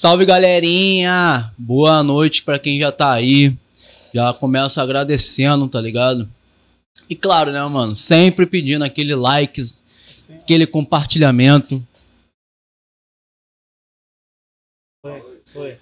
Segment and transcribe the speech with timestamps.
[0.00, 1.52] Salve galerinha!
[1.58, 3.52] Boa noite pra quem já tá aí.
[4.14, 6.32] Já começo agradecendo, tá ligado?
[7.10, 7.96] E claro, né, mano?
[7.96, 9.60] Sempre pedindo aquele like,
[10.40, 11.84] aquele compartilhamento.
[15.04, 15.78] Foi, foi.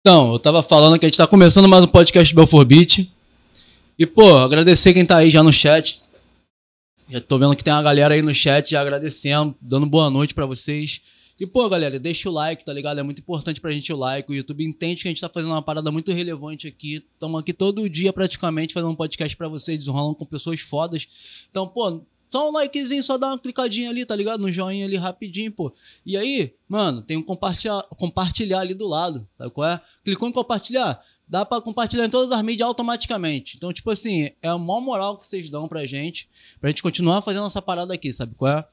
[0.00, 3.08] Então, eu tava falando que a gente tá começando mais um podcast Belfor Beat.
[3.96, 6.02] E, pô, agradecer quem tá aí já no chat.
[7.08, 10.34] Já tô vendo que tem uma galera aí no chat já agradecendo, dando boa noite
[10.34, 11.19] pra vocês.
[11.40, 13.00] E, pô, galera, deixa o like, tá ligado?
[13.00, 14.30] É muito importante pra gente o like.
[14.30, 16.96] O YouTube entende que a gente tá fazendo uma parada muito relevante aqui.
[16.96, 21.46] Estamos aqui todo dia, praticamente, fazendo um podcast pra vocês, desenrolando com pessoas fodas.
[21.50, 24.38] Então, pô, só um likezinho, só dá uma clicadinha ali, tá ligado?
[24.38, 25.72] No joinha ali rapidinho, pô.
[26.04, 29.80] E aí, mano, tem um compartilhar, compartilhar ali do lado, sabe qual é?
[30.04, 33.56] Clicou em compartilhar, dá pra compartilhar em todas as mídias automaticamente.
[33.56, 36.28] Então, tipo assim, é a maior moral que vocês dão pra gente,
[36.60, 38.64] pra gente continuar fazendo essa parada aqui, sabe qual é?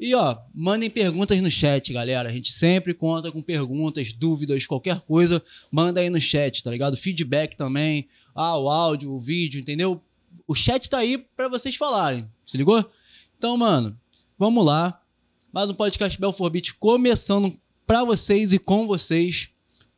[0.00, 2.30] E ó, mandem perguntas no chat, galera.
[2.30, 6.96] A gente sempre conta com perguntas, dúvidas, qualquer coisa, manda aí no chat, tá ligado?
[6.96, 8.08] Feedback também.
[8.34, 10.02] Ah, o áudio, o vídeo, entendeu?
[10.48, 12.82] O chat tá aí pra vocês falarem, se ligou?
[13.36, 13.94] Então, mano,
[14.38, 15.02] vamos lá.
[15.52, 17.52] Mais um podcast Belfor Beat começando
[17.86, 19.50] pra vocês e com vocês.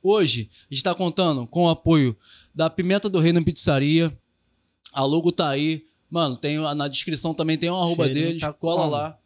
[0.03, 2.19] Hoje a gente tá contando com o apoio
[2.53, 4.13] da Pimenta do Reino Pizzaria.
[4.93, 5.85] A logo tá aí.
[6.11, 8.41] Mano, tem na descrição também tem um arroba Cheirinho deles.
[8.41, 8.91] tá cola como?
[8.91, 9.22] lá.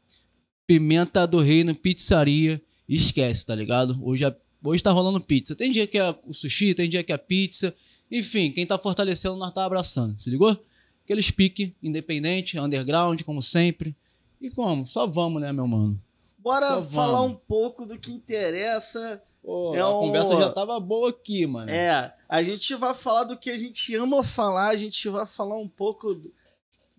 [0.66, 2.60] Pimenta do Reino Pizzaria.
[2.88, 3.98] Esquece, tá ligado?
[4.02, 5.54] Hoje, a- hoje tá rolando pizza.
[5.54, 7.74] Tem dia que é o sushi, tem dia que é pizza.
[8.10, 10.18] Enfim, quem tá fortalecendo, nós tá abraçando.
[10.18, 10.56] Se ligou?
[11.04, 13.94] Aqueles pique, independente, underground, como sempre.
[14.40, 14.86] E como?
[14.86, 16.00] Só vamos, né, meu mano?
[16.38, 17.32] Bora Só falar vamos.
[17.32, 19.20] um pouco do que interessa.
[19.42, 21.70] Pô, É a um- conversa já tava boa aqui, mano.
[21.70, 25.56] É, a gente vai falar do que a gente ama falar, a gente vai falar
[25.58, 26.20] um pouco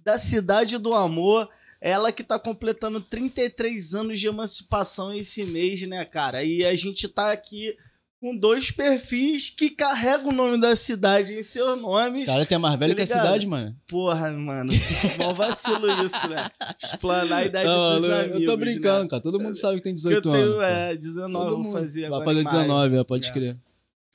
[0.04, 1.50] da cidade do amor.
[1.80, 6.44] Ela que tá completando 33 anos de emancipação esse mês, né, cara?
[6.44, 7.76] E a gente tá aqui
[8.20, 12.26] com dois perfis que carregam o nome da cidade em seus nomes.
[12.26, 13.76] Cara, tem mais velho Tá que a cidade, mano.
[13.88, 14.72] Porra, mano.
[15.20, 16.38] Mó vacilo isso, né?
[16.84, 18.40] Explanar a idade Não, dos eu- amigos.
[18.42, 19.10] eu tô brincando, né?
[19.12, 19.22] cara.
[19.22, 20.64] Todo mundo sabe que tem Eu 18 tenho, anos.
[20.68, 22.58] é, 19, Todo vou mundo fazer Vai fazer em maio.
[22.60, 23.32] 19, é, pode É.
[23.32, 23.58] crer.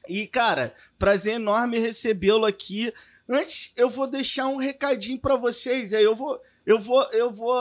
[0.08, 2.92] E, cara, prazer enorme recebê-lo aqui.
[3.30, 5.92] Antes, eu vou deixar um recadinho pra vocês.
[5.94, 7.54] Aí eu vou, eu vou, eu vou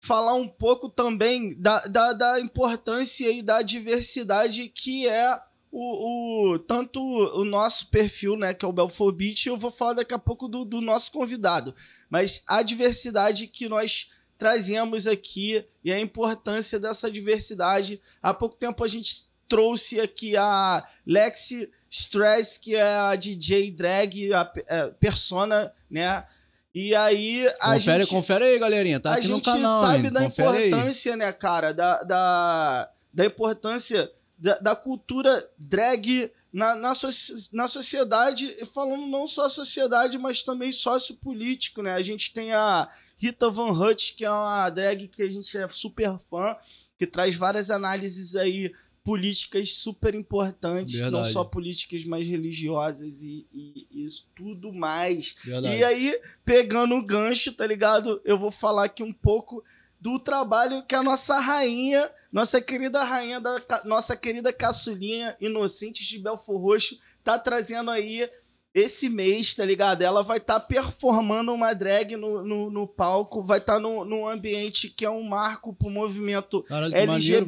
[0.00, 5.40] falar um pouco também da, da, da importância e da diversidade que é
[5.70, 10.12] o, o tanto o nosso perfil, né, que é o e eu vou falar daqui
[10.12, 11.74] a pouco do, do nosso convidado.
[12.10, 14.10] Mas a diversidade que nós
[14.42, 18.02] trazemos aqui e a importância dessa diversidade.
[18.20, 24.34] Há pouco tempo a gente trouxe aqui a Lexi Stress, que é a DJ drag,
[24.34, 26.26] a é, persona, né?
[26.74, 28.98] E aí a Confere, gente, confere aí, galerinha.
[28.98, 29.80] Tá a aqui no gente canal.
[29.82, 30.12] sabe hein?
[30.12, 30.68] da confere aí.
[30.68, 37.68] importância, né, cara, da, da, da importância da, da cultura drag na, na, soci- na
[37.68, 41.94] sociedade, falando não só a sociedade, mas também sociopolítico, né?
[41.94, 45.68] A gente tem a Rita Van Hutt, que é uma drag que a gente é
[45.68, 46.56] super fã,
[46.98, 48.72] que traz várias análises aí
[49.04, 51.32] políticas super importantes, não Verdade.
[51.32, 55.36] só políticas, mas religiosas e, e, e isso tudo mais.
[55.44, 55.76] Verdade.
[55.76, 58.20] E aí, pegando o gancho, tá ligado?
[58.24, 59.62] Eu vou falar aqui um pouco
[60.00, 66.18] do trabalho que a nossa rainha, nossa querida rainha da nossa querida caçulinha Inocentes de
[66.18, 68.28] Belfor Roxo, tá trazendo aí
[68.74, 70.02] esse mês, tá ligado?
[70.02, 74.88] Ela vai estar performando uma drag no, no, no palco, vai estar no, num ambiente
[74.88, 77.46] que é um marco pro movimento Caralho, que maneiro,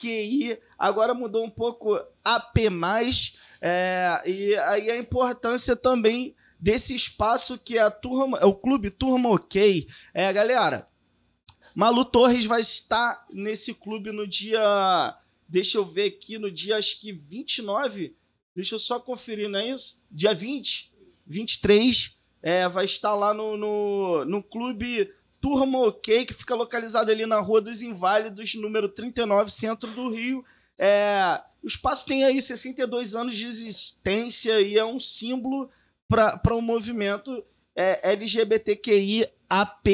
[0.00, 1.94] LGBTQI, agora mudou um pouco
[2.24, 2.58] AP+,
[3.60, 8.90] é, e aí a importância também desse espaço que é a turma, é o clube
[8.90, 9.86] Turma OK.
[10.14, 10.86] É, galera,
[11.74, 15.16] Malu Torres vai estar nesse clube no dia,
[15.48, 18.16] deixa eu ver aqui, no dia acho que 29,
[18.54, 20.02] deixa eu só conferir, não é isso?
[20.10, 20.92] Dia 20,
[21.26, 27.24] 23, é, vai estar lá no, no, no clube Turma OK, que fica localizado ali
[27.26, 30.44] na Rua dos Inválidos, número 39, centro do Rio.
[30.78, 35.70] É, o espaço tem aí 62 anos de existência e é um símbolo
[36.08, 39.84] para o movimento é, LGBTQI AP+,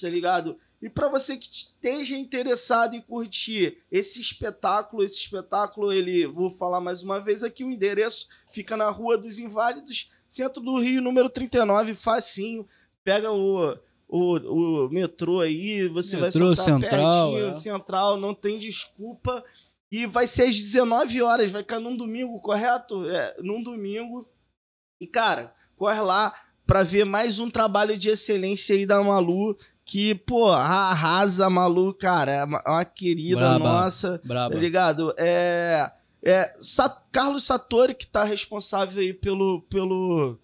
[0.00, 0.58] tá ligado?
[0.82, 6.80] E para você que esteja interessado em curtir esse espetáculo, esse espetáculo, ele, vou falar
[6.80, 11.28] mais uma vez aqui, o endereço fica na Rua dos Inválidos, centro do Rio, número
[11.28, 12.66] 39, facinho.
[13.04, 13.76] Pega o,
[14.10, 17.52] o, o metrô aí, você Metrô, vai sentar Central, pertinho, é.
[17.52, 19.44] central, não tem desculpa.
[19.90, 23.08] E vai ser às 19 horas, vai cair num domingo, correto?
[23.08, 24.28] É, num domingo.
[25.00, 26.32] E, cara, corre lá
[26.66, 31.92] pra ver mais um trabalho de excelência aí da Malu, que, pô, arrasa a Malu,
[31.94, 33.58] cara, é uma, uma querida Braba.
[33.58, 34.54] nossa, Braba.
[34.54, 35.14] tá ligado?
[35.16, 35.90] É,
[36.22, 36.52] É,
[37.10, 40.38] Carlos Satori, que tá responsável aí pelo, pelo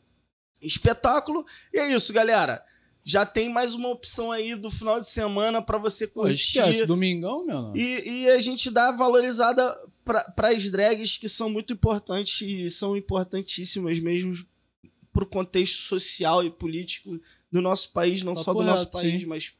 [0.62, 1.44] espetáculo.
[1.72, 2.64] E é isso, galera.
[3.09, 6.59] Já tem mais uma opção aí do final de semana para você Pô, curtir.
[6.59, 7.62] esquece, domingão, meu.
[7.62, 7.76] não.
[7.76, 12.96] E, e a gente dá valorizada para as drags que são muito importantes e são
[12.96, 14.34] importantíssimas mesmo
[15.12, 18.92] para o contexto social e político do nosso país, não Papo só do nosso reto,
[18.98, 19.26] país, sim.
[19.26, 19.52] mas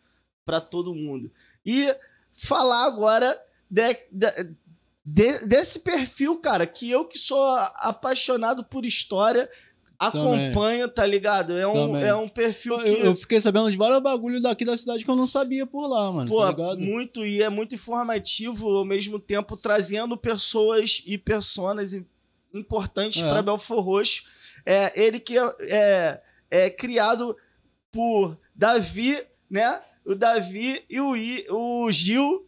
[0.45, 1.31] para todo mundo.
[1.65, 1.95] E
[2.33, 3.41] falar agora
[3.71, 4.55] de- de-
[5.05, 7.45] de- desse perfil, cara, que eu que sou
[7.77, 9.49] apaixonado por história
[9.99, 10.47] Também.
[10.49, 11.57] acompanho, tá ligado?
[11.57, 12.03] É um, Também.
[12.05, 15.11] é um perfil Eu, que eu fiquei sabendo de vários bagulho daqui da cidade que
[15.11, 16.29] eu não sabia por lá, mano.
[16.31, 22.07] Pô, tá muito e é muito informativo ao mesmo tempo trazendo pessoas e personas im-
[22.53, 23.29] importantes É.
[23.29, 24.25] para Belfor Roxo.
[24.65, 26.21] É ele que é, é,
[26.51, 27.37] é criado
[27.91, 29.19] por Davi,
[29.51, 29.81] né?
[30.05, 32.45] O Davi e o, I, o Gil.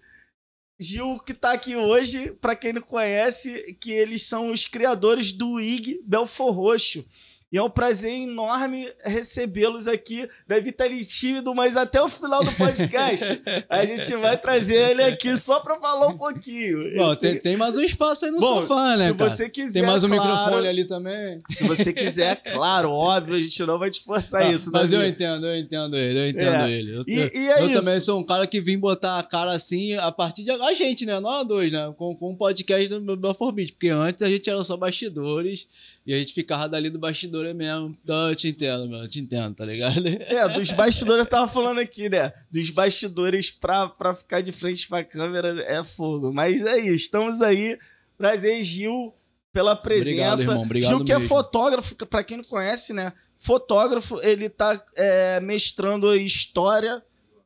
[0.81, 5.59] Gil que tá aqui hoje, para quem não conhece, que eles são os criadores do
[5.59, 7.05] IG Belfor Roxo.
[7.51, 10.29] E é um prazer enorme recebê-los aqui.
[10.47, 15.03] Deve estar ali tímido, mas até o final do podcast a gente vai trazer ele
[15.03, 16.95] aqui só para falar um pouquinho.
[16.97, 19.31] Bom, tem, tem mais um espaço aí no Bom, sofá, né, se cara?
[19.31, 20.23] você quiser, tem mais um claro.
[20.31, 21.39] microfone ali também.
[21.51, 24.71] Se você quiser, claro, óbvio, a gente não vai te forçar Ah, isso.
[24.71, 26.71] mas eu entendo, eu entendo ele, eu entendo É.
[26.71, 26.97] ele.
[26.99, 29.53] Eu, E- eu- e é eu também sou um cara que vim botar a cara
[29.53, 31.19] assim a partir de a gente, né?
[31.19, 31.95] Nós dois, né?
[31.97, 33.71] Com, com o podcast do Belfort Beat.
[33.73, 35.67] Porque antes a gente era só bastidores
[36.09, 37.95] e a gente ficava dali do bastidor mesmo.
[38.03, 39.01] Então eu te entendo, meu.
[39.01, 40.03] Eu te entendo, tá ligado?
[40.25, 42.33] É, dos bastidores, eu tava falando aqui, né?
[42.51, 46.33] Dos bastidores pra, pra ficar de frente pra câmera é fogo.
[46.33, 47.79] Mas é isso, estamos aí.
[48.17, 49.13] Prazer, Gil,
[49.53, 50.11] pela presença.
[50.11, 51.29] Obrigado, irmão, obrigado Gil que é mesmo.
[51.29, 53.13] fotógrafo, que pra quem não conhece, né?
[53.37, 57.03] Fotógrafo, ele tá é, mestrando História,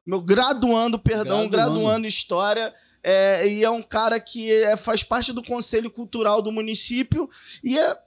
[0.07, 1.81] meu, graduando, perdão, Graduando.
[1.81, 2.73] graduando História.
[3.03, 7.29] É, e é um cara que é, faz parte do Conselho Cultural do município
[7.65, 7.99] e é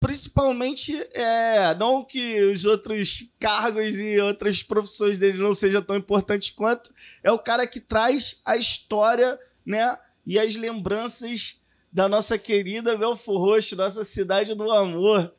[0.00, 6.48] principalmente é, não que os outros cargos e outras profissões dele não sejam tão importantes
[6.50, 6.90] quanto
[7.22, 9.96] é o cara que traz a história né
[10.26, 11.60] e as lembranças
[11.92, 15.32] da nossa querida Belfor Roxo, nossa cidade do amor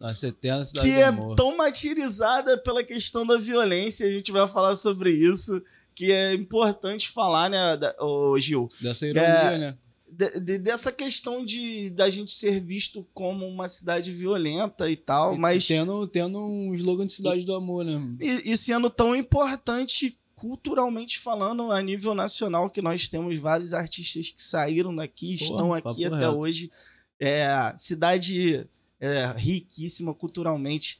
[0.00, 1.36] Nossa, eterna cidade que do é amor.
[1.36, 5.62] tão martirizada pela questão da violência a gente vai falar sobre isso
[5.94, 9.78] que é importante falar né da, ô, Gil Dessa ironia, É, né?
[10.12, 15.34] De- de- dessa questão de da gente ser visto como uma cidade violenta e tal,
[15.34, 18.00] E mas Tendo, tendo um slogan de cidade do amor, né?
[18.20, 24.28] e, e sendo tão importante culturalmente falando a nível nacional que nós temos vários artistas
[24.30, 26.38] que saíram daqui, Porra, estão aqui até reto.
[26.38, 26.70] hoje.
[27.20, 28.66] É, cidade
[29.00, 30.98] é, riquíssima culturalmente.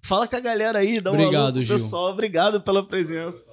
[0.00, 2.12] Fala com a galera aí, dá um Obrigado, alô pessoal.
[2.12, 3.50] Obrigado pela presença.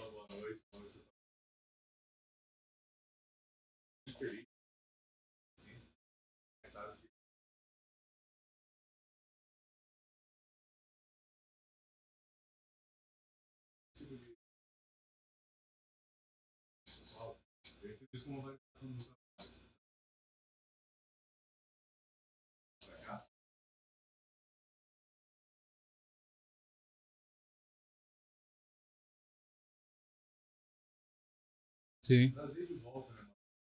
[32.01, 32.35] Sim.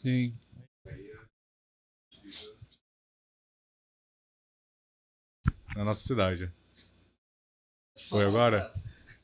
[0.00, 0.34] Sim.
[5.76, 6.50] Na nossa cidade.
[8.08, 8.72] Foi agora?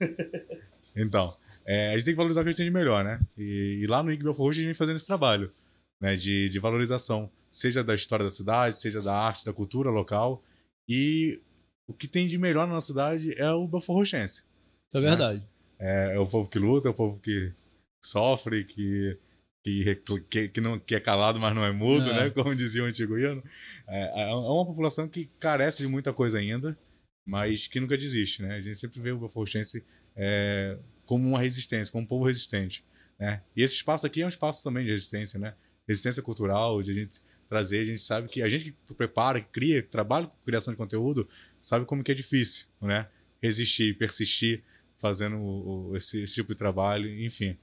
[0.97, 3.21] Então, é, a gente tem que valorizar o que a gente tem de melhor, né?
[3.37, 5.53] E, e lá no IG Belfort Roxo a gente vem fazendo esse trabalho
[6.01, 6.15] né?
[6.15, 10.43] de, de valorização, seja da história da cidade, seja da arte, da cultura local.
[10.89, 11.43] E
[11.89, 14.45] o que tem de melhor na nossa cidade é o Belfort Roxense.
[14.95, 15.47] É verdade.
[15.79, 17.53] É, é o povo que luta, é o povo que
[18.03, 19.19] sofre, que,
[19.67, 22.25] que, que, que, não, que é calado, mas não é mudo, É.
[22.25, 22.31] né?
[22.31, 23.43] Como dizia o antigo hino.
[23.89, 26.79] É, é uma população que carece de muita coisa ainda,
[27.27, 28.57] mas que nunca desiste, né?
[28.57, 32.85] A gente sempre vê o Belfortense é, como uma resistência, como um povo resistente,
[33.19, 33.43] né?
[33.57, 35.55] E esse espaço aqui é um espaço também de resistência, né?
[35.89, 39.49] Resistência cultural, de a gente trazer, a gente sabe que a gente que prepara, que
[39.49, 41.27] cria, que trabalha com criação de conteúdo,
[41.61, 43.09] sabe como que é difícil, né?
[43.43, 44.63] Resistir, persistir,
[44.99, 47.57] fazendo esse, esse tipo de trabalho, enfim.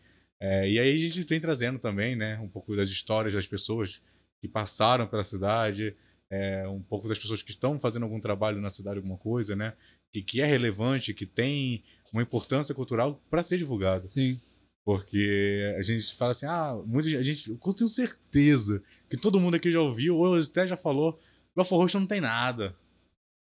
[0.45, 4.01] É, e aí a gente vem trazendo também, né, um pouco das histórias das pessoas
[4.41, 5.95] que passaram pela cidade,
[6.29, 9.71] é, um pouco das pessoas que estão fazendo algum trabalho na cidade, alguma coisa, né,
[10.11, 11.81] que, que é relevante, que tem
[12.11, 14.11] uma importância cultural para ser divulgado.
[14.11, 14.37] Sim.
[14.83, 19.71] Porque a gente fala assim, ah, muita gente, eu tenho certeza que todo mundo aqui
[19.71, 21.17] já ouviu, ou até já falou,
[21.55, 22.75] Belfort Roxo não tem nada.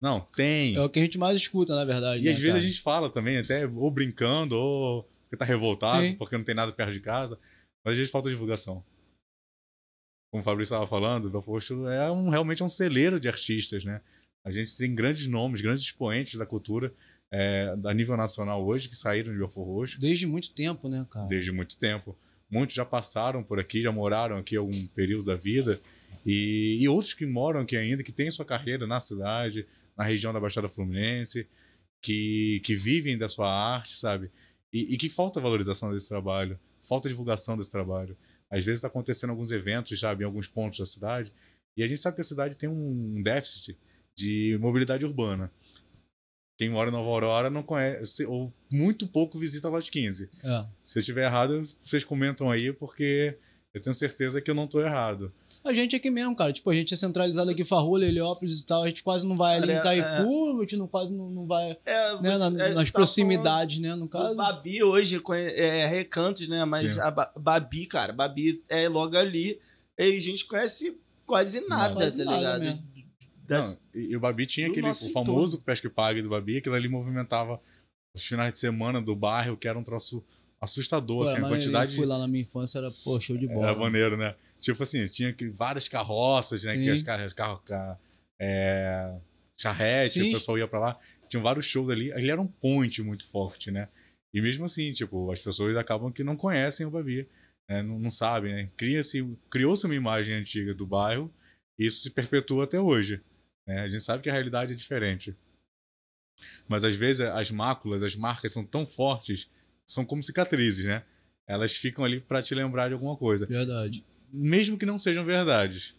[0.02, 0.76] Não, tem.
[0.76, 2.22] É o que a gente mais escuta, na verdade.
[2.22, 2.64] E né, às vezes cara?
[2.64, 6.16] a gente fala também, até ou brincando, ou porque tá revoltado, Sim.
[6.16, 7.40] porque não tem nada perto de casa.
[7.86, 8.84] Mas às vezes falta divulgação.
[10.32, 14.02] Como o Fabrício estava falando, o Roxo é um, realmente um celeiro de artistas, né?
[14.44, 16.94] A gente tem grandes nomes, grandes expoentes da cultura
[17.32, 21.28] é, a nível nacional hoje que saíram de Belfort Roxo Desde muito tempo, né, cara?
[21.28, 22.18] desde muito tempo.
[22.50, 25.80] Muitos já passaram por aqui, já moraram aqui algum período da vida.
[26.26, 30.34] E, e outros que moram aqui ainda, que têm sua carreira na cidade, na região
[30.34, 31.48] da Baixada Fluminense,
[32.02, 34.32] que, que vivem da sua arte, sabe?
[34.72, 38.18] E, e que falta valorização desse trabalho, falta divulgação desse trabalho.
[38.50, 41.34] Às vezes está acontecendo alguns eventos, sabe, em alguns pontos da cidade,
[41.78, 43.78] e a gente sabe que a cidade tem um déficit
[44.16, 45.52] de mobilidade urbana.
[46.58, 50.30] Quem mora em Nova Aurora não conhece, ou muito pouco visita a Lote 15.
[50.44, 50.66] É.
[50.84, 53.38] Se eu estiver errado, vocês comentam aí, porque
[53.74, 55.32] eu tenho certeza que eu não estou errado.
[55.64, 56.54] A gente aqui mesmo, cara.
[56.54, 58.84] Tipo, a gente é centralizado aqui em Farroula, Heliópolis e tal.
[58.84, 61.78] A gente quase não vai ali em Itaipu, a gente não, quase não, não vai
[61.86, 63.94] É, né, você- na- é, nas tá proximidades, né?
[63.96, 64.36] No caso.
[64.36, 66.64] Babi hoje conhe- é recantos, né?
[66.66, 67.02] Mas Sim.
[67.02, 69.60] a Ba- Babi, cara, Babi é logo ali.
[69.98, 72.60] E a gente conhece quase nada, Quase tá nada ligado?
[72.62, 72.90] mesmo.
[73.46, 76.58] Das- Não, e, o Babi tinha do aquele o famoso pesca e pague do Babi,
[76.58, 77.60] aquilo ali movimentava
[78.16, 80.24] os finais de semana do bairro, que era um troço
[80.62, 83.48] assustador, Pô, assim, a quantidade Eu fui lá na minha infância, era, pô, show de
[83.48, 83.70] bola.
[83.72, 84.36] era maneiro, né?
[84.60, 86.74] Tipo assim, tinha que- várias carroças, né?
[86.74, 86.90] Que Sim.
[86.92, 87.98] as carros, carro, ca-
[88.40, 89.18] é,
[89.58, 90.30] charrete, Sim.
[90.30, 90.98] o pessoal ia pra lá.
[91.28, 92.12] Tinham vários shows ali.
[92.14, 93.88] Ali era um point muito forte, né?
[94.34, 97.28] E mesmo assim, tipo, as pessoas acabam que não conhecem o Babi,
[97.70, 97.82] né?
[97.82, 98.70] não, não sabem, né?
[98.78, 101.34] Cria-se, criou-se uma imagem antiga do bairro
[101.80, 103.22] e isso se perpetua até hoje.
[103.66, 103.82] Né?
[103.82, 105.36] A gente sabe que a realidade é diferente.
[106.68, 109.50] Mas às vezes as máculas, as marcas são tão fortes,
[109.86, 111.04] são como cicatrizes, né?
[111.48, 114.06] Elas ficam ali pra te lembrar de alguma coisa Verdade.
[114.32, 115.96] Mesmo que não sejam verdades,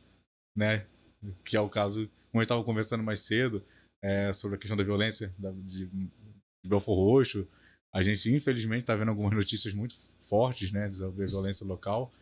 [0.57, 0.87] né?
[1.45, 3.65] Que é o caso, como a gente estava conversando mais cedo,
[4.03, 7.47] é, sobre a questão da violência da, de, de Belfor Roxo.
[7.93, 12.13] A gente, infelizmente, está vendo algumas notícias muito fortes, né, sobre a violência local,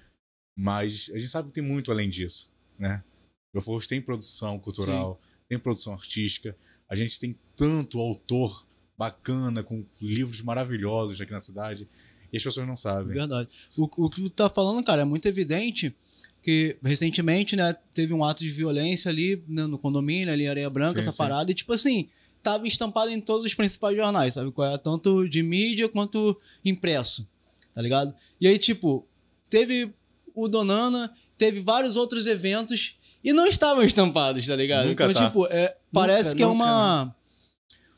[0.57, 3.05] mas a gente sabe que tem muito além disso, né?
[3.53, 6.57] Belfor Roxo tem produção cultural, tem produção artística,
[6.89, 8.67] a gente tem tanto autor
[8.99, 11.89] bacana, com livros maravilhosos aqui na cidade,
[12.33, 13.15] e as pessoas não sabem.
[13.15, 13.49] Verdade.
[13.79, 15.95] O, o que tu tá falando, cara, é muito evidente
[16.43, 20.71] que recentemente, né, teve um ato de violência ali né, no condomínio, ali em Areia
[20.71, 21.19] Branca, Sim, essa sim.
[21.19, 22.09] parada, e tipo assim,
[22.43, 24.51] tava estampado em todos os principais jornais, sabe?
[24.53, 24.79] qual é?
[24.79, 27.29] Tanto de mídia quanto impresso,
[27.75, 28.15] tá ligado?
[28.41, 29.07] E aí, tipo,
[29.51, 29.93] teve
[30.35, 34.89] o Donana, teve vários outros eventos e não estavam estampados, tá ligado?
[34.89, 35.27] Nunca então, tá.
[35.27, 37.17] tipo, é, parece que é nunca, uma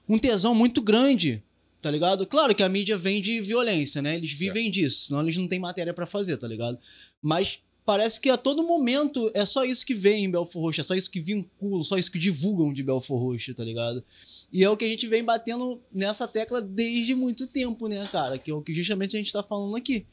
[0.08, 1.42] um tesão muito grande,
[1.80, 2.26] tá ligado?
[2.26, 4.14] Claro que a mídia vem de violência, né?
[4.14, 6.78] Eles vivem disso, senão eles não têm matéria pra fazer, tá ligado?
[7.22, 10.84] Mas parece que a todo momento é só isso que vem em Belfor Roxo, é
[10.84, 14.04] só isso que vincula, só isso que divulgam de Belfor Roxo, tá ligado?
[14.52, 18.38] E é o que a gente vem batendo nessa tecla desde muito tempo, né, cara?
[18.38, 20.06] Que é o que justamente a gente tá falando aqui.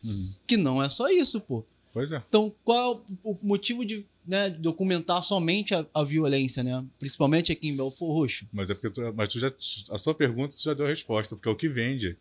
[0.46, 1.66] Que não é só isso, pô.
[1.94, 2.24] Pois é.
[2.30, 6.86] Então, qual é o motivo de né, documentar somente a, a violência, né?
[7.00, 8.48] Principalmente aqui em Belfor Roxo.
[8.52, 11.36] Mas é porque tu, mas tu já, a sua pergunta tu já deu a resposta,
[11.36, 12.18] porque é o que vende.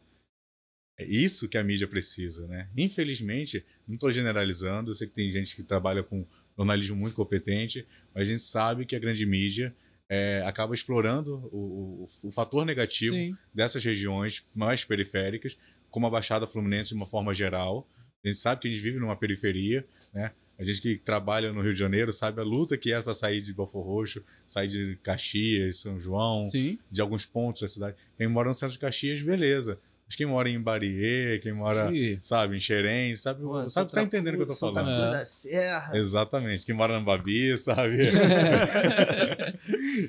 [0.99, 2.71] É isso que a mídia precisa, né?
[2.77, 6.25] Infelizmente, não estou generalizando, eu sei que tem gente que trabalha com
[6.57, 7.85] jornalismo muito competente,
[8.15, 9.75] mas a gente sabe que a grande mídia
[10.09, 13.37] é, acaba explorando o, o, o fator negativo Sim.
[13.53, 15.59] dessas regiões mais periféricas,
[15.91, 17.87] como a Baixada Fluminense de uma forma geral.
[18.25, 20.33] A gente sabe que a gente vive numa periferia, né?
[20.59, 23.41] A gente que trabalha no Rio de Janeiro sabe a luta que é para sair
[23.43, 26.79] de Belfor Roxo, sair de Caxias, São João, Sim.
[26.91, 27.97] de alguns pontos da cidade.
[28.17, 29.79] Quem mora no centro de Caxias, beleza.
[30.09, 32.17] Mas quem mora em Bariê, quem mora, Sim.
[32.23, 35.09] sabe, em Xerém, sabe, Pô, sabe tá entendendo o que eu tô Santa falando.
[35.09, 35.19] É.
[35.19, 35.99] da Serra.
[35.99, 36.65] Exatamente.
[36.65, 37.99] Quem mora no Babi, sabe?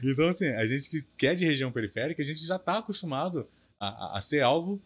[0.03, 3.47] então, assim, a gente que que é de região periférica, a gente já tá acostumado
[3.79, 4.81] a, a- a ser alvo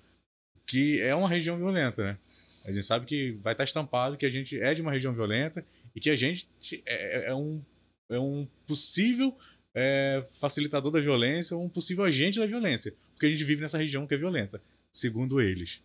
[0.66, 2.18] que é uma região violenta, né?
[2.66, 5.64] A gente sabe que vai estar estampado que a gente é de uma região violenta
[5.95, 6.49] e que a gente
[6.86, 7.62] é, é um,
[8.09, 9.36] é um possível
[9.74, 12.93] é, facilitador da violência ou um possível agente da violência.
[13.14, 15.82] Porque a gente vive nessa região que é violenta, segundo eles.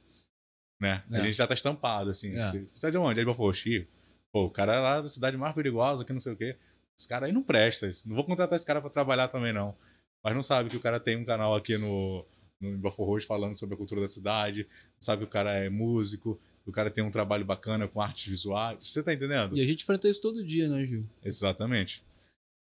[0.81, 1.03] Né?
[1.11, 1.17] É.
[1.19, 2.37] A gente já tá estampado, assim.
[2.37, 2.51] É.
[2.51, 3.21] Você tá de onde?
[3.21, 3.87] Aí eu Ih,
[4.33, 6.57] Pô, o cara é lá da cidade mais perigosa, que não sei o quê.
[6.99, 7.89] Esse cara aí não presta.
[8.07, 9.75] Não vou contratar esse cara pra trabalhar também, não.
[10.23, 12.27] Mas não sabe que o cara tem um canal aqui no,
[12.61, 14.65] no Bafo Roxo falando sobre a cultura da cidade.
[14.65, 16.39] Não sabe que o cara é músico.
[16.67, 18.85] O cara tem um trabalho bacana com artes visuais.
[18.85, 19.57] Você tá entendendo?
[19.57, 21.05] E a gente enfrenta isso todo dia, né, Gil?
[21.25, 22.03] Exatamente.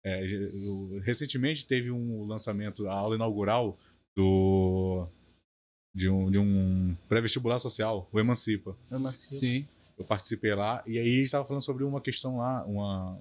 [0.06, 3.78] É, eu- recentemente teve um lançamento, a aula inaugural
[4.16, 5.08] do
[5.94, 8.78] de um, de um pré-vestibular social, o Emancipa.
[8.92, 9.38] Macio.
[9.40, 9.68] Sim.
[9.98, 13.20] Eu participei lá e aí estava falando sobre uma questão lá, uma,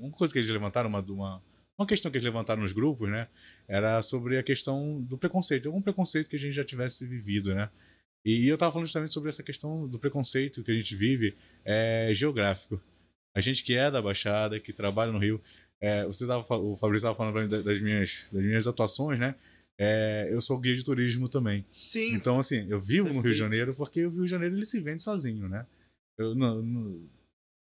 [0.00, 1.42] uma coisa que eles levantaram, uma, uma,
[1.78, 3.28] uma questão que eles levantaram nos grupos, né?
[3.68, 7.70] Era sobre a questão do preconceito, algum preconceito que a gente já tivesse vivido, né?
[8.24, 12.10] E eu estava falando justamente sobre essa questão do preconceito que a gente vive é,
[12.12, 12.80] geográfico.
[13.34, 15.40] A gente que é da Baixada, que trabalha no Rio,
[15.80, 19.18] é, você tava, o Fabrício estava falando pra mim da- das minhas, das minhas atuações,
[19.18, 19.34] né?
[19.78, 21.64] É, eu sou guia de turismo também.
[21.72, 22.12] Sim.
[22.12, 23.38] Então, assim, eu vivo no Rio de Perfeito.
[23.38, 25.64] Janeiro porque o Rio de Janeiro ele se vende sozinho, né?
[26.18, 27.08] Eu, não, não-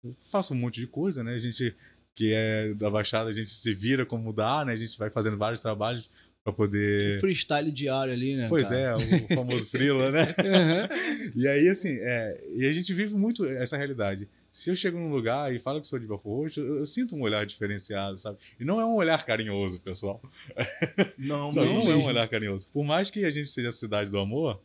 [0.05, 1.35] eu faço um monte de coisa, né?
[1.35, 1.75] A gente
[2.15, 4.75] que é da Baixada, a gente se vira como dá, né?
[4.75, 6.11] A gente vai fazendo vários trabalhos
[6.45, 7.21] para poder.
[7.21, 8.49] Freestyle diário ali, né?
[8.49, 8.81] Pois cara?
[8.81, 10.23] é, o famoso frila, né?
[10.45, 10.89] Aham.
[11.37, 14.29] E aí, assim, é, e a gente vive muito essa realidade.
[14.51, 17.15] Se eu chego num lugar e falo que sou de Belfort Roxo, eu, eu sinto
[17.17, 18.39] um olhar diferenciado, sabe?
[18.59, 20.21] E não é um olhar carinhoso, pessoal.
[21.17, 21.67] Não, Sabe?
[21.67, 22.69] não Não é um olhar carinhoso.
[22.73, 24.61] Por mais que a gente seja a cidade do amor,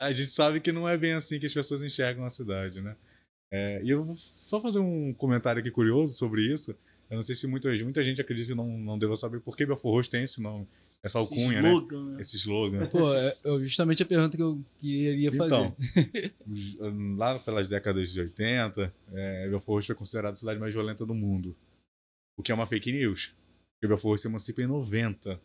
[0.00, 2.96] a gente sabe que não é bem assim que as pessoas enxergam a cidade, né?
[3.52, 6.76] É, e eu vou só fazer um comentário aqui curioso sobre isso.
[7.10, 9.66] Eu não sei se muita, muita gente acredita que não, não deva saber por que
[9.66, 10.64] Belfort Roxo tem esse nome,
[11.02, 11.68] essa Esse alcunha, né?
[11.70, 12.20] slogan, né?
[12.20, 12.86] Esse slogan.
[12.86, 15.56] Pô, é é justamente a pergunta que eu queria fazer.
[15.56, 15.76] Então,
[17.18, 21.12] lá pelas décadas de 80, é, Belfort Roxo foi considerada a cidade mais violenta do
[21.12, 21.56] mundo.
[22.38, 23.34] O que é uma fake news.
[23.74, 25.40] Porque Belfort Roxo se emancipa em 90.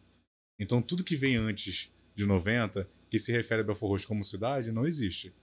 [0.60, 4.72] Então, tudo que vem antes de 90, que se refere a Belfort Roxo como cidade,
[4.72, 5.34] não existe.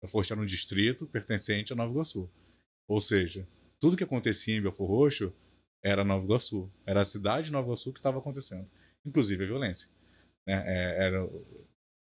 [0.00, 2.30] Belfort Roxo era um distrito pertencente a Nova Iguaçu.
[2.86, 3.44] Ou seja,
[3.80, 5.32] tudo que acontecia em Belfort Roxo
[5.84, 6.70] era Nova Iguaçu.
[6.86, 8.66] Era a cidade de Nova Iguaçu que estava acontecendo.
[9.04, 9.88] Inclusive a violência.
[10.46, 10.64] Né?
[10.66, 11.28] É, era,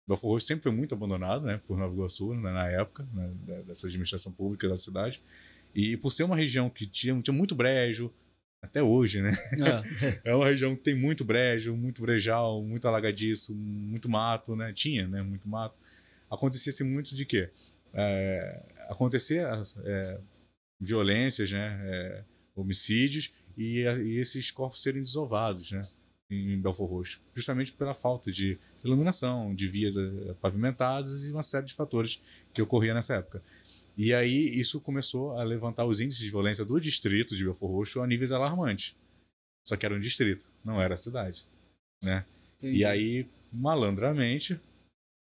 [0.07, 3.89] Belfort Roxo sempre foi muito abandonado né, por Nova Iguaçu, né, na época, né, dessa
[3.89, 5.21] administração pública da cidade.
[5.75, 8.12] E por ser uma região que tinha, tinha muito brejo,
[8.62, 9.33] até hoje, né?
[9.35, 10.21] É.
[10.31, 14.73] É uma região que tem muito brejo, muito brejal, muito alagadiço, muito mato, né?
[14.73, 15.23] Tinha, né?
[15.23, 15.77] Muito mato.
[16.31, 17.51] Acontecia-se muito de quê?
[17.95, 20.19] É, acontecer as, é,
[20.81, 21.81] violências, né?
[21.85, 22.25] É,
[22.57, 25.83] homicídios e, e esses corpos serem desovados, né?
[26.31, 27.21] Em Belfort Roxo.
[27.35, 32.21] Justamente pela falta de iluminação, de vias eh, pavimentadas e uma série de fatores
[32.53, 33.43] que ocorria nessa época.
[33.97, 38.01] E aí isso começou a levantar os índices de violência do distrito de Belfort Roxo
[38.01, 38.97] a níveis alarmantes.
[39.65, 41.47] Só que era um distrito, não era a cidade,
[42.03, 42.25] né?
[42.63, 44.61] E aí, malandramente,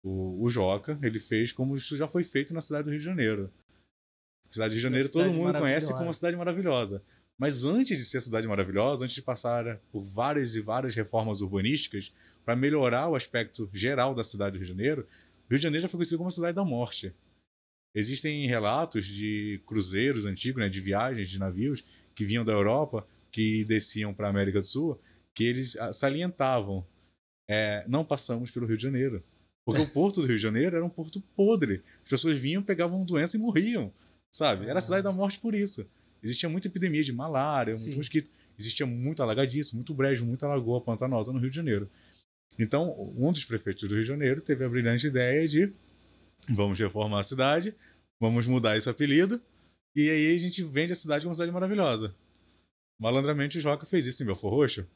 [0.03, 3.05] o, o Joca, ele fez como isso já foi feito na cidade do Rio de
[3.05, 3.51] Janeiro.
[4.49, 7.03] A cidade do Rio de Janeiro todo mundo conhece como uma cidade maravilhosa.
[7.39, 11.41] Mas antes de ser a cidade maravilhosa, antes de passar por várias e várias reformas
[11.41, 12.11] urbanísticas
[12.43, 15.05] para melhorar o aspecto geral da cidade do Rio de Janeiro,
[15.49, 17.13] Rio de Janeiro já foi conhecido como a cidade da morte.
[17.95, 21.83] Existem relatos de cruzeiros antigos, né, de viagens de navios
[22.15, 24.99] que vinham da Europa, que desciam para a América do Sul,
[25.35, 26.85] que eles ah, salientavam:
[27.49, 29.23] é, não passamos pelo Rio de Janeiro.
[29.65, 31.83] Porque o porto do Rio de Janeiro era um porto podre.
[32.03, 33.91] As pessoas vinham, pegavam doença e morriam.
[34.31, 34.65] Sabe?
[34.65, 35.89] Era a cidade da morte por isso.
[36.27, 37.85] Existia muita epidemia de malária, Sim.
[37.85, 38.29] muito mosquito.
[38.59, 41.89] Existia muito alagadiço, muito brejo, muita lagoa pantanosa no Rio de Janeiro.
[42.59, 45.71] Então, um dos prefeitos do Rio de Janeiro teve a brilhante ideia de
[46.49, 47.73] vamos reformar a cidade,
[48.19, 49.39] vamos mudar esse apelido,
[49.95, 52.15] e aí a gente vende a cidade como uma cidade maravilhosa.
[52.99, 54.87] Malandramente o Joca fez isso em Belfort Roxo.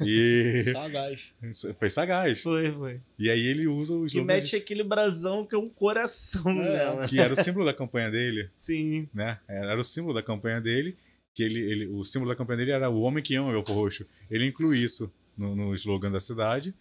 [0.00, 1.32] E Sagaz.
[1.78, 2.42] foi sagaz.
[2.42, 3.00] Foi, foi.
[3.18, 6.76] E aí ele usa o Que mete de- aquele brasão que é um coração É,
[6.78, 7.08] nela.
[7.08, 9.08] que era o símbolo da campanha dele, Sim.
[9.12, 9.38] né?
[9.48, 10.96] Era o símbolo da campanha dele,
[11.34, 14.06] que ele, ele o símbolo da campanha dele era o homem que ama Belfort Roxo.
[14.30, 16.74] Ele inclui isso no, no slogan da cidade,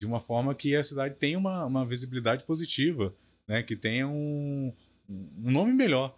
[0.00, 3.14] de uma forma que a cidade tenha uma, uma visibilidade positiva,
[3.46, 3.62] né?
[3.62, 4.72] Que tenha um,
[5.08, 6.16] um nome melhor.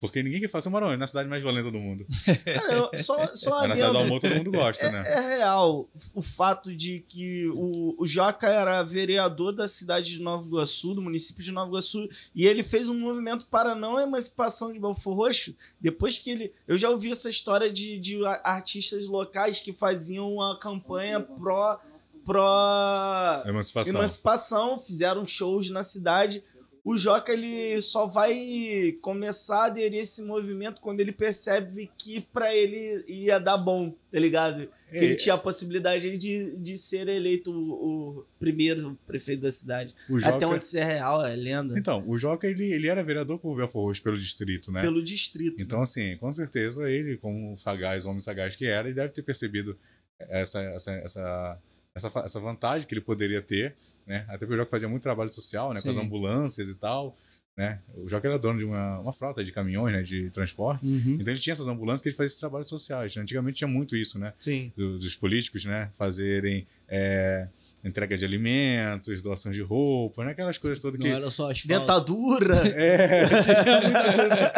[0.00, 2.06] Porque ninguém que faça Marão, é na cidade mais violenta do mundo.
[2.54, 5.02] Cara, eu- só, só É na cidade do amor todo mundo gosta, É, né?
[5.06, 10.46] é real o fato de que o, o Joca era vereador da cidade de Nova
[10.46, 14.78] Iguaçu, do município de Nova Iguaçu, e ele fez um movimento para não emancipação de
[14.78, 15.54] Belfort Roxo.
[15.80, 16.52] Depois que ele.
[16.68, 21.76] Eu já ouvi essa história de, de artistas locais que faziam uma campanha pró.
[22.24, 23.94] pró Emancipação.
[23.94, 26.42] emancipação, fizeram shows na cidade.
[26.90, 32.20] O Joca ele só vai começar a aderir a esse movimento quando ele percebe que
[32.32, 34.68] pra ele ia dar bom, tá ligado?
[34.90, 35.04] Que É.
[35.04, 39.94] ele tinha a possibilidade de, de ser eleito o, o primeiro prefeito da cidade.
[40.08, 41.78] Joca- Até onde isso é real, é lenda.
[41.78, 44.80] Então, o Joca, ele, ele era vereador por Belfort Roxo pelo distrito, né?
[44.80, 45.62] Pelo distrito.
[45.62, 49.76] Então, assim, com certeza ele, como sagaz, homem sagaz que era, ele deve ter percebido
[50.18, 51.58] essa, essa, essa,
[51.94, 53.74] essa, essa vantagem que ele poderia ter,
[54.06, 54.24] né?
[54.28, 55.80] Até porque o Joca fazia muito trabalho social, né?
[55.80, 56.02] Com as Sim.
[56.02, 57.16] ambulâncias e tal,
[57.56, 57.80] né?
[57.96, 60.02] O Joca era dono de uma, uma frota de caminhões, né?
[60.02, 60.86] De transporte.
[60.86, 61.16] Uhum.
[61.20, 63.14] Então ele tinha essas ambulâncias que ele fazia esses trabalhos sociais.
[63.16, 63.22] né?
[63.22, 64.32] Antigamente tinha muito isso, né?
[64.36, 64.72] Sim.
[64.76, 65.90] Do- dos políticos, né?
[65.92, 67.48] Fazerem é,
[67.88, 70.32] entrega de alimentos, doação de roupa, né?
[70.32, 71.12] Aquelas coisas todas Não que...
[71.12, 71.80] era só asfalto.
[71.80, 72.54] Dentadura.
[72.76, 74.52] É, tinha muita coisa.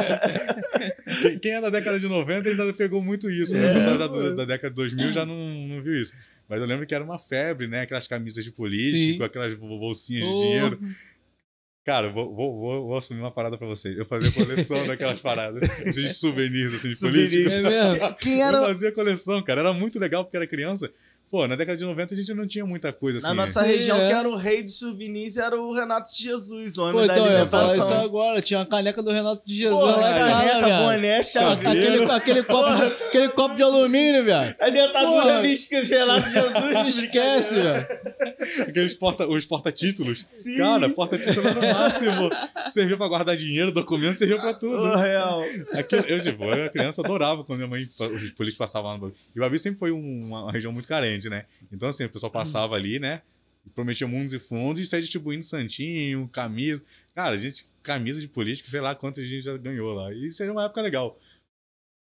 [1.23, 3.71] Quem- Quem é da década de 90 ainda pegou muito isso, né?
[3.71, 6.13] O pessoal da, da década de 2000 já não, não viu isso.
[6.49, 7.83] Mas eu lembro que era uma febre, né?
[7.83, 9.23] Aquelas camisas de político, Sim.
[9.23, 10.43] aquelas bol- bolsinhas de Oh.
[10.43, 10.79] dinheiro.
[11.85, 13.97] Cara, eu vou, vou, vou, vou assumir uma parada pra vocês.
[13.97, 17.33] Eu fazia coleção daquelas paradas, esses souvenirs assim, de Souvenirs.
[17.33, 17.57] políticos.
[17.57, 18.15] É mesmo?
[18.21, 18.63] Quem Eu era.
[18.67, 19.61] fazia coleção, cara.
[19.61, 20.91] Era muito legal porque era criança.
[21.31, 23.27] Pô, na década de 90 a gente não tinha muita coisa assim.
[23.29, 24.09] Na nossa Sim, região, é.
[24.09, 27.13] que era o rei dos souvenirs, era o Renato de Jesus, o homem Pô, da
[27.13, 28.05] então, eu ia falar isso alimentação.
[28.05, 28.43] agora.
[28.43, 30.85] Tinha uma caneca do Renato de Jesus Porra, lá em casa, caneca, velho.
[30.87, 31.69] boné, chaveiro.
[31.71, 34.57] Aquele, aquele, copo de, aquele copo de alumínio, velho.
[34.59, 36.53] A dentadura de Renato de Jesus.
[36.75, 37.87] Não esquece, velho.
[38.69, 40.27] Aqueles porta, os porta-títulos.
[40.33, 40.57] Sim.
[40.59, 42.31] Cara, porta-título era o máximo.
[42.73, 44.83] Servia pra guardar dinheiro, documento, servia pra tudo.
[44.83, 45.43] Ô, real.
[45.75, 49.13] Aquilo, eu, tipo, eu era criança, adorava quando minha mãe, os políticos passavam lá no.
[49.35, 51.45] E o Babi sempre foi um- uma, uma região muito carente, né?
[51.71, 53.23] Então, assim, o pessoal passava ali, né?
[53.75, 56.83] Prometia mundos e fundos e saía distribuindo santinho, camisa.
[57.15, 60.13] Cara, a gente, camisa de político, sei lá quanto a gente já ganhou lá.
[60.13, 61.19] E isso era uma época legal.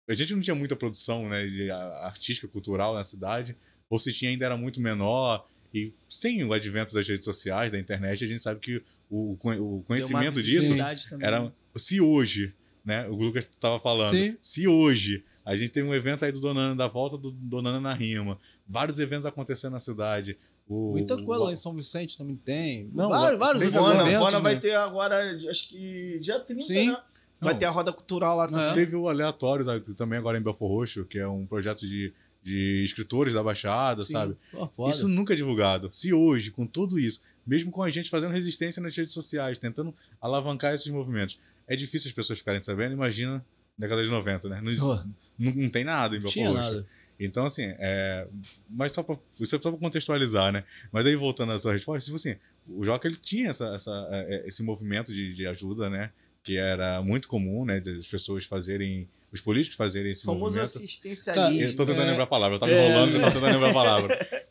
[0.09, 3.55] A gente não tinha muita produção, né, de artística, cultural na cidade.
[3.89, 5.45] Ou se tinha, ainda era muito menor.
[5.73, 9.83] E sem o advento das redes sociais, da internet, a gente sabe que o, o
[9.83, 10.69] conhecimento disso
[11.09, 11.27] também.
[11.27, 12.53] era se hoje,
[12.83, 13.07] né?
[13.07, 14.13] O Lucas tava falando.
[14.15, 14.37] Sim.
[14.41, 17.93] Se hoje a gente tem um evento aí do Donana, da volta do Donana na
[17.93, 20.37] Rima, vários eventos acontecendo na cidade.
[20.67, 22.89] O, Muita coisa lá em São Vicente também tem.
[22.93, 24.59] Não, vários, vários teve Bona, eventos, Bona vai né?
[24.59, 26.91] ter agora, acho que dia 30, Sim.
[26.91, 26.97] né?
[27.41, 27.59] Vai Não.
[27.59, 28.69] ter a roda cultural lá também.
[28.69, 28.73] É.
[28.73, 29.67] Teve o Aleatórios
[29.97, 34.13] também agora em Belfor Roxo, que é um projeto de, de escritores da Baixada, Sim.
[34.13, 34.37] sabe?
[34.75, 34.89] Pô.
[34.89, 35.89] Isso nunca é divulgado.
[35.91, 39.93] Se hoje, com tudo isso, mesmo com a gente fazendo resistência nas redes sociais, tentando
[40.21, 41.37] alavancar esses movimentos,
[41.67, 43.41] é difícil as pessoas ficarem sabendo, imagina na
[43.77, 44.61] década de 90, né?
[44.61, 44.95] Não, Oh.
[45.39, 46.39] não, não tem nada em Roxo.
[46.53, 46.85] nada.
[47.19, 48.27] Então, assim, é...
[48.69, 50.63] mas só pra, isso é só pra contextualizar, né?
[50.91, 52.35] Mas aí, voltando à sua resposta, tipo assim,
[52.67, 56.11] o Joca, ele tinha essa, essa, é, esse movimento de, de ajuda, né?
[56.43, 57.79] Que era muito comum, né?
[57.79, 60.63] Das pessoas fazerem, os políticos fazerem esse Famoso movimento.
[60.65, 61.61] assistencialismo.
[61.69, 62.09] Eu tô tentando É.
[62.09, 62.85] lembrar a palavra, eu tava É.
[62.89, 64.27] enrolando, eu tava tentando lembrar a palavra.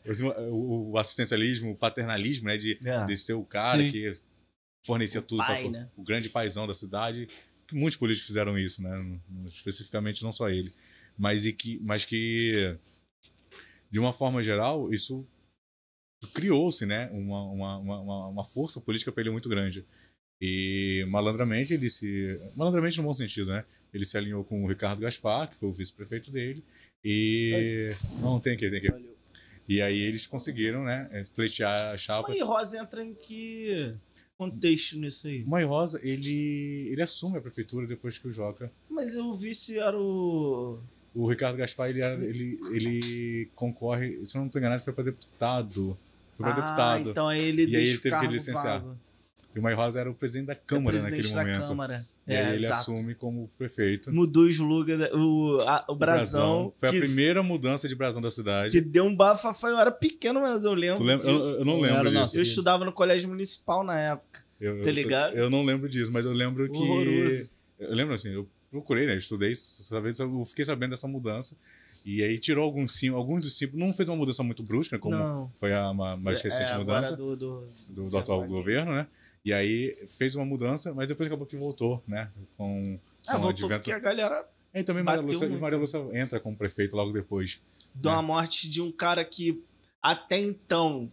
[0.51, 2.57] O, o assistencialismo, o paternalismo, né?
[2.57, 3.05] De, É.
[3.05, 3.89] de ser o cara Sim.
[3.91, 4.17] que
[4.85, 5.87] fornecia tudo pai, pra, né?
[5.95, 7.27] o grande paizão da cidade.
[7.73, 9.19] Que muitos políticos fizeram isso, né?
[9.47, 10.71] Especificamente não só ele.
[11.17, 12.77] Mas, e que, mas que,
[13.89, 15.27] de uma forma geral, isso
[16.35, 17.09] criou-se, né?
[17.11, 19.83] Uma, uma, uma, uma força política para ele muito grande.
[20.39, 22.39] E malandramente ele se.
[22.55, 23.65] Malandramente no bom sentido, né?
[23.91, 26.63] Ele se alinhou com o Ricardo Gaspar, que foi o vice-prefeito dele.
[27.03, 27.95] E.
[28.19, 28.81] Não, tem aqui, tem.
[28.81, 29.17] Valeu.
[29.67, 31.25] E aí eles conseguiram, né?
[31.35, 32.29] Pleitear a chapa.
[32.29, 33.95] Mãe Rosa entra em que
[34.51, 35.43] contexto nisso aí?
[35.43, 38.71] O Mãe Rosa, ele, ele assume a prefeitura depois que o Joca.
[38.89, 40.79] Mas o vice era o.
[41.15, 45.03] O Ricardo Gaspar, ele, era- ele, ele concorre, se eu não estou enganado, foi para
[45.03, 45.97] deputado.
[46.35, 47.09] Foi para ah, deputado.
[47.11, 48.81] então aí ele E aí ele teve que licenciar.
[48.81, 48.97] vago.
[49.55, 51.67] E o Mãe Rosa era o presidente da É Câmara presidente naquele da momento.
[51.67, 52.07] Câmara.
[52.25, 52.91] E é, aí ele exato.
[52.91, 54.11] assume como prefeito.
[54.13, 56.73] Mudou os lugar, o, a- o brasão.
[56.77, 58.71] Foi a primeira mudança de brasão da cidade.
[58.71, 59.67] que deu um bafafá.
[59.69, 61.03] Eu era pequeno, mas eu lembro.
[61.03, 61.27] Lembra?
[61.29, 62.37] Eu, eu não Eu lembro era disso.
[62.37, 64.41] Eu estudava no colégio municipal na época.
[64.59, 65.35] Eu, Tá eu- ligado?
[65.35, 66.77] Eu, não lembro disso, mas eu lembro que.
[66.79, 67.49] Horroroso.
[67.77, 69.13] Eu lembro assim, eu procurei, né?
[69.13, 69.51] Eu estudei,
[70.19, 71.55] eu fiquei sabendo dessa mudança.
[72.05, 73.85] E aí tirou alguns símbolos, alguns dos símbolos.
[73.85, 75.51] Não fez uma mudança muito brusca, como Não.
[75.53, 79.07] foi a ma- mais recente É, mudança Do, do, do, do atual governo, né?
[79.45, 82.31] E aí fez uma mudança, mas depois acabou que voltou, né?
[82.57, 83.79] Com, Ah, com o voltou advento.
[83.81, 85.61] porque a galera E também Maria Lúcia, muito.
[85.61, 87.61] Maria Lúcia entra como prefeito logo depois.
[87.93, 89.61] deu a morte de um cara que
[90.01, 91.11] até então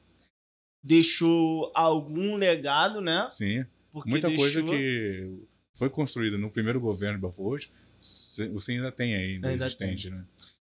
[0.83, 3.29] deixou algum legado, né?
[3.31, 3.67] Sim.
[3.93, 4.45] Porque Muita deixou...
[4.45, 5.39] coisa que
[5.75, 7.67] foi construída no primeiro governo de Belfort
[8.01, 10.25] você ainda tem aí, ainda Ainda existente, né?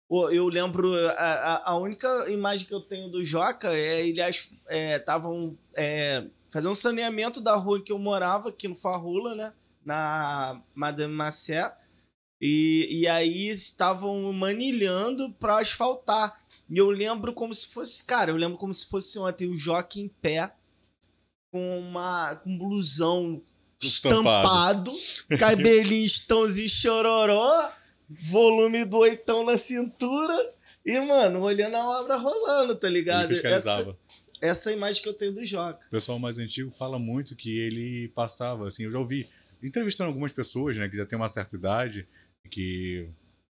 [0.08, 4.56] Pô, eu lembro, a, a, a única imagem que eu tenho do Joca é eles
[4.70, 9.52] estavam é, fazendo saneamento da rua que eu morava, aqui no Farrula, né?
[9.84, 11.74] Na Madame Massé.
[12.40, 16.38] E, e aí estavam manilhando pra asfaltar.
[16.70, 19.98] E eu lembro como se fosse, cara, eu lembro como se fosse ontem o Joca
[19.98, 20.52] em pé,
[21.50, 23.42] com uma com um blusão
[23.82, 24.92] estampado,
[25.38, 27.70] cabelinho estãozinho chororó,
[28.08, 30.54] volume do oitão na cintura.
[30.84, 33.24] E, mano, olhando a obra rolando, tá ligado?
[33.24, 33.90] Ele fiscalizava.
[33.90, 33.96] Essa,
[34.40, 35.86] essa é a imagem que eu tenho do Joca.
[35.86, 39.28] O pessoal mais antigo fala muito que ele passava, assim, eu já ouvi,
[39.62, 42.06] entrevistando algumas pessoas, né, que já tem uma certa idade,
[42.50, 43.08] que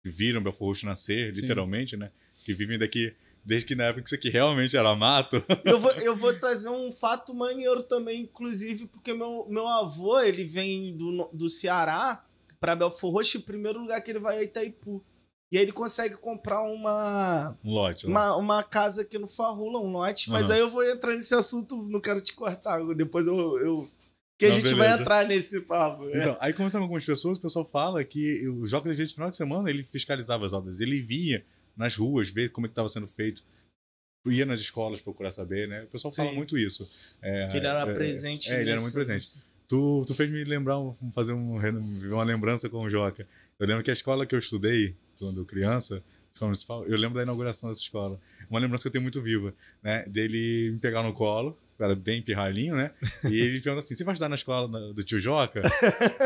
[0.03, 1.41] viram Belfort Roxo nascer, Sim.
[1.41, 2.11] literalmente, né,
[2.43, 3.13] que vivem daqui
[3.43, 5.35] desde que na época que isso aqui realmente era mato.
[5.65, 10.45] Eu vou, eu vou trazer um fato maneiro também, inclusive, porque meu, meu avô, ele
[10.45, 12.23] vem do, do Ceará
[12.59, 15.03] pra Belfort Roxo, e o primeiro lugar que ele vai é Itaipu.
[15.51, 18.07] E aí ele consegue comprar uma, um lote.
[18.07, 18.11] lá.
[18.11, 20.29] uma, uma casa aqui no Farrula, um lote.
[20.29, 20.53] Mas Aham.
[20.53, 22.81] aí eu vou entrar nesse assunto, não quero te cortar.
[22.95, 23.35] Depois eu.
[23.59, 23.89] eu
[24.39, 25.01] que a Não, gente vai beleza.
[25.01, 26.05] entrar nesse papo.
[26.09, 26.17] é.
[26.19, 29.29] Então, aí conversando com algumas pessoas, o pessoal fala que o Joca, vezes, no final
[29.29, 30.79] de semana, ele fiscalizava as obras.
[30.81, 31.43] Ele via
[31.77, 33.43] nas ruas, ver como é que estava sendo feito.
[34.25, 35.83] Ia nas escolas procurar saber, né?
[35.83, 36.35] O pessoal fala Sim.
[36.35, 36.87] muito isso.
[37.21, 38.51] É, que ele era é, presente.
[38.51, 39.43] É, ele era muito presente.
[39.67, 41.57] Tu, tu fez me lembrar, um- fazer um,
[42.13, 43.27] uma lembrança com o Joca.
[43.59, 46.03] Eu lembro que a escola que eu estudei, quando criança,
[46.33, 48.19] escola municipal, eu lembro da inauguração dessa escola.
[48.49, 49.53] Uma lembrança que eu tenho muito viva,
[49.83, 50.03] né?
[50.07, 52.91] Dele me pegar no colo, era bem pirralhinho, né?
[53.25, 55.61] E ele pergunta assim: você vai estudar na escola do tio Joca?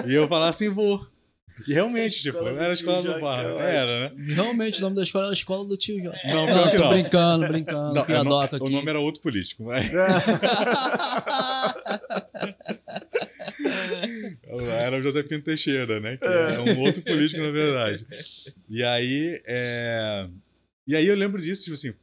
[0.08, 1.06] e eu falar assim: vou.
[1.66, 3.50] E realmente, tipo, do era a escola do Joca, bairro.
[3.52, 4.16] eu Era, né?
[4.36, 6.20] Realmente, o nome da escola era a Escola do Tio Jorge.
[6.28, 6.90] Não, pior que tô não.
[6.90, 7.94] brincando, brincando.
[7.94, 8.74] Não, é o, piadoca no- aqui.
[8.74, 9.64] o nome era outro político.
[9.64, 9.90] mas-
[14.80, 16.18] Era o José Pinto Teixeira, né?
[16.18, 18.06] Que é um outro político, na verdade.
[18.70, 20.28] E aí, é...
[20.88, 21.94] e aí eu lembro disso, tipo assim,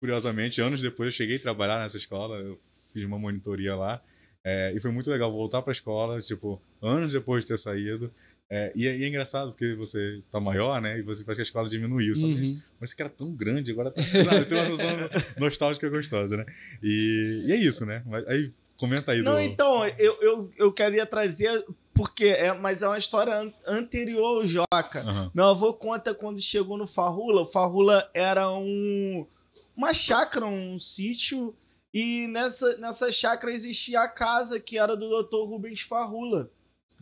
[0.00, 2.58] curiosamente, anos depois eu cheguei a trabalhar nessa escola, eu
[2.92, 4.02] fiz uma monitoria lá,
[4.44, 8.12] é, e foi muito legal voltar pra escola, tipo, anos depois de ter saído.
[8.50, 10.98] É, e, é, e é engraçado porque você tá maior, né?
[10.98, 12.14] E você faz que a escola diminuiu.
[12.14, 12.60] Fala, Uhum.
[12.78, 14.02] mas esse cara é tão grande, agora tá.
[14.02, 14.98] Sabe, tem uma sensação
[15.40, 16.44] nostálgica gostosa, né?
[16.82, 18.02] E, e é isso, né?
[18.04, 19.40] Mas aí comenta aí Não, do.
[19.40, 24.46] então, eu, eu, eu queria trazer, porque é, mas é uma história an- anterior ao
[24.46, 25.00] Joca.
[25.00, 25.30] Aham.
[25.34, 29.26] Meu avô conta quando chegou no Farrula, o Farrula era um
[29.76, 31.54] uma chácara, um sítio,
[31.92, 35.48] e nessa, nessa chácara existia a casa que era do Dr.
[35.48, 36.50] Rubens Farrula.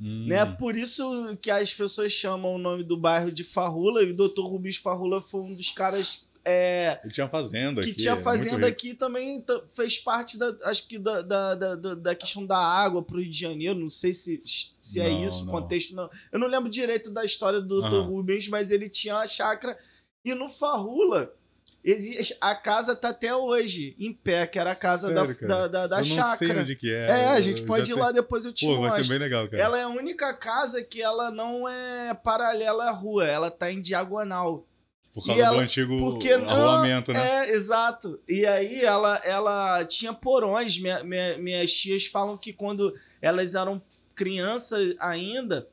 [0.00, 0.44] Hum, Né?
[0.58, 4.42] Por isso que as pessoas chamam o nome do bairro de Farrula, e o Dr.
[4.42, 7.98] Rubens Farrula foi um dos caras é, Ele tinha fazenda que aqui.
[8.00, 12.44] tinha é fazenda aqui também fez parte da, acho que da, da, da, da- questão
[12.44, 13.78] da água pro Rio de Janeiro.
[13.78, 14.42] Não sei se,
[14.80, 15.52] se é Não, isso o não.
[15.52, 15.94] contexto.
[15.94, 16.10] Não.
[16.32, 18.08] Eu não lembro direito da história do Dr.
[18.08, 19.78] Rubens, mas ele tinha uma chácara.
[20.24, 21.32] E no Farrula,
[21.84, 25.68] existe, a casa tá até hoje em pé, que era a casa Sério, da, da,
[25.68, 26.04] da, da eu não
[26.36, 26.60] sei chácara.
[26.60, 27.06] onde que é.
[27.10, 29.02] É, a gente pode ir tenho- lá depois eu te Pô, vai mostro.
[29.04, 29.62] ser bem legal, cara.
[29.62, 33.80] Ela é a única casa que ela não é paralela à rua, ela tá em
[33.80, 34.66] diagonal.
[35.12, 36.82] Por causa ela- do antigo Porque não,
[37.12, 37.48] né?
[37.48, 38.18] É, exato.
[38.26, 40.78] E aí ela, ela tinha porões.
[40.78, 43.80] Minha, minha- minhas tias falam que quando elas eram
[44.14, 45.68] crianças ainda,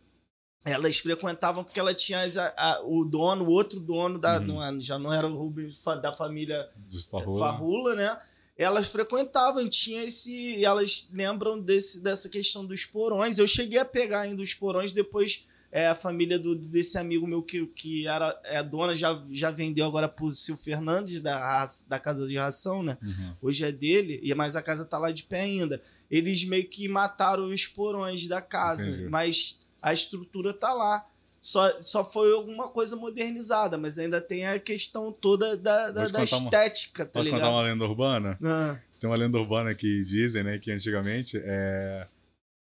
[0.66, 4.40] elas frequentavam porque ela tinha a- a- o dono, o outro dono da.
[4.40, 4.45] Uhum.
[4.45, 7.40] não já não era o Rubens da família Dos Farrola.
[7.40, 8.20] Farrula, né?
[8.57, 10.32] Elas frequentavam, tinha esse.
[10.57, 13.38] e Elas lembram desse, dessa questão dos porões.
[13.38, 17.44] Eu cheguei a pegar ainda os porões, depois é, a família do, desse amigo meu
[17.44, 22.28] que, que era é, dona já, já vendeu agora pro Silvio Fernandes, da, da Casa
[22.28, 22.98] de Ração, né?
[23.04, 23.34] Uhum.
[23.41, 25.82] Hoje é dele, e mas a casa tá lá de pé ainda.
[26.10, 29.10] Eles meio que mataram os porões da casa, Entendi.
[29.10, 31.06] mas a estrutura tá lá.
[31.41, 36.20] Só, só foi alguma coisa modernizada, mas ainda tem a questão toda da, da, da
[36.20, 37.40] contar uma- estética, tá Posso ligado?
[37.40, 38.38] contar uma lenda urbana?
[38.44, 42.06] Ah, Tem uma lenda urbana que dizem, né, que antigamente é,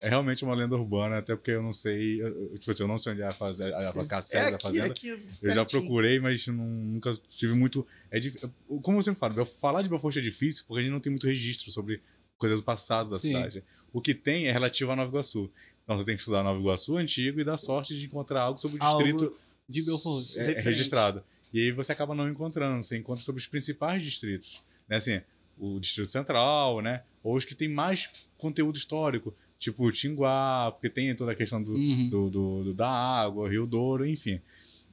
[0.01, 2.97] é realmente uma lenda urbana, até porque eu não sei, eu, tipo assim, eu não
[2.97, 3.81] sei onde é a, faz, a, a, a
[4.17, 4.87] é sede da fazenda.
[4.87, 5.09] aqui
[5.41, 7.85] Eu já procurei, mas não- nunca tive muito.
[8.11, 8.19] É
[8.83, 11.25] Como eu sempre falo, falar de Belfort é difícil porque a gente não tem muito
[11.25, 11.99] registro sobre
[12.37, 13.29] coisas do passado da Sim.
[13.33, 13.63] cidade.
[13.91, 15.49] O que tem é relativo a Nova Iguaçu.
[15.83, 18.77] Então você tem que estudar Nova Iguaçu antigo e dar sorte de encontrar algo sobre
[18.77, 19.35] o Algo distrito
[19.67, 20.37] De Belfort.
[20.37, 21.23] é, registrado.
[21.51, 24.63] E aí você acaba não encontrando, você encontra sobre os principais distritos.
[24.87, 24.97] Né?
[24.97, 25.21] Assim,
[25.57, 27.03] o Distrito Central, né?
[27.23, 31.61] Ou os que tem mais conteúdo histórico, tipo o Tinguá, porque tem toda a questão
[31.61, 32.09] do, Uhum.
[32.09, 34.39] do, do- do- da água, Rio Douro, enfim.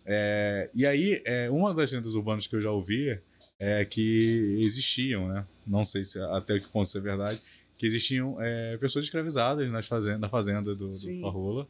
[0.06, 3.18] É, e aí, é, uma das lendas urbanas que eu já ouvi
[3.58, 5.46] é que existiam, né?
[5.66, 7.40] Não sei se até que ponto isso é verdade,
[7.78, 10.94] que existiam é, pessoas escravizadas nas fazenda, na fazenda do, do.
[11.20, 11.68] Farrola.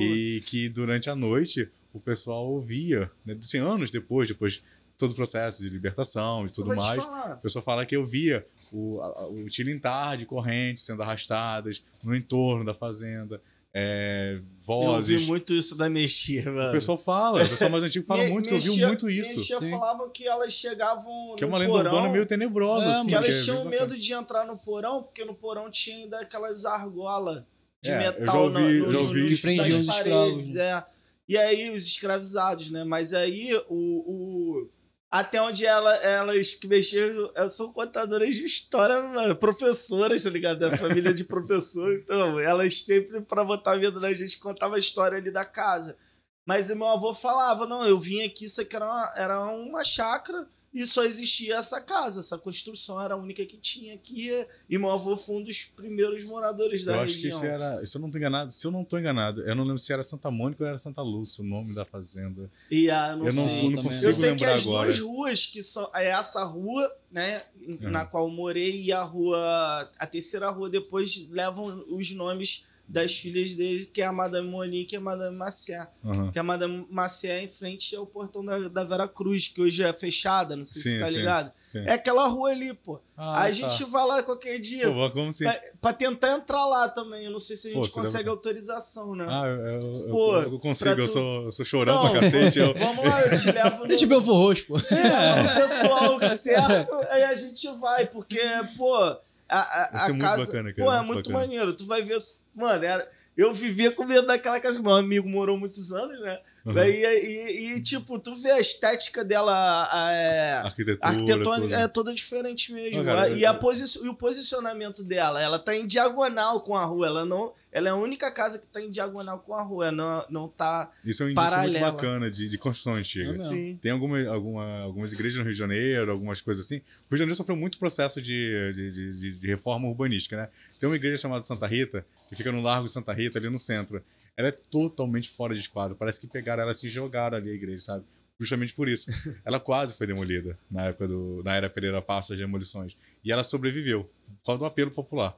[0.00, 4.62] E que durante a noite o pessoal ouvia, né, assim, anos depois, depois de
[4.96, 7.04] todo o processo de libertação e tudo mais,
[7.38, 12.14] o pessoal fala que eu via o, a- o tilintar de correntes sendo arrastadas no
[12.14, 13.40] entorno da fazenda,
[13.76, 15.14] é, Eu vozes.
[15.16, 16.68] ouvi muito isso da Mexia, mano.
[16.68, 19.44] O pessoal fala, o pessoal mais antigo fala muito, que minha ouviu muito isso.
[19.44, 19.70] Tia Sim.
[19.70, 23.08] falavam que elas chegavam Que é uma lenda porão, urbana meio tenebrosa, É, assim.
[23.08, 23.80] que elas é tinham bacana.
[23.80, 27.42] medo de entrar no porão, porque no porão tinha ainda aquelas argolas
[27.82, 29.80] de É, eu metal já ouvi- na- eu já nos- ouvi nos- que prendiam nas
[29.80, 30.84] os paredes, escravos, é.
[31.28, 32.84] E aí, os escravizados, né?
[32.84, 33.74] Mas aí, o...
[33.74, 34.68] o-
[35.14, 40.58] até onde ela, elas que mexeram elas são contadoras de história, mano, professoras, tá ligado?
[40.58, 41.94] Da família de professor.
[42.04, 45.96] Então, elas sempre, pra botar medo na gente, contavam a história ali da casa.
[46.44, 50.48] Mas meu avô falava: não, eu vim aqui, isso aqui era uma, era uma chácara
[50.74, 54.28] e só existia essa casa, essa construção era a única que tinha aqui.
[54.68, 57.38] E meu avô foi um dos primeiros moradores da Eu acho que região.
[57.38, 57.86] isso era.
[57.86, 60.02] Se eu não tô enganado, se eu não tô enganado, eu não lembro se era
[60.02, 62.50] Santa Mônica ou era Santa Lúcia, o nome da fazenda.
[62.70, 63.66] E a, não Eu não, sei.
[63.66, 64.86] eu não consigo Eu sei que as agora.
[64.86, 67.90] duas ruas, que são é essa rua, né, Uhum.
[67.90, 73.16] na qual eu morei, e a rua, a terceira rua, depois levam os nomes das
[73.16, 75.88] filhas dele, que é a Madame Monique e a Madame Maciá.
[76.04, 76.30] Aham.
[76.30, 79.92] Que a Madame Maciá em frente ao portão da, da Vera Cruz, que hoje é
[79.92, 81.52] fechada, não sei se Sim, tá sim, ligado.
[81.62, 81.78] sim.
[81.86, 83.00] É aquela rua ali, pô.
[83.16, 83.52] Ah, a tá.
[83.52, 84.90] gente vai lá qualquer dia.
[84.90, 85.44] Pô, vamos sim.
[85.44, 87.24] pra, pra tentar entrar lá também.
[87.24, 89.24] Eu não sei se a Pô, gente você consegue deve- autorização, né?
[89.28, 92.10] Ah, eu, eu, Pô, eu, eu consigo, pra eu tu- sou, eu sou chorão Não,
[92.10, 92.58] pra cacete.
[92.58, 94.76] Eu, Vamos lá, eu te levo É no, de Belfor Roxo, pô.
[94.78, 98.40] é, o pessoal certo, aí a gente vai, porque,
[98.76, 99.16] pô,
[99.48, 100.46] a, a, ser a muito casa.
[100.46, 101.74] bacana, cara, pô, é muito muito maneiro.
[101.74, 102.18] Tu vai ver.
[102.54, 104.80] Mano, era, eu vivia com medo daquela casa.
[104.80, 106.40] Meu amigo morou muitos anos, né?
[106.64, 106.72] Uhum.
[106.72, 109.52] Daí, e, e, tipo, tu vê a estética dela,
[109.92, 111.06] a, é, arquitetura.
[111.06, 111.74] arquitetônica tudo.
[111.84, 112.98] é toda diferente mesmo.
[112.98, 116.74] Não, cara, e, a eu- posi e o posicionamento dela, ela tá em diagonal com
[116.74, 117.06] a rua.
[117.06, 119.92] Ela não, ela é a única casa que tá em diagonal com a rua.
[119.92, 120.90] Não, não tá.
[121.04, 121.92] Isso é um indício muito paralela.
[121.92, 123.34] bacana de, de construção antiga.
[123.34, 123.38] É.
[123.38, 123.78] Sim.
[123.82, 126.76] Tem alguma, alguma, algumas igrejas no Rio de Janeiro, algumas coisas assim.
[126.76, 130.48] O Rio de Janeiro sofreu muito processo de, de, de- de- de reforma urbanística, né?
[130.80, 133.58] Tem uma igreja chamada Santa Rita, que fica no Largo de Santa Rita, ali no
[133.58, 134.02] centro.
[134.36, 135.96] Ela é totalmente fora de esquadro.
[135.96, 138.04] Parece que pegaram ela e se jogaram ali a igreja, sabe?
[138.38, 139.10] Justamente por isso.
[139.46, 142.96] Ela quase foi demolida na época do, na era Pereira Passos das demolições.
[143.24, 144.04] E ela sobreviveu,
[144.42, 145.36] por causa do apelo popular.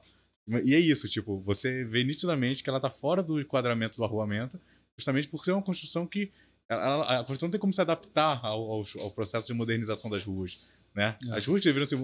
[0.63, 4.59] E é isso, tipo, você vê nitidamente que ela tá fora do enquadramento do arruamento,
[4.97, 6.31] justamente por ser uma construção que
[6.67, 10.71] ela- a construção tem como se adaptar ao, ao, ao processo de modernização das ruas,
[10.95, 11.15] né?
[11.29, 11.37] É.
[11.37, 11.97] As ruas deveriam ser,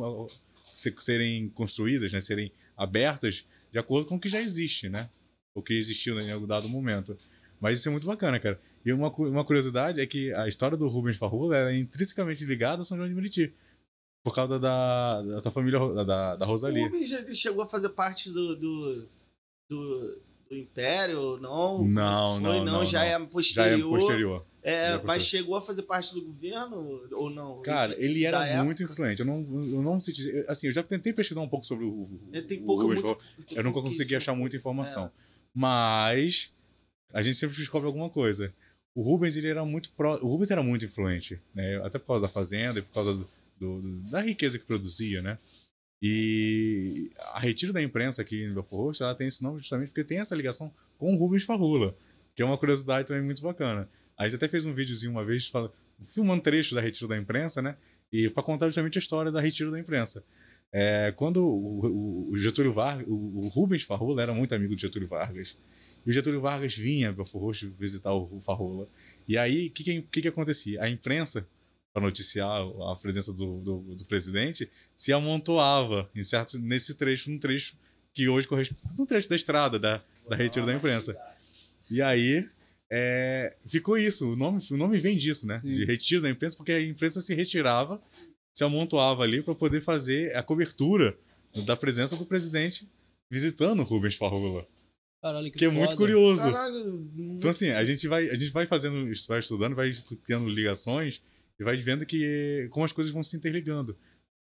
[0.73, 2.21] se- serem construídas, né?
[2.21, 5.09] Serem abertas de acordo com o que já existe, né?
[5.55, 7.15] O que existiu em algum dado momento.
[7.61, 8.59] Mas isso é muito bacana, cara.
[8.85, 12.85] E uma, uma curiosidade é que a história do Rubens Farrula era intrinsecamente ligada a
[12.85, 13.53] São João de Meriti.
[14.23, 16.83] Por causa da, da tua família, da- da, da O Rosalie.
[16.83, 19.07] Rubens chegou a fazer parte do, do,
[19.69, 20.17] do,
[20.49, 21.85] do Império, não?
[21.85, 23.05] Não, Foi, não, não, já não.
[23.05, 24.45] é Já é posterior.
[24.63, 27.61] É, é mas chegou a fazer parte do governo ou não?
[27.61, 28.93] Cara, ele Da era muito época?
[28.93, 29.19] influente.
[29.19, 30.23] Eu não, eu não senti.
[30.47, 33.21] Assim, eu já tentei pesquisar um pouco sobre o, o, tem o pouco, Rubens muito,
[33.51, 35.11] Eu nunca consegui achar muita informação.
[35.55, 36.51] Mas
[37.13, 38.53] a gente sempre descobre alguma coisa.
[38.95, 40.15] O Rubens, ele era muito pró...
[40.21, 41.77] O Rubens era muito influente, né?
[41.85, 45.37] Até por causa da fazenda e por causa do, do- da riqueza que produzia, né?
[46.01, 50.03] E a Retiro da Imprensa aqui em Belfort Roxo, ela tem esse nome justamente porque
[50.03, 51.95] tem essa ligação com o Rubens Farrula,
[52.35, 53.87] que é uma curiosidade também muito bacana.
[54.17, 55.71] A gente até fez um videozinho uma vez fala-
[56.03, 57.75] filmando trecho da Retiro da Imprensa, né?
[58.11, 60.23] E para contar justamente a história da Retiro da Imprensa.
[60.75, 63.13] É, quando o, o- Getúlio Vargas, o,
[63.45, 65.55] o Rubens Farrula era muito amigo do Getúlio Vargas.
[66.05, 68.87] E o Getúlio Vargas vinha para Belfort Roxo visitar o, o Farrula.
[69.27, 70.81] E aí, o que, que, que, que acontecia?
[70.83, 71.47] A imprensa,
[71.93, 77.37] para noticiar a presença do, do, do presidente, se amontoava em certo, nesse trecho, num
[77.37, 77.75] trecho
[78.13, 78.81] que hoje corresponde.
[78.97, 81.15] num trecho da estrada da, da Retiro da Imprensa.
[81.91, 82.49] E aí.
[82.91, 85.61] é, ficou isso, o nome, o nome vem disso, né?
[85.63, 88.01] De retiro da imprensa, porque a imprensa se retirava,
[88.53, 91.17] se amontoava ali para poder fazer a cobertura
[91.65, 92.87] da presença do presidente
[93.29, 94.65] visitando o Rubens Farrula.
[95.21, 96.43] Caralho, que Que é muito curioso.
[96.43, 99.91] Caralho, Então, assim, a gente vai, a gente vai fazendo, vai estudando, vai
[100.23, 101.21] criando ligações
[101.59, 103.97] e vai vendo que como as coisas vão se interligando.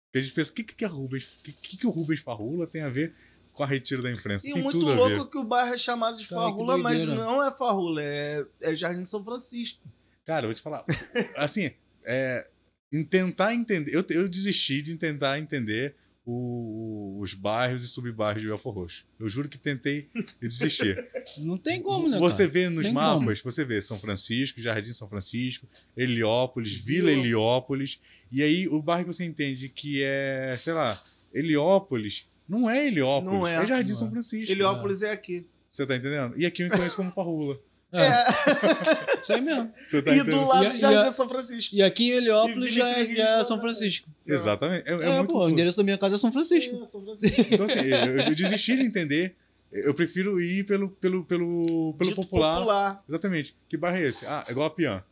[0.08, 2.20] Porque a gente pensa, o que, que, é Rubens, o que, que, que o Rubens
[2.20, 3.14] Farrula tem a ver
[3.52, 4.48] com a retiro da imprensa?
[4.48, 5.16] E tem muito tudo a ver.
[5.16, 8.74] louco que o bairro é chamado de Cara, Farrula, mas não é Farrula, é, é
[8.74, 9.82] Jardim São Francisco.
[10.24, 10.84] Cara, eu vou te falar.
[11.36, 11.70] assim,
[12.04, 12.46] é,
[12.92, 13.94] em tentar entender.
[13.94, 15.94] Eu, eu desisti de tentar entender
[16.24, 19.04] o- os bairros e subbairros de Belfort Roxo.
[19.18, 20.08] Eu juro que tentei
[20.42, 20.94] e desisti.
[21.40, 22.18] Não tem como, né?
[22.18, 22.50] Você cara?
[22.50, 25.66] vê nos Tem mapas, você vê São Francisco, Jardim São Francisco,
[25.96, 27.98] Heliópolis, Vila Heliópolis.
[28.30, 31.00] E aí o bairro que você entende que é, sei lá,
[31.32, 33.62] Heliópolis, não é Heliópolis, Não é.
[33.62, 34.10] é Jardim Não São é.
[34.10, 34.52] Francisco.
[34.52, 35.46] Heliópolis é aqui.
[35.70, 36.34] Você tá entendendo?
[36.36, 37.60] E aqui eu conheço como Farrula.
[37.92, 39.18] É.
[39.22, 39.72] Isso aí mesmo.
[40.04, 41.74] Tá e do lado E e Jardim a- São Francisco.
[41.74, 43.60] E aqui em Heliópolis já, já é Rizzo São.
[43.60, 44.08] Francisco.
[44.26, 44.88] Exatamente.
[44.88, 46.80] É, é É, muito pô, o endereço da minha casa é São Francisco.
[46.82, 47.40] É, São Francisco.
[47.50, 49.34] Então, assim, eu, eu desisti de entender.
[49.72, 52.56] Eu prefiro ir pelo, pelo, pelo, pelo popular.
[52.58, 53.04] popular.
[53.08, 53.54] Exatamente.
[53.68, 54.26] Que bairro é esse?
[54.26, 55.02] Ah, é igual a Pian.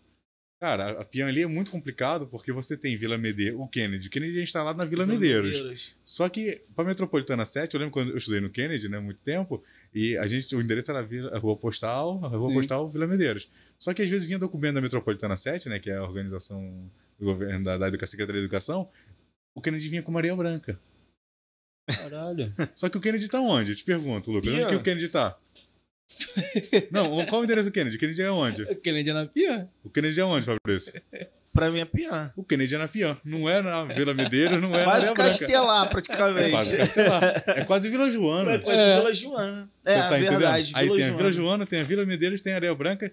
[0.59, 4.09] Cara, a Pian ali é muito complicado porque você tem Vila Medeiros, o Kennedy.
[4.09, 5.95] O Kennedy é instalado na Vila Medeiros.
[6.03, 9.63] Só que para Metropolitana 7, eu lembro quando eu estudei no Kennedy, né, muito tempo,
[9.97, 12.57] e a gente, o endereço era a, Vila, Rua Postal, a Rua Sim.
[12.57, 13.51] Postal Vila Medeiros.
[13.79, 16.61] Só que às vezes vinha documento da Metropolitana 7, né, que é a organização
[17.19, 18.87] do governo da, da Educação, Secretaria de Educação,
[19.55, 20.79] o Kennedy vinha com Maria Branca.
[21.89, 22.53] Caralho.
[22.77, 23.73] Só que o Kennedy tá onde?
[23.73, 24.53] Eu te pergunto, Lucas.
[24.53, 25.39] Onde que o Kennedy tá?
[26.91, 27.97] Não, qual o endereço do Kennedy?
[27.97, 28.67] O Kennedy é onde?
[28.77, 29.67] Kennedy é na pia?
[29.83, 30.93] O Kennedy é onde, Fabrício?
[31.57, 32.33] Pra mim é pior.
[32.37, 33.17] O Kennedy é na Pian.
[33.25, 35.31] Não é na Vila Medeiros, não é na Quase Maria Branca.
[35.39, 36.51] Castelar, É praticamente.
[36.51, 37.45] quase Castelar.
[37.47, 38.53] É quase Vila Joana.
[38.53, 38.97] É quase É.
[38.99, 39.71] Vila Joana.
[39.83, 40.25] Você É, tá verdade.
[40.27, 40.77] entendendo?
[40.77, 41.33] Aí Vila tem a Vila Joana.
[41.33, 43.11] Joana, tem a Vila Medeiros, tem a Areia Branca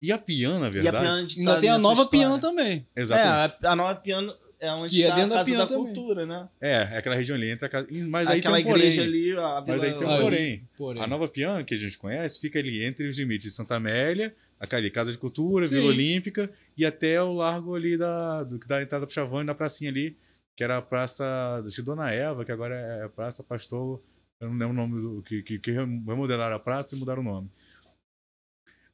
[0.00, 1.26] e a Pian, na E a verdade.
[1.34, 2.26] De Ainda estar tem a nova história.
[2.28, 2.86] Pian também.
[2.96, 3.56] Exatamente.
[3.64, 5.58] É, a, a nova Piano é onde Que é tá dentro a da Casa Pian
[5.58, 5.84] da também.
[5.94, 6.48] Cultura, né?
[6.60, 7.88] É, é aquela região ali entre a casa.
[8.08, 8.82] Mas aí Aquela tem um porém.
[8.86, 9.64] igreja ali, a Vila...
[9.66, 10.68] Mas aí tem um porém.
[10.76, 11.02] porém.
[11.02, 14.34] A Nova Pian, que a gente conhece, fica ali entre os limites de Santa Amélia,
[14.60, 15.76] aquela Casa de Cultura, Sim.
[15.76, 19.40] Vila Olímpica e até o largo ali da, do, que dá a entrada pro Chavão
[19.42, 20.16] e da pracinha ali,
[20.54, 24.02] que era a Praça de Dona Eva, que agora é a Praça Pastor.
[24.38, 25.22] Eu não lembro o nome do.
[25.22, 27.50] que, que, que remodelaram a praça e mudaram o nome.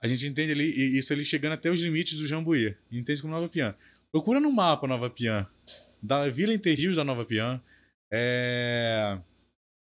[0.01, 2.77] A gente entende ali, e isso ali chegando até os limites do Jambuí.
[2.91, 3.75] Entende como Nova Pian.
[4.11, 5.47] Procura no mapa Nova Pian.
[6.03, 7.61] Da Vila Interrios da Nova Pian.
[8.13, 9.19] É.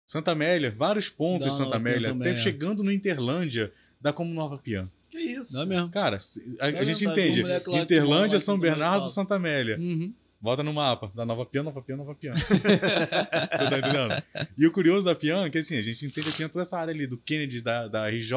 [0.06, 2.34] Santa Amélia, vários pontos de Santa Amélia, até é.
[2.34, 4.90] chegando no Interlândia, dá como Nova Pian.
[5.22, 5.54] Isso?
[5.54, 5.88] Não é mesmo?
[5.90, 6.18] Cara,
[6.60, 7.42] a, a É gente entende.
[7.80, 9.06] Interlândia, São aqui Bernardo.
[9.06, 9.78] Santa Amélia.
[9.78, 10.12] Uhum.
[10.40, 11.12] Bota no mapa.
[11.14, 12.34] Da Nova Pian, Nova Pian, Nova Pian.
[12.36, 14.22] Você tá entendendo?
[14.58, 16.78] E o curioso da Pian é que assim, a gente entende a Pian toda essa
[16.78, 18.34] área ali, do Kennedy, da, da RJ,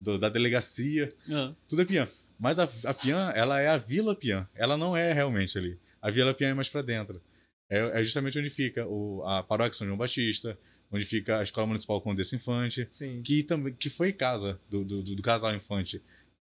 [0.00, 1.08] do- da delegacia.
[1.30, 2.08] Ah, Tudo é Pian.
[2.38, 4.46] Mas a, a Pian, ela é a Vila Pian.
[4.54, 5.78] Ela não é realmente ali.
[6.00, 7.20] A Vila Pian é mais pra dentro.
[7.68, 10.56] É, é justamente onde fica o, a paróquia São João Batista,
[10.96, 13.22] onde fica a Escola Municipal Condessa Infante, Sim.
[13.22, 16.02] que também que foi casa do, do, do casal Infante.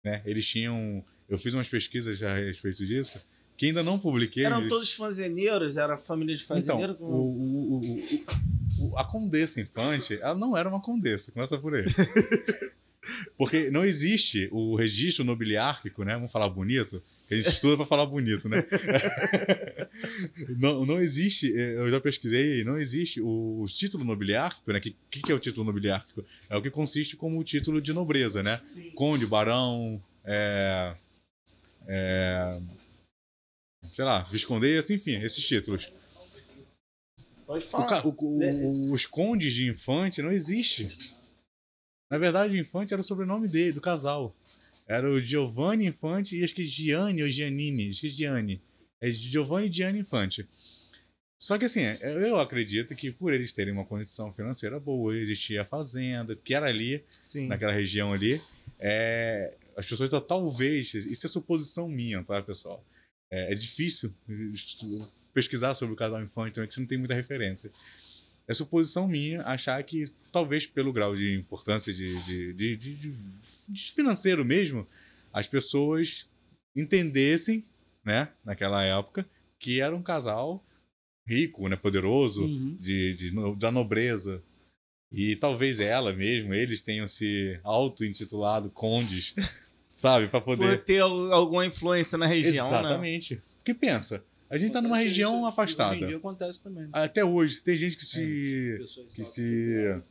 [0.04, 0.22] Né?
[0.24, 1.04] Eles tinham.
[1.28, 3.20] Eu fiz umas pesquisas a respeito disso,
[3.56, 4.44] que ainda não publiquei.
[4.44, 5.76] Eram todos fazeneiros?
[5.76, 6.92] Era família de então, fazendeiro?
[6.92, 11.58] o, como- o- o- o- o- a Condessa Infante, ela não era uma condessa, começa
[11.58, 11.84] por aí.
[13.38, 16.14] Porque não existe o registro nobiliárquico, né?
[16.14, 18.64] Vamos falar bonito, que a gente estuda para falar bonito, né?
[20.58, 24.78] não, não existe, eh, eu já pesquisei, não existe o, o título nobiliárquico, né?
[24.78, 26.24] O que, que é o título nobiliárquico?
[26.50, 28.60] É o que consiste como o título de nobreza, né?
[28.64, 28.90] Sim.
[28.92, 30.94] Conde, barão, é,
[31.86, 32.58] é,
[33.92, 35.92] sei lá, viscondessa, enfim, esses títulos.
[37.46, 38.04] Pode falar.
[38.04, 40.88] o- o- os condes de infante não existe.
[42.10, 44.34] Na verdade, o infante era o sobrenome dele, do casal.
[44.86, 47.90] Era o Giovanni Infante e acho que Gianni ou Giannini.
[47.90, 48.60] Acho que Gianni.
[49.00, 50.46] É Giovanni e Gianni Infante.
[51.38, 55.64] Só que assim, eu acredito que por eles terem uma condição financeira boa, existia a
[55.66, 57.46] fazenda, que era ali, Sim.
[57.46, 58.40] naquela região ali,
[58.78, 62.82] é, as pessoas talvez, isso é suposição minha, tá, pessoal?
[63.30, 64.14] É, é difícil
[65.34, 67.70] pesquisar sobre o casal infante, então a gente não tem muita referência.
[68.48, 74.44] É suposição minha achar que, talvez pelo grau de importância de, de, de, de- financeiro
[74.44, 74.86] mesmo,
[75.32, 76.28] as pessoas
[76.76, 77.64] entendessem,
[78.04, 79.26] né, naquela época,
[79.58, 80.64] que era um casal
[81.26, 82.76] rico, né, poderoso, Uhum.
[82.78, 84.42] de, da nobreza.
[85.10, 89.34] E talvez ela mesmo, eles tenham se auto-intitulado condes,
[89.88, 90.84] sabe, para Por poder.
[90.84, 92.78] ter al- alguma influência na região, né?
[92.78, 93.42] Exatamente.
[93.56, 95.94] Porque pensa, a gente tá numa região afastada.
[95.94, 96.88] Hoje em dia acontece também.
[96.92, 98.76] Até hoje, tem gente que se.
[98.78, 100.02] Pessoas que se.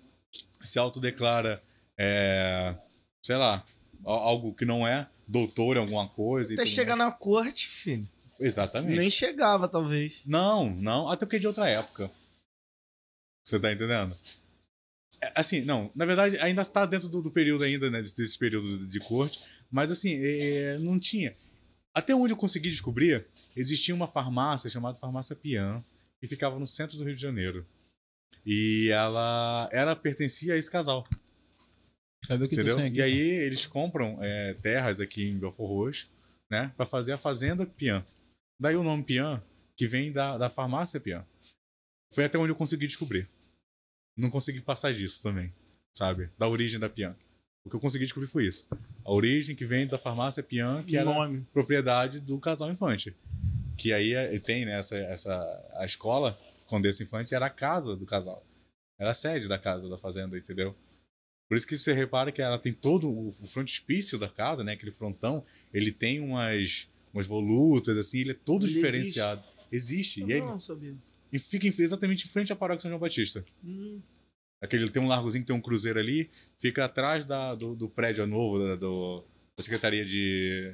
[0.62, 1.62] se autodeclara.
[1.98, 2.76] É,
[3.24, 3.66] sei lá,
[4.04, 6.54] al- algo que não é, doutor em alguma coisa.
[6.54, 8.08] Até chegar na corte, filho.
[8.40, 8.98] Exatamente.
[9.00, 10.22] Nem chegava, talvez.
[10.26, 12.12] Não, não, até porque é de outra época.
[13.46, 14.14] Você tá entendendo?
[15.22, 18.80] É, Assim, não, na verdade ainda tá dentro do, do período ainda, né, desse período
[18.80, 19.40] de, de corte,
[19.72, 21.34] mas assim, é, não tinha.
[21.94, 23.26] Até onde eu consegui descobrir,
[23.56, 25.84] existia uma farmácia chamada Farmácia Pian,
[26.20, 27.66] que ficava no centro do Rio de Janeiro.
[28.46, 31.08] E ela, ela pertencia a esse casal,
[32.34, 32.78] ver o que entendeu?
[32.80, 32.98] aqui?
[32.98, 36.10] E aí eles compram é, terras aqui em Belfort Roxo,
[36.50, 38.04] né, para fazer a fazenda Pian.
[38.60, 39.44] Daí o nome Pian,
[39.76, 41.26] que vem da, da farmácia Pian.
[42.14, 43.28] Foi até onde eu consegui descobrir.
[44.18, 45.54] Não consegui passar disso também,
[45.92, 46.30] sabe?
[46.38, 47.16] Da origem da Pian.
[47.66, 48.68] O que eu consegui descobrir foi isso.
[49.04, 51.46] A origem que vem da farmácia Pian, que era Nome.
[51.52, 53.14] propriedade do casal Infante.
[53.78, 58.06] Que aí é- tem, né, essa, essa, a escola Condessa Infante era a casa do
[58.06, 58.46] casal.
[59.00, 60.76] Era a sede da casa da fazenda, entendeu?
[61.48, 64.74] Por isso que você repara que ela tem todo o frontispício da casa, né?
[64.74, 65.44] Aquele frontão,
[65.74, 69.44] ele tem umas, umas volutas, assim, ele é todo Ele diferenciado.
[69.72, 70.24] Existe.
[70.24, 70.96] E, aí, Não, sabia.
[71.32, 73.46] e fica exatamente em frente à paróquia São João Batista.
[73.64, 74.00] Hum.
[74.62, 78.26] Aquele, tem um largozinho que tem um cruzeiro ali, fica atrás da, do, do prédio
[78.26, 79.24] novo da, do-
[79.56, 80.74] da Secretaria de,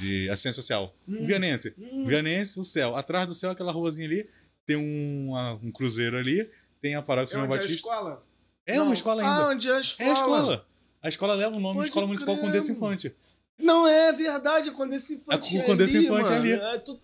[0.00, 0.94] de assistência social.
[1.08, 1.20] Hum.
[1.20, 1.74] O Vianense.
[1.78, 2.04] Hum.
[2.06, 2.94] Vianense, o céu.
[2.96, 4.28] Atrás do céu, aquela ruazinha ali,
[4.66, 6.48] tem um, uma- um cruzeiro ali,
[6.80, 7.74] tem a paróquia É São onde é Batista.
[7.76, 8.20] escola?
[8.66, 8.84] É Não.
[8.84, 9.34] uma escola ainda.
[9.34, 10.06] Ah, onde é a escola?
[10.06, 10.66] é a escola.
[11.02, 12.72] A escola leva o nome Pode de Escola Municipal crer, Condessa.
[12.72, 13.12] Infante.
[13.60, 15.56] Não, é verdade, a Condessa Infante.
[15.56, 16.42] A é Condessa ali, Infante é mano.
[16.42, 16.52] ali.
[16.52, 17.00] É, tu...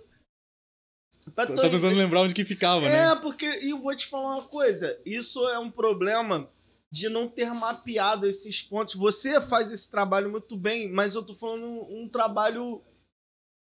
[1.35, 3.16] Tá tentando lembrar onde que ficava, É, né?
[3.16, 6.49] porque, e eu vou te falar uma coisa, isso é um problema
[6.90, 8.94] de não ter mapeado esses pontos.
[8.94, 12.82] Você faz esse trabalho muito bem, mas eu tô falando um, um trabalho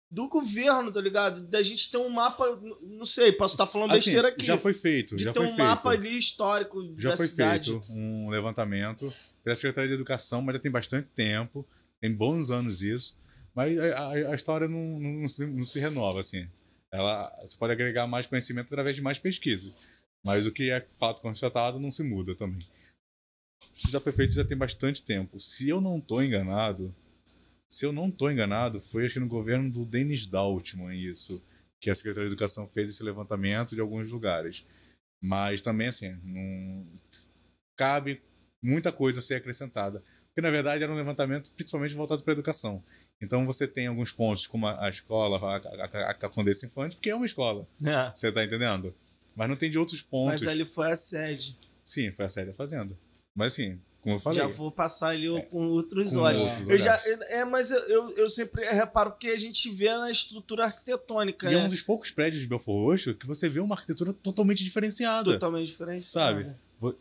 [0.10, 1.42] do governo, tá ligado?
[1.48, 2.46] Da gente ter um mapa,
[2.82, 4.46] não sei, posso estar falando Assim, besteira aqui.
[4.46, 5.68] já foi feito, de já ter foi um feito.
[5.68, 7.72] mapa ali histórico Já da foi cidade.
[7.72, 9.14] feito um levantamento
[9.44, 11.66] pela Secretaria de Educação, mas já tem bastante tempo,
[12.02, 13.18] tem bons anos isso,
[13.56, 16.46] mas a, a- a história não, não, não se, não se renova, assim.
[16.92, 19.74] Ela, você pode agregar mais conhecimento através de mais pesquisa,
[20.26, 22.60] mas o que é fato constatado não se muda também.
[23.74, 25.40] Isso já foi feito já tem bastante tempo.
[25.40, 26.94] Se eu não estou enganado,
[27.70, 31.42] se eu não estou enganado, foi acho que no governo do Denis Daltman isso,
[31.80, 34.66] que a Secretaria de Educação fez esse levantamento de alguns lugares.
[35.22, 36.86] Mas também, assim, não
[37.78, 38.22] cabe
[38.62, 40.04] muita coisa a ser acrescentada.
[40.28, 42.84] Porque, na verdade, era um levantamento principalmente voltado para a educação.
[43.22, 47.26] Então, você tem alguns pontos, como a, escola, a, a, Condessa Infante, porque é uma
[47.26, 47.68] escola.
[47.84, 48.96] É, Você tá entendendo?
[49.36, 50.42] Mas não tem de outros pontos.
[50.42, 51.58] mas ali foi a sede.
[51.84, 52.98] Sim, foi a série fazenda.
[53.36, 54.40] Mas, assim, como eu falei...
[54.40, 56.42] Já vou passar ali com outros com olhos.
[56.42, 57.00] outros eu já,
[57.30, 61.54] é, mas eu, eu, eu sempre reparo que a gente vê na estrutura arquitetônica, E
[61.54, 61.66] é né?
[61.66, 65.32] um dos poucos prédios de Belfort Roxo que você vê uma arquitetura totalmente diferenciada.
[65.32, 66.04] Totalmente diferente.
[66.04, 66.52] Sabe?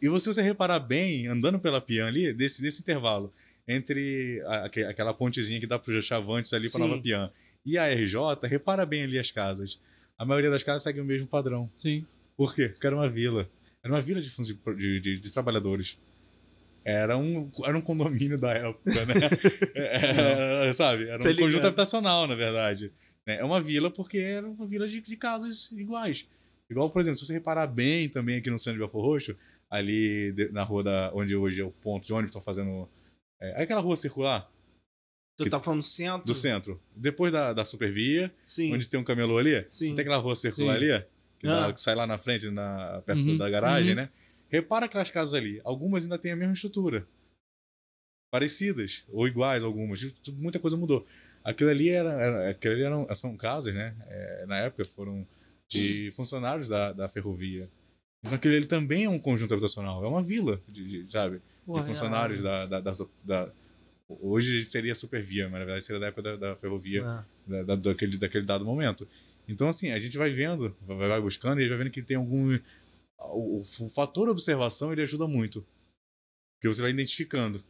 [0.02, 3.32] E se você reparar bem, andando pela Pian ali, desse, desse intervalo,
[3.66, 6.81] entre a- aque- aquela pontezinha que dá para os Chavantes ali para.
[6.86, 7.31] Nova Pian
[7.65, 9.81] e a RJ, repara bem ali as casas.
[10.19, 11.70] A maioria das casas segue o mesmo padrão.
[11.77, 12.05] Sim.
[12.36, 12.69] Por quê?
[12.69, 13.48] Porque era uma vila.
[13.82, 14.28] Era uma vila de,
[14.77, 15.98] de, de- de trabalhadores.
[16.85, 19.15] Era um, era um condomínio da época, né?
[19.74, 21.05] Era, sabe?
[21.09, 21.39] Era um ligado.
[21.44, 22.93] conjunto habitacional, na verdade.
[23.27, 23.36] né?
[23.39, 26.27] É uma vila porque era uma vila de, de casas iguais.
[26.70, 29.36] Igual, por exemplo, se você reparar bem também aqui no centro de Belfort Roxo,
[29.69, 32.89] ali de- na rua da, onde hoje é o ponto de ônibus, estão fazendo.
[33.40, 34.48] É, aquela rua circular
[35.36, 36.27] Tu tá falando centro?
[36.27, 36.81] do centro.
[36.94, 38.74] Depois da, da Supervia, Sim.
[38.74, 39.94] onde tem um camelô ali, Sim.
[39.94, 40.85] tem aquela rua circular Sim.
[40.93, 41.05] ali,
[41.39, 41.73] que, dá- Ah.
[41.73, 43.97] que sai lá na frente, na, perto Uhum, da garagem, uhum.
[43.97, 44.11] né?
[44.51, 45.61] Repara aquelas casas ali.
[45.65, 47.07] Algumas ainda têm a mesma estrutura.
[48.33, 50.15] Parecidas, ou iguais algumas.
[50.35, 51.05] Muita coisa mudou.
[51.43, 53.95] Aquilo ali, era, era, aquilo ali eram, são casas, né?
[54.07, 55.27] É, na época foram
[55.69, 57.69] de funcionários da, da ferrovia.
[58.23, 60.05] Então aquilo ali também é um conjunto habitacional.
[60.05, 61.41] É uma vila, de, de- sabe?
[61.67, 62.93] Porra, de funcionários da, da, da,
[63.25, 63.49] da-
[64.21, 67.25] Hoje seria Supervia, mas na verdade seria da época da, da ferrovia Ah.
[67.47, 69.07] da, da- daquele, daquele dado momento.
[69.49, 72.57] Então, assim, a gente vai vendo, vai, vai buscando e vai vendo que tem algum.
[73.21, 75.67] O, o fator observação ele ajuda muito.
[76.57, 77.63] Porque você vai identificando.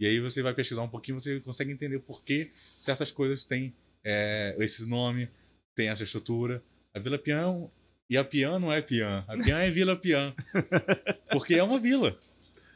[0.00, 3.74] E aí você vai pesquisar um pouquinho, você consegue entender por que certas coisas têm
[4.04, 5.30] é, esse nome,
[5.74, 6.62] tem essa estrutura.
[6.92, 7.68] A Vila Pian.
[8.08, 9.24] E a Pian não é Pian.
[9.26, 10.34] A Pian é Vila Pian.
[11.32, 12.18] Porque é uma vila.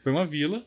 [0.01, 0.65] Foi uma vila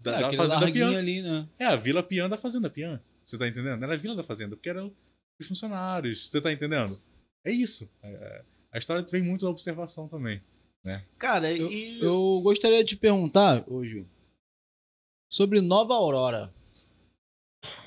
[0.00, 0.98] da, é, da Fazenda Pian.
[0.98, 1.48] ali, né?
[1.58, 3.02] É, a Vila Pian da Fazenda Pian.
[3.24, 3.82] Você tá entendendo?
[3.82, 4.94] Era a Vila da Fazenda, porque eram
[5.40, 6.28] os funcionários.
[6.30, 7.00] Você tá entendendo?
[7.44, 7.90] É isso.
[8.02, 8.44] É,
[8.74, 10.42] a história vem muito da observação também.
[11.18, 11.98] Cara, Eu, e.
[12.02, 14.04] eu gostaria de te perguntar, hoje,
[15.32, 16.52] sobre Nova Aurora.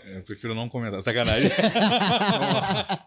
[0.05, 0.99] Eu prefiro não comentar.
[1.01, 1.51] Sacanagem.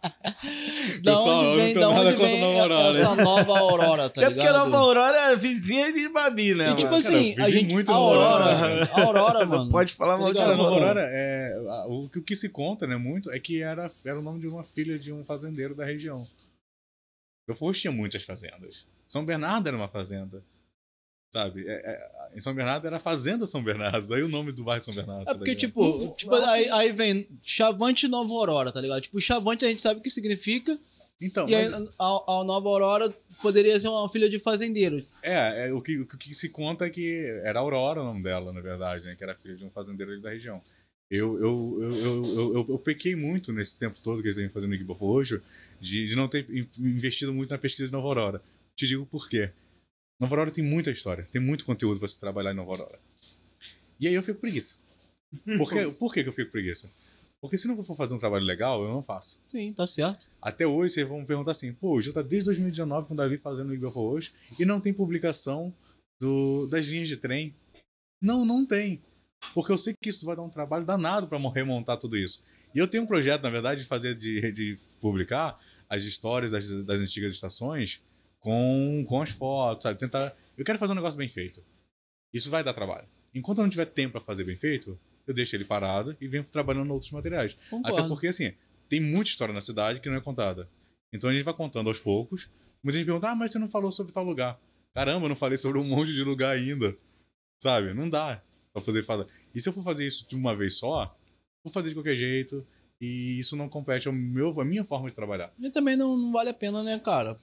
[1.03, 4.21] Da Pessoal, eu onde não vem, da onde vem Nova Aurora, essa Nova Aurora, tá
[4.21, 4.59] Até porque ligado?
[4.71, 6.71] Nova Aurora é vizinha de Babi, né?
[6.71, 6.97] E tipo mano?
[6.97, 7.73] assim, Cara, a gente.
[7.73, 9.71] muito a Aurora, Aurora, a Aurora, mano.
[9.73, 10.45] Pode falar Tá mal ligado?
[10.45, 11.01] Cara, Nova Aurora.
[11.11, 14.23] É, a- o, que- o que se conta, né, muito, é que era, era o
[14.23, 16.27] nome de uma filha de um fazendeiro da região.
[17.47, 18.87] Belfort tinha muitas fazendas.
[19.09, 20.43] São Bernardo era uma fazenda.
[21.33, 21.65] Sabe?
[21.69, 24.07] É- é- em São Bernardo era a Fazenda São Bernardo.
[24.09, 25.23] Daí o nome do bairro São Bernardo.
[25.23, 25.61] É tá porque, ligado?
[25.61, 29.01] tipo, tipo aí, aí vem Chavante e Nova Aurora, tá ligado?
[29.01, 30.77] Tipo, Chavante a gente sabe o que significa.
[31.21, 32.05] Então, E aí mas- a,
[32.41, 35.05] a Nova Aurora poderia ser uma filha de fazendeiro.
[35.23, 38.53] É, é, o, que, o que se conta é que era Aurora o nome dela,
[38.53, 39.15] na verdade, né?
[39.15, 40.61] Que era filha de um fazendeiro ali da região.
[41.11, 44.71] Eu, eu, eu, eu, eu, eu- pequei muito nesse tempo todo que eles têm fazendo
[44.71, 45.43] o Equipe Roxo
[45.81, 48.43] de, de não ter in- investido muito na pesquisa de Nova Aurora.
[48.77, 49.51] Te digo por quê.
[50.21, 53.01] Nova Aurora tem muita história, tem muito conteúdo para se trabalhar em Nova Aurora.
[53.99, 54.77] E aí eu fico preguiça.
[55.59, 55.87] Por, quê?
[55.99, 56.89] por que, que eu fico preguiça?
[57.43, 59.43] Porque se não for fazer um trabalho legal, eu não faço.
[59.49, 60.31] Sim, tá certo.
[60.41, 63.17] Até hoje vocês vão me perguntar assim, pô, o Gil tá desde 2019 com o
[63.17, 65.75] Davi fazendo o Igor hoje e não tem publicação
[66.21, 67.55] do, das linhas de trem.
[68.23, 69.01] Não, não tem.
[69.55, 72.43] Porque eu sei que isso vai dar um trabalho danado para remontar tudo isso.
[72.75, 75.59] E eu tenho um projeto, na verdade, de fazer, de, de publicar
[75.89, 78.03] as histórias das, das antigas estações
[78.39, 79.99] com, com as fotos, sabe?
[79.99, 80.35] Tentar.
[80.57, 81.65] Eu quero fazer um negócio bem feito.
[82.33, 83.09] Isso vai dar trabalho.
[83.35, 86.45] Enquanto eu não tiver tempo para fazer bem feito, eu deixo ele parado e venho
[86.45, 87.55] trabalhando em outros materiais.
[87.69, 87.99] Concordo.
[87.99, 88.53] Até porque, assim,
[88.89, 90.69] tem muita história na cidade que não é contada.
[91.13, 92.49] Então a gente vai contando aos poucos.
[92.83, 94.61] Muita gente pergunta, ah, mas você não falou sobre tal lugar.
[94.93, 96.97] Caramba, eu não falei sobre um monte de lugar ainda.
[97.63, 97.93] Sabe?
[97.95, 99.27] Não dá pra poder falar.
[99.55, 101.17] E se eu for fazer isso de uma vez só,
[101.65, 102.67] vou fazer de qualquer jeito.
[103.01, 105.51] E isso não compete ao meu, à minha forma de trabalhar.
[105.59, 107.39] E também não, não vale a pena, né, cara?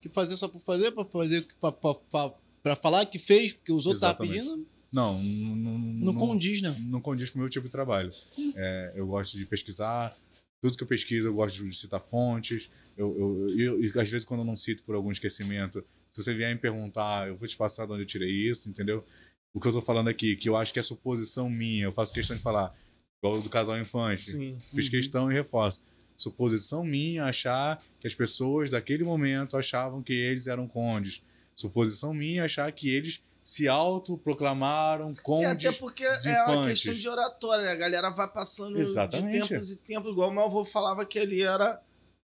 [0.00, 3.70] Que fazer só por fazer, pra fazer, pra, pra, pra, pra falar que fez, porque
[3.72, 6.74] os outros estavam pedindo, Não, não, não, condiz, né?
[6.86, 8.10] não condiz com o meu tipo de trabalho.
[8.56, 10.16] É, eu gosto de pesquisar,
[10.58, 12.70] tudo que eu pesquiso eu gosto de citar fontes.
[12.96, 16.32] Eu, eu, eu- e às vezes, quando eu não cito por algum esquecimento, se você
[16.32, 19.04] vier me perguntar, eu vou te passar de onde eu tirei isso, entendeu?
[19.54, 22.12] O que eu tô falando aqui, que eu acho que é suposição minha, eu faço
[22.12, 22.74] questão de falar,
[23.22, 24.32] igual do casal infante.
[24.32, 24.58] Sim.
[24.74, 25.82] Fiz questão e reforço.
[26.16, 31.22] Suposição minha achar que as pessoas daquele momento achavam que eles eram condes.
[31.56, 35.66] Suposição minha achar que eles se autoproclamaram E condes.
[35.66, 37.72] até porque é uma questão de oratória, né?
[37.72, 39.42] A galera vai passando Exatamente.
[39.42, 41.80] de tempos e tempos, igual o meu avô falava que ali era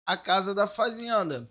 [0.07, 1.49] a casa da fazenda.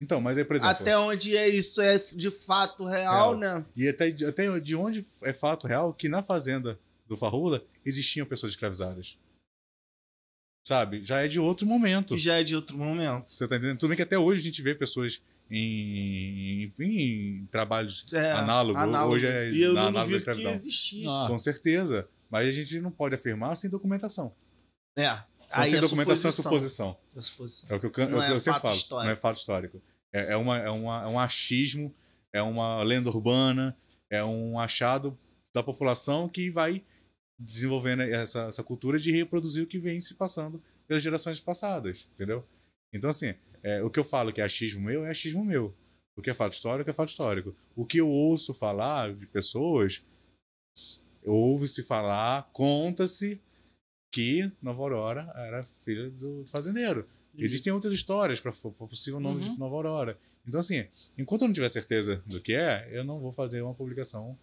[0.00, 0.76] Então, mas aí, por exemplo.
[0.80, 3.38] Até onde é isso é de fato real, Real.
[3.38, 3.64] né?
[3.76, 8.52] E até, até de onde é fato real que na fazenda do Farrula existiam pessoas
[8.52, 9.18] escravizadas.
[10.66, 11.02] Sabe?
[11.02, 12.14] Já é de outro momento.
[12.14, 13.28] Que já é de outro momento.
[13.30, 13.78] Você tá entendendo?
[13.78, 19.16] Tudo bem que até hoje a gente vê pessoas em, em trabalhos É, análogos.
[19.16, 20.52] Hoje é e eu na análogo da duvido que escravidão.
[20.52, 21.06] existisse.
[21.08, 21.26] Ah.
[21.28, 22.08] Com certeza.
[22.30, 24.32] Mas a gente não pode afirmar sem documentação.
[24.96, 25.08] É.
[25.50, 26.96] Então, sem documentação é suposição.
[27.16, 27.68] É suposição.
[27.70, 28.76] É o que eu, Não é o que é eu sempre falo.
[28.76, 29.04] histórico.
[29.04, 29.82] Não é fato histórico.
[30.12, 31.94] É, é, uma, é, uma, é um achismo,
[32.32, 33.76] é uma lenda urbana,
[34.08, 35.18] é um achado
[35.52, 36.82] da população que vai
[37.38, 42.46] desenvolvendo essa, essa cultura de reproduzir o que vem se passando pelas gerações passadas, entendeu?
[42.92, 45.74] Então, assim, é, o que eu falo que é achismo meu, é achismo meu.
[46.16, 47.56] O que é fato histórico, é fato histórico.
[47.74, 50.02] O que eu ouço falar de pessoas,
[51.24, 53.40] ouve-se falar, conta-se
[54.12, 57.06] que Nova Aurora era filha do fazendeiro.
[57.38, 59.52] Existem outras histórias para o possível nome Uhum.
[59.54, 60.18] de Nova Aurora.
[60.46, 60.84] Então, assim,
[61.16, 64.36] enquanto eu não tiver certeza do que é, eu não vou fazer uma publicação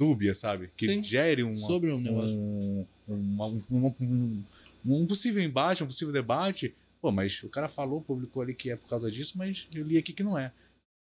[0.00, 0.70] dúbia, sabe?
[0.76, 1.02] Que Sim.
[1.02, 4.44] gere uma, Sobre um um, uma- um, um- um-
[5.02, 6.74] um possível embate, um possível debate.
[7.02, 9.98] Pô, mas o cara falou, publicou ali que é por causa disso, mas eu li
[9.98, 10.52] aqui que não é.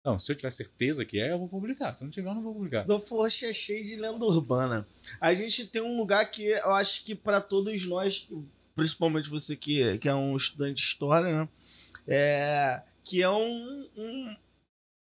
[0.08, 1.94] Não, se eu tiver certeza que é, eu vou publicar.
[1.94, 2.82] Se não tiver, eu não vou publicar.
[2.82, 4.88] Adolfo Rocha é cheio de lenda urbana.
[5.20, 8.30] A gente tem um lugar que eu acho que para todos nós,
[8.74, 11.50] principalmente você que, que é um estudante de história, né?
[12.08, 14.36] É, que é um, um-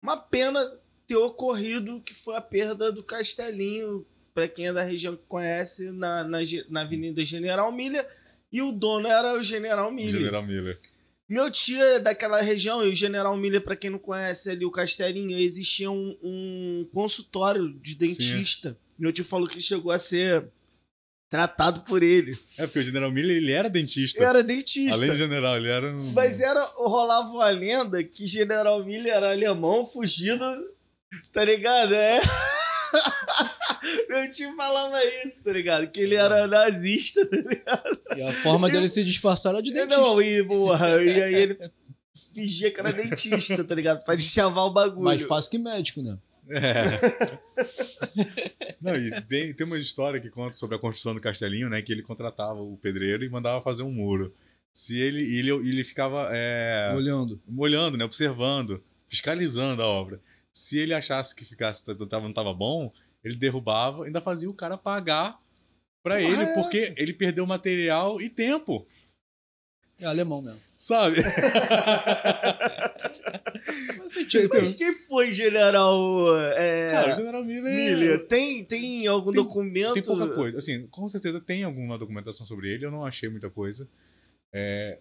[0.03, 0.61] uma pena
[1.07, 4.05] ter ocorrido que foi a perda do Castelinho,
[4.35, 6.39] para quem é da região que conhece, na, na,
[6.69, 8.05] na Avenida General Milha,
[8.53, 10.19] e o dono era o General Milha.
[10.19, 10.81] General Miller.
[11.31, 14.71] Meu tio é daquela região, e o General Miller, pra quem não conhece ali o
[14.71, 18.77] Castelinho, existia um, um consultório de dentista.
[18.99, 20.45] Meu tio falou que chegou a ser
[21.31, 22.37] tratado por ele.
[22.59, 24.21] É, porque o General Miller, ele era dentista.
[24.21, 24.97] Era dentista.
[24.97, 26.11] Além de general, ele era um...
[26.11, 30.45] Mas era, rolava uma lenda que General Miller era alemão, fugido,
[31.33, 31.95] tá ligado?
[31.95, 32.19] É.
[34.09, 35.89] Meu tio falava isso, tá ligado?
[35.89, 38.01] Que ele era nazista, tá ligado?
[38.17, 40.01] E a forma dele se disfarçar era de dentista.
[40.01, 41.59] Não, e, porra, e aí ele
[42.35, 44.05] fingia que era dentista, tá ligado?
[44.05, 45.05] Pra deschavar o bagulho.
[45.05, 46.19] Mais fácil que médico, né?
[48.81, 51.81] Não, e tem, tem uma história que conta sobre a construção do castelinho, né?
[51.83, 54.35] Que ele contratava o pedreiro e mandava fazer um muro.
[54.73, 57.41] Se ele, ele, ele ficava é, Olhando.
[57.57, 58.05] olhando, né?
[58.05, 60.21] Observando, fiscalizando a obra.
[60.53, 64.55] Se ele achasse que ficasse não tava, não tava bom, ele derrubava, ainda fazia o
[64.55, 65.39] cara pagar
[66.03, 68.87] pra Porra, ele, é porque ele perdeu material e tempo,
[69.99, 70.61] É alemão mesmo.
[70.79, 71.17] sabe?
[73.97, 74.49] Faz sentido.
[74.53, 75.99] Mas quem foi general
[76.57, 77.63] é, Cara, o General Miller,
[77.99, 78.27] Miller?
[78.27, 79.95] Tem, tem algum Tem- documento?
[79.95, 80.59] Tem pouca coisa.
[80.59, 83.89] Assim, com certeza tem alguma documentação sobre ele, eu não achei muita coisa.
[84.53, 84.99] É,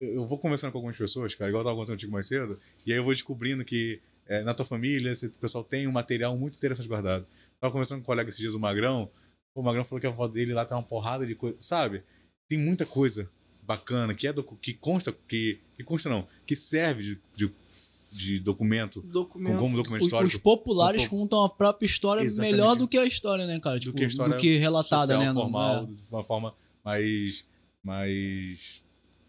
[0.00, 2.58] eu eu vou conversando com algumas pessoas, cara, igual eu tava conversando contigo mais cedo,
[2.86, 6.36] e aí eu vou descobrindo que é, na tua família esse pessoal tem um material
[6.36, 7.26] muito interessante guardado.
[7.60, 9.10] Tava conversando com um colega esses dias, o Magrão,
[9.54, 12.02] o Magrão falou que a avó dele lá tem uma porrada de coisa, sabe?
[12.48, 13.30] Tem muita coisa
[13.62, 17.52] bacana que é docu- que consta, que, que consta não, que serve de, de,
[18.12, 19.58] de documento, documento.
[19.58, 20.36] como documento Os, histórico.
[20.36, 22.52] os populares contam a própria história Exatamente.
[22.52, 23.76] melhor do que a história, né, cara?
[23.76, 25.32] do Tipo, que a história do que relatada, social, né?
[25.32, 25.86] no- formal, é.
[25.86, 26.54] de uma forma
[26.84, 27.44] mais
[27.82, 28.82] mais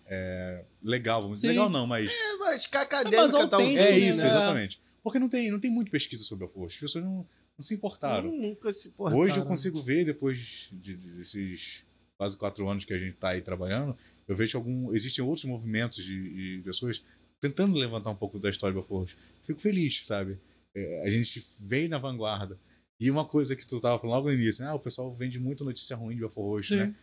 [0.06, 1.50] é, legal, vamos dizer.
[1.50, 3.34] Legal não, mas É, mas que É talvez.
[3.34, 3.98] autêntico, é né?
[4.00, 4.28] isso, É.
[4.28, 4.80] exatamente.
[5.08, 6.76] Porque não tem, não tem muito pesquisa sobre a Força.
[6.76, 7.16] As pessoas não,
[7.58, 8.30] não se importaram.
[8.30, 9.20] Hum, Nunca se importaram.
[9.22, 11.86] Hoje eu consigo ver, depois de- desses
[12.18, 13.96] quase quatro anos que a gente está aí trabalhando,
[14.28, 17.04] eu vejo algum, existem outros movimentos de, de pessoas
[17.40, 19.16] tentando levantar um pouco da história da Força.
[19.42, 20.38] Fico feliz, sabe?
[20.76, 22.60] É, a gente veio na vanguarda.
[23.00, 24.72] E uma coisa que tu tava falando logo no início, né?
[24.72, 26.96] Ah, o pessoal vende muito notícia ruim de Belfor Roxo, né?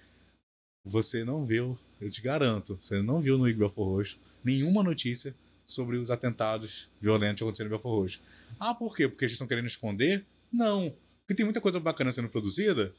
[0.84, 5.96] Você não viu, eu te garanto, você não viu no Belfor Roxo nenhuma notícia sobre
[5.96, 8.20] os atentados violentos que aconteceram em Belfor Roxo.
[8.60, 9.08] Ah, por quê?
[9.08, 10.24] Porque eles estão querendo esconder?
[10.52, 10.94] Não.
[11.20, 12.92] Porque tem muita coisa bacana sendo produzida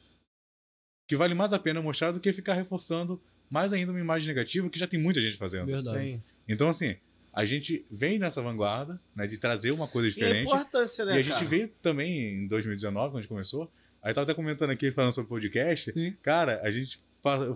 [1.07, 4.69] que vale mais a pena mostrar do que ficar reforçando mais ainda uma imagem negativa
[4.69, 5.67] que já tem muita gente fazendo.
[5.67, 5.97] Verdade.
[5.97, 6.23] Sim.
[6.49, 6.95] Então, assim,
[7.31, 10.47] a gente vem nessa vanguarda, né, de trazer uma coisa E a diferente.
[10.47, 11.45] importância, né, E a gente cara?
[11.45, 13.71] veio também em 2019, quando a gente começou.
[14.01, 15.93] Aí tava até comentando aqui, falando sobre podcast.
[15.93, 16.15] Sim.
[16.21, 16.99] Cara, a gente.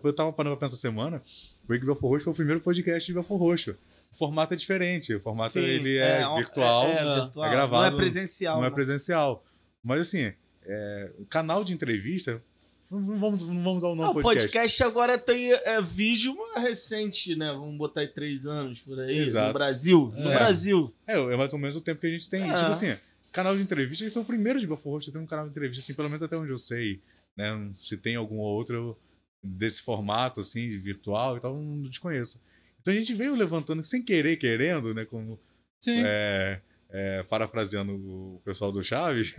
[0.03, 1.22] Eu tava parando pra pensar essa semana.
[1.68, 3.76] O Wake Belfor Roxo foi o primeiro podcast de Belfor Roxo.
[4.11, 5.14] O formato é diferente.
[5.14, 7.45] O formato Sim, ele é, ó, virtual, é, é virtual.
[7.45, 8.57] é gravado, Não é presencial.
[8.57, 8.73] não é né?
[8.76, 9.44] presencial.
[9.84, 10.34] Mas assim,
[10.64, 12.41] é, o canal de entrevista.
[12.91, 14.48] Não vamos, não vamos usar o nome Ah, o podcast.
[14.48, 17.52] podcast agora tem é, vídeo recente, né?
[17.52, 19.15] Vamos botar aí três anos por aí.
[19.15, 19.48] Exato.
[19.49, 20.14] No Brasil.
[20.18, 20.36] No É.
[20.36, 20.94] Brasil.
[21.06, 22.41] É, é mais ou menos o tempo que a gente tem.
[22.49, 22.53] É.
[22.53, 22.98] Tipo assim,
[23.31, 25.84] canal de entrevista, ele foi o primeiro de Roxo a ter um canal de entrevista,
[25.84, 26.99] assim, pelo menos até onde eu sei.
[27.38, 27.69] Né?
[27.76, 28.98] Se tem algum outro
[29.44, 32.41] desse formato, assim, virtual e tal, não desconheço.
[32.81, 35.06] Então a gente veio levantando, sem querer, querendo, né?
[35.06, 35.39] Como
[35.81, 36.03] Sim.
[36.06, 39.35] é, é, parafraseando o pessoal do Chaves,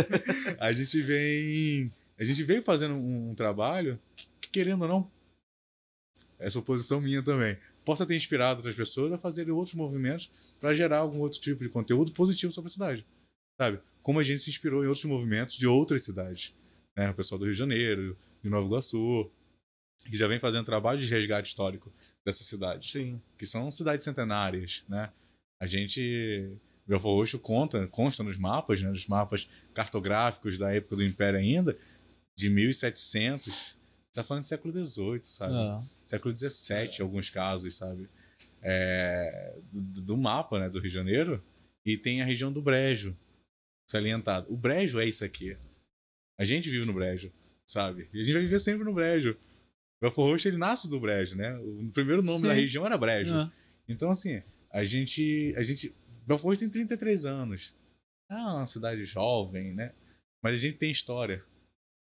[0.58, 1.92] a gente vem.
[2.18, 5.10] A gente veio fazendo um, um trabalho que, que, querendo ou não,
[6.38, 10.98] essa oposição minha também, possa ter inspirado outras pessoas a fazerem outros movimentos para gerar
[10.98, 13.06] algum outro tipo de conteúdo positivo sobre a cidade.
[13.60, 13.80] Sabe?
[14.02, 16.54] Como a gente se inspirou em outros movimentos de outras cidades.
[16.96, 17.10] Né?
[17.10, 19.30] O pessoal do Rio de Janeiro, de Nova Iguaçu,
[20.10, 21.92] que já vem fazendo trabalho de resgate histórico
[22.24, 23.20] dessa cidade Sim.
[23.38, 25.10] que são cidades centenárias, né?
[25.60, 31.04] A gente Belfort Roxo conta, consta nos mapas, né, nos mapas cartográficos da época do
[31.04, 31.76] Império ainda,
[32.36, 33.76] de 1700,
[34.12, 35.54] tá falando do século XVIII, sabe?
[35.54, 35.80] É.
[36.04, 38.08] Século XVII, em alguns casos, sabe?
[38.62, 41.42] É, do, do mapa, né, do Rio de Janeiro,
[41.84, 43.16] e tem a região do Brejo,
[43.90, 44.52] salientado.
[44.52, 45.56] O Brejo é isso aqui.
[46.38, 47.32] A gente vive no Brejo,
[47.66, 48.08] sabe?
[48.12, 49.36] E a gente vai viver sempre no Brejo.
[50.00, 51.56] Belfort Roxo, ele nasce do Brejo, né?
[51.58, 52.46] O primeiro nome Sim.
[52.48, 53.34] da região era Brejo.
[53.34, 53.50] É.
[53.88, 55.54] Então, assim, a gente.
[55.56, 55.94] A gente.
[56.26, 57.74] Belfort Roxo tem 33 anos.
[58.30, 59.92] É uma cidade jovem, né?
[60.42, 61.44] Mas a gente tem história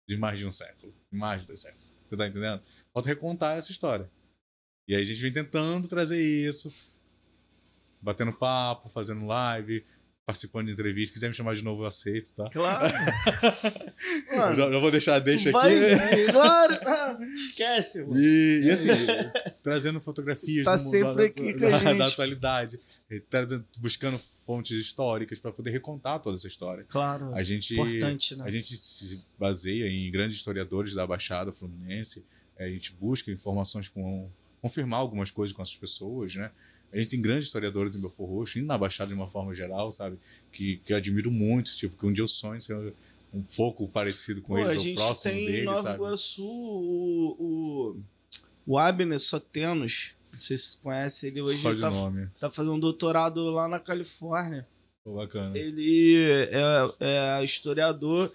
[0.10, 0.94] de mais de um século.
[1.12, 1.94] De mais de dois séculos.
[2.10, 2.62] Você tá entendendo?
[2.94, 4.10] Falta recontar essa história.
[4.88, 6.72] E aí a gente vem tentando trazer isso.
[8.02, 9.84] Batendo papo, fazendo live,
[10.26, 11.10] participando de entrevistas.
[11.10, 12.50] Se quiser me chamar de novo, eu aceito, tá?
[12.52, 12.86] Claro.
[14.32, 16.26] Eu Mano, já, já vou deixar a deixa vai, aqui.
[16.32, 16.80] claro.
[16.86, 18.20] Ah, Esquece, mano.
[18.20, 18.88] E, e assim,
[19.64, 21.98] trazendo fotografias Tá mundo sempre da, aqui da- gente.
[21.98, 22.80] da atualidade,
[23.30, 26.86] trazendo- buscando fontes históricas para poder recontar toda essa história.
[26.90, 27.34] Claro.
[27.34, 28.44] A gente, Importante, né?
[28.46, 32.24] a gente se baseia em grandes historiadores da Baixada Fluminense,
[32.60, 34.30] a gente busca informações com
[34.62, 36.50] confirmar algumas coisas com essas pessoas, né?
[36.96, 39.92] A gente tem grandes historiadores em Belfort Roxo e na Baixada de uma forma geral,
[39.92, 40.18] sabe?
[40.52, 42.94] Que, que eu admiro muito, tipo, que um dia eu sonho ser
[43.34, 45.96] um pouco parecido com Pô, eles, ou próximo deles, Nova sabe?
[45.96, 48.00] Iguaçu o, o,
[48.66, 50.14] o Abner Sotenos.
[50.32, 51.62] Não sei se você conhece ele hoje.
[51.62, 52.30] Só Ele tá, nome.
[52.40, 54.66] tá fazendo um doutorado lá na Califórnia.
[55.04, 55.58] Pô, bacana.
[55.58, 56.16] Ele
[56.50, 58.32] é, é historiador.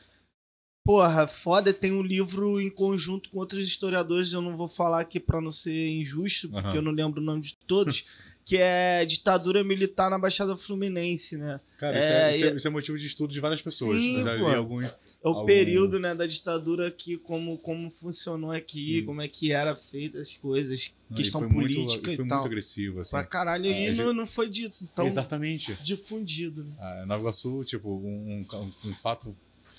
[0.85, 5.21] Porra, foda, tem um livro em conjunto com outros historiadores, eu não vou falar aqui
[5.21, 6.77] pra não ser injusto, porque Aham.
[6.77, 8.07] eu não lembro o nome de todos,
[8.51, 11.61] que é ditadura militar na Baixada Fluminense, né?
[11.79, 14.01] Cara, isso, É, é, isso, é, isso é motivo de estudo de várias pessoas.
[14.01, 14.49] Sim, eu já pô.
[14.51, 14.85] vi alguns.
[14.87, 14.89] É
[15.23, 19.07] o Algum- período, né, da ditadura aqui, como, como funcionou aqui, Hum.
[19.07, 22.29] como é que era feita as coisas, Não, questão política muito, e foi e muito
[22.29, 22.45] tal.
[22.45, 23.11] agressivo, assim.
[23.13, 25.75] Pra caralho, É, e não, não foi dito Exatamente.
[25.85, 26.73] difundido, né?
[26.81, 28.47] A Nova Iguaçu, tipo, um, um,
[28.89, 29.37] um fato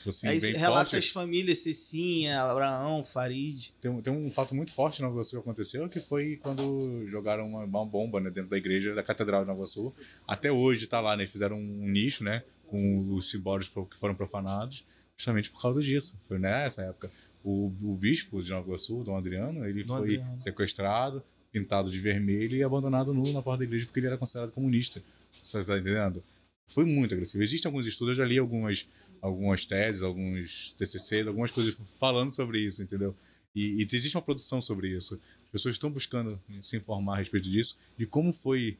[0.09, 3.73] assim, Aí bem relata as famílias, Cecinha, Abraão, Farid.
[3.79, 7.05] Tem, um- tem um fato muito forte em Nova Iguaçu que aconteceu, que foi quando
[7.07, 9.93] jogaram uma, uma bomba né, dentro da igreja da Catedral de Nova Iguaçu.
[10.27, 11.25] Até hoje tá lá, né?
[11.27, 12.43] Fizeram um nicho, né?
[12.67, 13.31] Com os
[13.73, 14.85] pro- que foram profanados,
[15.17, 16.17] justamente por causa disso.
[16.27, 17.09] Foi nessa época.
[17.43, 20.39] O, o bispo de Nova Iguaçu, Dom Adriano, ele Dom foi Adriano.
[20.39, 24.51] sequestrado, pintado de vermelho e abandonado nu na porta da igreja porque ele era considerado
[24.53, 25.01] comunista.
[25.43, 26.23] Você tá entendendo?
[26.65, 27.43] Foi muito agressivo.
[27.43, 28.87] Existem alguns estudos, eu já li algumas,
[29.21, 33.15] algumas teses, alguns TCCs, algumas coisas falando sobre isso, entendeu?
[33.55, 35.21] E, e existe uma produção sobre isso.
[35.45, 38.77] As pessoas estão buscando se informar a respeito disso, de como foi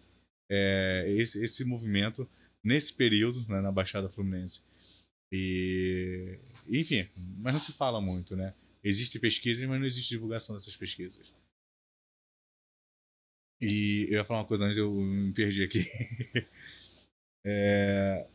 [0.49, 2.27] é, esse, esse movimento
[2.63, 4.61] nesse período né, na Baixada Fluminense.
[5.31, 6.39] E,
[6.69, 7.05] enfim,
[7.38, 8.53] mas não se fala muito, né?
[8.84, 11.34] Existem pesquisas, mas não existe divulgação dessas pesquisas.
[13.61, 15.85] E eu ia falar uma coisa antes, eu me perdi aqui.
[17.45, 18.27] é...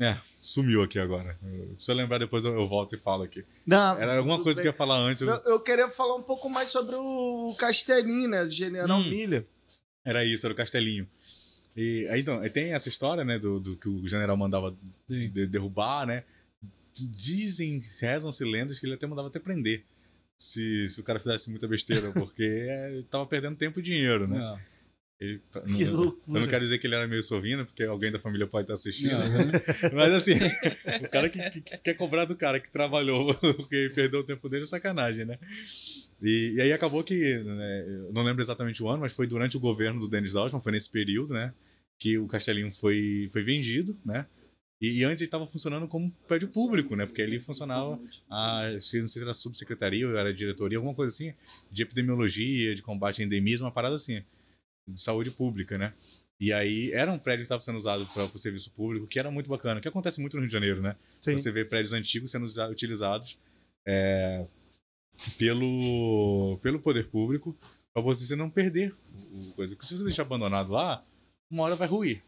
[0.00, 1.38] é, sumiu aqui agora.
[1.78, 3.44] Se eu lembrar depois eu, volto e falo aqui.
[3.66, 4.74] Não, Era alguma coisa que eu bem.
[4.74, 5.22] ia falar antes.
[5.22, 8.44] eu- Eu, eu queria falar um pouco mais sobre o Castelinho, né?
[8.44, 9.08] Do General Hum.
[9.10, 9.46] Miller.
[10.04, 11.08] Era isso, era o Castelinho.
[11.76, 14.74] E aí, então, tem essa história, né, do, do que o general mandava
[15.08, 16.24] de- derrubar, né?
[16.98, 19.84] dizem, rezam-se lendas que ele até mandava até prender.
[20.38, 24.38] Se, se o cara fizesse muita besteira, porque ele tava perdendo tempo e dinheiro, né?
[24.58, 24.75] É.
[25.18, 25.40] Ele-
[25.76, 26.38] Que não- loucura.
[26.38, 28.74] Eu não quero dizer que ele era meio sovino, porque alguém da família pode estar
[28.74, 29.12] assistindo.
[29.12, 29.18] Não,
[29.94, 30.32] Mas assim,
[31.04, 34.46] o cara que, que- que quer cobrar do cara que trabalhou porque perdeu o tempo
[34.48, 35.38] dele é sacanagem, né?
[36.22, 39.60] E, e aí acabou que, né, não lembro exatamente o ano, mas foi durante o
[39.60, 41.52] governo do Denis Altman, foi nesse período, né?
[41.98, 44.26] Que o Castelinho foi, foi vendido, né?
[44.82, 47.06] E, e antes ele estava funcionando como prédio público, né?
[47.06, 47.98] Porque ali funcionava,
[48.30, 51.32] a, não sei se era subsecretaria ou era diretoria, alguma coisa assim,
[51.72, 54.22] de epidemiologia, de combate a endemismo, uma parada assim,
[54.86, 55.92] de saúde pública, né?
[56.38, 59.30] E aí era um prédio que estava sendo usado para o serviço público, que era
[59.30, 60.94] muito bacana, que acontece muito no Rio de Janeiro, né?
[61.20, 61.36] Sim.
[61.36, 63.38] Você vê prédios antigos sendo utilizados
[63.86, 64.46] é,
[65.38, 67.56] pelo, pelo poder público
[67.92, 68.94] para você não perder
[69.32, 69.74] o o coisa.
[69.74, 71.02] Porque se você deixar abandonado lá,
[71.50, 72.22] uma hora vai ruir.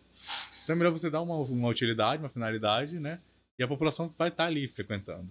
[0.65, 3.21] Então é melhor você dar uma, uma utilidade, uma finalidade, né?
[3.59, 5.31] E a população vai estar ali frequentando.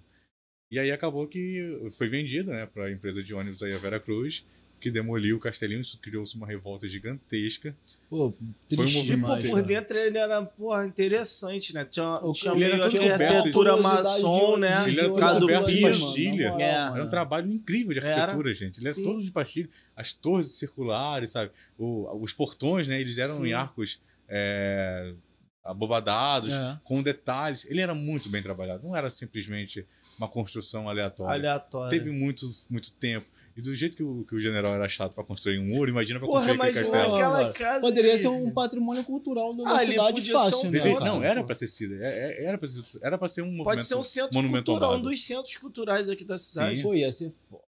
[0.69, 3.99] E aí acabou que foi vendido, né, para a empresa de ônibus aí, a Vera
[3.99, 4.45] Cruz,
[4.79, 7.75] que demoliu o Castelinho, isso criou-se uma revolta gigantesca.
[8.09, 8.33] Pô,
[8.75, 11.83] Foi um movimento Pô, demais, por dentro ele era, porra, interessante, né?
[11.85, 14.87] Tinha, O tinha ele era todo arquitetura maçom, né?
[14.87, 16.47] Ele era todo coberto de pastilha.
[16.47, 16.49] É.
[16.85, 16.95] mano.
[16.97, 18.13] Era um trabalho incrível de Era.
[18.21, 18.79] arquitetura, gente.
[18.79, 19.03] Ele é Sim.
[19.03, 19.67] todo de pastilha.
[19.95, 21.51] As torres circulares, sabe?
[21.77, 23.01] O- os portões, né?
[23.01, 23.47] Eles eram Sim.
[23.47, 23.99] em arcos
[24.29, 25.13] é,
[25.63, 26.79] abobadados, É.
[26.83, 27.65] com detalhes.
[27.65, 28.83] Ele era muito bem trabalhado.
[28.87, 29.85] Não era simplesmente
[30.17, 31.33] uma construção aleatória.
[31.33, 31.89] Aleatória.
[31.97, 33.25] Teve muito, muito tempo.
[33.57, 36.19] E do jeito que o, que o general era chato pra construir um muro, imagina
[36.19, 36.95] pra Porra, construir aquele castelo.
[36.95, 40.79] é aquela casa Poderia de- ser um patrimônio cultural da Ah, cidade fácil, um né?
[40.79, 41.95] Deve- não, era pra ser sido.
[42.03, 44.97] É- é- Era pra ser, era pra ser um movimento Pode ser um centro cultural,
[44.97, 46.83] um dos centros culturais aqui da cidade.
[46.83, 47.63] Pô, ia ser foda.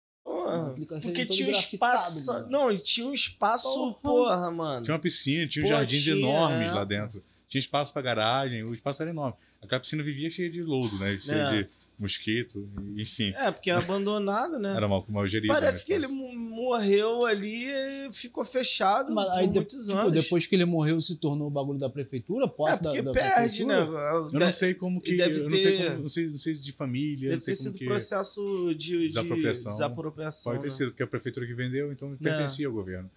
[0.88, 2.26] Castelo porque tinha um espaço.
[2.28, 2.50] mano.
[2.50, 3.96] Não, tinha um espaço, Porra.
[4.04, 4.84] porra, mano.
[4.84, 6.74] Tinha uma piscina, tinha uns jardins tinha, enormes é.
[6.74, 7.24] lá dentro.
[7.50, 9.34] Tinha espaço pra garagem, o espaço era enorme.
[9.62, 11.18] Aquela piscina vivia cheia de lodo, né?
[11.18, 11.64] Cheia É.
[11.64, 13.34] de mosquito, enfim.
[13.36, 14.72] É, porque é abandonado, né?
[14.76, 15.52] Era mal, mal gerido.
[15.52, 20.14] Parece né, que ele morreu ali e ficou fechado Mas por aí, muitos tipo, anos.
[20.14, 23.12] depois que ele morreu, se tornou o bagulho da prefeitura, é, posse da, porque da
[23.12, 23.76] perde, né?
[23.78, 24.28] prefeitura?
[24.32, 25.18] Eu não sei como que.
[25.18, 26.02] deve eu não sei ter- como.
[26.02, 27.86] Não sei, não sei de família, Deve não sei ter como sido que.
[27.86, 29.72] processo de, de Desapropriação.
[29.72, 30.74] desapropriação, Pode ter né?
[30.76, 33.10] sido, porque a prefeitura que vendeu, então pertencia ao governo.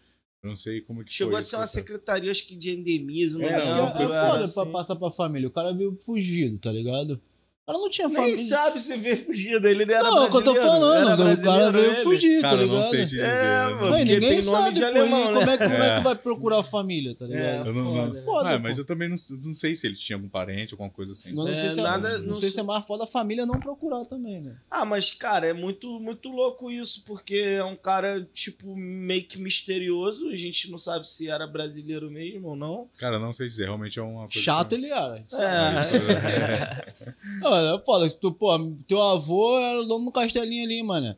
[0.43, 1.79] Eu não sei como que Chegou foi a ser uma processo.
[1.87, 3.43] secretaria, acho que de endemismo.
[3.43, 4.55] É, não não, É, é foda assim.
[4.55, 5.47] pra passar pra família.
[5.49, 7.21] O cara veio fugido, tá ligado?
[7.65, 8.45] Cara não tinha Nem família.
[8.45, 11.13] sabe se veio fugido, ele não era Não, é o que eu tô falando.
[11.23, 11.95] O cara veio ele.
[12.03, 12.91] fugir, tá Cara, não ligado?
[12.91, 13.21] sei te dizer.
[13.21, 13.75] É, né?
[13.75, 13.97] mano.
[13.99, 14.87] Ninguém tem nome sabe, pô.
[14.87, 15.33] alemão, e né?
[15.33, 15.97] como, é, como é É.
[15.97, 17.69] que vai procurar a família, tá ligado?
[17.69, 18.21] Eu não, não, Foda, né?
[18.25, 21.13] Foda, Ah, mas eu também não, não sei se ele tinha algum parente, alguma coisa
[21.13, 21.33] assim.
[21.33, 23.07] Não É, sei, se é, nada- não não sei sei- se é mais foda a
[23.07, 24.57] família não procurar também, né?
[24.69, 29.39] Ah, mas, cara, é muito, muito louco isso, porque é um cara, tipo, meio que
[29.39, 30.29] misterioso.
[30.31, 32.89] A gente não sabe se era brasileiro mesmo ou não.
[32.99, 33.67] Cara, não sei dizer.
[33.67, 34.41] Realmente é uma coisa.
[34.41, 34.75] Chato que...
[34.75, 35.17] ele era.
[35.19, 36.83] gente É.
[37.55, 37.83] é.
[37.85, 38.57] Foda, se tu, pô,
[38.87, 41.17] teu avô era o dono do castelinho ali, mano.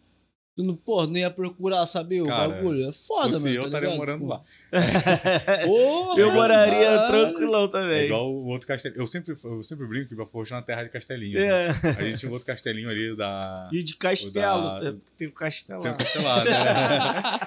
[0.56, 2.88] Tu não, pô, não ia procurar saber o Cara, bagulho.
[2.88, 3.48] É foda, mano.
[3.48, 3.98] eu, tá estaria ligado?
[3.98, 4.40] morando lá.
[5.66, 7.08] Porra, Eu moraria caralho.
[7.12, 8.04] tranquilão É também.
[8.04, 9.02] igual o outro castelinho.
[9.02, 11.38] Eu sempre, eu sempre brinco que é uma terra de castelinho.
[11.40, 11.68] É.
[11.72, 11.74] né?
[11.98, 13.68] A gente tinha um outro castelinho ali da.
[13.72, 15.82] E de castelo, da- tem- o castelo.
[15.82, 16.56] Tem o Castelado, né?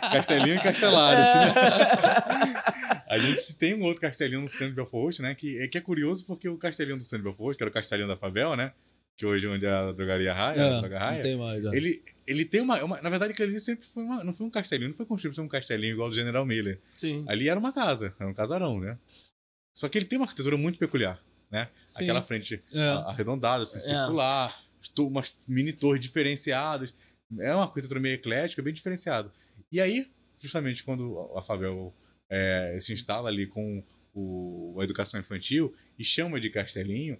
[0.11, 1.25] Castelinho e Castelares.
[1.25, 2.63] né?
[3.09, 5.33] A gente tem um outro castelinho no centro de Belfort, né?
[5.35, 7.73] Que, é- que é curioso porque o castelinho do centro de Belfort, que era o
[7.73, 8.73] castelinho da Favela, né?
[9.17, 11.21] Que hoje é onde é a drogaria Raia, a É, não Raia.
[11.23, 11.73] tem mais, já.
[11.75, 14.23] Ele, ele tem uma, uma- Na verdade, aquele ali sempre foi uma.
[14.23, 16.79] Não foi um castelinho, não foi construído ser um castelinho igual do General Miller.
[16.83, 17.25] Sim.
[17.27, 18.97] Ali era uma casa, era um casarão, né?
[19.73, 21.19] Só que ele tem uma arquitetura muito peculiar,
[21.49, 21.69] né?
[21.89, 22.03] Sim.
[22.03, 22.79] Aquela frente É.
[22.89, 23.95] a- arredondada, assim, É.
[23.95, 24.55] circular,
[24.99, 26.93] umas mini torres diferenciadas.
[27.39, 29.31] É uma arquitetura meio eclética, bem diferenciado.
[29.71, 30.07] E aí,
[30.39, 31.93] justamente quando a Fabel
[32.29, 33.83] é, se instala ali com
[34.13, 37.19] o- a educação infantil e chama de Castelinho,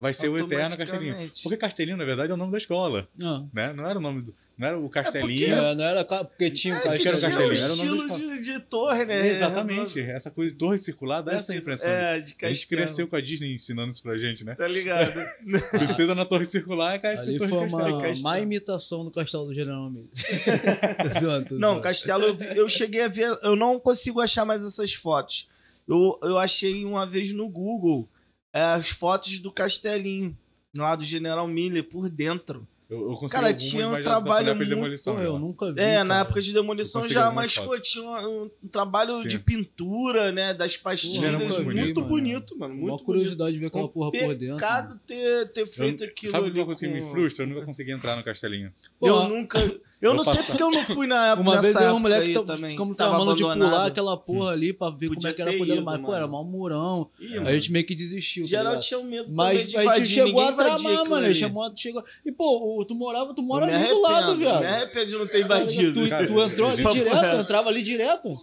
[0.00, 1.16] vai ser o eterno Castelinho.
[1.42, 3.50] Porque Castelinho, na verdade, é o nome da escola, Não.
[3.52, 3.72] né?
[3.72, 5.52] Não era o nome do, não era o Castelinho.
[5.54, 7.50] É, não era porque tinha o É, que era o castelinho.
[7.50, 9.26] castelinho, tinha era o um nome de, de torre, né?
[9.26, 11.90] Exatamente, essa coisa de torre circular dá essa Assim, impressão.
[11.90, 12.54] É, de a castelo.
[12.54, 14.54] gente cresceu com a Disney ensinando isso pra gente, né?
[14.54, 15.12] Tá ligado?
[15.70, 17.88] Princesa na torre circular é caixa Ali torre foi castelo.
[17.96, 18.22] uma Castelo.
[18.22, 19.90] má imitação do castelo do General
[21.48, 21.80] tô Não.
[21.80, 23.36] Castelo, eu, vi- eu cheguei a ver.
[23.42, 25.48] Eu não consigo achar mais essas fotos.
[25.88, 28.08] Eu, eu achei uma vez no Google
[28.52, 30.36] é, as fotos do Castelinho,
[30.76, 32.66] lá do General Miller, por dentro.
[32.90, 35.14] Eu, eu consegui Cara, algumas, tinha um trabalho pra muito- demolição.
[35.16, 35.78] Pô, eu nunca vi.
[35.78, 36.04] É, cara.
[36.08, 39.28] na época de demolição Eu já, mas pô, tinha um, um trabalho Sim.
[39.28, 40.54] de pintura, né?
[40.54, 41.32] Das pastilhas.
[41.34, 42.72] Muito muito, bonito, mano.
[42.74, 42.80] mano.
[42.86, 44.54] Uma Muito curiosidade de ver aquela porra por dentro.
[44.56, 47.44] pecado ter, ter Eu- feito aquilo sabe uma coisa que me frustra?
[47.44, 48.72] Eu nunca consegui entrar no castelinho.
[48.98, 49.58] Porra, Eu nunca.
[50.00, 51.42] Eu Eu não sei porque eu não fui na época.
[51.50, 54.52] Uma vez eu e um época moleque aí tá- ficamos tramando de pular aquela porra
[54.52, 57.10] ali pra ver como Podia é que era ido, mas pô, era mó murão.
[57.18, 58.44] Ih, a gente meio que desistiu.
[58.44, 58.82] tá Geral ligado?
[58.84, 61.34] tinha medo também Mas de a gente invadir, chegou a tramar, mano.
[61.34, 62.04] Chamou, chegou...
[62.24, 64.60] E, pô, tu morava, tu mora ali do lado, viado.
[64.60, 66.04] Me arrependo de não ter invadido.
[66.04, 68.34] Tu, Cara, tu entrou ali direto, tu entrava ali direto.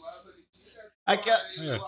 [1.05, 1.79] Aqui, É.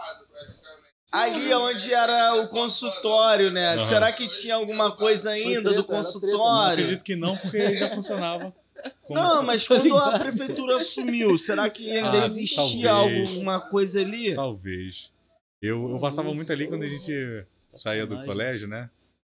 [1.11, 3.77] ali é onde era o consultório, né?
[3.79, 6.83] Será que tinha alguma coisa ainda treta, do consultório?
[6.83, 8.53] Acredito que não, porque já funcionava.
[9.03, 13.29] como- Não, mas quando a prefeitura assumiu, será que ainda Ah, existia talvez.
[13.29, 14.35] alguma coisa ali?
[14.35, 15.11] Talvez.
[15.61, 17.11] Eu, eu passava muito ali quando a gente
[17.75, 18.89] saía do colégio, né?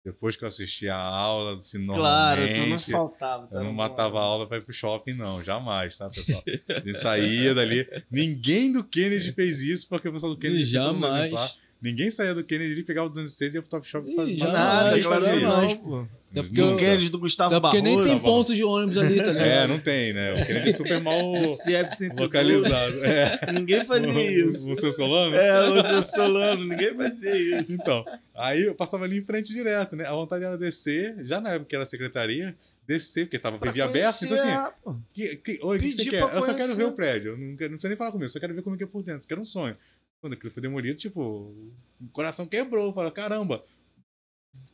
[0.04, 2.90] Depois que eu assistia a aula, assim, Claro, tu não normalmente.
[2.90, 3.46] faltava.
[3.46, 3.76] tá Eu não bom.
[3.76, 5.44] matava a aula pra ir pro shopping, não.
[5.44, 6.42] Jamais, tá, pessoal?
[6.68, 7.88] A gente saía dali.
[8.10, 11.62] Ninguém do Kennedy fez isso, porque o pessoal do Kennedy Jamais.
[11.80, 14.38] Ninguém saía do Kennedy, ele pegava o 206 e ia pro Top Shop e jamais,
[14.38, 15.40] Nada, fazia isso.
[15.40, 15.74] jamais.
[15.76, 16.06] não, pô.
[16.32, 18.10] Até porque, O Kennedy do Gustavo até porque nem Barroso.
[18.10, 19.42] tem ponto de ônibus ali, tá ligado?
[19.52, 20.32] É, não tem, né?
[20.32, 23.04] O Kennedy é super mal epicentro localizado.
[23.04, 23.52] É.
[23.52, 24.74] Ninguém fazia isso.
[24.76, 25.36] Seu Solano?
[25.36, 27.72] É, o seu Solano, ninguém fazia isso.
[27.72, 28.02] Então,
[28.34, 30.06] aí eu passava ali em frente direto, né?
[30.06, 32.56] A vontade era descer, já na época que era secretaria,
[32.86, 34.24] descer, porque tava vivia aberto.
[34.24, 36.22] Então, assim, que, que, oi, o que você quer?
[36.34, 37.32] Eu só quero ver o prédio.
[37.32, 38.84] Eu não, quero, não precisa nem falar comigo, eu só quero ver como é que
[38.84, 39.28] é por dentro.
[39.28, 39.76] Quero um sonho.
[40.20, 42.92] Quando aquilo foi demolido, tipo, o coração quebrou.
[42.92, 43.62] Fala, caramba,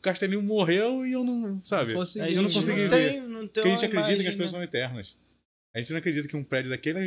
[0.01, 1.93] Castelinho morreu e eu não, sabe?
[1.93, 3.09] Consegui, A eu não consegui não ver.
[3.11, 4.57] tem, não tem Porque a gente acredita que as pessoas né?
[4.57, 5.17] são eternas.
[5.75, 6.99] A gente não acredita que um prédio daquela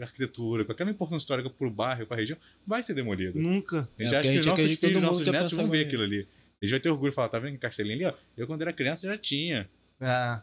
[0.00, 3.38] arquitetura, com aquela importância histórica pro bairro, pra região, vai ser demolido.
[3.38, 3.88] Nunca.
[3.98, 6.02] A gente É, acha que gente nossos filhos, todo nossos quer netos vão ver aquilo
[6.02, 6.26] ali.
[6.60, 8.12] Eles vão ter orgulho e falar, tá vendo que Castelinho ali, ó?
[8.36, 9.68] Eu quando era criança já tinha.
[10.00, 10.40] É.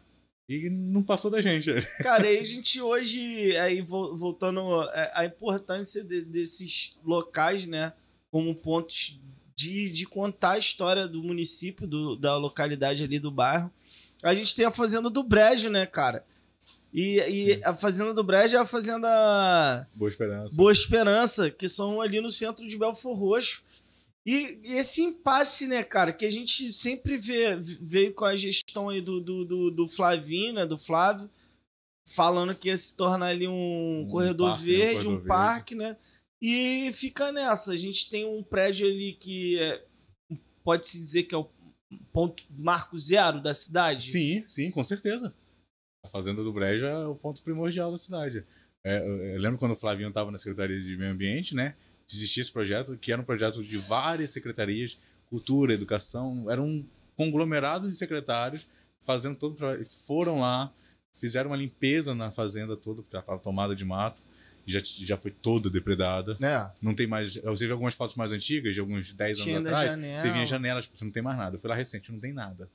[0.48, 1.70] E não passou da gente.
[2.04, 4.60] Cara, aí a gente hoje, aí vo- voltando
[4.92, 7.92] é, a importância de- desses locais, né,
[8.30, 9.20] como pontos
[9.56, 13.72] de, de contar a história do município, do- da localidade ali do bairro.
[14.22, 16.24] A gente tem a Fazenda do Brejo, né, cara?
[16.94, 20.56] E, e a Fazenda do Brejo é a Fazenda Boa esperança.
[20.56, 23.64] Boa Esperança, que são ali no centro de Belfor Roxo.
[24.26, 28.88] E e esse impasse, né, cara, que a gente sempre vê, veio com a gestão
[28.90, 31.30] aí do, do, do, do Flavinho, né, do Flávio,
[32.06, 35.16] falando que ia se tornar ali um, Um corredor parque, né, um verde, corredor um
[35.16, 35.28] verde.
[35.28, 35.98] parque, né?
[36.46, 37.72] E fica nessa.
[37.72, 39.82] A gente tem um prédio ali que é-
[40.62, 41.50] pode-se dizer que é o
[42.12, 44.12] ponto marco zero da cidade.
[44.12, 45.34] Sim, sim, com certeza.
[46.04, 48.44] A Fazenda do Brejo é o ponto primordial da cidade.
[48.86, 49.00] É,
[49.36, 51.78] eu, lembro quando o Flavinho estava na Secretaria de Meio Ambiente, né?
[52.12, 55.00] Existia esse projeto, que era um projeto de várias secretarias,
[55.30, 58.68] cultura, educação, era um conglomerado de secretários
[59.00, 59.86] fazendo todo o trabalho.
[59.86, 60.74] Foram lá,
[61.14, 64.22] fizeram uma limpeza na fazenda toda, porque ela estava tomada de mato,
[64.66, 66.36] já, já foi toda depredada.
[66.40, 66.72] Né?
[66.82, 67.36] Não tem mais.
[67.36, 69.90] Você vê algumas fotos mais antigas, de alguns 10 Tinha anos atrás.
[69.90, 70.20] janela.
[70.20, 71.56] Você via janelas, você não tem mais nada.
[71.56, 72.70] Eu fui lá recente, não tem nada.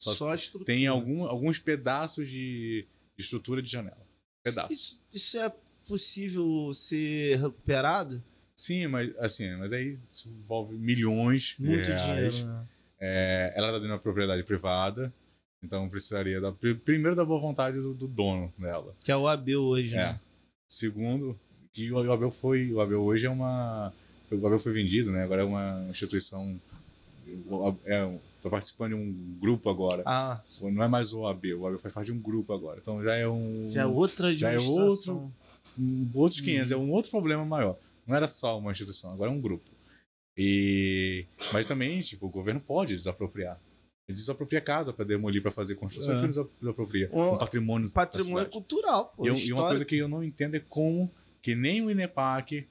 [0.00, 0.64] Só, Só a estrutura.
[0.66, 2.86] Tem algum, alguns pedaços de,
[3.16, 4.06] de estrutura de janela.
[4.44, 4.72] Pedaços.
[4.78, 5.52] Isso, isso é
[5.88, 8.22] possível ser recuperado?
[8.54, 9.92] Sim, mas assim, mas aí
[10.26, 12.04] envolve milhões de Muito reais.
[12.04, 12.46] dinheiro.
[12.46, 12.66] Né?
[13.00, 15.12] É, ela está dentro de uma propriedade privada,
[15.62, 18.96] então precisaria da, pri- primeiro da boa vontade do, do dono dela.
[19.00, 19.98] Que é o AB hoje, É.
[19.98, 20.20] né?
[20.68, 21.38] Segundo,
[21.72, 23.92] que o Abel foi, o Abel hoje é uma,
[24.30, 25.22] o Abel foi vendido, né?
[25.24, 26.60] Agora é uma instituição,
[27.86, 30.02] é, está participando de um grupo agora.
[30.04, 32.78] Ah, Não é mais o Abel, o Abel faz parte de um grupo agora.
[32.80, 35.32] Então já é um já é outra já é administração.
[35.78, 37.78] um, outros 500, é um outro problema maior.
[38.06, 39.70] Não era só uma instituição, agora é um grupo.
[40.36, 43.58] E mas também, tipo, o governo pode desapropriar.
[44.08, 46.20] Ele desapropria casa para demolir para fazer construção, É.
[46.22, 49.26] que desapropria O- um patrimônio Patrimônio cultural, pô.
[49.26, 51.12] E, e uma coisa que eu não entendo é como
[51.42, 52.66] que nem o INEPAC,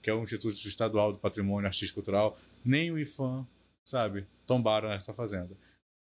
[0.00, 3.44] que é o Instituto Estadual do Patrimônio Artístico Cultural, nem o IFAM,
[3.84, 5.56] sabe, tombaram essa fazenda.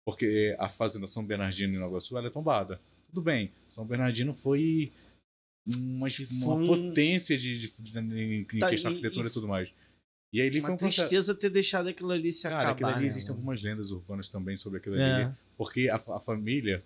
[0.05, 2.79] Porque a fazenda São Bernardino em Nova Sul, ela é tombada.
[3.09, 4.91] Tudo bem, São Bernardino foi
[5.75, 6.07] uma,
[6.43, 9.73] uma um- potência de, de- de- em Tá, questão de arquitetura e- e tudo mais.
[10.37, 11.07] E aí ele foi Uma um processo...
[11.07, 12.71] tristeza ter deixado aquilo ali se Cara, acabar.
[12.73, 13.39] aquilo ali né, existem mano?
[13.39, 15.23] algumas lendas urbanas também sobre aquilo É.
[15.23, 15.33] ali.
[15.57, 16.83] Porque a, a família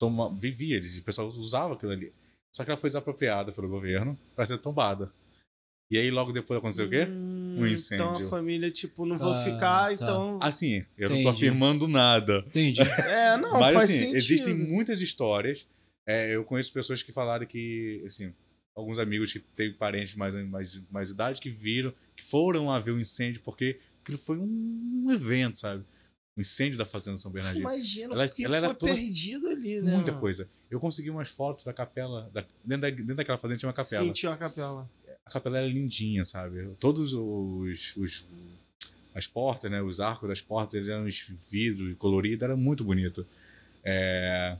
[0.00, 2.10] toma, vivia, eles, o pessoal usava aquilo ali.
[2.54, 5.12] Só que ela foi desapropriada pelo governo para ser tombada.
[5.92, 7.04] E aí logo depois aconteceu o quê?
[7.06, 8.06] Hum, Um incêndio.
[8.06, 9.92] Então a família, tipo, não vou Tá, ficar, tá.
[9.92, 10.38] então.
[10.40, 11.28] Assim, eu não tô Entendi.
[11.28, 12.44] afirmando nada.
[12.46, 12.80] Entendi.
[13.10, 14.16] É, não, Mas faz assim, sentido.
[14.16, 15.68] existem muitas histórias.
[16.08, 18.32] É, eu conheço pessoas que falaram que, assim,
[18.76, 22.92] alguns amigos que têm parentes mais, mais, mais idade que viram, que foram lá ver
[22.92, 25.84] o incêndio, porque aquilo foi um evento, sabe?
[26.36, 27.62] O incêndio da Fazenda São Bernardino.
[27.68, 29.92] Imagina, Ela- porque ela era foi toda- perdido ali, né?
[29.94, 30.20] Muita mano?
[30.20, 30.48] coisa.
[30.70, 32.30] Eu consegui umas fotos da capela.
[32.32, 34.04] Da, dentro, da, dentro daquela fazenda tinha uma capela.
[34.04, 34.88] Sim, tinha uma capela.
[35.26, 36.70] A capela era lindinha, sabe?
[36.78, 37.96] Todos os.
[37.96, 38.26] os
[39.12, 39.82] as portas, né?
[39.82, 43.26] Os arcos das portas eles eram de vidro colorido, era muito bonito.
[43.82, 44.56] É,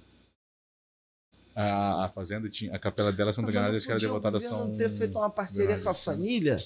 [1.54, 2.74] A, a fazenda tinha.
[2.74, 4.76] A capela dela, Santa Granada, acho que era devotada a São.
[4.76, 6.56] ter feito uma parceria com a família?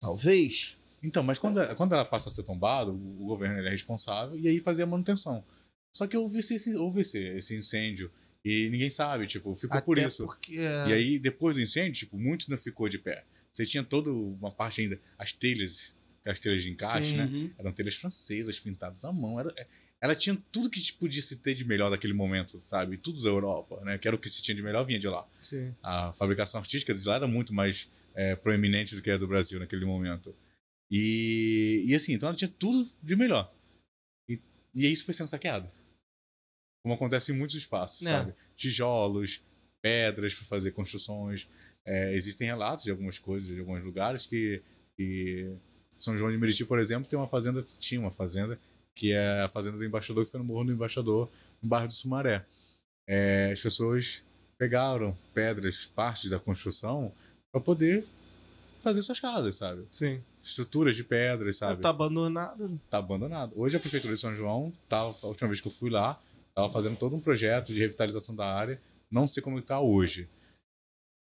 [0.00, 0.76] Talvez.
[1.02, 4.48] Então, mas quando, quando ela passa a ser tombada, o, o governo é responsável e
[4.48, 5.44] aí fazia a manutenção.
[5.92, 8.10] Só que houve esse, houve esse, esse incêndio
[8.44, 10.24] e ninguém sabe, tipo, ficou por Até isso.
[10.26, 13.24] Porque, E aí, depois do incêndio, tipo, muito não ficou de pé.
[13.50, 17.16] Você tinha toda uma parte ainda, as telhas, aquelas telhas de encaixe, Sim.
[17.16, 17.24] né?
[17.24, 17.50] Uhum.
[17.58, 19.40] Eram telhas francesas, pintadas à mão.
[19.40, 19.52] Era,
[20.00, 22.96] ela tinha tudo que podia se ter de melhor daquele momento, sabe?
[22.98, 23.96] Tudo da Europa, né?
[23.98, 25.26] Que era o que se tinha de melhor vinha de lá.
[25.40, 25.74] Sim.
[25.82, 29.58] A fabricação artística de lá era muito mais é, proeminente do que a do Brasil
[29.58, 30.34] naquele momento.
[30.90, 33.52] E, e assim, então ela tinha tudo de melhor.
[34.28, 34.40] E,
[34.74, 35.70] e isso foi sendo saqueado.
[36.84, 38.10] Como acontece em muitos espaços, É.
[38.10, 38.34] sabe?
[38.54, 39.42] Tijolos,
[39.82, 41.48] pedras para fazer construções.
[41.84, 44.62] É, existem relatos de algumas coisas, de alguns lugares que,
[44.96, 45.56] que
[45.96, 48.58] São João de Meriti, por exemplo, tem uma fazenda, tinha uma fazenda
[48.96, 51.30] que é a fazenda do embaixador, que fica no Morro do Embaixador,
[51.62, 52.44] no bairro do Sumaré.
[53.06, 54.24] É, as pessoas
[54.58, 57.12] pegaram pedras, partes da construção,
[57.52, 58.04] para poder
[58.80, 59.86] fazer suas casas, sabe?
[59.92, 60.22] Sim.
[60.42, 61.82] Estruturas de pedras, sabe?
[61.82, 62.80] Tá abandonado.
[62.88, 63.52] tá abandonado.
[63.54, 66.68] Hoje a prefeitura de São João, tava, a última vez que eu fui lá, estava
[66.70, 68.80] fazendo todo um projeto de revitalização da área.
[69.10, 70.28] Não sei como está hoje.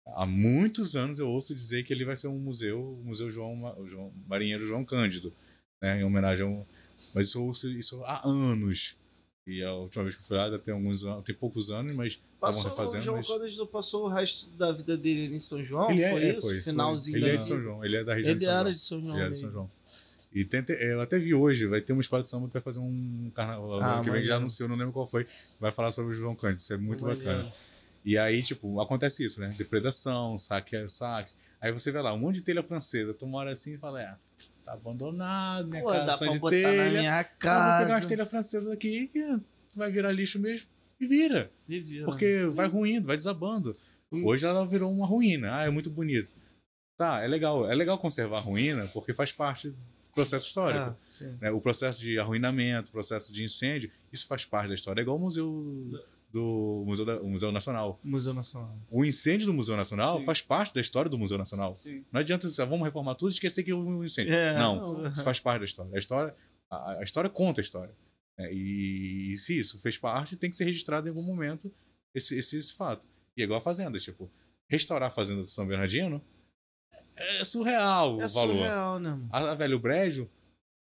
[0.08, 3.86] Há muitos anos eu ouço dizer que ele vai ser um museu, o Museu João,
[3.88, 5.34] João Marinheiro João Cândido,
[5.82, 6.66] né, em homenagem a um,
[7.16, 8.96] mas isso eu ouço isso há anos.
[9.48, 11.96] E a última vez que eu fui lá, já tem alguns anos, tem poucos anos,
[11.96, 13.04] mas estavam refazendo.
[13.04, 13.28] João mas...
[13.28, 15.92] Cândido passou o resto da vida dele em São João?
[15.92, 16.48] Ele é, foi é, isso?
[16.48, 16.60] foi.
[16.60, 17.62] Finalzinho Ele é da de São.
[17.62, 18.74] João, ele é da região Ele de São era João.
[18.74, 19.14] de São João.
[19.14, 19.38] Ele era de.
[19.38, 19.72] São João.
[20.34, 22.80] E tem, eu até vi hoje, vai ter uma escola de samba que vai fazer
[22.80, 25.26] um carnaval Ah, que vem, que já anunciou, não lembro qual foi,
[25.62, 27.26] vai falar sobre o João Cândido, isso é muito Maneiro.
[27.26, 27.52] bacana.
[28.04, 29.54] E aí, tipo, acontece isso, né?
[29.58, 31.34] Depredação, saque, saque.
[31.62, 34.16] Aí você vê lá, um monte de telha francesa, tu mora assim e fala, é,
[34.66, 36.86] tá abandonado, minha Pô, casa dá pra de botar telha.
[36.86, 38.08] na minha Ah, vou pegar umas casa.
[38.08, 39.40] telhas francesas aqui que
[39.76, 40.68] vai virar lixo mesmo.
[41.00, 41.52] E vira.
[41.68, 43.76] Devia, Porque vai ruindo, vai desabando.
[44.12, 44.26] Hum.
[44.26, 45.58] Hoje ela virou uma ruína.
[45.60, 46.32] Ah, é muito bonito.
[46.98, 47.70] Tá, é legal.
[47.70, 49.78] É legal conservar a ruína porque faz parte do
[50.14, 50.80] processo histórico.
[50.82, 50.96] Ah,
[51.42, 51.52] né?
[51.52, 55.02] O processo de arruinamento, o processo de incêndio, isso faz parte da história.
[55.02, 55.92] É igual o museu
[56.36, 57.98] do Museu, da- museu Nacional.
[58.04, 58.78] Museu Nacional.
[58.92, 60.26] O incêndio do Museu Nacional Sim.
[60.26, 61.78] faz parte da história do Museu Nacional.
[61.80, 62.04] Sim.
[62.12, 64.34] Não adianta dizer, "Ah, vamos reformar tudo e esquecer que houve um incêndio.
[64.34, 65.12] É, não, não.
[65.14, 65.92] isso faz parte da história.
[65.96, 66.36] A história,
[66.70, 67.94] a, a história conta a história.
[68.38, 68.52] né?
[68.54, 71.72] E, e se isso fez parte, tem que ser registrado em algum momento
[72.14, 73.08] esse, esse, esse fato.
[73.38, 74.30] E é igual a Fazenda, tipo,
[74.70, 76.22] restaurar a Fazenda de São Bernardino
[77.18, 78.56] é surreal É o valor.
[78.56, 79.10] surreal, né?
[79.12, 79.30] mano?
[79.32, 80.30] A, a Velho Brejo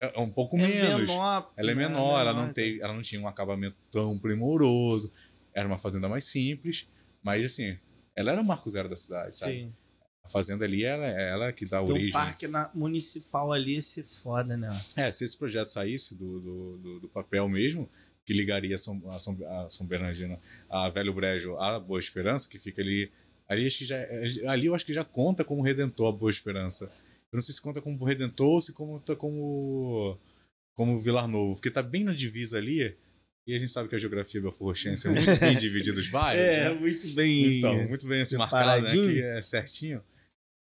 [0.03, 1.01] é é um pouco É menos.
[1.11, 1.53] menor.
[1.57, 1.89] Ela é né?
[1.89, 2.55] menor, ela não, menor.
[2.55, 5.13] tem, ela não tinha um acabamento tão primoroso.
[5.61, 6.89] Era uma fazenda mais simples,
[7.23, 7.79] mas assim,
[8.17, 9.53] ela era o marco zero da cidade, sabe?
[9.53, 9.73] Sim.
[10.23, 12.11] A fazenda ali, ela, ela que dá origem.
[12.13, 14.69] parque na- municipal ali, esse foda, né?
[14.97, 17.89] É, se esse projeto saísse do, do, do, do papel mesmo,
[18.25, 20.39] que ligaria São, a, São, a São Bernardino,
[20.69, 23.11] a Velho Brejo, a Boa Esperança, que fica ali.
[23.49, 23.97] Ali, acho que já,
[24.49, 26.85] ali eu acho que já conta como Redentor a Boa Esperança.
[26.85, 30.19] Eu não sei se conta como Redentor ou se conta como,
[30.75, 32.95] como Vilar Novo, porque tá bem na divisa ali.
[33.51, 36.41] E a gente sabe que a geografia belforrochense é muito bem dividida os bairros.
[36.41, 36.75] É, né?
[36.79, 37.59] muito bem.
[37.59, 38.93] Então, muito bem assim, marcado, né?
[38.93, 40.01] Que é certinho.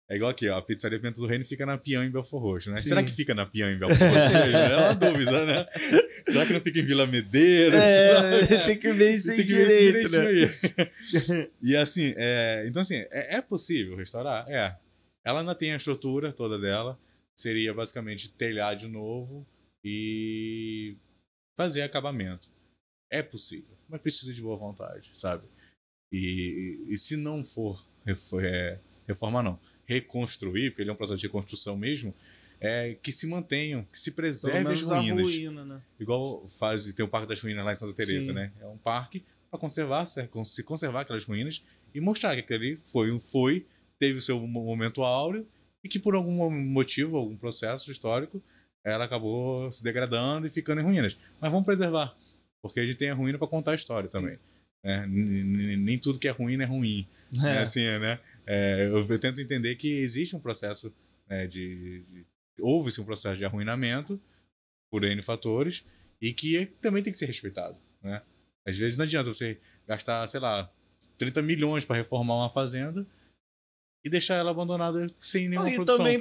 [0.08, 0.56] É igual aqui, ó.
[0.56, 2.76] A pizzaria Pimenta do Reino fica na Pião em Belfor Roxo, né?
[2.76, 2.90] Sim.
[2.90, 4.36] Será que fica na Pião em Belfor Roxo?
[4.54, 5.66] é uma dúvida, né?
[6.28, 7.80] Será que não fica em Vila Medeiros?
[7.80, 11.48] É, tem que ver isso aí direito, né?
[11.60, 14.48] e assim, é, então assim, é, é possível restaurar?
[14.48, 14.76] É.
[15.24, 16.96] Ela ainda tem a estrutura toda dela.
[17.34, 19.44] Seria basicamente telhar de novo
[19.84, 20.96] e
[21.56, 22.54] fazer acabamento.
[23.10, 25.44] É possível, mas precisa de boa vontade, sabe?
[26.12, 27.84] E, e, e se não for
[28.40, 32.14] é, reformar, não, reconstruir, porque ele é um processo de reconstrução mesmo,
[32.60, 35.22] é que se mantenham, que se Pelo preserve as ruínas.
[35.22, 35.82] ruína, né?
[36.00, 38.32] Igual faz, tem o Parque das Ruínas lá em Santa Teresa, Sim.
[38.32, 38.52] né?
[38.60, 43.18] É um parque para conservar, se se conservar aquelas ruínas e mostrar que aquele foi,
[43.20, 43.66] foi
[43.98, 45.46] teve o seu mo- momento áureo
[45.84, 48.42] e que por algum motivo, algum processo histórico,
[48.84, 51.16] ela acabou se degradando e ficando em ruínas.
[51.40, 52.14] Mas vamos preservar,
[52.66, 54.38] porque a gente tem a ruína para contar a história também.
[54.82, 55.06] né?
[55.06, 57.06] Nem tudo que é ruim é ruim.
[57.44, 57.56] É.
[57.56, 57.58] É.
[57.58, 58.18] assim, né?
[58.46, 60.94] É, eu, eu tento entender que existe um processo
[61.28, 62.26] né, de, de
[62.60, 64.20] houve-se um processo de arruinamento
[64.90, 65.84] por N fatores
[66.20, 68.22] e que também tem que ser respeitado, né?
[68.66, 70.70] Às vezes não adianta você gastar, sei lá,
[71.18, 73.06] 30 milhões para reformar uma fazenda
[74.04, 75.98] e deixar ela abandonada sem nenhuma e produção.
[75.98, 76.18] também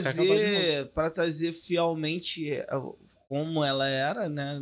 [0.00, 2.66] ser acabado de trazer para trazer fielmente é,
[3.28, 4.60] como ela era, né?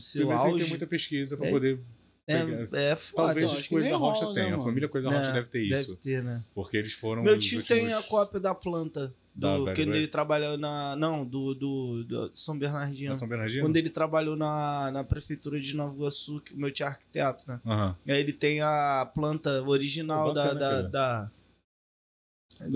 [0.00, 0.64] Seu Primeiro, tem auge.
[0.64, 1.50] ter muita pesquisa para É.
[1.50, 1.80] poder.
[2.26, 3.34] É, é foda.
[3.34, 4.60] Talvez que Coelhos da Rocha rola, né, tenham.
[4.60, 5.88] A família Coelho da Rocha É, deve ter isso.
[5.90, 6.40] Deve ter, né?
[6.54, 7.22] Porque eles foram.
[7.24, 7.66] Meu tio últimos...
[7.82, 10.94] tem a cópia da planta Da Do, Velho quando ele trabalhou na.
[10.96, 13.10] Não, do, do, do São Bernardino.
[13.10, 13.62] Na São Bernardino?
[13.64, 17.60] Quando ele trabalhou na, na prefeitura de Nova Iguaçu, que meu tio é arquiteto, né?
[17.66, 17.96] Aham.
[18.06, 21.30] E aí ele tem a planta original da, da, da, Da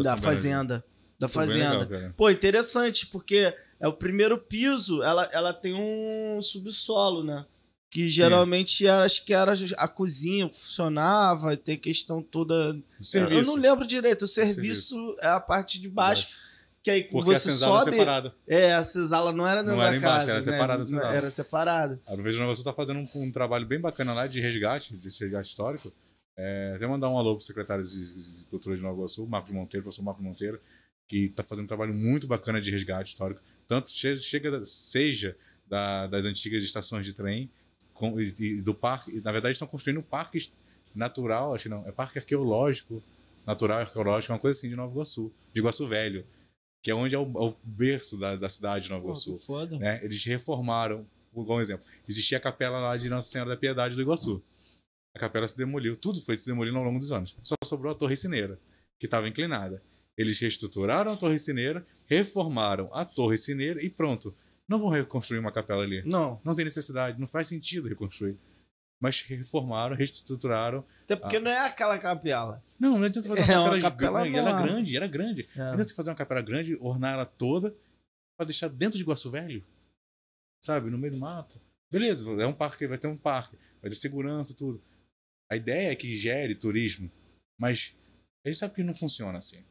[0.02, 0.84] da fazenda.
[1.18, 1.86] Da fazenda.
[1.86, 2.12] legal.
[2.16, 7.44] Pô, interessante, porque é o primeiro piso, ela, ela tem um subsolo, né?
[7.90, 12.72] Que geralmente era, acho que era a cozinha funcionava, tem questão toda.
[12.72, 13.44] O Eu serviço.
[13.44, 16.28] não lembro direito, o serviço, é a parte de baixo.
[16.82, 17.92] Que aí Porque a você senzala é sobe.
[17.96, 18.34] separada.
[18.46, 20.30] É, a senzala não era dentro Não era embaixo, casa.
[20.32, 20.42] era né?
[20.52, 21.14] separada a senzala.
[21.14, 22.02] Era separada.
[22.06, 25.20] A Veja Nova Sul tá fazendo um, um trabalho bem bacana lá de resgate, desse
[25.24, 25.90] resgate histórico.
[26.36, 29.84] É, até mandar um alô pro secretário de, de Cultura de Nova Iguaçu, Marcos Monteiro,
[29.84, 30.60] professor Marcos Monteiro,
[31.08, 33.40] que tá fazendo um trabalho muito bacana de resgate histórico.
[33.66, 35.36] Tanto che- chega, seja
[35.68, 37.50] da- das antigas estações de trem
[37.92, 39.20] com- e, e do parque.
[39.22, 40.38] Na verdade, estão construindo um parque
[40.94, 43.02] natural, acho que não, é parque arqueológico,
[43.46, 46.24] natural arqueológico, uma coisa assim de Nova Iguaçu, de Iguaçu Velho,
[46.82, 49.36] que é onde é o, é o berço da, da cidade de Nova Pô, Iguaçu
[49.38, 49.78] foda.
[49.78, 50.00] né?
[50.04, 51.84] Eles reformaram, um exemplo.
[52.08, 54.42] Existia a capela lá de Nossa Senhora da Piedade do Iguaçu.
[55.14, 57.36] A capela se demoliu, tudo foi se demolindo ao longo dos anos.
[57.42, 58.58] Só sobrou a torre cineira,
[58.98, 59.82] que estava inclinada.
[60.16, 64.34] Eles reestruturaram a torre cineira, reformaram a torre cineira e pronto.
[64.68, 66.02] Não vão reconstruir uma capela ali.
[66.06, 66.40] Não.
[66.44, 68.36] Não tem necessidade, não faz sentido reconstruir.
[69.00, 70.84] Mas reformaram, reestruturaram.
[71.02, 72.62] Até porque não é aquela capela.
[72.78, 74.38] Não, não adianta fazer É uma uma capela, capela gigante.
[74.38, 74.68] Era enorme.
[74.68, 75.48] grande, era grande.
[75.56, 75.62] É.
[75.62, 77.76] Ainda você fazer uma capela grande, ornar ela toda,
[78.36, 79.62] pra deixar dentro de Iguaçu Velho,
[80.62, 81.60] sabe, no meio do mato.
[81.90, 84.82] Beleza, é um parque, vai ter um parque, vai ter segurança, tudo.
[85.50, 87.10] A ideia é que gere turismo,
[87.58, 87.94] mas
[88.44, 89.62] a gente sabe que não funciona assim,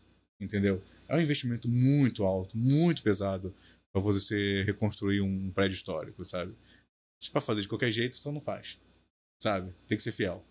[0.44, 0.82] entendeu?
[1.07, 3.53] É um investimento muito alto, muito pesado
[3.91, 6.53] pra você reconstruir um prédio histórico, sabe?
[7.32, 8.80] Pra fazer de qualquer jeito, então não faz,
[9.41, 9.74] sabe?
[9.88, 10.44] Tem que ser fiel.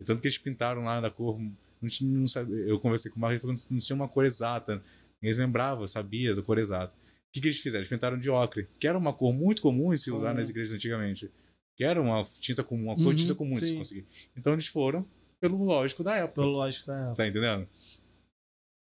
[0.00, 1.38] E tanto que eles pintaram lá da cor.
[1.80, 4.24] Não tinha, não sabe, eu conversei com o Marco falou que não tinha uma cor
[4.24, 4.82] exata.
[5.22, 6.94] Eles lembravam, sabia da cor exata.
[6.94, 7.80] O que, que eles fizeram?
[7.82, 10.38] Eles pintaram de ocre, que era uma cor muito comum em se usar Comum.
[10.38, 11.30] nas igrejas antigamente.
[11.76, 13.76] Que era uma tinta comum, uma cor Uhum, de tinta comum de se sim.
[13.76, 14.06] conseguir.
[14.36, 15.06] Então eles foram
[15.40, 16.34] pelo lógico da época.
[16.42, 17.66] Pelo lógico da Tá entendendo?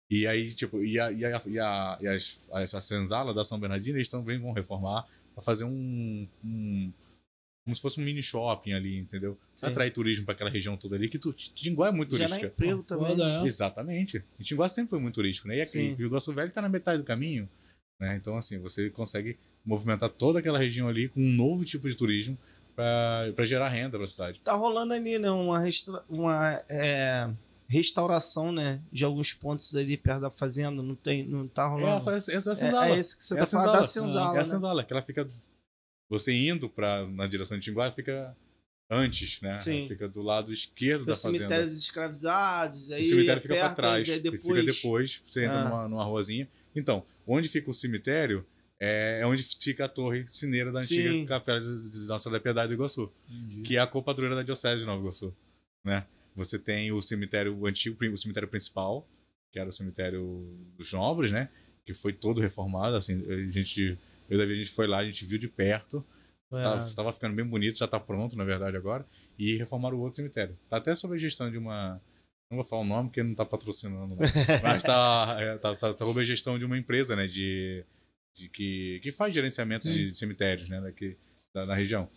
[0.10, 3.60] E aí, tipo, e a, e a, e a, e as, essa senzala da São
[3.60, 6.94] Bernardino, eles também vão reformar pra fazer um, um.
[7.66, 9.38] Como se fosse um mini shopping ali, entendeu?
[9.54, 9.66] Sim.
[9.66, 12.54] Atrair turismo pra aquela região toda ali, que tu, Tinguá é muito Gera turística.
[12.54, 13.22] emprego também.
[13.22, 13.44] É.
[13.44, 14.24] Exatamente.
[14.40, 15.58] E Tinguá sempre foi muito turístico, né?
[15.58, 17.50] E aqui, o Rio Iguaçu Velho tá na metade do caminho,
[18.00, 18.16] né?
[18.16, 22.38] Então, assim, você consegue movimentar toda aquela região ali com um novo tipo de turismo
[22.74, 24.40] pra gerar renda pra cidade.
[24.40, 25.30] Tá rolando ali, né?
[25.32, 26.02] Uma, restra...
[26.08, 27.30] uma é,
[27.68, 28.82] restauração, né?
[28.92, 30.82] De alguns pontos ali perto da fazenda.
[30.82, 32.10] Não, tem, não tá É, rolando.
[32.12, 32.90] essa, essa é a É, senzala.
[32.90, 34.32] é esse que você É tá a falando da senzala.
[34.32, 34.40] É né?
[34.42, 35.30] a senzala, que ela fica.
[36.10, 38.36] Você indo pra, na direção de Tinguá, fica
[38.90, 39.60] antes, né?
[39.60, 39.86] Sim.
[39.88, 41.38] Fica do lado esquerdo O da fazenda.
[41.40, 42.92] cemitério dos escravizados.
[42.92, 44.08] Aí O cemitério é fica pra perto, trás.
[44.08, 45.22] e Depois, fica depois.
[45.26, 45.70] Você entra Ah.
[45.70, 46.48] numa, numa ruazinha.
[46.74, 48.46] Então, onde fica o cemitério
[48.80, 51.26] é, é onde fica a torre cineira da antiga Sim.
[51.26, 53.62] capela de, de Nossa Senhora da Piedade do Iguaçu, Entendi.
[53.64, 55.36] que é a copadroeira da Diocese de Nova Iguaçu.
[55.84, 56.06] Né?
[56.38, 59.10] Você tem o cemitério antigo, o cemitério principal,
[59.52, 61.50] que era o cemitério dos nobres, né?
[61.84, 62.96] Que foi todo reformado.
[62.96, 63.98] Assim, a gente,
[64.30, 66.06] eu e Davi, a gente foi lá, a gente viu de perto.
[66.54, 66.62] É.
[66.62, 69.04] Tava, tava ficando bem bonito, já tá pronto, na verdade, agora.
[69.38, 70.56] E reformaram o outro cemitério.
[70.70, 72.00] Tá até sob a gestão de uma.
[72.52, 74.18] Não vou falar o nome porque não tá patrocinando, não.
[74.62, 77.26] Mas tá, é, tá, tá, tá sob a gestão de uma empresa, né?
[77.26, 77.84] De,
[78.36, 80.80] de que, que faz gerenciamento de cemitérios, né?
[80.80, 81.18] Daqui,
[81.52, 82.08] da, da região.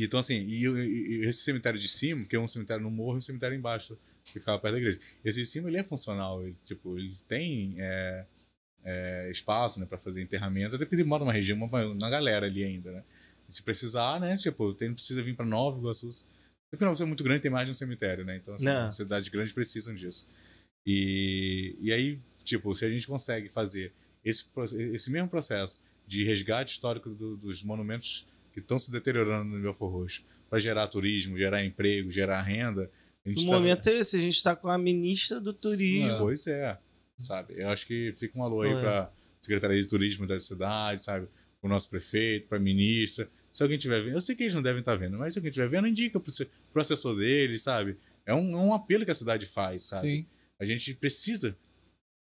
[0.00, 3.16] E, então, assim, e, e- esse cemitério de cima, que é um cemitério no morro
[3.16, 4.98] e um cemitério embaixo, que ficava perto da igreja.
[5.24, 6.42] Esse de cima, ele é funcional.
[6.42, 8.24] Ele, tipo, ele tem é,
[8.84, 10.74] é, espaço, né, para fazer enterramento.
[10.76, 13.04] Até porque ele mora numa região, uma, na galera ali ainda, né?
[13.48, 16.08] E se precisar, né, tipo, tem, não precisa vir para Nova Iguaçu.
[16.70, 18.36] Porque Nova Iguaçu é muito grande, tem mais de um cemitério, né?
[18.36, 20.26] Então, assim, cidades grandes precisam disso.
[20.84, 23.92] E, e aí, tipo, se a gente consegue fazer
[24.24, 24.44] esse,
[24.92, 28.26] esse mesmo processo de resgate histórico do- dos monumentos
[28.56, 32.90] que estão se deteriorando no Belfor Roxo para gerar turismo, gerar emprego, gerar renda,
[33.26, 36.16] O tá- momento é esse, a gente tá com a ministra do turismo.
[36.18, 36.78] Pois é,
[37.18, 37.54] sabe?
[37.58, 38.80] Eu acho que fica um alô aí É.
[38.80, 41.26] para Secretaria de Turismo da cidade, sabe?
[41.60, 43.28] Para o nosso prefeito, para a ministra.
[43.52, 45.50] Se alguém estiver vendo, eu sei que eles não devem estar vendo, mas se alguém
[45.50, 47.96] estiver vendo, indica se- pro assessor deles, sabe?
[48.24, 50.08] É um, é um apelo que a cidade faz, sabe?
[50.08, 50.26] Sim.
[50.58, 51.58] A gente precisa,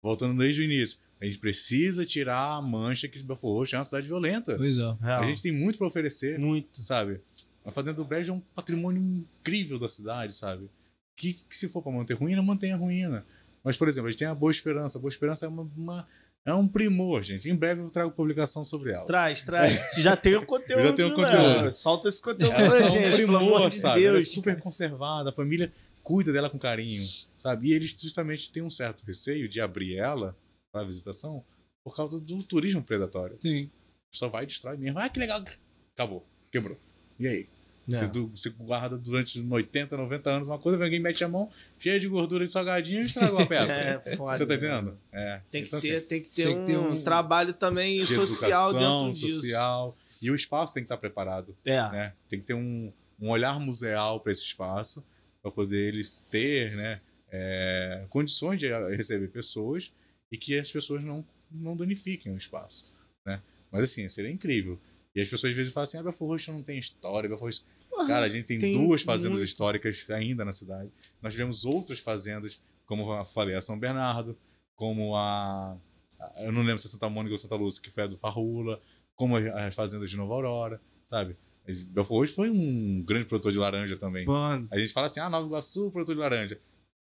[0.04, 3.84] voltando desde o início, a gente precisa tirar a mancha que Belfor Roxo é uma
[3.86, 4.58] cidade violenta.
[4.58, 4.82] Pois é.
[5.02, 5.22] Real.
[5.22, 6.84] A gente tem muito para oferecer, Muito.
[6.84, 7.22] sabe?
[7.66, 10.70] A Fazenda do Brejo é um patrimônio incrível da cidade, sabe?
[11.16, 13.26] Que, que se for para manter ruína, mantenha a ruína.
[13.64, 14.98] Mas, por exemplo, a gente tem a Boa Esperança.
[14.98, 16.08] A Boa Esperança é, uma, uma-
[16.46, 17.50] é um primor, gente.
[17.50, 19.06] Em breve eu trago publicação sobre ela.
[19.06, 19.94] Traz, traz.
[20.04, 20.84] Já tem o conteúdo.
[20.84, 21.16] Já tem o né?
[21.16, 21.74] conteúdo.
[21.74, 24.04] Solta esse conteúdo pra é gente, um pelo primor, de sabe?
[24.04, 24.32] Ela é Deus.
[24.34, 25.72] super conservada, a família
[26.02, 27.02] cuida dela com carinho,
[27.44, 27.68] sabe?
[27.70, 30.36] E eles justamente têm um certo receio de abrir ela
[30.72, 31.44] para visitação
[31.84, 33.38] por causa do turismo predatório.
[33.42, 33.70] Sim.
[34.12, 34.98] Pessoal vai e destrói mesmo.
[35.00, 35.44] Ah, que legal.
[35.94, 36.26] Acabou.
[36.52, 36.78] Quebrou.
[37.20, 37.50] E aí?
[37.92, 37.96] É.
[37.98, 41.50] Você, du- você guarda durante 80, 90 anos uma coisa, vem alguém mete a mão,
[41.78, 43.74] cheia de gordura e salgadinho e estragou a peça.
[43.78, 44.38] É, foda.
[44.38, 44.98] Você tá entendendo?
[45.12, 45.42] É.
[45.52, 48.00] Tem que, Então, ter, assim, tem que ter, tem um, que ter um- trabalho também
[48.00, 49.42] de social educação, dentro disso.
[49.42, 49.98] social.
[50.22, 51.54] E o espaço tem que estar preparado.
[51.66, 51.76] É.
[51.92, 52.14] né?
[52.30, 55.04] Tem que ter um, um olhar museal para esse espaço,
[55.42, 57.02] para poder eles ter né,
[57.36, 59.92] é, condições de receber pessoas
[60.32, 62.94] e que as pessoas não, não danifiquem o espaço.
[63.26, 63.42] Né?
[63.72, 64.80] Mas assim, seria incrível.
[65.16, 67.28] E as pessoas às vezes falam assim: ah, Belfort Roxo não tem história.
[67.28, 67.54] Belfort
[67.92, 68.08] Roxo...
[68.08, 69.48] Cara, a gente tem, tem duas fazendas muito.
[69.48, 70.90] históricas ainda na cidade.
[71.22, 74.38] Nós tivemos outras fazendas, como eu falei, a São Bernardo,
[74.76, 75.78] como a.
[76.38, 78.80] Eu não lembro se é Santa Mônica ou Santa Lúcia, que foi a do Farrula,
[79.16, 81.36] como as- as fazendas de Nova Aurora, sabe?
[81.90, 84.26] Belfort Roxo foi um grande produtor de laranja também.
[84.26, 86.60] Mano, A gente fala assim, ah, Nova Iguaçu, produtor de laranja.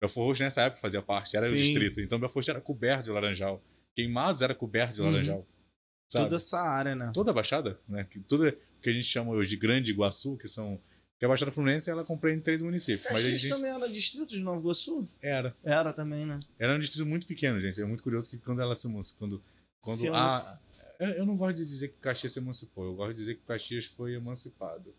[0.01, 1.55] Belfort Roxo nessa época fazia parte, era o Sim.
[1.55, 1.99] distrito.
[2.01, 3.61] Então Belfort Roxo era coberto de laranjal.
[3.95, 5.11] Queimados era coberto de Uhum.
[5.11, 5.47] laranjal.
[6.11, 6.25] Sabe?
[6.25, 7.11] toda essa área, né?
[7.13, 8.03] Toda a Baixada, né?
[8.09, 8.51] Que, toda
[8.81, 10.81] que a gente chama hoje de Grande Iguaçu, que são...
[11.19, 13.05] Que a Baixada Fluminense, ela compreende três municípios.
[13.11, 13.49] Mas a gente...
[13.49, 15.07] também era distrito de Nova Iguaçu?
[15.21, 15.55] Era.
[15.63, 16.39] Era também, né?
[16.57, 17.79] Era um distrito muito pequeno, gente.
[17.79, 19.43] É muito curioso que quando ela se emanci- quando
[19.83, 20.59] quando Se a
[20.99, 23.85] eu não gosto de dizer que Caxias se emancipou, eu gosto de dizer que Caxias
[23.85, 24.93] foi emancipado.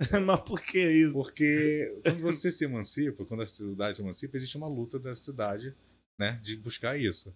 [0.24, 1.12] Mas por que isso?
[1.12, 5.74] Porque quando você se emancipa, quando a cidade se emancipa, existe uma luta da cidade,
[6.18, 7.34] né, de buscar isso.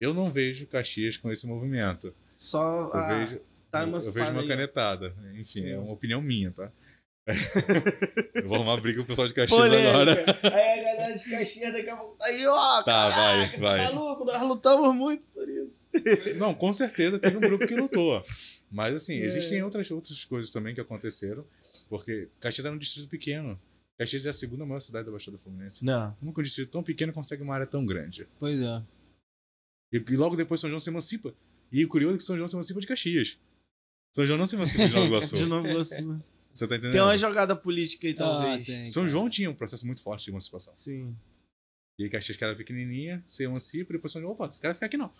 [0.00, 2.14] Eu não vejo Caxias com esse movimento.
[2.36, 4.48] Só Eu a- vejo tá eu- vejo uma aí.
[4.48, 5.14] canetada.
[5.34, 5.68] Enfim, Sim.
[5.70, 6.70] é uma opinião minha, tá?
[8.34, 9.90] eu vou arrumar briga com o pessoal de Caxias Polêmica.
[9.90, 10.12] agora.
[10.54, 12.82] Aí a galera de Caxias daqui a pouco tá aí, ó.
[12.82, 13.86] Tá, vai, caraca, vai.
[13.86, 15.78] Tá maluco, nós lutamos muito por isso.
[16.38, 18.22] Não, com certeza teve um grupo que lutou.
[18.70, 19.24] Mas assim, É.
[19.24, 21.46] existem outras, outras coisas também que aconteceram,
[21.88, 23.60] porque Caxias era um distrito pequeno.
[23.98, 25.84] Caxias é a segunda maior cidade da Baixada Fluminense.
[25.84, 26.14] Não.
[26.14, 28.26] Como que um distrito tão pequeno consegue uma área tão grande?
[28.38, 28.82] Pois é.
[29.92, 31.34] E, e logo depois São João se emancipa.
[31.70, 33.38] E o curioso é que São João se emancipa de Caxias.
[34.14, 35.36] São João não se emancipa de Nova Iguaçu.
[35.36, 36.22] De Nova Iguaçu.
[36.52, 36.92] Você tá entendendo?
[36.92, 38.68] Tem uma jogada política aí, talvez.
[38.68, 39.08] Ah, tem, São.
[39.08, 40.74] João tinha um processo muito forte de emancipação.
[40.74, 41.16] Sim.
[41.98, 44.74] E aí Caxias, que era pequenininha, se emancipa, e depois São João, opa, não quero
[44.74, 45.12] ficar aqui não.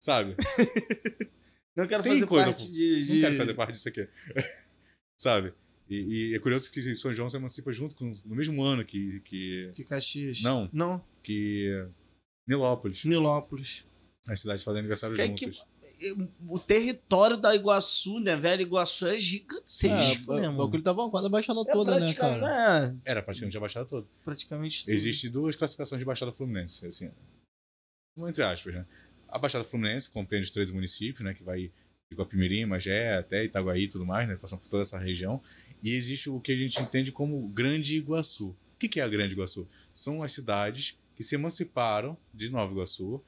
[0.00, 0.36] Sabe?
[1.78, 3.14] Não quero Tem fazer coisa, parte de, de...
[3.14, 4.08] Não quero fazer parte disso aqui.
[5.16, 5.54] Sabe?
[5.88, 9.20] E, e é curioso que São João se emancipa junto com, no mesmo ano que,
[9.20, 10.42] que, de Caxias.
[10.42, 10.68] Não.
[10.72, 11.04] Não.
[11.22, 11.86] que
[12.46, 13.04] Nilópolis.
[13.04, 13.84] Nilópolis.
[14.28, 15.64] As cidades fazem aniversário Que é que- juntas.
[16.46, 18.36] O território da Iguaçu, né?
[18.36, 20.58] Velho Iguaçu é gigantesco, É, né, o mano?
[20.64, 22.94] bagulho tava quase a baixada É toda, né, cara?
[23.04, 24.06] É, Era praticamente a Baixada toda.
[24.24, 24.92] praticamente tudo.
[24.94, 27.10] Existem duas classificações de Baixada Fluminense, assim,
[28.18, 28.86] entre aspas, né?
[29.28, 31.34] A Baixada Fluminense compreende os três municípios, né?
[31.34, 31.72] Que vai
[32.14, 34.36] Guapimirim, Magé, até Itaguaí e tudo mais, né?
[34.36, 35.42] Passando por toda essa região.
[35.82, 38.50] E existe o que a gente entende como Grande Iguaçu.
[38.50, 39.68] O que é a Grande Iguaçu?
[39.92, 43.22] São as cidades que se emanciparam de Nova Iguaçu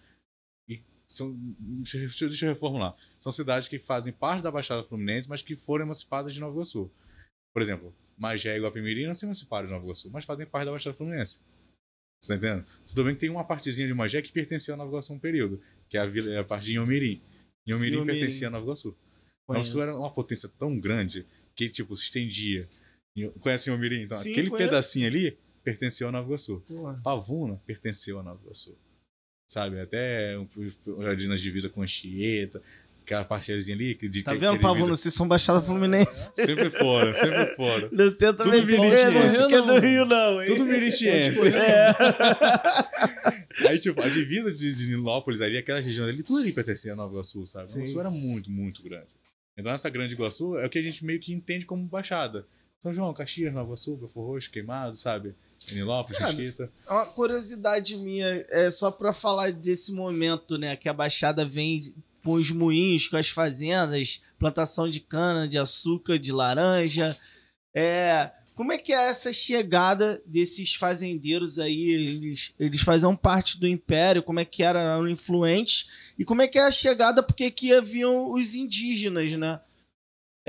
[0.69, 1.36] e são...
[1.59, 2.94] Deixa eu, reformular.
[3.19, 6.90] São cidades que fazem parte da Baixada Fluminense, mas que foram emancipadas de Nova Iguaçu.
[7.52, 10.70] Por exemplo, Magé e Guapimirim não se emanciparam de Nova Iguaçu, mas fazem parte da
[10.70, 11.43] Baixada Fluminense.
[12.23, 12.66] Você tá entendendo?
[12.86, 15.61] Tudo bem que tem uma partezinha de Magé que pertencia a Nova Iguaçu um período,
[15.89, 17.20] que é a, vila, é a parte de Inhomirim.
[17.66, 18.19] Inhomirim Inhomirim.
[18.19, 18.89] pertencia a Nova Iguaçu.
[19.49, 19.61] Nova.
[19.61, 22.69] Iguaçu era uma potência tão grande que, tipo, se estendia.
[23.41, 24.03] Conhece Inhomirim?
[24.03, 24.69] Então, Sim, aquele conheço.
[24.70, 26.62] pedacinho ali pertenceu a Nova Iguaçu.
[26.66, 28.77] Pô, Pavuna pertenceu a Nova Iguaçu.
[29.49, 29.81] Sabe?
[29.81, 30.49] Até um-
[31.07, 32.62] ali nas divisas com Anchieta,
[33.11, 33.95] aquela partezinha ali.
[33.95, 34.87] Que, de, Tá que, vendo, que Pavão?
[34.87, 36.31] Vocês são Baixada Fluminense.
[36.37, 37.89] Sempre foram, sempre foram.
[37.91, 39.05] Não tenta Tudo me viritiense.
[39.05, 39.78] vender, não que é do.
[39.81, 40.47] Rio, não, hein?
[40.47, 41.49] Tudo meritiense.
[41.49, 41.97] É.
[43.69, 46.97] Aí, tipo, a divisa de, de Nilópolis ali, aquela região ali, tudo ali pertencia a
[46.97, 47.69] Nova Iguaçu, sabe?
[47.69, 47.81] Nova Sim.
[47.81, 49.09] Iguaçu era muito, muito grande.
[49.57, 52.47] Então, essa grande Iguaçu é o que a gente meio que entende como Baixada.
[52.78, 55.35] São João, Caxias, Nova Iguaçu, Belfort Roxo, Queimado, sabe?
[55.73, 56.70] Nilópolis, Mesquita.
[56.89, 60.74] Uma curiosidade minha, é só pra falar desse momento, né?
[60.77, 61.78] Que a Baixada vem
[62.22, 67.16] com os moinhos, com as fazendas, plantação de cana, de açúcar, de laranja.
[67.74, 71.90] É, como é que é essa chegada desses fazendeiros aí?
[71.90, 75.88] Eles, eles faziam parte do império, como é que era, eram influentes?
[76.18, 79.60] E como é que é a chegada, porque aqui haviam os indígenas, né?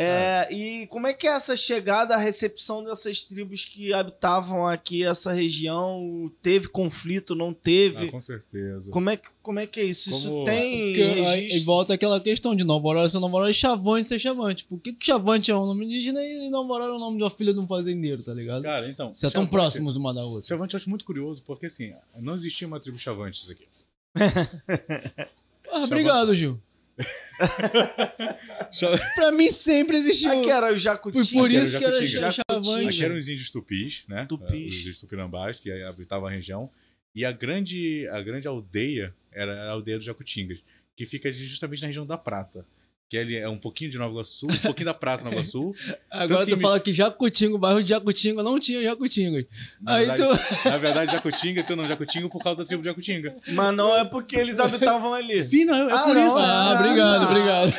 [0.02, 5.04] É, e como é que é essa chegada, a recepção dessas tribos que habitavam aqui
[5.04, 6.32] essa região?
[6.42, 8.08] Teve conflito, não teve?
[8.08, 8.92] Ah, com certeza.
[8.92, 10.10] como, é, que- como é que é isso?
[10.10, 11.64] Isso Como- tem Porque aí, aí registro?
[11.66, 14.66] volta aquela questão de Nova Aurora ser Nova Aurora e Chavante ser Chavante.
[14.66, 17.24] Por que, que Chavante é um nome indígena e Nova Aurora é o nome de
[17.24, 18.64] uma filha de um fazendeiro, tá ligado?
[18.64, 19.14] Cara, então.
[19.14, 20.48] Você é tão próximos uma da outra.
[20.48, 23.68] Chavante eu acho muito curioso, porque assim, não existia uma tribo Chavantes aqui.
[25.74, 26.60] Ah, obrigado, Gil.
[29.16, 30.32] Pra mim sempre existiu.
[30.32, 31.42] Aqui era o Foi Jacutinga.
[31.42, 32.32] por era isso que era Jacutinga.
[32.32, 32.88] Chavante.
[32.88, 34.26] Aqui eram os índios tupis, né?
[34.28, 34.74] Tupis.
[34.74, 36.70] Os índios tupinambás, que habitavam a região.
[37.14, 40.60] E a grande, a grande aldeia era a aldeia dos Jacutingas,
[40.96, 42.66] que fica justamente na região da Prata.
[43.12, 45.76] Que ele é um pouquinho de Nova Iguaçu, um pouquinho da Prata, Nova Iguaçu.
[46.10, 49.44] Agora tu me- fala que Jacutinga, o bairro de Jacutinga não tinha Jacutingas.
[49.82, 50.70] Na Aí verdade, tu.
[50.70, 53.36] na verdade, Jacutinga tem o nome Jacutinga por causa da tribo de Jacutinga.
[53.50, 55.42] Mas não é porque eles habitavam ali.
[55.42, 56.38] Sim, não, é Ah, por não, isso.
[56.40, 57.74] Ah, obrigado, obrigado.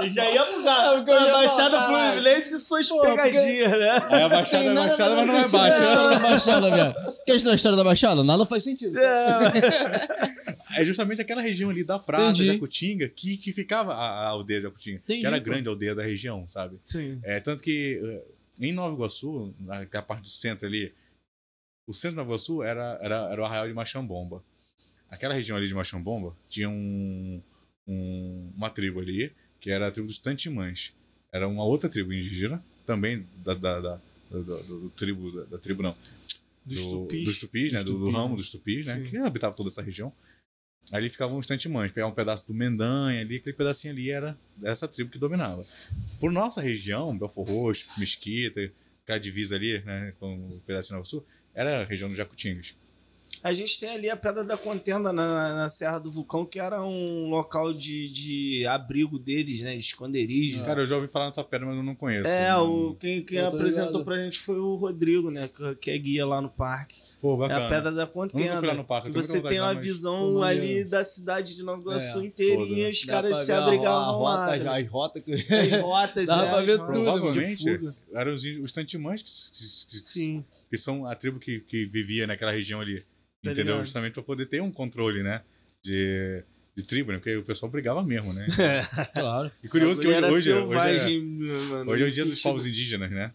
[0.00, 0.86] Eu já ia mudar.
[0.86, 1.78] É, porque a Baixada.
[1.80, 4.08] Fluminense e suas Pô, porque- pegadinhas, né?
[4.10, 6.10] É a Baixada, é a Baixada, mas não é sentido a história Baixa.
[6.10, 6.94] da Baixada, velho.
[7.24, 8.24] Quer a história da Baixada?
[8.24, 8.98] Nada faz sentido.
[10.74, 12.46] É justamente aquela região ali da Prata, Entendi.
[12.46, 14.96] Jacutinga, que, que ficava a, a aldeia de Jacutinga.
[14.98, 16.78] Entendi, que era a grande aldeia da região, sabe?
[16.84, 17.20] Sim.
[17.22, 18.24] É, tanto que eh,
[18.60, 20.92] em Nova Iguaçu, naquela parte do centro ali,
[21.86, 24.42] o centro de Nova Iguaçu era, era, era o arraial de Machambomba.
[25.08, 27.40] Aquela região ali de Machambomba tinha um,
[27.86, 30.94] um- uma tribo ali, que era a tribo dos Tantimãs.
[31.32, 34.00] Era uma outra tribo indígena, também da, da, da-
[34.30, 35.94] do, do- do tribo, da, da tribo não,
[36.64, 37.24] Dos do- tupis.
[37.24, 37.82] dos tupis, né?
[37.84, 38.36] Do, ramo né?
[38.36, 38.96] dos tupis, né?
[39.04, 39.10] Sim.
[39.10, 40.12] Que habitava toda essa região.
[40.90, 44.88] Ali ficavam os tantimãs, pegavam um pedaço do Mendanha ali, aquele pedacinho ali era dessa
[44.88, 45.62] tribo que dominava.
[46.20, 48.70] Por nossa região, Belfor Roxo, Mesquita,
[49.02, 52.76] aquela divisa ali, né, com o pedacinho Nova Sul, era a região dos Jacutingas.
[53.44, 56.80] A gente tem ali a Pedra da Contenda na, na Serra do Vulcão, que era
[56.82, 59.74] um local de, de abrigo deles, né?
[59.74, 60.62] De esconderijo.
[60.64, 62.28] Cara, eu já ouvi falar nessa pedra, mas eu não conheço.
[62.28, 64.04] É, Não- o, quem, quem apresentou ligado.
[64.04, 65.48] pra gente foi o Rodrigo, né?
[65.48, 66.96] que- Que é guia lá no parque.
[67.20, 67.66] Pô, É bacana.
[67.66, 68.60] a Pedra da fui Contenda.
[68.66, 71.80] lá no parque, você tem uma lá, mas- visão Pô, ali da cidade de Nova
[71.80, 72.88] Iguaçu É, inteirinha, toda, né?
[72.90, 74.46] os Dá caras se abrigavam lá.
[74.46, 74.70] rota, né?
[74.82, 75.32] as rotas que.
[75.32, 77.04] As rotas, Dava é, pra as ver rotas tudo.
[77.04, 77.64] Provavelmente
[78.14, 80.44] eram os, os Tantimãs que, que, que- Sim.
[80.70, 83.04] que são a tribo que, que vivia naquela região ali.
[83.42, 83.64] Tá entendeu?
[83.74, 83.84] ligado.
[83.84, 85.42] Justamente para poder ter um controle, né?
[85.82, 86.42] De,
[86.76, 87.18] de tribo, né?
[87.18, 88.46] Porque o pessoal brigava mesmo, né?
[89.14, 89.50] Claro.
[89.62, 92.32] E curioso que hoje, Era hoje, hoje, selvagem, é, mano, hoje é o dia dos
[92.34, 93.32] sentido- povos indígenas, né?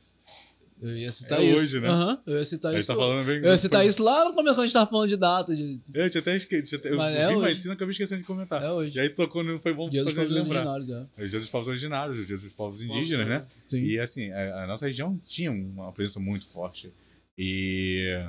[0.80, 1.60] Eu ia citar É isso.
[1.60, 1.88] hoje, né?
[1.90, 2.86] Aham, eu ia citar isso.
[2.86, 3.38] tá falando bem.
[3.38, 5.56] Eu ia citar isso lá no começo quando a gente tava falando de data.
[5.56, 5.80] De...
[5.92, 6.88] Eu tinha até esquecido.
[6.88, 7.56] Eu Mas vi é mais hoje.
[7.56, 8.62] cedo, acabei esquecendo de comentar.
[8.64, 8.96] É hoje.
[8.96, 9.60] E aí tocou no.
[9.60, 10.68] Foi bom Dia dos fazer povos lembrar.
[10.68, 11.22] originários, é.
[11.24, 13.44] É o dia dos povos originários, o dia dos povos indígenas, né?
[13.68, 13.82] Sim.
[13.86, 16.94] E assim, a, a nossa região tinha uma presença muito forte.
[17.36, 18.24] E,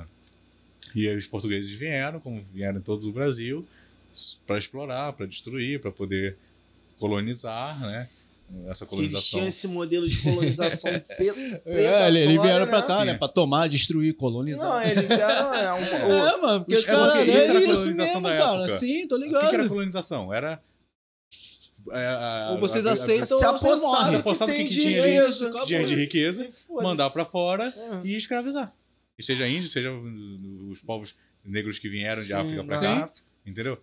[0.95, 3.65] e aí os portugueses vieram, como vieram em todo o Brasil,
[4.47, 6.37] para explorar, para destruir, para poder
[6.99, 8.07] colonizar, né?
[8.67, 9.29] Essa Que eles colonização.
[9.29, 12.87] tinham esse modelo de colonização pe- É, eles eles vieram pra né?
[12.87, 13.13] cá, né?
[13.13, 14.89] Pra tomar, destruir, Não, colonizar.
[14.89, 15.53] eles eram.
[15.53, 15.77] É, um,
[16.11, 18.59] É, mano, porque, É cara, porque é era a colonização mesmo, da cara.
[18.63, 18.69] época.
[18.79, 19.69] Sim, tô O que, que era ligado.
[19.69, 20.33] colonização?
[20.33, 20.59] Era.
[21.91, 24.09] é, a- Ou vocês a- a- aceitam se apossar.
[24.09, 28.07] Se apossar do que, que tinha ali, dinheiro, dinheiro de riqueza, mandar pra fora É.
[28.07, 28.73] e escravizar.
[29.19, 32.85] E seja índio, seja os povos negros que vieram de Sim, África pra sim.
[32.85, 33.13] cá,
[33.45, 33.77] entendeu?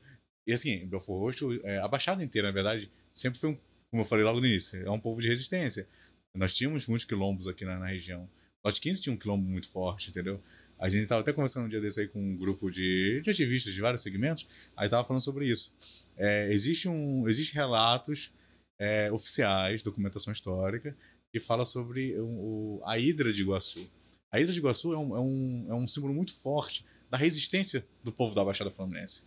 [0.47, 3.59] E assim, Belfor Roxo, é, a Baixada inteira, na verdade, sempre foi um,
[3.91, 5.87] como eu falei logo no início, é um povo de resistência.
[6.35, 8.29] Nós tínhamos muitos quilombos aqui na, na região.
[8.65, 10.41] Lote 15 tinha um quilombo muito forte, entendeu?
[10.79, 13.73] A gente tava até conversando um dia desse aí com um grupo de, de ativistas
[13.73, 14.47] de vários segmentos,
[14.77, 15.75] aí tava falando sobre isso.
[16.17, 18.33] É, existe um, existe relatos
[18.79, 20.97] é, oficiais, documentação histórica,
[21.33, 23.91] que fala sobre o, o- a Hidra de Iguaçu.
[24.33, 27.87] A Hidra de Iguaçu é um, é, um, é um símbolo muito forte da resistência
[28.03, 29.23] do povo da Baixada Fluminense.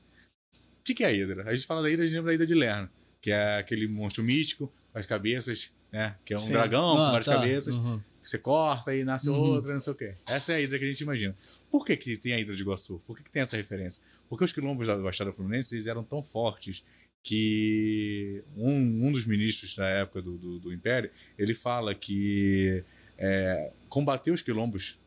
[0.53, 1.49] O que, que é a Hidra?
[1.49, 3.87] A gente fala da Hidra, a gente lembra da Hidra de Lerna, que é aquele
[3.87, 6.15] monstro místico com as cabeças, né?
[6.25, 6.51] Que é um Sim.
[6.51, 7.35] dragão com Ah, várias tá.
[7.35, 8.01] cabeças, Uhum.
[8.21, 9.35] você corta e nasce Uhum.
[9.37, 10.15] outra, não sei o quê.
[10.27, 11.35] Essa é a Hidra que a gente imagina.
[11.71, 13.01] Por que, que tem a Hidra de Iguaçu?
[13.05, 14.01] Por que, que tem essa referência?
[14.27, 16.83] Porque os quilombos da Baixada Fluminense eles eram tão fortes
[17.23, 22.83] que um, um dos ministros da época do, do, do Império, ele fala que
[23.19, 24.97] é, combater os quilombos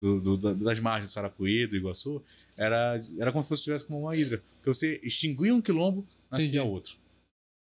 [0.00, 2.22] do, do- da- das margens do Sarapuí, do Iguaçu,
[2.56, 4.42] era, era como se fosse tivesse como uma hidra.
[4.56, 6.60] Porque você extinguia um quilombo, nascia Entendi.
[6.60, 6.96] outro.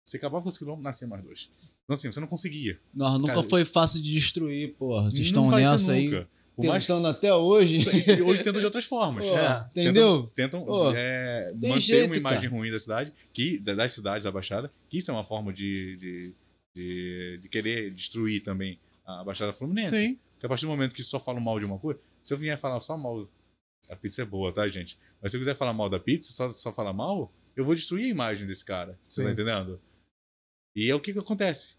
[0.03, 1.49] Você acabava com esse quilombo, nascia mais dois.
[1.83, 2.79] Então assim, você não conseguia.
[2.93, 5.09] Nós nunca Cara, foi fácil de destruir, porra.
[5.09, 6.09] Vocês Não estão nessa aí.
[6.09, 6.27] nunca.
[6.57, 7.79] Mais Tentando até hoje.
[8.17, 9.25] e hoje tentam de outras formas.
[9.25, 9.69] Pô, É.
[9.75, 10.31] entendeu?
[10.33, 12.53] Tentam, Pô, é, manter jeito, uma imagem cara.
[12.55, 15.97] ruim da cidade, que, da- das cidades da Baixada, que isso é uma forma de,
[15.97, 16.33] de,
[16.73, 19.97] de, de querer destruir também a Baixada Fluminense.
[19.97, 20.19] Sim.
[20.33, 22.57] Porque a partir do momento que só falam mal de uma coisa, se eu vier
[22.57, 23.21] falar só mal,
[23.89, 24.99] a pizza é boa, tá, gente?
[25.21, 28.05] Mas se eu quiser falar mal da pizza, só, só falar mal, eu vou destruir
[28.05, 28.99] a imagem desse cara.
[29.07, 29.79] Você tá entendendo?
[30.75, 31.75] E é o que, que acontece.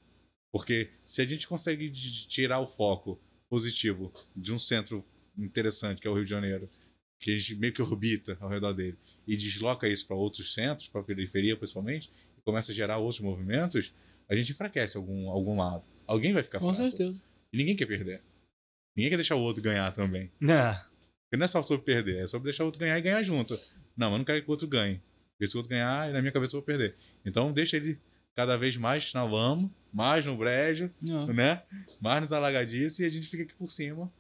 [0.51, 5.05] Porque se a gente consegue tirar o foco positivo de um centro
[5.37, 6.69] interessante, que é o Rio de Janeiro,
[7.21, 8.97] que a gente meio que orbita ao redor dele,
[9.27, 13.21] e desloca isso para outros centros, para a periferia principalmente, e começa a gerar outros
[13.21, 13.93] movimentos,
[14.29, 15.87] a gente enfraquece algum, algum lado.
[16.07, 16.91] Alguém vai ficar Com fraco.
[16.91, 17.21] certeza.
[17.53, 18.23] E ninguém quer perder.
[18.97, 20.31] Ninguém quer deixar o outro ganhar também.
[20.41, 20.75] Né?
[21.25, 23.59] Porque não é só sobre perder, é sobre deixar o outro ganhar e ganhar junto.
[23.97, 25.01] Não, eu não quero que o outro ganhe.
[25.33, 26.95] Porque se o outro ganhar, na minha cabeça eu vou perder.
[27.25, 27.99] Então deixa ele
[28.35, 31.27] cada vez mais na lama, mais no brejo, Não.
[31.27, 31.63] né?
[32.01, 34.13] Mais nos alagadiços e a gente fica aqui por cima,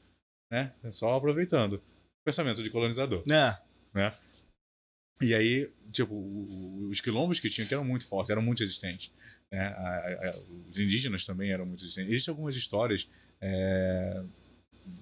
[0.50, 0.72] né?
[0.90, 1.82] Só aproveitando.
[2.24, 3.56] Pensamento de colonizador, Né?
[3.94, 4.12] né?
[5.20, 6.14] E aí, tipo,
[6.90, 9.10] os quilombos que tinham que eram muito fortes, eram muito resistentes.
[9.50, 9.60] Né?
[9.60, 10.34] A- a- a-
[10.68, 12.12] os indígenas também eram muito resistentes.
[12.12, 13.08] Existem algumas histórias
[13.40, 14.22] é,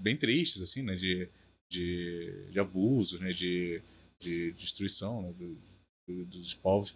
[0.00, 0.94] bem tristes, assim, né?
[0.94, 1.28] De,
[1.68, 3.32] de, de abuso, né?
[3.32, 3.80] De,
[4.20, 5.32] de destruição né?
[5.38, 5.58] do-
[6.08, 6.94] do- dos povos.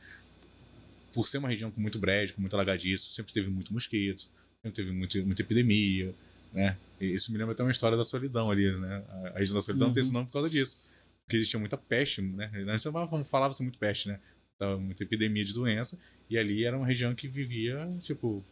[1.12, 4.28] Por ser uma região com muito brejo, com muito alagadiço, sempre teve muito mosquito,
[4.62, 6.14] sempre teve muito, muita epidemia,
[6.52, 6.76] né?
[7.00, 9.02] E isso me lembra até uma história da solidão ali, né?
[9.34, 10.82] A- região da solidão tem esse nome por causa disso.
[11.28, 12.50] Porque existia muita peste, né?
[12.66, 14.18] Antes falava- falava-se muito peste, né?
[14.58, 15.98] Tava muita epidemia de doença.
[16.30, 18.42] E ali era uma região que vivia, tipo,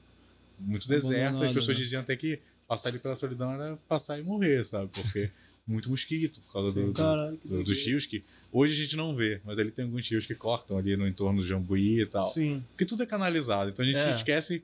[0.58, 1.42] muito deserto.
[1.42, 1.82] As pessoas né?
[1.82, 2.38] diziam até que
[2.68, 4.90] passar ali pela solidão era passar e morrer, sabe?
[4.92, 5.30] Porque
[5.66, 8.22] muito mosquito, por causa do, do- Caralho, do- dos rios que
[8.52, 11.40] hoje a gente não vê, mas ali tem alguns rios que cortam ali no entorno
[11.40, 12.28] do Jambuí e tal.
[12.28, 12.62] Sim.
[12.72, 13.70] Porque tudo é canalizado.
[13.70, 14.10] Então a gente É.
[14.10, 14.62] esquece,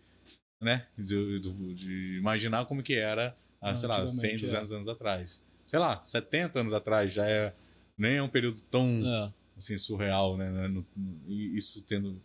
[0.60, 4.88] né, de, do- de imaginar como que era, há, sei lá, 100, Antigamente, 200 anos
[4.88, 5.42] atrás.
[5.64, 7.54] Sei lá, 70 anos atrás já é
[8.02, 9.32] nem é um período tão É.
[9.56, 10.68] assim surreal, né?
[10.68, 10.84] no-
[11.28, 12.20] e Isso tendo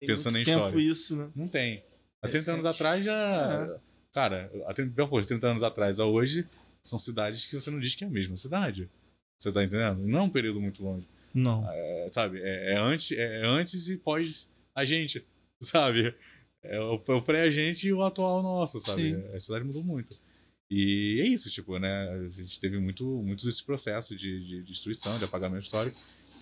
[0.00, 0.82] Tem Pensando muito em tempo história.
[0.90, 1.30] isso, né?
[1.36, 1.82] não tem.
[2.20, 3.80] Há 30 anos atrás já, É.
[4.12, 6.44] cara, há 30, Belfort, 30 anos atrás a hoje
[6.82, 8.90] são cidades que você não diz que é a mesma cidade.
[9.38, 10.00] Você tá entendendo?
[10.06, 11.06] Não é um período muito longe.
[11.32, 11.64] Não.
[11.70, 12.40] É, sabe?
[12.42, 15.24] É, é antes, é antes e pós a gente,
[15.62, 16.14] sabe?
[16.64, 19.12] É o, é o pré-agente e o atual nosso, sabe?
[19.14, 19.34] Sim.
[19.34, 20.12] A cidade mudou muito.
[20.74, 22.08] E é isso, tipo, né?
[22.08, 25.94] A gente teve muito, muito desse processo de, de destruição, de apagamento histórico.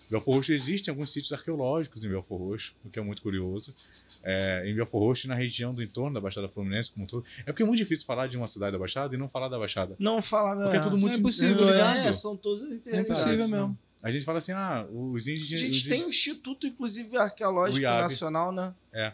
[0.06, 3.74] Em Belfor Roxo existem alguns sítios arqueológicos em Belfor Roxo, o que é muito curioso.
[4.22, 7.24] É, em Belfor Roxo, e na região do entorno da Baixada Fluminense como um todo.
[7.40, 9.58] É porque é muito difícil falar de uma cidade da Baixada e não falar da
[9.58, 9.96] Baixada.
[9.98, 10.62] Não falar da...
[10.62, 11.98] Porque é tudo muito É impossível, interligado.
[11.98, 13.10] É, são todos É interligados.
[13.10, 13.56] impossível né?
[13.58, 13.78] mesmo.
[14.00, 15.60] A gente fala assim, ah, os A indígenas...
[15.60, 18.72] gente os tem um instituto, inclusive, arqueológico nacional, né?
[18.92, 19.12] É.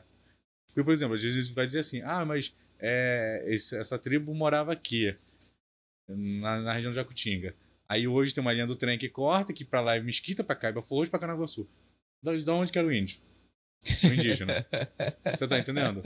[0.66, 4.73] Porque, por exemplo, às vezes vai dizer assim, ah, mas é, esse- essa tribo morava
[4.73, 5.15] aqui,
[6.09, 7.55] na, na região de Jacutinga.
[7.89, 10.57] Aí hoje tem uma linha do trem que corta, que pra lá é Mesquita, pra
[10.57, 11.69] cá é Belfor, pra Canaguaçu.
[12.23, 13.19] Da, da onde que era o índio?
[14.03, 14.53] O indígena.
[15.32, 16.03] Você tá entendendo?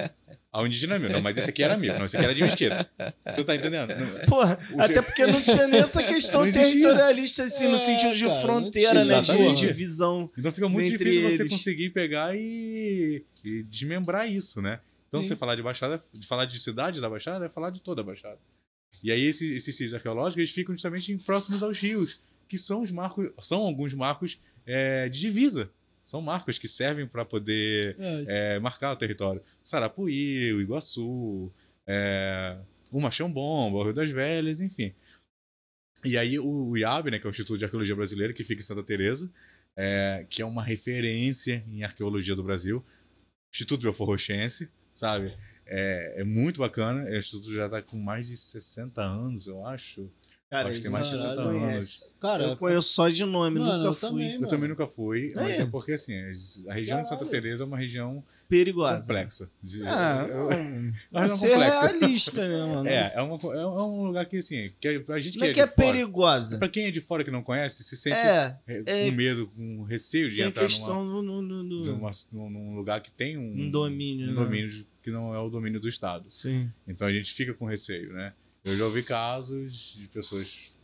[0.52, 1.08] Ah, o indígena é meu.
[1.10, 1.96] Não, mas esse aqui era meu.
[1.96, 2.90] Não, esse aqui era de Mesquita.
[3.24, 3.94] Você tá entendendo?
[3.96, 7.78] Não- Porra, O até je- porque não tinha nem essa questão territorialista, assim, no É,
[7.78, 9.20] sentido de cara, fronteira, né?
[9.22, 10.30] De divisão.
[10.36, 11.52] Então fica muito difícil você eles.
[11.52, 14.80] conseguir pegar e, e desmembrar isso, né?
[15.10, 15.26] Então Sim.
[15.26, 18.04] você falar de Baixada, de falar de cidade da Baixada, é falar de toda a
[18.04, 18.38] Baixada.
[19.02, 22.92] E aí esses, esses sítios arqueológicos eles ficam justamente próximos aos rios, que são os
[22.92, 25.70] marcos, são alguns marcos é, de divisa.
[26.04, 29.42] São marcos que servem para poder É, é, marcar o território.
[29.62, 31.52] Sarapuí, o Iguaçu,
[31.86, 32.56] é,
[32.92, 34.94] o Machão Bomba, o Rio das Velhas, enfim.
[36.04, 38.64] E aí o IAB, né, que é o Instituto de Arqueologia Brasileira, que fica em
[38.64, 39.30] Santa Teresa,
[39.76, 42.82] é, que é uma referência em arqueologia do Brasil.
[43.52, 44.70] Instituto Belfor Roxense,
[45.00, 45.32] sabe?
[45.66, 47.04] É, é muito bacana.
[47.08, 50.10] O Instituto já está com mais de 60 anos, eu acho.
[50.50, 51.60] Cara, Acho que tem mais de 60 não anos.
[51.62, 52.14] conhece.
[52.20, 54.08] Cara, eu conheço só de nome, Mano, nunca eu fui.
[54.10, 55.62] também, Eu também nunca fui, mas É.
[55.62, 56.12] é porque assim,
[56.68, 57.30] a região de Santa Caralho.
[57.42, 58.98] Teresa é uma região Perigosa.
[58.98, 59.48] complexa.
[59.62, 60.34] De- Ah, é-
[61.12, 61.46] não.
[61.46, 62.88] é realista, né, mano?
[62.88, 65.60] É, é, uma, é um lugar que, assim, que a gente Não é que que
[65.60, 66.58] é é de fora, perigosa.
[66.58, 69.46] pra quem é de fora que não conhece, se sente É, é, é- com medo,
[69.56, 73.66] com receio de entrar numa, no, no, no- de uma- num, lugar que tem um,
[73.66, 74.34] Um domínio, um né?
[74.34, 76.30] domínio de- que não é o domínio do Estado.
[76.30, 76.70] Sim.
[76.86, 78.32] Então a gente fica com receio, né?
[78.64, 80.78] Eu já ouvi casos de pessoas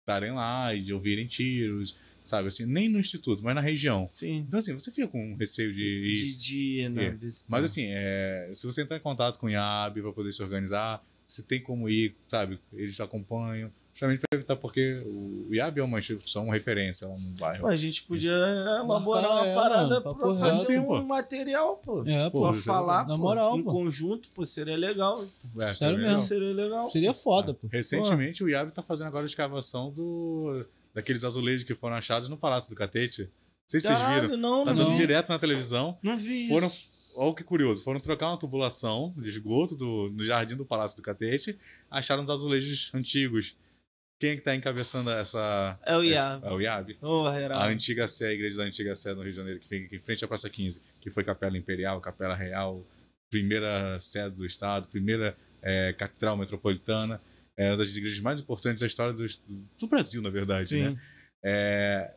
[0.00, 2.48] estarem lá e de ouvirem tiros, sabe?
[2.48, 4.06] Assim, nem no instituto, mas na região.
[4.10, 4.44] Sim.
[4.46, 6.14] Então, assim, você fica com receio de ir.
[6.16, 7.06] De dia, né?
[7.06, 7.18] É.
[7.48, 11.04] Mas assim, é, se você entrar em contato com o IAB para poder se organizar,
[11.24, 12.58] você tem como ir, sabe?
[12.72, 17.14] Eles te acompanham, justamente para evitar, porque o IAB é uma instituição, uma referência lá
[17.14, 17.62] no bairro.
[17.62, 20.38] Pô, a gente podia elaborar uma é, parada mano, papo pra reto.
[20.38, 21.02] fazer Sim, um pô.
[21.02, 22.04] material, pô.
[22.06, 22.48] É, pô.
[22.48, 23.72] pra é falar, na pô, moral, em pô.
[23.72, 25.20] conjunto, pô, seria legal.
[25.60, 26.16] É, sério tá mesmo.
[26.18, 26.88] Seria legal.
[26.88, 27.66] Seria foda, pô.
[27.70, 30.64] Recentemente o IAB tá fazendo agora a escavação do,
[30.94, 33.22] daqueles azulejos que foram achados no Palácio do Catete.
[33.22, 33.28] Não
[33.66, 34.36] sei se vocês viram.
[34.36, 34.84] não, Tá não.
[34.84, 35.98] dando direto na televisão.
[36.02, 37.12] Não vi Foram, isso.
[37.16, 41.02] olha que curioso, foram trocar uma tubulação de esgoto do, no jardim do Palácio do
[41.02, 41.58] Catete,
[41.90, 43.56] acharam os azulejos antigos.
[44.18, 45.78] Quem é que tá encabeçando essa...
[45.86, 46.44] É o essa- IAB.
[46.44, 46.98] É o IAB.
[47.00, 49.86] Ô, A antiga Sé, a igreja da antiga Sé no Rio de Janeiro, que fica
[49.86, 52.84] aqui em frente à Praça 15, que foi Capela Imperial, Capela Real,
[53.30, 57.20] primeira sede do Estado, primeira eh, catedral metropolitana,
[57.56, 59.24] é uma das igrejas mais importantes da história do,
[59.80, 60.70] do Brasil, na verdade.
[60.70, 60.82] Sim.
[60.82, 61.00] Né?
[61.44, 62.14] É,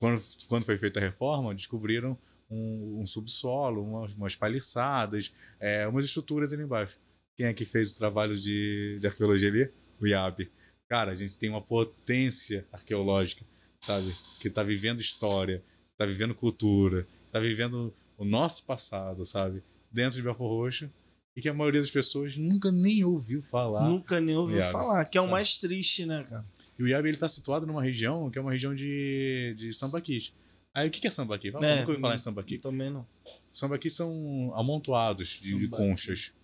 [0.00, 2.18] quando, quando foi feita a reforma, descobriram
[2.50, 6.98] um, um subsolo, umas, umas paliçadas, é, umas estruturas ali embaixo.
[7.36, 9.70] Quem é que fez o trabalho de, de arqueologia ali?
[10.00, 10.50] O IAB.
[10.92, 13.46] Cara, a gente tem uma potência arqueológica,
[13.80, 14.12] sabe?
[14.42, 19.62] Que está vivendo história, está vivendo cultura, está vivendo o nosso passado, sabe?
[19.90, 20.92] Dentro de Belfor Roxo.
[21.34, 23.88] E que a maioria das pessoas nunca nem ouviu falar.
[23.88, 25.32] Nunca nem ouviu IAB, falar, que é o sabe?
[25.32, 26.42] mais triste, né, cara?
[26.78, 30.34] E o IAB ele está situado numa região que é uma região de, de sambaquis.
[30.74, 31.50] Aí o que é sambaqui?
[31.50, 32.58] Fala, É, nunca ouvi falar em sambaqui.
[32.58, 33.06] Também não.
[33.50, 36.34] Sambaqui são amontoados de, de conchas,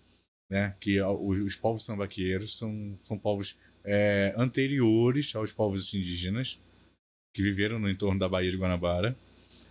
[0.48, 0.74] né?
[0.80, 3.58] Que os, os povos sambaqueiros são, são povos
[3.90, 6.60] é, anteriores aos povos indígenas
[7.34, 9.16] que viveram no entorno da Baía de Guanabara.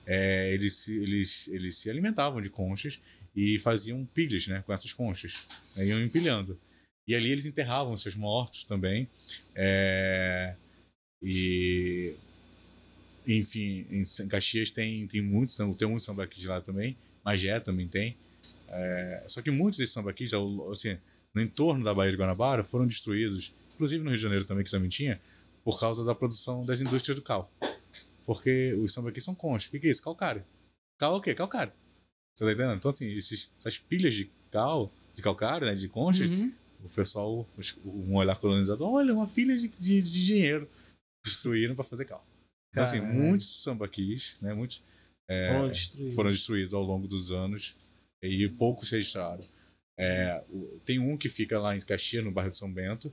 [0.07, 2.99] É, eles, se- eles, eles se alimentavam de conchas
[3.35, 5.47] e faziam pilhas né, com essas conchas.
[5.75, 6.59] né, iam empilhando.
[7.07, 9.07] E ali eles enterravam seus mortos também.
[9.53, 10.55] É,
[11.21, 12.15] e
[13.27, 18.15] enfim, em Caxias tem, tem muitos, tem muitos sambaquis lá também, Magé também tem.
[18.69, 20.31] É, só que muitos desses sambaquis,
[20.71, 20.97] assim,
[21.35, 24.71] no entorno da Baía de Guanabara, foram destruídos, inclusive no Rio de Janeiro também, que
[24.71, 25.19] também tinha,
[25.63, 27.51] por causa da produção das indústrias do cal.
[28.25, 29.67] Porque os sambaquis são conchas.
[29.67, 30.01] O que, que é isso?
[30.01, 30.43] Calcário.
[30.99, 31.33] Cal é o quê?
[31.35, 31.71] Calcário.
[32.35, 32.75] Você tá entendendo?
[32.77, 36.51] Então, assim, esses- essas pilhas de cal, de calcário, né, de conchas, Uhum.
[36.83, 37.47] o pessoal,
[37.85, 40.67] um olhar colonizador, olha, uma pilha de, de, de dinheiro.
[41.25, 42.25] Destruíram para fazer cal.
[42.71, 44.83] Então, assim, muitos sambaquis, né, muitos
[45.29, 46.15] é, Foram destruídos.
[46.15, 47.75] foram destruídos ao longo dos anos
[48.23, 49.43] e poucos registraram.
[49.99, 50.43] É,
[50.85, 53.11] tem um que fica lá em Caxias, no bairro de São Bento,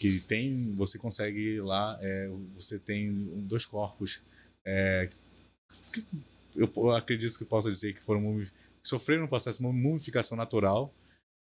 [0.00, 3.12] que tem, você consegue lá, é, você tem
[3.46, 4.22] dois corpos.
[4.66, 5.08] é,
[5.92, 6.04] que
[6.56, 10.92] eu, acredito que possa dizer que foram que sofreram um processo de mumificação natural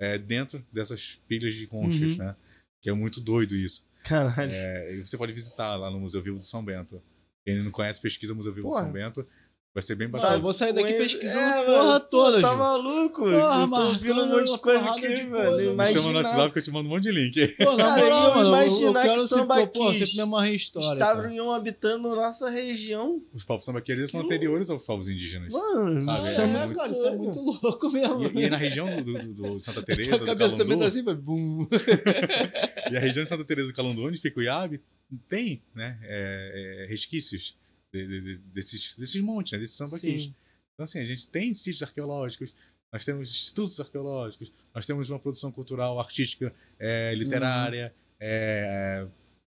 [0.01, 2.19] é, dentro dessas pilhas de conchas, Uhum.
[2.19, 2.37] né?
[2.83, 3.89] Que é muito doido isso.
[4.05, 4.53] Caralho.
[4.53, 7.01] É, você pode visitar lá no Museu Vivo de São Bento.
[7.47, 8.81] Quem não conhece, pesquisa Museu Vivo Porra.
[8.81, 9.27] de São Bento.
[9.74, 10.36] Vai ser bem bacana.
[10.36, 13.20] eu vou sair daqui pesquisando É, a mano, porra toda, Tá maluco?
[13.23, 15.77] Porra, eu tô ouvindo um monte de coisa aqui, de velho.
[15.77, 17.47] Me chama no WhatsApp que eu te mando um monte de link.
[17.59, 20.57] Pô, na moral, mano, eu, eu imaginar quero que sempre, pô, sempre me amarrei em
[20.57, 20.93] história.
[20.95, 23.23] Estavam habitando nossa região.
[23.32, 25.53] Os povos sambaqueiros são anteriores aos povos indígenas.
[25.53, 28.23] Mano, Sabe, isso é é, É, muito cara, isso é muito louco mesmo.
[28.40, 31.15] E, e na região do, do, do- Santa Teresa, do cabeça também tá assim, vai
[31.15, 31.66] bum.
[32.90, 34.81] e a região de Santa Teresa do Calundu, onde fica o Iabe,
[35.28, 37.57] tem né, é, é, resquícios
[37.93, 40.24] de- de- de- desses, desses montes, né, desses sambaquis.
[40.24, 40.35] Sim.
[40.74, 42.52] Então, assim, a gente tem sítios arqueológicos,
[42.93, 49.06] nós temos institutos arqueológicos, nós temos uma produção cultural, artística, é, literária, é,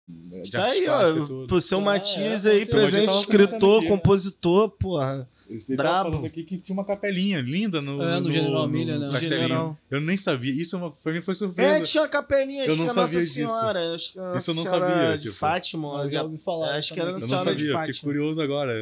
[0.08, 1.24] é, de Tá artes aí, ó.
[1.24, 1.46] tudo.
[1.46, 3.96] Pro seu Ah, Matias é, aí, presente escritor, aqui, né?
[3.96, 5.28] compositor, porra.
[5.48, 6.10] Ele tava Brabo.
[6.10, 9.20] falando aqui que tinha uma capelinha linda no, É, no General Milha, né?
[9.20, 9.78] General.
[9.90, 10.50] Eu nem sabia.
[10.52, 11.84] Isso é uma, pra mim foi É, surpresa.
[11.84, 13.34] tinha uma capelinha, Eu acho não que é sabia Nossa disso.
[13.34, 13.94] Senhora.
[13.94, 15.34] Acho que a Isso eu não sabia, de tipo.
[15.34, 16.02] Fátima.
[16.04, 16.76] Eu já ouvi falar.
[16.76, 18.72] Acho que era eu Nossa não Senhora de sabia, fiquei curioso agora.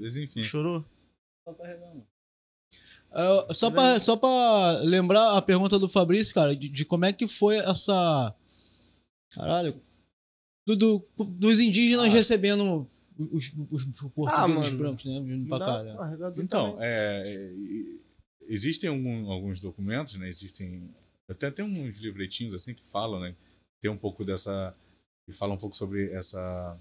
[0.00, 0.42] Mas enfim.
[0.42, 0.84] Chorou?
[3.14, 7.12] É, só, pra, só pra lembrar a pergunta do Fabrício, cara, de, de como é
[7.12, 8.34] que foi essa.
[9.34, 9.80] Caralho.
[10.66, 12.88] Do, do- dos indígenas recebendo
[13.18, 14.78] os, os- os portugueses mano.
[14.78, 15.20] brancos, né?
[15.20, 15.82] Vindo pra cá.
[15.82, 15.96] né?
[15.96, 17.52] carregador Então, é, é,
[18.48, 20.28] existem algum- alguns documentos, né?
[20.28, 20.88] Existem.
[21.28, 23.34] Até tem uns livretinhos assim que falam, né?
[23.80, 24.74] Tem um pouco dessa.
[25.26, 26.76] que fala um pouco sobre essa.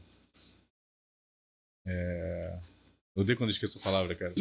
[1.88, 2.60] É,
[3.16, 4.34] eu odeio quando eu esqueço a palavra, cara.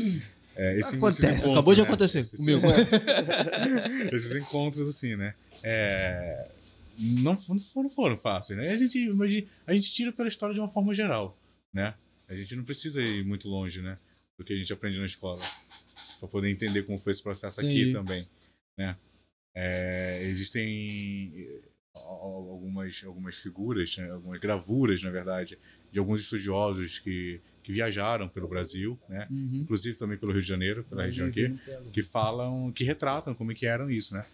[0.56, 1.26] É, esse- Acontece.
[1.26, 1.86] encontros, Acabou de né?
[1.86, 2.66] acontecer Esses- comigo.
[4.12, 5.34] esses encontros assim, né?
[5.62, 6.50] É,
[6.98, 8.70] não, não foram, não foram fáceis, né?
[8.70, 11.36] A gente, imagina, a gente tira pela história de uma forma geral,
[11.72, 11.94] né?
[12.28, 13.98] A gente não precisa ir muito longe, né?
[14.38, 15.40] Do que a gente aprende na escola
[16.18, 17.92] para poder entender como foi esse processo aqui Sim.
[17.92, 18.26] também,
[18.78, 18.96] né?
[19.54, 21.60] É, existem eh,
[21.94, 24.10] al- algumas algumas figuras, né?
[24.10, 25.58] algumas gravuras, na verdade,
[25.90, 29.26] de alguns estudiosos que, que viajaram pelo Brasil, né?
[29.30, 29.60] Uhum.
[29.62, 31.52] Inclusive também pelo Rio de Janeiro, pela região aqui
[31.92, 34.24] que falam, que retratam como é que eram isso, né?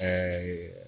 [0.00, 0.86] É,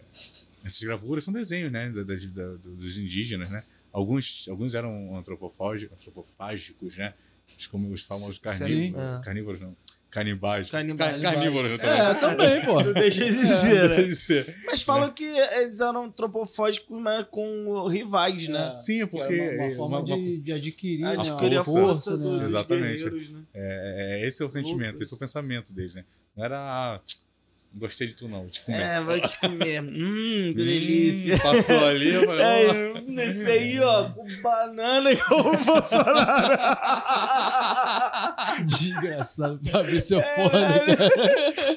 [0.62, 3.64] essas gravuras são desenhos, né, da- da- da- dos indígenas, né?
[3.92, 7.14] Alguns, alguns eram antropofágicos, antropofágicos, né?
[7.58, 8.42] Os, como os famosos Sim.
[8.42, 9.20] carnívoros, É.
[9.24, 9.76] carnívoros não,
[10.08, 11.20] canibais, Canibais.
[11.22, 11.84] Car- carnívoros, né?
[12.10, 12.80] É, também, pô.
[12.82, 14.00] Não deixa de dizer, Deixa né?
[14.00, 14.56] eu dizer.
[14.66, 18.76] Mas falam que eles eram antropofógicos, mas com rivais, né?
[18.78, 21.58] Sim, é porque É uma, uma é forma uma- uma- de, de adquirir né, Adquirir
[21.58, 22.24] a força, força né?
[22.24, 23.04] dos Exatamente.
[23.32, 23.42] né?
[23.54, 26.04] é, é- esse é o sentimento, Louco esse é o pensamento deles, né?
[26.36, 27.00] Não era, ah,
[27.74, 28.80] gostei de tu não, vou te comer.
[28.80, 29.80] É, vai te comer.
[29.82, 31.38] Hum, que Hum, delícia.
[31.38, 36.56] passou ali, eu falei, É, nesse aí, ó, com banana e o Bolsonaro.
[38.66, 41.10] Desgraçado, Fabrício é foda, cara.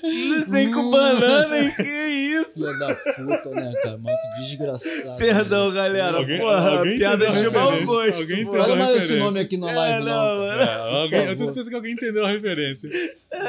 [0.03, 2.53] Nesse aí com banana e que isso?
[2.53, 3.97] Filha da puta, né, cara?
[3.97, 5.17] Mano, que desgraçado.
[5.17, 5.75] Perdão, né?
[5.75, 6.17] galera.
[6.17, 8.21] Alguém- Porra, alguém piada de mau gosto.
[8.21, 8.61] Alguém entendeu?
[8.63, 10.37] Fala mais esse nome aqui na É, live, não.
[10.37, 10.63] não, cara.
[10.63, 12.89] É, alguém, eu tenho certeza que alguém entendeu a referência.
[13.31, 13.39] É,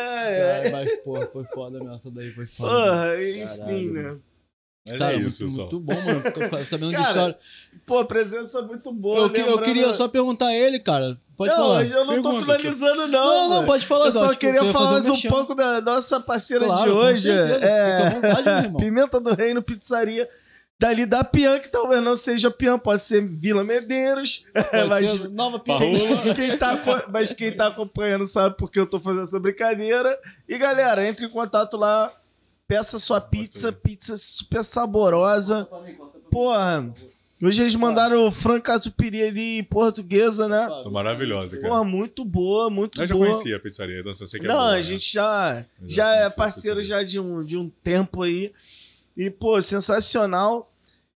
[0.62, 1.94] Cara, mas, porra, foi foda mesmo.
[1.94, 2.70] Essa daí foi foda.
[2.70, 4.16] porra, enfim, Caralho, né?
[4.86, 5.60] Mas Cara, é muito, isso, pessoal.
[5.70, 6.20] muito bom, mano.
[6.20, 7.38] Ficar sabendo de Cara, história.
[7.86, 9.18] Pô, presença muito boa.
[9.20, 11.16] Eu, que- eu lembrando- queria só perguntar a ele, cara.
[11.36, 11.84] Pode não, falar.
[11.86, 13.24] eu não tô Pergunta, finalizando, não.
[13.26, 14.06] Não, não, pode falar.
[14.06, 15.28] Eu só que queria falar mais um mexer.
[15.28, 17.30] pouco da nossa parceira Claro, de hoje.
[17.30, 17.44] É...
[17.46, 18.76] Fica à vontade, meu irmão.
[18.80, 20.28] Pimenta do Reino Pizzaria.
[20.78, 24.44] dali da Pian, que talvez não seja Pian, pode ser Vila Medeiros.
[24.70, 25.90] Pode mas, ser Nova Parrula.
[25.98, 26.34] Pinheiro.
[26.34, 26.78] quem tá,
[27.10, 30.16] mas quem tá acompanhando sabe porque eu tô fazendo essa brincadeira.
[30.46, 32.12] E galera, entre em contato lá,
[32.66, 35.68] peça sua pizza, pizza super saborosa.
[36.30, 36.92] Porra,
[37.42, 40.66] hoje eles mandaram o frango catupiry ali portuguesa, né?
[40.82, 41.68] Tô maravilhosa, cara.
[41.68, 43.26] Porra, muito boa, muito Eu já boa.
[43.26, 44.82] conhecia a pizzaria, então eu sei que é Não, boa, a né?
[44.82, 48.52] gente já, já já é parceiro já de um, de um tempo aí.
[49.16, 50.72] E, pô, sensacional.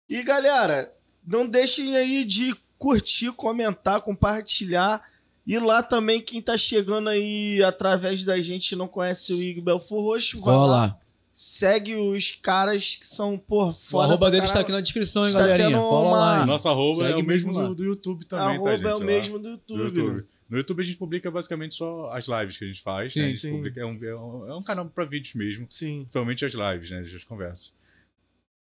[0.09, 0.93] E, galera,
[1.27, 5.01] não deixem aí de curtir, comentar, compartilhar.
[5.45, 9.63] E lá também, quem tá chegando aí através da gente e não conhece o Igor
[9.63, 10.65] Belfor Roxo, vai lá.
[10.65, 10.97] lá.
[11.41, 14.03] Segue os caras que são, pô, O foda.
[14.07, 15.79] arroba pra deles tá aqui na descrição, hein, Está galerinha.
[15.79, 16.45] uma- lá, hein.
[16.45, 17.63] Nosso arroba Segue é o mesmo lá.
[17.69, 18.85] do, do YouTube também, Arroba tá, gente?
[18.87, 19.05] é o Lá.
[19.05, 20.05] mesmo do Do YouTube.
[20.05, 20.27] YouTube.
[20.49, 23.13] No YouTube a gente publica basicamente só as lives que a gente faz.
[23.13, 23.25] Sim, né?
[23.25, 23.51] A gente sim.
[23.51, 25.65] publica, é, um, é um- é um canal pra vídeos mesmo.
[25.69, 25.99] Sim.
[26.01, 26.99] Principalmente as lives, né?
[26.99, 27.73] As conversas.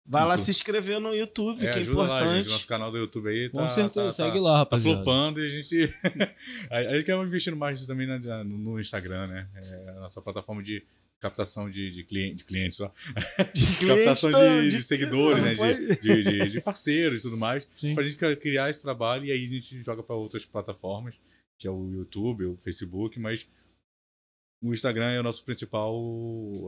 [0.07, 0.45] Vai lá YouTube.
[0.45, 2.43] se inscrever no YouTube, É, que é ajuda lá, importante.
[2.45, 2.53] gente.
[2.53, 3.61] Nosso canal do YouTube aí tá.
[3.61, 4.97] Com certeza, tá, segue tá, lá, Tá rapaziada.
[4.99, 5.95] flopando e a gente.
[6.71, 9.49] aí aí que eu investindo mais também na- no Instagram, né?
[9.57, 10.85] É a nossa plataforma de
[11.23, 12.93] captação de, de, cliente, de clientes, ó.
[13.55, 15.75] De captação clientes, de, de- de seguidores, né?
[16.03, 17.67] De, de, parceiros e tudo mais.
[17.75, 17.95] Sim.
[17.95, 21.19] Pra gente cri- criar esse trabalho e aí a gente joga pra outras plataformas,
[21.59, 23.47] que é o YouTube, o Facebook, mas
[24.63, 25.97] o Instagram é o nosso principal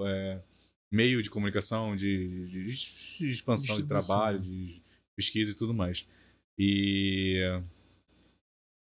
[0.06, 0.40] é,
[0.92, 4.80] meio de comunicação, de, de- expansão de trabalho, de
[5.16, 6.06] pesquisa e tudo mais.
[6.58, 7.40] E.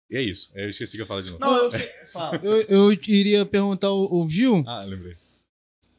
[0.10, 0.52] E é isso.
[0.56, 1.42] Eu esqueci que eu falar de novo.
[1.42, 1.72] Não, eu...
[2.42, 5.16] Eu, eu iria perguntar o, o Gil Ah, lembrei.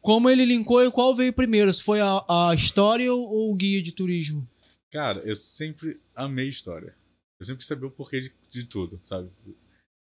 [0.09, 3.83] Como ele linkou e qual veio primeiro, se foi a, a história ou, o guia
[3.83, 4.49] de turismo.
[4.91, 6.95] Cara, eu sempre amei história.
[7.39, 9.29] Eu sempre quis saber o porquê de, de tudo, sabe?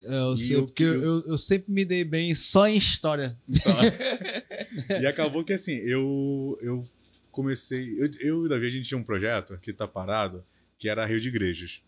[0.05, 2.77] É, eu E sei, eu- porque eu, eu- eu, sempre me dei bem só em
[2.77, 3.37] história.
[3.49, 3.75] Então,
[5.03, 6.85] e acabou que assim, eu, eu
[7.33, 7.95] comecei.
[7.99, 10.45] Eu, eu e o Davi, a gente tinha um projeto que tá parado,
[10.79, 11.83] que era a Rio de Igrejas.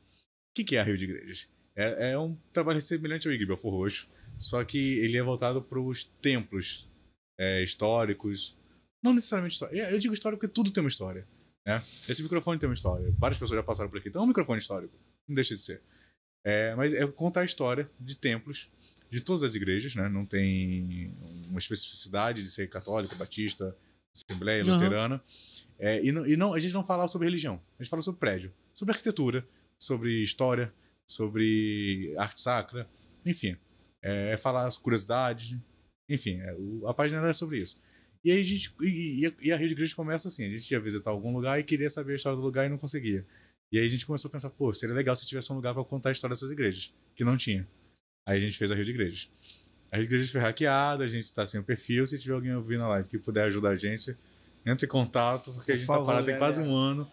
[0.50, 1.48] O que, que é a Rio de Igrejas?
[1.76, 5.80] É, é um trabalho semelhante ao Igreja Belfor Roxo, só que ele é voltado para
[5.80, 6.89] os templos
[7.40, 8.58] é, históricos.
[9.02, 9.90] Não necessariamente história.
[9.90, 11.26] Eu digo história porque tudo tem uma história.
[11.66, 11.82] Né?
[12.06, 13.12] Esse microfone tem uma história.
[13.18, 14.10] Várias pessoas já passaram por aqui.
[14.10, 14.94] Então é um microfone histórico.
[15.26, 15.82] Não deixa de ser.
[16.44, 18.70] É, mas é contar a história de templos
[19.10, 20.08] de todas as igrejas, né?
[20.08, 21.12] Não tem
[21.48, 23.76] uma especificidade de ser católica, batista,
[24.14, 24.74] assembleia, Aham.
[24.74, 25.22] luterana.
[25.78, 27.60] É, e não, e não, a gente não fala sobre religião.
[27.78, 29.46] A gente fala sobre prédio, sobre arquitetura,
[29.78, 30.72] sobre história,
[31.08, 32.88] sobre arte sacra,
[33.24, 33.56] enfim.
[34.02, 35.58] É, falar curiosidades,
[36.10, 36.40] enfim.
[36.40, 36.54] é,
[36.86, 37.80] a página era sobre isso.
[38.24, 38.74] E aí a gente.
[38.82, 41.58] E, e- e a Rio de Igreja começa assim: a gente ia visitar algum lugar
[41.58, 43.24] e queria saber a história do lugar e não conseguia.
[43.72, 45.84] E aí a gente começou a pensar, pô, seria legal se tivesse um lugar para
[45.84, 47.66] contar a história dessas igrejas, que não tinha.
[48.26, 49.30] Aí a gente fez a Rio de Igrejas.
[49.92, 52.04] A Rio de Igrejas foi hackeada, a gente tá sem o perfil.
[52.06, 54.16] Se tiver alguém ouvindo a live que puder ajudar a gente,
[54.66, 57.08] entre em contato, porque a gente favor, tá parado tem quase um ano.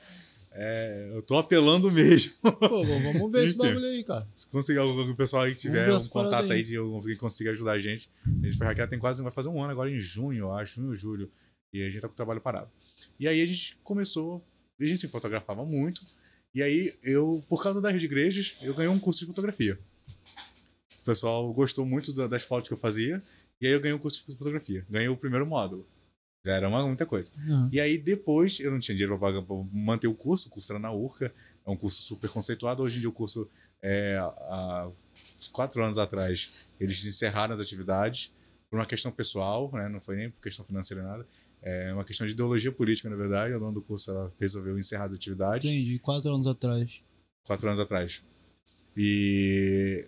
[0.59, 2.31] É, eu tô apelando mesmo.
[2.41, 4.27] Pô, vamos ver esse bagulho aí, cara.
[4.35, 6.63] Se conseguir algum pessoal aí que tiver ver um contato aí.
[6.63, 8.09] de alguém que consiga ajudar a gente.
[8.25, 10.75] A gente foi hackeado tem quase, vai fazer um ano agora em junho, eu acho,
[10.81, 11.29] junho julho.
[11.71, 12.71] E a gente tá com o trabalho parado.
[13.19, 14.43] E aí a gente começou,
[14.81, 16.01] a gente se fotografava muito.
[16.55, 19.77] E aí eu, por causa da Rio de Igrejas, eu ganhei um curso de fotografia.
[21.01, 23.21] O pessoal gostou muito da- das fotos que eu fazia.
[23.61, 24.83] E aí eu ganhei um curso de fotografia.
[24.89, 25.85] Ganhei o primeiro módulo.
[26.47, 27.31] Já era uma, muita coisa.
[27.45, 27.69] Uhum.
[27.73, 30.71] E aí depois eu não tinha dinheiro para pagar para manter o curso, o curso
[30.71, 31.33] era na Urca,
[31.65, 32.81] é um curso super conceituado.
[32.81, 33.49] Hoje em dia o curso
[33.81, 34.89] é há
[35.51, 38.33] quatro anos atrás eles encerraram as atividades
[38.69, 39.89] por uma questão pessoal, né?
[39.89, 41.27] Não foi nem por questão financeira nada.
[41.61, 43.53] É uma questão de ideologia política, na verdade.
[43.53, 47.03] A dona do curso ela resolveu encerrar as atividades Entendi, quatro anos atrás.
[47.45, 48.23] quatro anos atrás.
[48.95, 50.05] E.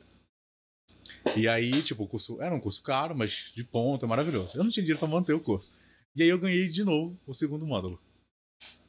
[1.35, 4.57] E aí, tipo, o curso era um curso caro, mas de ponta, maravilhoso.
[4.57, 5.77] Eu não tinha dinheiro para manter o curso.
[6.19, 7.97] E aí eu ganhei de novo o segundo módulo.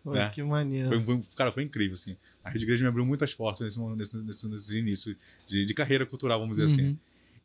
[0.02, 0.28] Pô, né?
[0.30, 0.88] Que maneiro.
[0.88, 2.16] Foi, foi- cara, foi incrível, assim.
[2.42, 6.04] A Rede Igreja me abriu muitas portas nesse, nesse, nesse, nesse início de, de carreira
[6.04, 6.88] cultural, vamos dizer assim.
[6.88, 6.98] Uhum.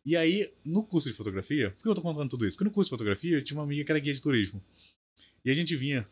[0.04, 2.58] E aí, no curso de fotografia, por que eu tô contando tudo isso?
[2.58, 4.60] Porque no curso de fotografia eu tinha uma amiga que era guia de turismo.
[5.44, 6.08] E a gente vinha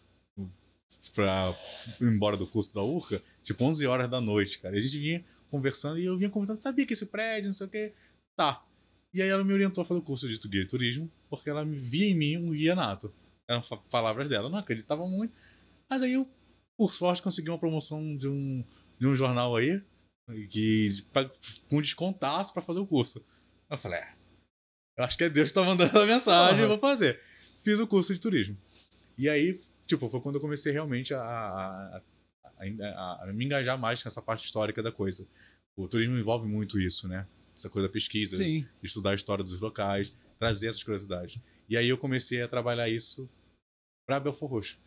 [1.16, 1.52] pra
[2.00, 4.76] ir embora do curso da Urca, tipo 11 horas da noite, cara.
[4.76, 7.66] E a gente vinha conversando e eu vinha comentando, sabia que esse prédio, não sei
[7.66, 7.92] o quê.
[8.36, 8.64] Tá.
[9.12, 11.66] E aí ela me orientou a fazer o curso de guia de turismo, porque ela
[11.66, 13.12] via em mim um guia nato.
[13.50, 15.34] Eram palavras dela, eu não acreditava muito.
[15.90, 16.30] Mas aí eu,
[16.78, 18.64] por sorte, consegui uma promoção de um,
[19.00, 19.82] de um jornal aí,
[20.50, 21.30] que, pra-
[21.70, 23.24] com descontaço pra fazer o curso.
[23.70, 24.14] Eu falei, é,
[24.98, 27.20] eu acho que é Deus que tá mandando essa mensagem, eu vou fazer.
[27.64, 28.58] Fiz o curso de turismo.
[29.18, 32.02] E aí, tipo, foi quando eu comecei realmente a, a, a-
[32.60, 35.28] a- a me engajar mais nessa parte histórica da coisa.
[35.76, 37.28] O turismo envolve muito isso, né?
[37.56, 38.66] Essa coisa da pesquisa, Sim.
[38.82, 41.40] estudar a história dos locais, trazer essas curiosidades.
[41.70, 43.30] E aí eu comecei a trabalhar isso
[44.06, 44.80] para Belfor Roxo.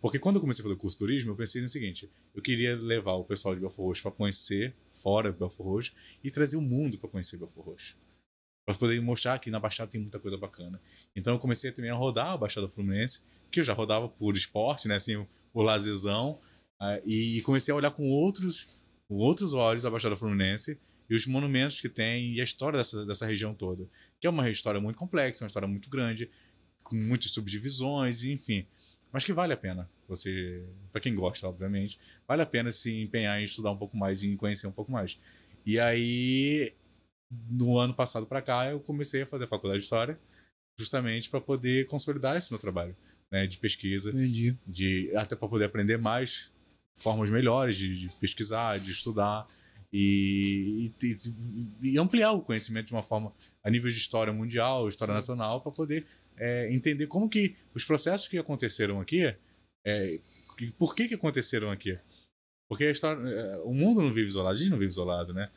[0.00, 2.42] Porque quando eu comecei a fazer o curso de turismo, eu pensei no seguinte: eu
[2.42, 5.92] queria levar o pessoal de Belfort Roxo para conhecer fora Belfort Roxo
[6.22, 7.96] e trazer o mundo para conhecer Belfort Roxo.
[8.66, 10.80] Para poder mostrar que na Baixada tem muita coisa bacana.
[11.16, 14.88] Então eu comecei também a rodar a Baixada Fluminense, que eu já rodava por esporte,
[14.88, 14.96] né?
[14.96, 16.38] Assim, por lazerzão.
[16.80, 21.26] ah, e comecei a olhar com outros, com outros olhos a Baixada Fluminense e os
[21.26, 23.88] monumentos que tem e a história dessa, dessa região toda.
[24.20, 26.28] Que é uma história muito complexa, uma história muito grande,
[26.82, 28.66] com muitas subdivisões, enfim.
[29.12, 29.88] Mas que vale a pena.
[30.06, 34.22] Você, para quem gosta, obviamente, vale a pena se empenhar em estudar um pouco mais
[34.22, 35.18] e em conhecer um pouco mais.
[35.64, 36.74] E aí,
[37.50, 40.18] no ano passado para cá, eu comecei a fazer a faculdade de história,
[40.78, 42.96] justamente para poder consolidar esse meu trabalho,
[43.30, 44.56] né, de pesquisa, Entendi.
[44.66, 46.52] de até para poder aprender mais
[46.94, 49.44] formas melhores de, de pesquisar, de estudar
[49.92, 55.14] e, e- e ampliar o conhecimento de uma forma a nível de história mundial, história
[55.14, 56.04] nacional, para poder
[56.36, 59.22] é, entender como que os processos que aconteceram aqui,
[59.84, 60.14] é,
[60.60, 61.98] e por que que aconteceram aqui.
[62.68, 65.50] Porque a história, é, o mundo não vive isolado, a gente não vive isolado, né?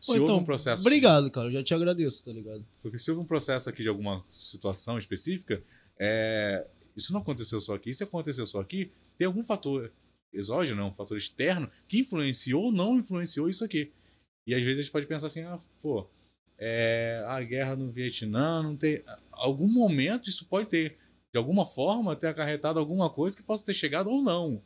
[0.00, 1.46] Se Pô, então, houve um processo Obrigado, cara.
[1.48, 2.64] Eu já te agradeço, tá ligado?
[2.82, 5.62] porque se houve um processo aqui de alguma situação específica,
[5.98, 7.92] é, isso não aconteceu só aqui.
[7.92, 9.90] Se aconteceu só aqui, tem algum fator
[10.32, 13.92] exógeno, um fator externo, que influenciou ou não influenciou isso aqui.
[14.46, 16.08] E às vezes a gente pode pensar assim, ah, pô,
[16.58, 19.02] é, a guerra no Vietnã não tem.
[19.32, 20.96] Algum momento isso pode ter,
[21.32, 24.62] de alguma forma, ter acarretado alguma coisa que possa ter chegado ou não,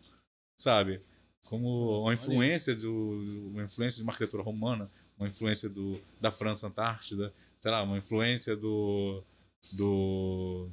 [0.57, 1.01] sabe?
[1.45, 6.67] Como uma influência, do, uma influência de uma arquitetura romana, uma influência do, da França
[6.67, 9.23] Antártida, sei lá, uma influência do,
[9.75, 10.69] do,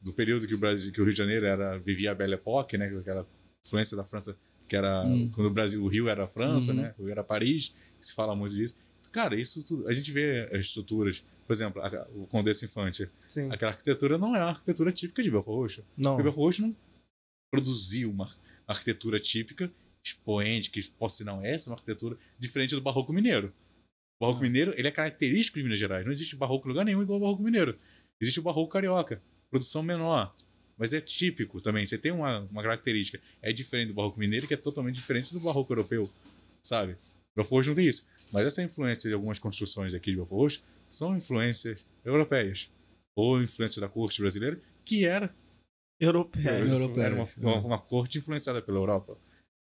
[0.00, 2.76] do período que o, Brasil, que o Rio de Janeiro era, vivia a Belle Époque,
[2.76, 2.86] né?
[2.86, 3.26] Aquela
[3.64, 4.36] influência da França,
[4.68, 5.30] que era Hum.
[5.34, 6.78] quando o Brasil, o Rio era a França, Uhum.
[6.82, 6.94] né?
[6.98, 8.76] O Rio era Paris, se fala muito disso.
[9.12, 13.08] Cara, isso tudo, a gente vê as estruturas, por exemplo, a- o Condessa Infante.
[13.28, 13.50] Sim.
[13.52, 15.84] Aquela arquitetura não é uma arquitetura típica de Belfort Roxo.
[15.96, 16.12] Não.
[16.12, 16.76] Porque Belfort Roxo não
[17.50, 18.28] produziu uma
[18.66, 19.70] arquitetura típica,
[20.04, 23.48] expoente, que possa ser, não, essa é uma arquitetura diferente do Barroco Mineiro.
[24.20, 26.04] O Barroco Mineiro, ele é característico de Minas Gerais.
[26.04, 27.78] Não existe barroco em lugar nenhum igual ao Barroco Mineiro.
[28.20, 30.34] Existe o Barroco Carioca, produção menor,
[30.76, 31.86] mas é típico também.
[31.86, 33.20] Você tem uma, uma característica.
[33.40, 36.10] É diferente do Barroco Mineiro, que é totalmente diferente do Barroco Europeu,
[36.62, 36.96] sabe?
[37.36, 38.06] Belfort Roxo não tem isso.
[38.32, 42.70] Mas essa influência de algumas construções aqui de Belfort Roxo são influências europeias.
[43.16, 45.34] Ou influência da corte brasileira, que era
[46.00, 46.58] Europeia.
[46.58, 47.28] Europeia, era uma, é.
[47.38, 49.16] uma, uma corte influenciada pela Europa.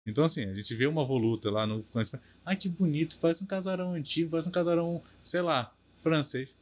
[0.05, 1.85] Então, assim, a gente vê uma voluta lá no.
[2.45, 6.53] Ai, que bonito, parece um casarão antigo, parece um casarão, sei lá, francês.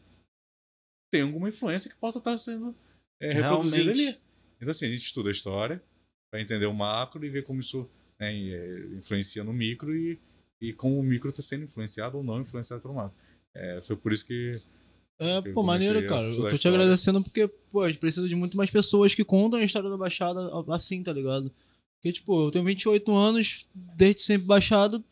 [1.12, 2.76] Tem alguma influência que possa estar sendo
[3.20, 4.18] é, reproduzida ali.
[4.62, 5.82] Então, assim, a gente estuda a história
[6.30, 10.20] para entender o macro e ver como isso né, é, influencia no micro e,
[10.62, 13.18] e como o micro está sendo influenciado ou não influenciado pelo macro.
[13.54, 14.52] É, foi por isso que
[15.20, 16.24] É, pô, maneiro, cara.
[16.24, 19.60] Eu tô te agradecendo porque, pô, a gente precisa de muito mais pessoas que contam
[19.60, 21.52] a história da Baixada assim, tá ligado?
[21.96, 25.04] Porque, tipo, eu tenho 28 anos, desde sempre Baixada,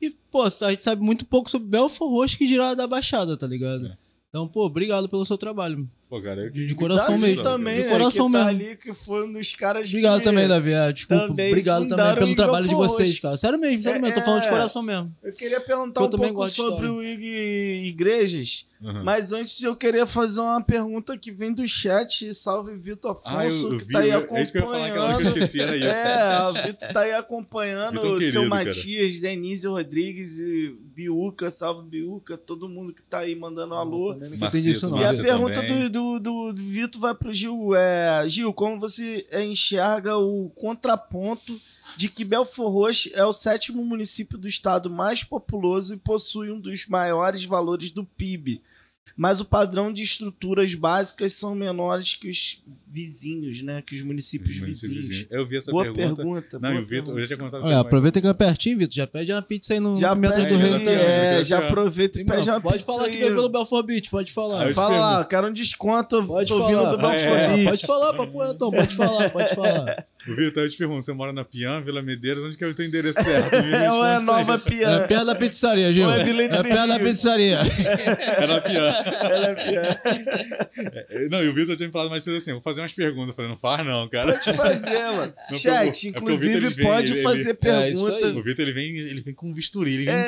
[0.00, 3.46] e, pô, a gente sabe muito pouco sobre Belfort Roxo que dirá da Baixada, tá
[3.46, 3.86] ligado?
[3.86, 3.98] É.
[4.28, 5.88] Então, pô, obrigado pelo seu trabalho.
[6.08, 7.42] Pô, cara, De coração Davi mesmo.
[7.42, 8.48] também, De né, coração tá mesmo.
[8.48, 10.24] ali, que foi um dos caras Obrigado que...
[10.24, 10.72] também, Davi.
[10.72, 11.26] É, desculpa.
[11.28, 13.36] também obrigado também pelo trabalho de vocês, cara.
[13.36, 14.14] Sério mesmo, sério É, mesmo.
[14.14, 14.50] Tô falando de é.
[14.50, 15.14] coração mesmo.
[15.22, 19.02] Eu queria perguntar Eu um também pouco sobre o IG Igrejas, Uhum.
[19.02, 22.32] mas antes eu queria fazer uma pergunta que vem do chat.
[22.32, 24.66] Salve Vitor Afonso, Ah, eu, que vi, tá aí eu- é isso que eu ia
[24.68, 25.38] falar, aquela que eu acompanhando.
[25.38, 25.88] esqueci, era isso.
[25.88, 28.64] É, o Vitor tá aí acompanhando Vitor o seu querido, cara.
[28.64, 34.14] Matias, Denise Rodrigues e Biuca, salve Biuca, todo mundo que tá aí mandando um alô.
[34.14, 35.00] Não entendi isso, não.
[35.00, 35.88] E a pergunta também.
[35.90, 37.74] do, do, do, Vitor vai pro Gil.
[37.74, 41.58] É, Gil, como você é, enxerga o contraponto
[41.96, 46.60] de que Belfort Roxo é o sétimo município do estado mais populoso e possui um
[46.60, 48.62] dos maiores valores do PIB,
[49.16, 53.82] mas o padrão de estruturas básicas são menores que os vizinhos, né?
[53.86, 55.08] Que os municípios Município vizinhos.
[55.08, 55.28] vizinho.
[55.30, 56.16] Eu vi essa Boa pergunta.
[56.16, 56.58] pergunta.
[56.58, 57.20] Não, boa o Vitor, pergunta.
[57.20, 58.94] eu já tinha Olha, aproveita que é pertinho, Vitor.
[58.94, 60.94] Já pede uma pizza aí no Já Pimentas pede, do Reino também.
[60.94, 63.18] é, já aproveita e pede uma pode pizza falar que aí.
[63.18, 64.62] veio pelo Belfort Beach, pode falar.
[64.64, 66.24] Ah, eu Fala lá, quero um desconto.
[66.24, 66.90] Pode tô falar.
[66.92, 67.64] do Belfort É, Beach.
[67.68, 70.06] Pode falar, papo então, pode falar, pode falar.
[70.26, 72.74] O Vitor, eu te pergunto, você mora na Pian, Vila Medeiros, onde que é o
[72.74, 73.54] teu endereço certo?
[73.78, 75.04] É uma nova piada.
[75.04, 76.06] É perto da pizzaria, Gil.
[76.06, 77.58] Ou é Vila É perto da pizzaria.
[77.58, 78.88] É na Pian.
[79.28, 80.00] Ela é piada.
[81.10, 83.30] É, Não, e o Vitor tinha me falado mais cedo assim, vou fazer umas perguntas.
[83.30, 84.32] Eu falei, não faz não, cara.
[84.32, 85.34] Pode fazer, mano.
[85.50, 88.26] Não, Chat, é porque inclusive, vem, pode ele- fazer ele- É, pergunta.
[88.38, 90.20] O Vitor, ele vem, ele vem com um bisturi, ele vem É,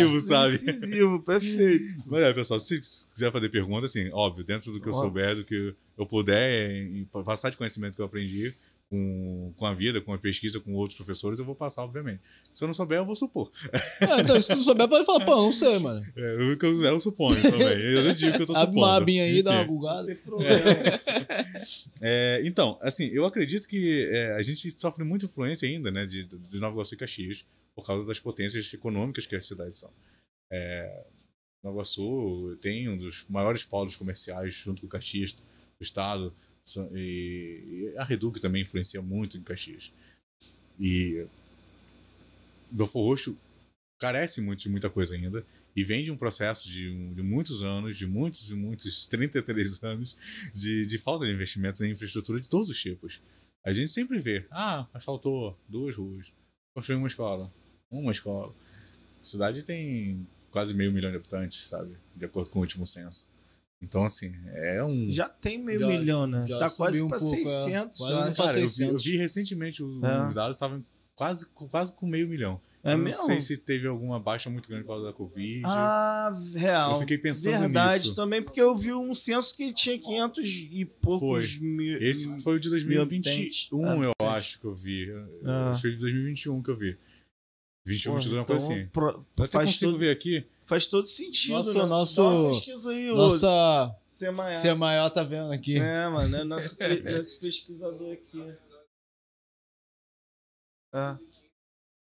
[0.00, 0.54] incisivo, sabe?
[0.54, 1.84] Incisivo, perfeito.
[2.06, 2.80] Mas é, pessoal, se
[3.14, 5.00] quiser fazer pergunta, assim, óbvio, dentro do que eu Ó.
[5.02, 6.86] souber, do que eu puder,
[7.24, 8.52] passar de conhecimento que eu aprendi,
[8.88, 12.20] com, com a vida, com a pesquisa, com outros professores, eu vou passar, obviamente.
[12.24, 13.50] Se eu não souber, eu vou supor.
[14.02, 16.04] Ah, então, se tu souber, pode falar, pô, não sei, mano.
[16.16, 17.78] É, o que eu, eu suponho também.
[17.78, 18.86] Eu não digo que eu tô Abre supondo.
[18.86, 20.06] uma abinha aí, dá uma gulgada.
[22.00, 26.24] É, então, assim, eu acredito que é, a gente sofre muita influência ainda, né, de,
[26.24, 29.90] de Nova Iguaçu e Caxias, por causa das potências econômicas que as cidades são.
[30.52, 31.06] É,
[31.64, 35.42] Nova Iguaçu tem um dos maiores polos comerciais junto com Caxias do
[35.80, 36.34] estado,
[36.92, 39.92] e, a Reduc também influencia muito em Caxias.
[40.78, 41.26] E
[42.70, 43.36] Belfor Roxo
[43.98, 47.96] carece muito de muita coisa ainda e vem de um processo de, de muitos anos,
[47.96, 50.16] de muitos e muitos 33 anos
[50.54, 53.20] de, de falta de investimentos em infraestrutura de todos os tipos.
[53.64, 56.32] A gente sempre vê, ah, asfaltou duas ruas,
[56.74, 57.52] construiu uma escola,
[57.90, 58.54] uma escola.
[59.20, 61.96] A cidade tem quase meio milhão de habitantes, sabe?
[62.14, 63.28] De acordo com o último censo.
[63.82, 65.08] Então, assim, é um.
[65.10, 66.46] Já tem meio Já- milhão, né?
[66.48, 67.44] já Tá quase um pra pouco, é.
[67.44, 67.98] 600.
[67.98, 68.34] Quase eu não acho.
[68.36, 69.04] pra Cara, eu vi, eu 600.
[69.04, 70.26] vi recentemente os, É.
[70.28, 72.60] os dados estavam quase, quase com meio milhão.
[72.82, 73.18] É eu mesmo?
[73.20, 75.60] Não sei se teve alguma baixa muito grande por causa da Covid.
[75.64, 76.92] Ah, real.
[76.92, 78.14] Eu fiquei pensando Verdade nisso.
[78.14, 81.66] também, porque eu vi um censo que tinha 500 e poucos Foi.
[81.66, 81.98] mil.
[81.98, 83.68] Esse foi o de 2021, habitantes.
[83.70, 85.08] eu Ah, acho que eu vi.
[85.44, 85.72] Ah.
[85.72, 86.96] Acho que foi de 2021 que eu vi.
[87.84, 88.88] 21, Porra, 22, uma coisa então, assim.
[88.88, 90.44] pro- até faz, consigo todo, ver aqui.
[90.66, 91.52] Faz todo sentido.
[91.54, 91.84] Nosso- né?
[91.86, 94.56] nosso- Dá uma pesquisa aí, Nossa Ser maior.
[94.56, 95.78] Ser maior tá vendo aqui.
[95.78, 98.54] É, mano, é nosso, nosso pesquisador aqui.
[100.92, 101.18] Ah.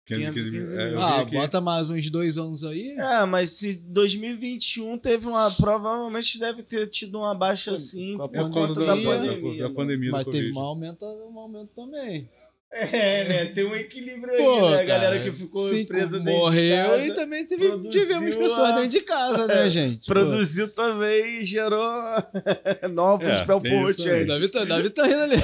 [0.05, 0.61] 515 mil.
[0.61, 2.89] 515 É, eu vi Ah, bota mais uns dois anos aí.
[2.99, 5.49] É, mas se 2021 teve uma.
[5.51, 9.57] Provavelmente deve ter tido uma baixa assim Com a É da, da, pandemia, da, pandemia.
[9.57, 9.75] da mano.
[9.75, 12.29] pandemia Mas teve um aumento, um aumento também.
[12.75, 13.45] É, né?
[13.53, 14.81] Tem um equilíbrio aí, Pô, né?
[14.81, 17.05] A galera cara, que ficou presa dentro morreu de casa.
[17.05, 20.07] e também teve, tivemos pessoas a- dentro de casa, né, gente?
[20.07, 21.87] Pô, Produziu também e gerou
[22.91, 25.35] novos É, Belfort o Davi tá, Davi tá rindo ali.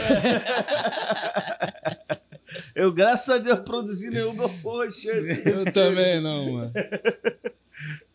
[2.75, 4.95] Eu, graças a Deus, produzi nenhum Belfort.
[5.05, 6.71] Eu também não, mano.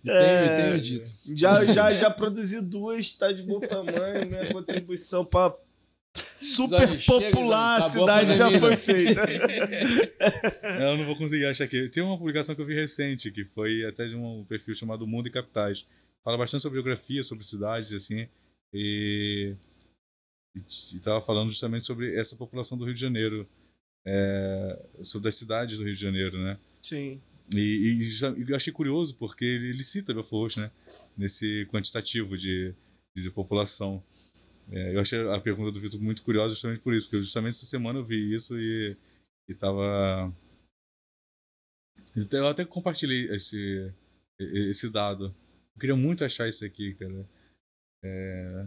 [0.05, 1.11] E tenho, e tenho dito.
[1.35, 5.55] Já, já, já produzi duas, tá de bom tamanho, minha contribuição pra
[6.15, 8.61] super Zóio, chega, popular a cidade já pandemia.
[8.61, 9.21] foi feita.
[10.81, 11.89] Eu não vou conseguir achar aqui.
[11.89, 15.27] Tem uma publicação que eu vi recente, que foi até de um perfil chamado Mundo
[15.29, 15.87] e Capitais.
[16.23, 18.29] Fala bastante sobre geografia, sobre cidades, assim.
[18.73, 19.55] E.
[20.57, 23.49] Estava falando justamente sobre essa população do Rio de Janeiro.
[24.07, 26.59] é, sobre as cidades do Rio de Janeiro, né?
[26.83, 27.21] Sim.
[27.55, 27.59] E,
[27.99, 30.71] e já- e eu achei curioso porque ele, ele cita Belfort Roxo, né?
[31.17, 32.75] Nesse quantitativo de,
[33.17, 34.03] de população.
[34.71, 37.67] É, eu achei a pergunta do Vitor muito curiosa justamente por isso, porque justamente essa
[37.67, 38.97] semana eu vi isso e,
[39.49, 40.33] e tava.
[42.17, 43.93] Então, Eu até compartilhei esse,
[44.39, 45.27] esse dado.
[45.75, 47.29] Eu queria muito achar isso aqui, cara.
[48.05, 48.67] É...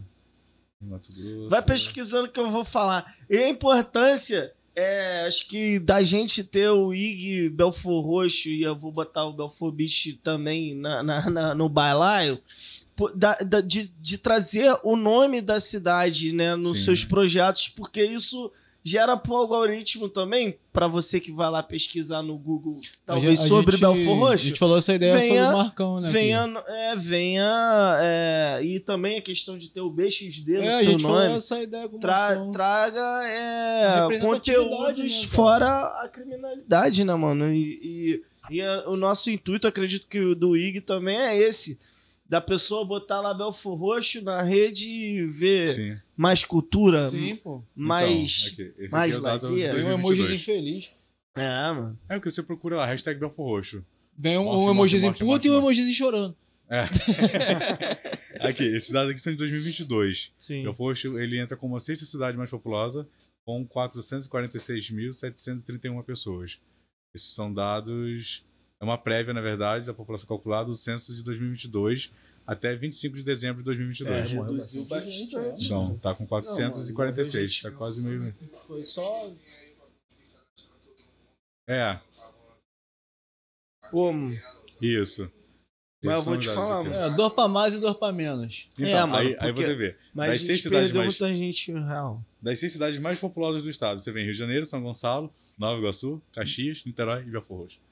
[0.81, 1.49] Mato Grosso.
[1.49, 3.17] Vai pesquisando que eu vou falar.
[3.29, 8.75] E a importância, é, acho que da gente ter o IG Belfor Roxo e eu
[8.77, 12.39] vou botar o Belfor Beach também na, na- na- no bailaio,
[13.15, 16.85] da- da- de, de trazer o nome da cidade né, nos Sim.
[16.85, 18.51] seus projetos, porque isso
[18.83, 23.49] gera pro algoritmo também, para você que vai lá pesquisar no Google, talvez A gente-
[23.49, 24.33] sobre a Belfor gente- Roxo.
[24.33, 26.09] A gente falou essa ideia venha- sobre o Marcão, né?
[26.09, 30.79] Venha, é, venha é, e também a questão de ter o BXD no É, a
[30.79, 31.15] seu gente nome.
[31.15, 32.51] falou essa ideia com o Tra- Marcão.
[32.53, 35.67] traga é, Representatividade, conteúdos né, fora
[36.01, 37.51] a criminalidade, né, mano?
[37.53, 41.77] E, e, e a- o nosso intuito, acredito que o do IG também é esse.
[42.29, 45.97] Da pessoa botar lá Belfor Roxo na rede e ver Sim.
[46.15, 47.63] mais cultura, Sim, pô.
[47.73, 48.49] mais.
[48.53, 49.69] Então, aqui, esse mais é o vazia.
[49.71, 50.19] Tem um 2022.
[50.19, 50.91] emoji infeliz.
[51.35, 51.97] É, mano.
[52.09, 53.85] É porque você procura lá, hashtag Belfort Roxo.
[54.17, 56.35] Vem um, Morte, um emojizinho puto morte, e um emojizinho chorando.
[58.41, 60.33] Aqui, esses dados aqui são de 2022.
[60.37, 60.63] Sim.
[60.63, 63.07] Belfort Roxo, ele entra como a sexta cidade mais populosa,
[63.45, 66.59] com 446.731 pessoas.
[67.15, 68.43] Esses são dados,
[68.79, 72.11] é uma prévia, na verdade, da população calculada do censo de 2022
[72.45, 74.31] até 25 de dezembro de 2022.
[74.31, 75.65] reduziu bastante.
[75.65, 78.33] Então, tá com 446, tá quase meio...
[78.65, 79.29] Foi só.
[81.69, 81.99] É,
[83.91, 84.37] Pô, mano.
[84.81, 85.29] isso.
[86.03, 86.95] Mas eu vou te falar, mano.
[86.95, 88.67] É, dor pra mais e dor pra menos.
[88.77, 89.95] Então, É, mano, aí, aí você vê.
[90.13, 91.19] Mas das a gente perdeu mais...
[91.19, 92.23] muita gente real.
[92.41, 95.79] Das seis cidades mais populosas do estado, você vem Rio de Janeiro, São Gonçalo, Nova
[95.79, 97.86] Iguaçu, Caxias, Niterói e Belfort Roxo.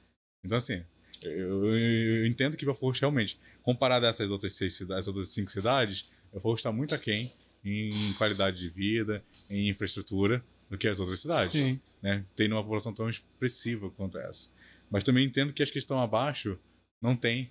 [0.45, 0.83] Então, assim,
[1.21, 1.31] eu,
[1.65, 6.11] eu- eu entendo que Belfort realmente, comparado a essas outras seis cidades, outras cinco cidades,
[6.31, 7.31] Belfort está muito aquém
[7.63, 11.51] em qualidade de vida, em infraestrutura, do que as outras cidades.
[11.53, 11.79] Sim.
[12.01, 12.23] Né?
[12.35, 14.51] Tem uma população tão expressiva quanto essa.
[14.89, 16.59] Mas também entendo que as que estão abaixo
[17.01, 17.49] não têm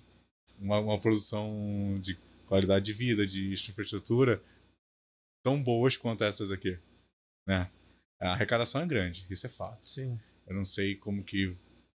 [0.59, 4.41] uma, uma produção de qualidade de vida, de infraestrutura
[5.43, 6.77] tão boas quanto essas aqui.
[7.47, 7.69] Né?
[8.21, 9.89] A arrecadação é grande, isso é fato.
[9.89, 10.17] Sim.
[10.47, 11.55] Eu não sei como que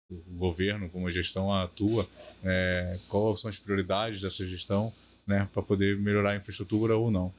[0.09, 2.07] o governo, como a gestão atua,
[2.43, 4.91] é, quais são as prioridades dessa gestão,
[5.25, 7.33] né, para poder melhorar a infraestrutura ou não.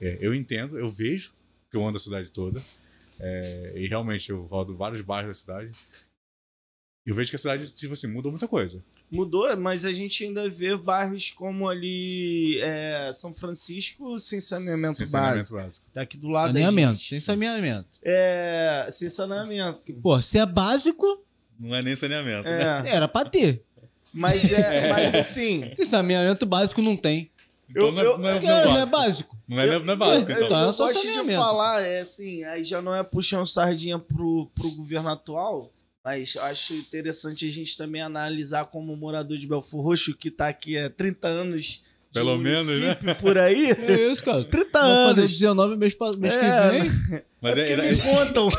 [0.00, 1.32] É, eu entendo, eu vejo
[1.70, 2.60] que eu ando a cidade toda,
[3.20, 5.70] é, e realmente eu rodo vários bairros da cidade.
[7.06, 8.84] Eu vejo que a cidade, tipo assim, mudou muita coisa.
[9.10, 15.06] Mudou, mas a gente ainda vê bairros como ali é, São Francisco sem saneamento, Sem
[15.06, 15.56] saneamento básico.
[15.56, 15.86] básico.
[15.94, 17.08] Tá aqui do lado da Saneamento, gente.
[17.08, 17.88] sem saneamento.
[18.02, 19.80] É, sem saneamento.
[20.02, 21.06] Pô, se é básico,
[21.58, 22.82] Não é nem saneamento, né?
[22.86, 23.62] É, era pra ter.
[24.12, 27.30] mas é, mas assim, Porque saneamento básico não tem.
[27.70, 29.36] Então Eu- não, é, eu- não, é, Cara, não é é básico.
[29.46, 30.46] Não é, não é básico, eu, então.
[30.46, 33.98] Então, eu é só gosto de falar, é assim, aí já não é puxando sardinha
[33.98, 35.70] pro, pro governo atual,
[36.02, 40.78] mas acho interessante a gente também analisar como morador de Belfor Roxo, que tá aqui
[40.78, 41.82] há 30 anos.
[42.18, 43.14] Pelo menos, né?
[43.20, 43.70] Por aí.
[43.88, 44.42] É isso, cara.
[44.44, 45.32] 30 Vamos fazer anos.
[45.38, 46.38] 19 mês, mês É,
[46.70, 47.22] que vem.
[47.40, 48.48] Mas é, que é- me contam.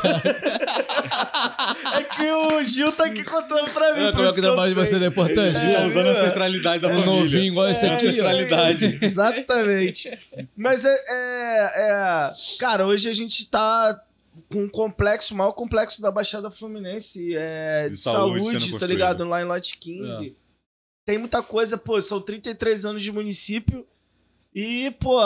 [1.94, 4.04] é que o Gil tá aqui contando pra mim.
[4.04, 5.56] É, como é que o trabalho de vocês é importante?
[5.56, 7.12] ele tá usando a ancestralidade da Um família.
[7.20, 8.98] novinho igual esse É, aqui, ancestralidade.
[9.02, 10.10] Exatamente.
[10.56, 14.00] Mas é, é- é- Cara, hoje a gente tá
[14.50, 18.86] com um complexo, o maior complexo da Baixada Fluminense é, de, De saúde saúde, tá
[18.86, 19.24] ligado?
[19.24, 20.34] Lá em lote 15.
[21.06, 23.86] Tem muita coisa, pô, são 33 anos de município
[24.54, 25.18] e, pô,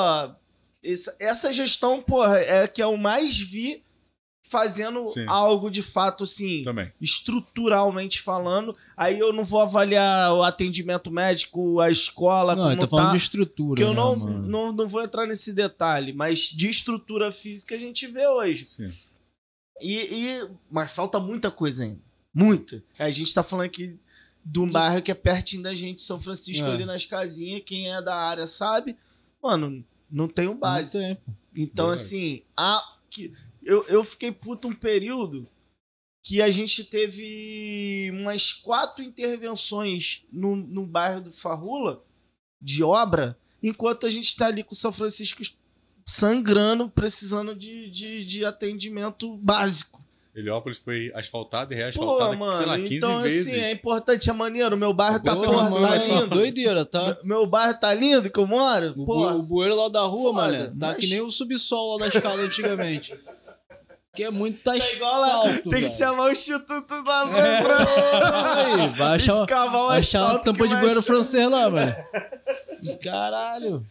[0.82, 3.82] essa, essa gestão, porra, é que eu mais vi
[4.46, 5.24] fazendo Sim.
[5.26, 6.92] algo de fato, assim, Também.
[7.00, 8.76] estruturalmente falando.
[8.96, 13.16] Aí eu não vou avaliar o atendimento médico, a escola, Não, como tá falando de
[13.16, 13.76] estrutura.
[13.78, 14.48] Que eu né, não, mano?
[14.48, 18.66] não, não vou entrar nesse detalhe, mas de estrutura física a gente vê hoje.
[18.66, 18.90] Sim.
[19.80, 22.00] E, e- mas falta muita coisa ainda.
[22.32, 22.82] Muita.
[22.98, 23.98] A gente tá falando aqui
[24.44, 26.72] de um bairro que é pertinho da gente, São Francisco, É.
[26.72, 27.62] ali nas casinhas.
[27.64, 28.96] Quem é da área sabe.
[29.42, 30.98] Mano, não tem o Não básico.
[30.98, 31.18] tem.
[31.56, 32.02] Então, Verdade.
[32.06, 33.32] assim, a, que,
[33.62, 35.48] eu, eu fiquei puto um período
[36.22, 42.02] que a gente teve umas quatro intervenções no, no bairro do Farrula
[42.60, 45.42] de obra, enquanto a gente tá ali com o São Francisco
[46.06, 50.03] sangrando, precisando de, de, de atendimento básico.
[50.34, 53.46] Heliópolis foi asfaltada e Pô, reasfaltada, mano, sei lá, 15 então vezes.
[53.48, 56.26] assim, é importante, é maneiro, meu bairro tá, Porra, porra, mano, tá é lindo.
[56.26, 57.16] Doideira, tá?
[57.22, 58.94] Meu bairro tá lindo que eu moro?
[58.96, 62.08] O, Porra, o bueiro lá da rua, mano, tá mas- que nem o subsolo lá
[62.08, 63.16] da escala antigamente.
[64.16, 67.62] Que é muito tá igual lá, asfalto, tem que chamar o Instituto lá É.
[67.62, 68.54] pra...
[68.54, 71.94] Aí, vai achar, vai achar a tampa de bueiro francês lá, mano.
[73.02, 73.84] Caralho.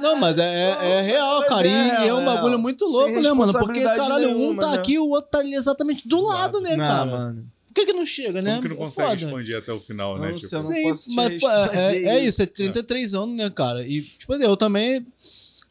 [0.00, 1.66] Não, mas é, é- é real, cara.
[1.66, 2.58] E- é é um bagulho é.
[2.58, 3.52] muito louco, né, mano?
[3.52, 4.78] Porque, caralho, um tá né?
[4.78, 7.04] aqui, o outro tá ali exatamente do lado, né, Não, cara?
[7.10, 7.50] mano.
[7.68, 8.50] Por que que não chega, né?
[8.52, 9.22] Como que não É consegue foda.
[9.22, 10.32] expandir até o final, né?
[10.32, 10.60] Tipo, não
[10.96, 12.42] Sim, mas pô, é, responder é isso.
[12.42, 13.86] é 33 anos, né, cara?
[13.86, 15.06] E, tipo assim, eu também,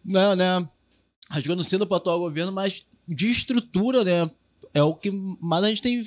[0.06, 0.70] né, né,
[1.30, 4.30] rasgando cedo pra atual governo, mas de estrutura, né,
[4.74, 5.10] é o que
[5.42, 6.04] mais a gente tem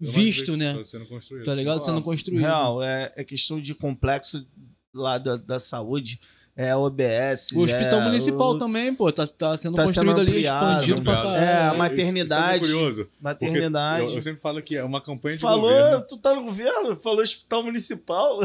[0.00, 0.82] visto, né?
[0.82, 1.44] Sendo construído.
[1.44, 1.80] Tá ligado?
[1.82, 2.40] Sendo construído.
[2.40, 4.46] Real, é, é questão de complexo
[4.94, 6.20] lá da, da saúde.
[6.56, 7.50] É OBS.
[7.52, 11.02] O hospital é, municipal o- também, pô, tá, tá sendo Tá construído sendo ali, expandido
[11.02, 11.36] pra caralho.
[11.36, 12.34] É, a Isso- maternidade.
[12.34, 13.10] Isso é muito curioso.
[13.20, 14.02] Maternidade.
[14.04, 16.04] Eu, eu sempre falo que é uma campanha de Falou, governo.
[16.08, 16.94] tu tá no governo?
[16.96, 18.38] Falou hospital municipal?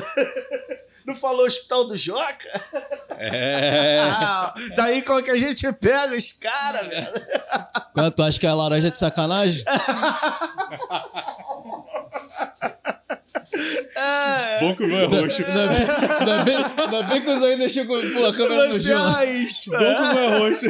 [1.05, 2.63] Não falou hospital do Joca?
[3.11, 3.99] É.
[4.01, 7.13] Ah, daí qual que a gente pega os caras, velho?
[7.93, 9.63] Quando tu acha que é a laranja de sacanagem?
[13.95, 15.43] É, Bom que o meu é roxo.
[15.45, 19.63] Ainda bem, que os aí deixou com pô, a câmera no você raiz.
[19.67, 20.65] Bom que o meu é roxo.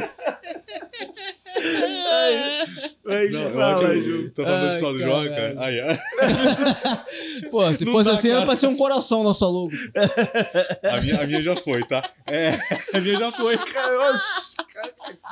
[3.03, 4.29] Mas Não, fala, Ju.
[4.35, 5.23] tô falando do Ai, do caralho.
[5.29, 5.55] Joca.
[5.63, 7.49] Aí, ó.
[7.49, 8.47] Pô, se Não fosse dá, assim, era cara.
[8.51, 9.71] pra ser um coração nosso logo.
[10.83, 12.01] A minha, a minha já foi, tá?
[12.27, 12.51] É,
[12.97, 13.57] a minha já foi.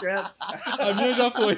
[0.02, 0.34] Cara, tá.
[0.80, 1.58] A minha já foi.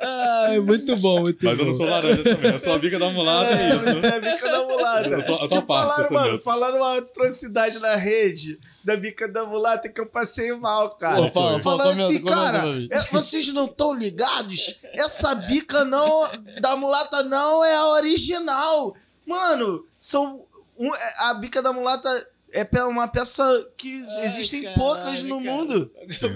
[0.00, 1.64] Ai, muito bom, muito Mas bom.
[1.64, 2.52] eu não sou laranja também.
[2.52, 4.06] Eu sou a bica da mulata, é Você isso.
[4.06, 5.08] é a bica da mulata.
[5.10, 8.96] Eu tô- eu tô parte, falaram, eu tô mano, falaram uma atrocidade na rede da
[8.96, 11.16] bica da mulata que eu passei mal, cara.
[11.16, 12.94] Pô, fala, fala, Falando comenta, assim, comenta, cara, meu amigo.
[13.22, 14.74] Vocês não estão ligados?
[14.92, 16.28] Essa bica não,
[16.60, 18.94] da mulata não é a original.
[19.26, 20.42] Mano, são.
[20.78, 23.44] um- é, a bica da mulata é uma peça
[23.76, 25.56] que Ai, existem caralho, poucas no cara.
[25.56, 25.92] mundo.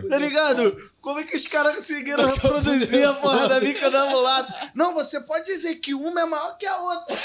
[0.09, 0.91] Tá ligado?
[1.05, 4.71] Como é que os caras conseguiram reproduzir a porra da bica da mulata?
[4.75, 7.17] Não, você pode dizer que uma é maior que a outra.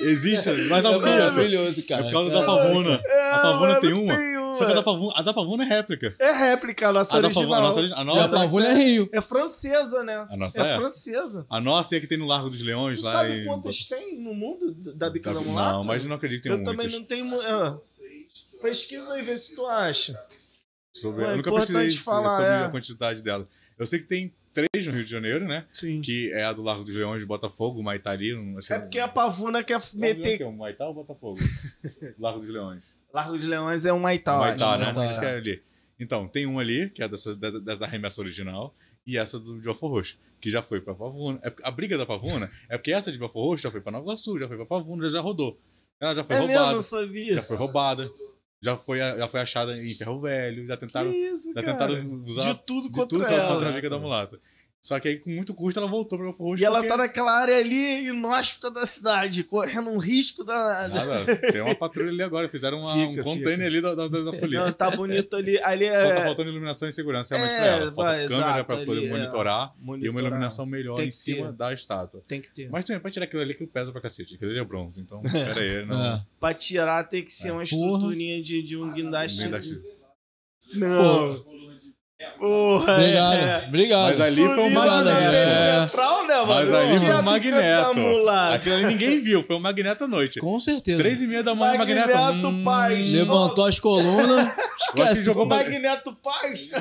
[0.00, 1.00] Existe, mas É isso?
[1.00, 2.02] maravilhoso, É cara.
[2.04, 3.00] por causa da pavuna.
[3.04, 4.16] É, A pavuna mano, tem uma.
[4.16, 4.56] tem uma.
[4.56, 6.14] Só que a da pavuna, a da pavuna é réplica.
[6.18, 7.48] É réplica, a nossa A da original.
[7.50, 9.08] pavuna, a nossa, a E a nossa, pavuna é Rio.
[9.12, 10.26] É francesa, né?
[10.30, 10.76] A nossa é, é?
[10.76, 11.46] francesa.
[11.48, 13.44] a nossa é a que tem no Largo dos Leões Tu lá sabe em.
[13.44, 15.82] quantas tem no mundo da bica da Não, mulata?
[15.84, 16.98] mas eu não acredito que Eu tem também muitas.
[16.98, 17.40] não tenho...
[17.42, 17.78] ah.
[18.62, 20.18] Pesquisa aí, vê se tu acha.
[21.00, 22.64] Sobre, Não, é eu nunca importante pesquisei falar, sobre é.
[22.64, 23.46] a quantidade dela.
[23.78, 25.66] Eu sei que tem três no Rio de Janeiro, né?
[25.72, 26.00] Sim.
[26.00, 28.32] Que é a do Largo dos Leões de Botafogo, Maitá ali.
[28.34, 30.42] não- É porque a Pavuna quer Largo dos Leões, que meter.
[30.42, 31.36] é o Maitá ou Botafogo?
[32.18, 32.84] Largo dos Leões.
[33.12, 34.78] Largo de Leões é um Maitá, eu Maitá, acho.
[34.78, 34.84] né?
[34.86, 35.10] Maitá.
[35.10, 35.60] Acho que é ali.
[35.98, 38.74] Então, tem um ali, que é dessa, dessa, dessa remessa original,
[39.06, 41.38] e essa do de Belfor Roxo, que já foi pra Pavuna.
[41.42, 44.04] É, a briga da Pavuna é porque essa de Belfor Roxo já foi pra Nova
[44.04, 45.58] Iguaçu, já foi pra Pavuna, já rodou.
[45.98, 46.76] Ela já foi É mesmo, roubada.
[46.76, 47.34] não sabia.
[47.34, 48.10] Já foi roubada.
[48.62, 50.66] Já foi, já foi achada em ferro velho.
[50.66, 53.48] Já tentaram, isso, já tentaram usar De tudo de contra tudo ela.
[53.52, 54.40] contra a briga da mulata.
[54.86, 56.62] Só que aí, com muito custo, ela voltou pra Belfor Roxo.
[56.62, 60.94] E ela porque- tá naquela área ali, inóspita da cidade, correndo um risco danado.
[60.94, 62.48] Nada, tem uma patrulha ali agora.
[62.48, 64.64] Fizeram uma- Fica, um container ali da, da, da- da polícia.
[64.66, 65.58] Não, tá bonito ali.
[65.60, 66.00] Ali é.
[66.00, 67.78] Só tá faltando iluminação e segurança realmente É, pra ela.
[67.80, 69.10] Falta vai, câmera exato, pra poder ali, é.
[69.10, 70.20] monitorar, e uma Monitorar.
[70.24, 71.52] iluminação melhor Tem em cima ter.
[71.54, 72.22] da estátua.
[72.28, 72.70] Tem que ter.
[72.70, 74.36] Mas também pra tirar aquilo ali que pesa pra cacete.
[74.36, 75.20] Aquilo ali é bronze, então
[75.58, 75.84] pera aí.
[75.84, 76.00] Não.
[76.00, 76.22] É.
[76.38, 77.96] Pra tirar tem que ser uma Porra.
[77.96, 79.42] estruturinha de, de um guindaste.
[79.42, 79.82] Guindaste.
[80.74, 81.34] Não.
[81.34, 81.55] Porra,
[82.40, 83.64] Obrigado, é.
[83.68, 84.04] obrigado.
[84.06, 85.36] Mas ali foi um Sulina, magneto.
[85.36, 85.80] É.
[85.80, 86.46] Central, né, mano?
[86.46, 88.00] Mas ali foi um bica magneto.
[88.54, 90.40] Aquilo ali ninguém viu, foi um magneto à noite.
[90.40, 90.98] Com certeza.
[90.98, 92.16] Três e meia da manhã, magneto.
[92.16, 93.12] Magneto hum, Paz.
[93.12, 94.48] Levantou as colunas.
[94.78, 95.24] Esquece.
[95.24, 96.70] jogou O Magneto Paz.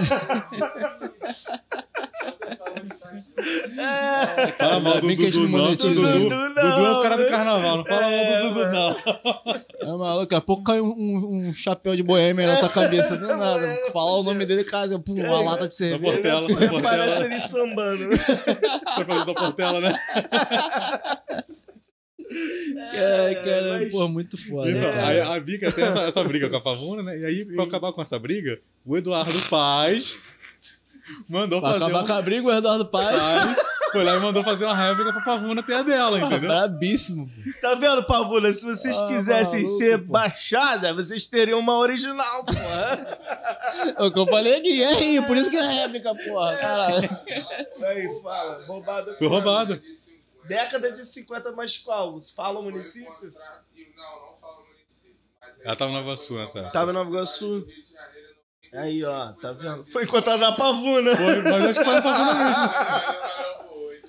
[3.78, 4.52] é.
[4.54, 5.76] Fala mal do a Dudu, não não.
[5.76, 6.02] Dudu,
[6.56, 7.30] não, é o cara do né?
[7.30, 8.98] carnaval, não fala É, mal do Dudu, não.
[9.82, 13.16] É maluco, daqui a pouco cai um, um- um chapéu de boêmia na tua cabeça.
[13.18, 13.78] Do nada.
[13.92, 16.14] Falar o nome dele, cara, pum, uma lata de Da cerveja.
[16.14, 17.26] Portela, da Parece Portela.
[17.26, 18.10] ele sambando.
[18.10, 19.94] Tá fazendo da Portela, né?
[22.96, 24.70] É, cara, mas- pô, muito foda.
[24.70, 25.08] Então, cara.
[25.08, 27.18] aí a Bica tem essa, essa briga com a Pavuna, né?
[27.20, 27.54] E aí, Sim.
[27.56, 30.18] pra acabar com essa briga, o Eduardo Paz
[31.30, 32.08] mandou Pra fazer acabar um...
[32.08, 33.16] com a briga, o Eduardo Paz.
[33.16, 33.58] Paz
[33.92, 36.50] foi lá e mandou fazer uma réplica pra Pavuna ter a dela, entendeu?
[36.50, 37.30] Brabíssimo.
[37.62, 38.52] Tá vendo, Pavuna?
[38.52, 40.12] Se vocês Ah, quisessem maluco, ser pô.
[40.12, 42.54] baixada, vocês teriam uma original, pô.
[43.98, 46.58] É o que eu falei aqui, é rio, por isso que é réplica, porra.
[46.58, 47.10] Caralho.
[47.88, 48.64] Aí, fala.
[48.66, 49.16] Roubado.
[49.18, 49.82] Foi roubado.
[50.46, 52.20] Década de 50, mas qual?
[52.36, 53.10] Fala o município?
[53.96, 55.16] Não, não fala município.
[55.42, 56.74] Mas Ela tava no Nova Sul nessa época.
[56.74, 57.66] Tava em Nova Iguaçu.
[57.66, 58.36] Rio de Janeiro não.
[58.74, 59.84] Aí, ó, tá vendo?
[59.84, 61.16] Foi encontrado na Pavuna.
[61.16, 63.26] Foi, mas acho que foi na Pavuna mesmo.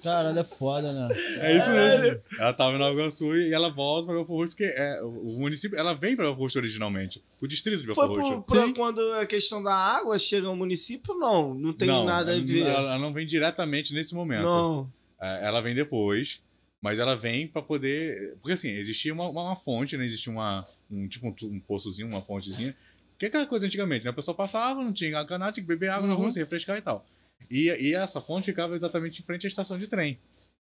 [0.03, 1.17] Caralho, é foda, né?
[1.41, 2.21] É isso mesmo.
[2.39, 5.77] Ela tava em Nova Iguaçu e ela volta pra Belfor Roxo, porque é, o município,
[5.77, 7.21] ela vem pra Belfor Roxo originalmente.
[7.41, 8.43] O distrito de Foi Belfor por, Roxo.
[8.43, 8.75] por Sim.
[8.75, 11.13] quando a questão da água chega ao município?
[11.15, 12.61] Não, não tem nada a ver.
[12.61, 14.45] Ela, ela não vem diretamente nesse momento.
[14.45, 14.89] Não.
[15.21, 16.41] É, Ela vem depois,
[16.81, 18.37] mas ela vem pra poder.
[18.41, 20.05] Porque assim, existia uma, uma, fonte, né?
[20.05, 22.75] Existia uma, um tipo um, um poçozinho, uma fontezinha.
[23.19, 24.11] Que é aquela coisa antigamente, né?
[24.11, 26.83] A pessoa passava, não tinha canal, tinha que beber água na rua, se refrescar e
[26.83, 27.05] tal.
[27.51, 30.19] E, e essa fonte ficava exatamente em frente à estação de trem,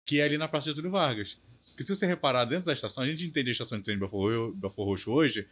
[0.06, 1.36] que é ali na Praça de Getúlio Vargas.
[1.70, 4.00] Porque se você reparar dentro da estação, a gente entende a estação de trem de
[4.00, 5.46] Belfor, Ro- Belfor Roxo hoje,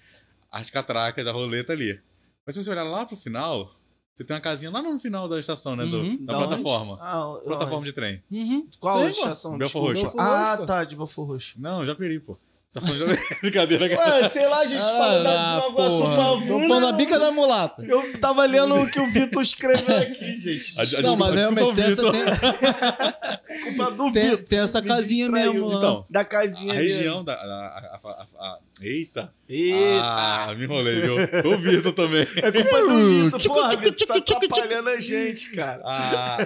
[0.50, 2.00] as catracas, a roleta ali.
[2.46, 3.74] Mas se você olhar lá pro final,
[4.14, 5.84] você tem uma casinha lá no final da estação, né?
[5.84, 6.24] do- Uhum.
[6.24, 6.96] da Da plataforma.
[7.00, 7.88] Ah, Plataforma onde?
[7.88, 8.22] de trem.
[8.30, 8.66] Uhum.
[8.80, 9.58] Qual Tem, estação?
[9.58, 9.82] Belfort.
[9.88, 10.02] Roxo.
[10.02, 11.60] Belfort Ah, tá, de Belfort Roxo.
[11.60, 12.38] Não, já peri, pô.
[12.72, 14.16] Tá falando de brincadeira, cara.
[14.22, 15.30] Ué, sei lá, a gente fala da
[15.64, 16.16] Ah, Iguaçu porra.
[16.16, 16.46] Pavuna.
[16.46, 17.82] Tô falando a bica da mulata.
[17.82, 20.78] Eu tava lendo o que o Vitor escreveu aqui, gente.
[20.78, 22.22] A- a- Não, mas realmente tem essa, tem,
[23.64, 24.44] Culpa do tem, Vitor.
[24.44, 25.52] tem essa Me casinha distraiu.
[25.54, 25.76] mesmo lá.
[25.78, 27.32] Então, Da A casinha região da.
[27.32, 29.32] A, a- a- a- a- eita!
[29.48, 30.00] Eita.
[30.02, 31.14] Ah, me enrolei, viu?
[31.52, 32.22] O Vitor também.
[32.22, 33.42] É culpa do Vitor.
[33.44, 35.82] Porra, Vitor, tá atrapalhando a gente, cara.
[35.84, 36.38] A,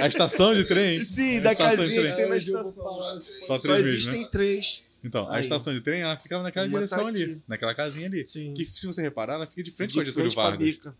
[0.00, 1.02] a estação de trem.
[1.04, 3.20] Sim, a da casinha que tem na estação.
[3.20, 4.28] Só Só três vezes, existem né?
[4.32, 4.82] três.
[5.02, 5.42] Então, a Aí.
[5.42, 7.42] estação de trem, ela ficava naquela Uma direção tá ali.
[7.48, 8.26] Naquela casinha ali.
[8.26, 8.52] Sim.
[8.54, 10.66] Que se você reparar, ela fica de frente De com a Getúlio pra Vargas.
[10.66, 10.94] bica.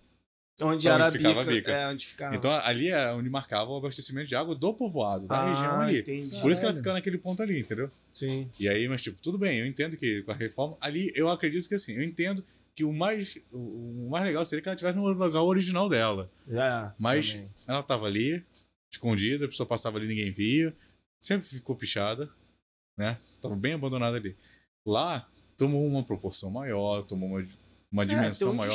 [0.60, 1.70] Onde Pra era onde ficava a bica.
[1.72, 2.36] É, onde ficava.
[2.36, 6.00] Então ali é onde marcava o abastecimento de água do povoado, da Ah, região ali.
[6.00, 6.40] entendi.
[6.40, 6.76] Por isso que ela Caralho.
[6.76, 7.90] fica naquele ponto ali, entendeu?
[8.12, 8.48] Sim.
[8.58, 11.68] E aí, mas tipo, tudo bem, eu entendo que com a reforma, ali eu acredito
[11.68, 15.06] que assim, eu entendo que o mais, o, mais legal seria que ela estivesse no
[15.08, 16.30] lugar original dela.
[16.48, 16.94] Já.
[16.98, 17.50] Mas também.
[17.68, 18.42] ela tava ali,
[18.90, 20.74] escondida, a pessoa passava ali ninguém via,
[21.20, 22.28] sempre ficou pichada,
[22.98, 23.18] né?
[23.40, 24.36] Tava bem abandonada ali.
[24.86, 27.46] Lá, tomou uma proporção maior, tomou uma,
[27.92, 28.72] uma É, dimensão um maior.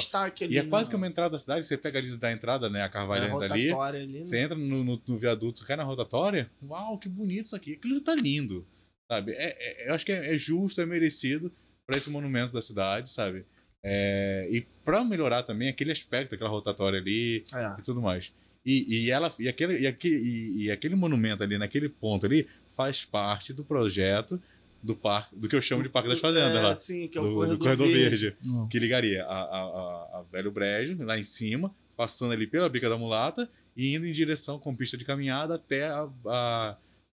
[0.49, 2.89] E é quase que uma entrada da cidade, você pega ali da entrada, né, a
[2.89, 4.19] Carvalhães ali, ali.
[4.19, 4.25] né?
[4.25, 7.73] você entra no, no, no viaduto, cai na rotatória, uau, que bonito isso aqui.
[7.73, 8.67] Aquilo tá lindo,
[9.09, 9.31] sabe?
[9.33, 11.51] É, é- eu acho que é, é justo, é merecido
[11.87, 13.45] para esse monumento da cidade, sabe?
[13.83, 17.79] É, e para melhorar também aquele aspecto, aquela rotatória ali É.
[17.79, 18.33] e tudo mais.
[18.65, 22.47] E, e ela e aquele, e, aquele, e, e aquele monumento ali, naquele ponto ali,
[22.67, 24.41] faz parte do projeto
[24.85, 27.21] do parque, do que eu chamo de Parque das Fazendas é, lá Sim, que é
[27.21, 28.29] o do, do corredor, Corredor verde.
[28.29, 28.67] Verde, Não.
[28.69, 32.87] que ligaria a, a, a, a Velho Brejo, lá em cima, passando ali pela Bica
[32.87, 36.77] da Mulata e indo em direção com pista de caminhada até a, a,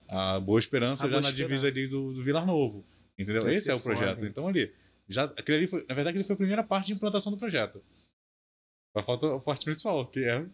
[0.08, 1.78] a Boa Esperança, A já Boa na divisa Esperança.
[1.80, 2.86] ali do, do Vilar Novo.
[3.18, 3.42] Entendeu?
[3.42, 4.18] Vai Esse é o projeto.
[4.18, 4.72] foda, então ali,
[5.08, 7.82] já, aquele ali foi, na verdade, ele foi a primeira parte de implantação do projeto.
[8.96, 10.46] Só falta a parte principal, que é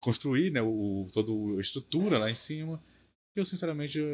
[0.00, 2.80] construir, né, o, toda a estrutura lá em cima.
[3.36, 4.06] Eu, sinceramente, eu,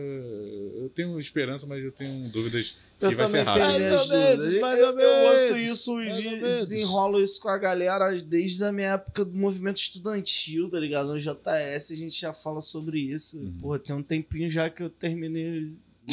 [0.83, 3.63] eu tenho esperança, mas eu tenho dúvidas que Eu vai ser rápido.
[3.63, 6.69] Mais ou menos, mais Eu, ou eu ouço menos, isso, menos.
[6.69, 11.13] desenrolo isso com a galera desde a minha época do movimento estudantil, tá ligado?
[11.13, 13.39] No JS a gente já fala sobre isso.
[13.39, 13.59] Uhum.
[13.61, 15.61] Pô, tem um tempinho já que eu terminei,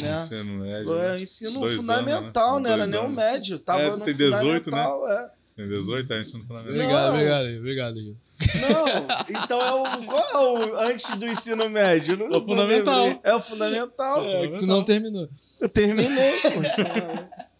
[0.00, 0.22] né?
[0.22, 1.18] Ensino médio, Pô, né?
[1.18, 2.76] é ensino fundamental, anos, né?
[2.76, 2.82] né?
[2.82, 3.58] Era nem o médio.
[3.58, 4.76] Tava É, no tem 18, né?
[4.84, 5.30] fundamental, é.
[5.60, 6.72] Tem 18, é ensino fundamental.
[6.74, 7.96] Obrigado, obrigado, obrigado.
[8.00, 8.16] Gil.
[8.60, 12.16] Não, então é o, qual é o antes do ensino médio?
[12.16, 13.04] Não- É o fundamental.
[13.04, 13.20] lembrei.
[13.24, 14.24] É o fundamental.
[14.24, 15.28] É, que tu não terminou.
[15.60, 17.50] Eu terminei, pô.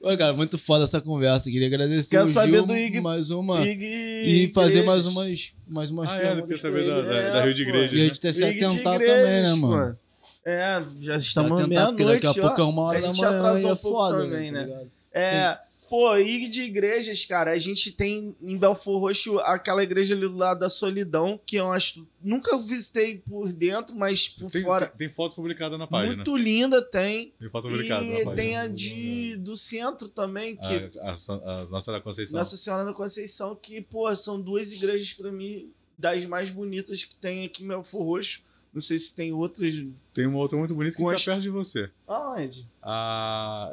[0.00, 1.50] Pô, cara, muito foda essa conversa.
[1.50, 3.60] Queria agradecer Quero o saber Gil do Ig- mais uma.
[3.64, 5.06] Ig- E fazer mais igrejas.
[5.06, 6.88] umas, mais umas Ah, é, pra saber ele.
[6.90, 7.62] da, da, É, da Rio de.
[7.62, 7.94] Igreja.
[7.96, 9.66] E a gente tem que se igrejas, também, né, pô.
[9.68, 9.98] mano?
[10.46, 12.34] É, já Se estamos meia-noite, daqui a ó.
[12.34, 14.52] pouco é uma hora A da gente manhã atrasou e é um pouco foda, também,
[14.52, 14.80] tá né?
[15.12, 15.58] É,
[15.94, 20.36] pô, e de igrejas, cara, a gente tem em Belfor Roxo aquela igreja ali do
[20.36, 22.04] lado da Solidão, que eu acho.
[22.20, 24.86] Nunca visitei por dentro, mas por Tem, fora.
[24.88, 26.16] tem, tem foto publicada na página.
[26.16, 27.32] Muito linda tem.
[27.38, 28.34] Tem foto publicada na E página.
[28.34, 32.38] tem a de, do centro também, que A, a, a Nossa Senhora da Conceição.
[32.40, 37.14] Nossa Senhora da Conceição, que, pô, são duas igrejas pra mim das mais bonitas que
[37.14, 38.42] tem aqui em Belfor Roxo.
[38.72, 39.84] Não sei se tem outras.
[40.12, 41.88] Tem uma outra muito bonita que Com fica as- perto de você.
[42.08, 42.66] Aonde?
[42.82, 43.72] A,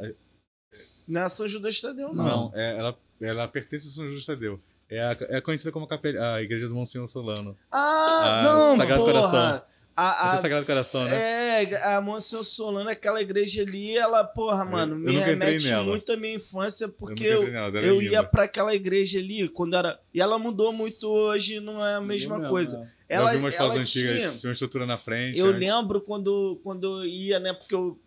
[1.11, 2.23] Não é São Judas Tadeu, não.
[2.23, 4.59] não, é, ela, ela pertence a São Justo Tadeu.
[4.89, 7.55] É, a- é conhecida como a, capelha, a Igreja do Monsenhor Solano.
[7.71, 9.13] Ah, Ah, não, Sagrado porra.
[9.13, 9.61] Coração.
[9.93, 11.63] A, Esse é a, Sagrado Coração, né?
[11.63, 15.67] é, a Monsenhor Solano, aquela igreja ali, ela, porra, mano, eu me nunca entrei remete
[15.67, 15.83] nela.
[15.85, 19.75] muito à minha infância, porque eu, nela, é eu ia pra aquela igreja ali quando
[19.75, 19.99] era.
[20.13, 22.89] E ela mudou muito hoje, não é a mesma mesmo, coisa.
[23.09, 23.15] é.
[23.15, 25.37] Ela, eu vi umas fotos ela antigas, tinha- tinha uma estrutura na frente.
[25.37, 25.59] Eu antes.
[25.59, 27.51] lembro quando, quando eu ia, né?
[27.51, 27.99] Porque eu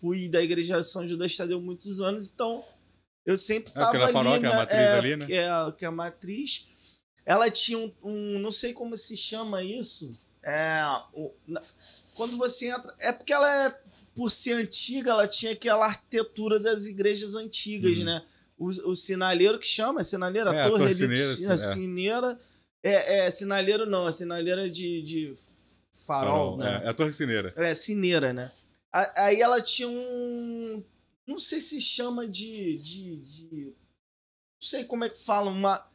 [0.00, 2.62] fui da igreja São Judas Tadeu muitos anos, então
[3.26, 5.26] eu sempre É, tava aquela ali, paróquia, a né, matriz é, ali, né?
[5.26, 6.66] Que é, a- que é a matriz.
[7.26, 10.10] Ela tinha um, um- não sei como se chama isso.
[10.42, 10.80] É,
[11.12, 11.60] o- na-
[12.14, 13.78] quando você entra, é porque ela é
[14.14, 18.04] por ser antiga, ela tinha aquela arquitetura das igrejas antigas, Uhum.
[18.04, 18.22] né?
[18.58, 21.56] O, o sinalheiro que chama, é sinalheira, É, a torre sineira, de- a é.
[21.56, 22.38] sineira.
[22.82, 25.34] É, é, sinalheiro não, a sinalheira de, de
[25.92, 26.80] farol, Farol, né?
[26.82, 27.52] É, é a Torre Cineira.
[27.56, 28.50] É, cineira, né?
[28.92, 30.82] Aí ela tinha um.
[31.26, 32.76] Não sei se chama de.
[32.78, 33.64] de, de-
[34.62, 35.86] não sei como é que fala, uma.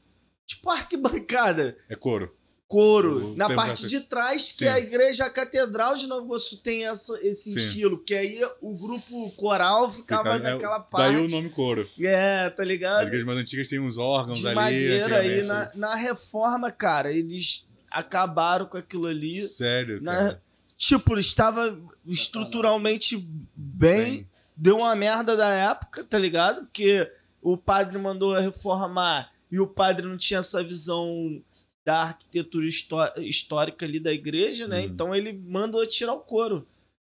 [0.46, 1.78] Tipo arquibancada.
[1.90, 2.34] É couro.
[2.68, 3.36] Couro.
[3.36, 4.66] Na parte de trás, que Sim.
[4.66, 7.58] é a igreja a catedral de Novo Iguaçu tem essa, esse Sim.
[7.58, 8.04] estilo.
[8.04, 11.14] Que aí o grupo coral ficava Fica- é, naquela parte.
[11.14, 11.88] Daí o nome couro.
[12.00, 13.04] É, tá As ligado?
[13.06, 14.56] igrejas mais antigas têm uns órgãos De ali.
[14.56, 15.44] madeira aí.
[15.44, 19.36] Na, na reforma, cara, eles acabaram com aquilo ali.
[19.42, 20.44] Sério, Na- cara.
[20.78, 23.18] Tipo, estava estruturalmente
[23.56, 24.04] bem.
[24.16, 24.28] Bem.
[24.58, 26.62] Deu uma merda da época, tá ligado?
[26.62, 27.12] Porque
[27.42, 31.42] o padre mandou reformar e o padre não tinha essa visão
[31.86, 34.80] da arquitetura histó- histórica ali da igreja, né?
[34.80, 34.86] Uhum.
[34.86, 36.66] Então ele mandou tirar o couro.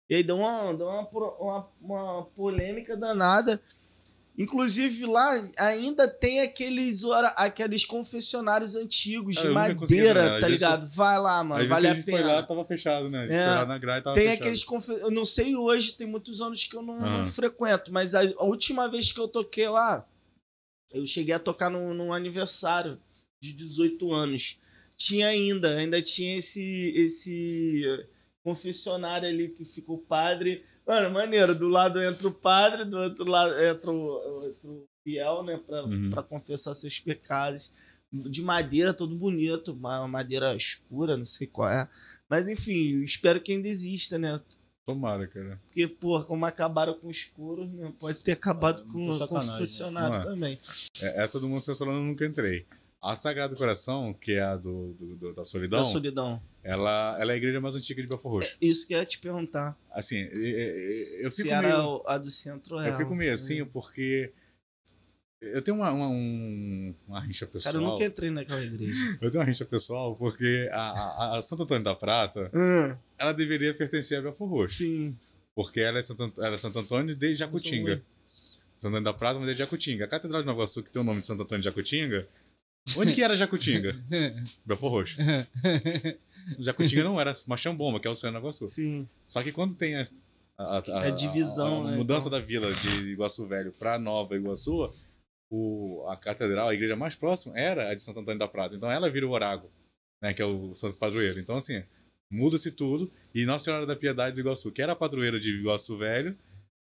[0.09, 3.60] E aí deu uma, deu uma, uma, uma polêmica danada.
[4.41, 10.89] Inclusive lá ainda tem aqueles, ora, aqueles confessionários antigos Cara, de madeira, tá ligado?
[10.89, 12.05] Vai lá, mano, vale a a pena.
[12.05, 13.25] foi lá, tava fechado, né?
[13.25, 13.28] É.
[13.28, 14.41] foi lá na grade, tava Tem fechado.
[14.41, 14.93] aqueles confe...
[14.93, 18.44] Eu não sei hoje, tem muitos anos que eu não, não frequento, mas a, a
[18.44, 20.09] última vez que eu toquei lá,
[20.91, 22.99] eu cheguei a tocar num, num aniversário
[23.43, 24.59] de 18 anos.
[24.97, 27.83] Tinha ainda, ainda tinha esse, esse
[28.43, 30.65] confessionário ali que fica o padre.
[30.91, 35.44] Mano, maneiro, do lado entra o padre, do outro lado entra o, entra o fiel,
[35.44, 36.10] né, pra, Uhum.
[36.10, 37.73] pra confessar seus pecados.
[38.12, 41.89] De madeira, todo bonito, uma madeira escura, não sei qual é.
[42.28, 44.41] Mas enfim, espero que ainda exista, né?
[44.85, 45.60] Tomara, cara.
[45.67, 47.93] Porque, pô, como acabaram com o escuro, né?
[48.01, 49.27] pode ter acabado com Muita o né?
[49.28, 50.25] confessionário Não é?
[50.25, 50.59] também.
[51.01, 52.67] É, Essa do Monsenhor Solano eu nunca entrei.
[53.01, 56.43] A Sagrado Coração, que é a do, do- do- da Solidão, Da solidão.
[56.62, 58.56] Ela, ela é a igreja mais antiga de Belfort Roxo.
[58.60, 59.76] Isso que eu ia te perguntar.
[59.92, 62.02] Assim, é- é- é- eu se fico era meio...
[62.06, 62.90] a do centro é.
[62.90, 64.30] Eu fico meio assim, porque
[65.42, 67.72] eu tenho uma, uma, um- uma rixa pessoal.
[67.72, 68.92] Cara, eu nunca entrei naquela igreja.
[69.22, 73.32] Eu tenho uma rixa pessoal porque a, a, a Santo Antônio da Prata, Hum, ela
[73.32, 74.76] deveria pertencer a Belfort Roxo.
[74.76, 75.18] sim.
[75.55, 78.02] Porque ela é Santo, Ant- ela é Santo Antônio de Jacutinga.
[78.78, 80.05] Santo Antônio da Prata, mas é de Jacutinga.
[80.05, 82.26] A Catedral de Nova Iguaçu, que tem o nome de Santo Antônio de Jacutinga,
[82.97, 83.94] onde que era Jacutinga?
[84.64, 85.16] Belfort Roxo.
[86.59, 88.67] Jacutinga não era Machambomba, que é o Oceano Iguaçu.
[88.67, 89.09] Sim.
[89.27, 90.03] Só que quando tem a,
[90.59, 92.39] a, a- É divisão, a- a né, mudança então.
[92.39, 94.91] da vila de Iguaçu Velho para Nova Iguaçu,
[95.51, 98.75] o, a catedral, a igreja mais próxima era a de Santo Antônio da Prata.
[98.77, 99.70] Então ela vira o Orago,
[100.23, 101.39] né, que é o santo padroeiro.
[101.41, 101.83] Então assim,
[102.31, 105.97] muda-se tudo e Nossa Senhora da Piedade do Iguaçu, que era a padroeira de Iguaçu
[105.97, 106.37] Velho,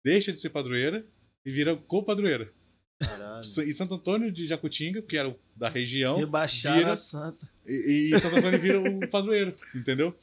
[0.06, 1.06] deixa de ser padroeira
[1.46, 2.52] e vira co-padroeira.
[3.00, 3.42] Caralho.
[3.42, 7.50] E Santo Antônio de Jacutinga, que era da região, Rebaixaram vira- a santa.
[7.68, 10.14] e, e Santo Antônio vira o padroeiro, entendeu?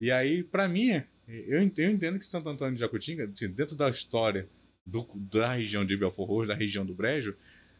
[0.00, 3.74] E aí, pra mim, eu ent- eu entendo que Santo Antônio de Jacutinga, assim, dentro
[3.76, 4.46] da história
[4.86, 7.34] do- da região de Belfort Roxo, da região do Brejo,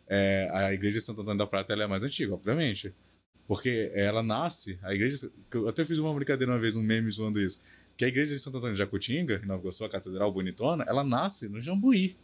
[0.08, 2.94] é, a igreja de Santo Antônio da Prata é mais antiga, obviamente.
[3.46, 5.30] Porque ela nasce, a igreja.
[5.50, 7.60] que Eu até fiz uma brincadeira uma vez, um meme zoando isso.
[7.94, 11.04] Que a igreja de Santo Antônio de Jacutinga, em Nova Iguaçu, a catedral bonitona, ela
[11.04, 12.16] nasce no Jambuí.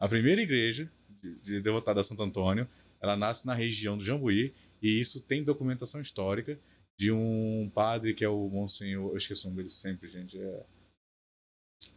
[0.00, 2.68] A primeira igreja de, de devotada a Santo Antônio,
[3.00, 4.52] ela nasce na região do Jambuí,
[4.82, 6.58] e isso tem documentação histórica
[6.98, 9.10] de um padre que é o Monsenhor.
[9.12, 10.38] Eu esqueci o nome dele sempre, gente.
[10.38, 10.62] É...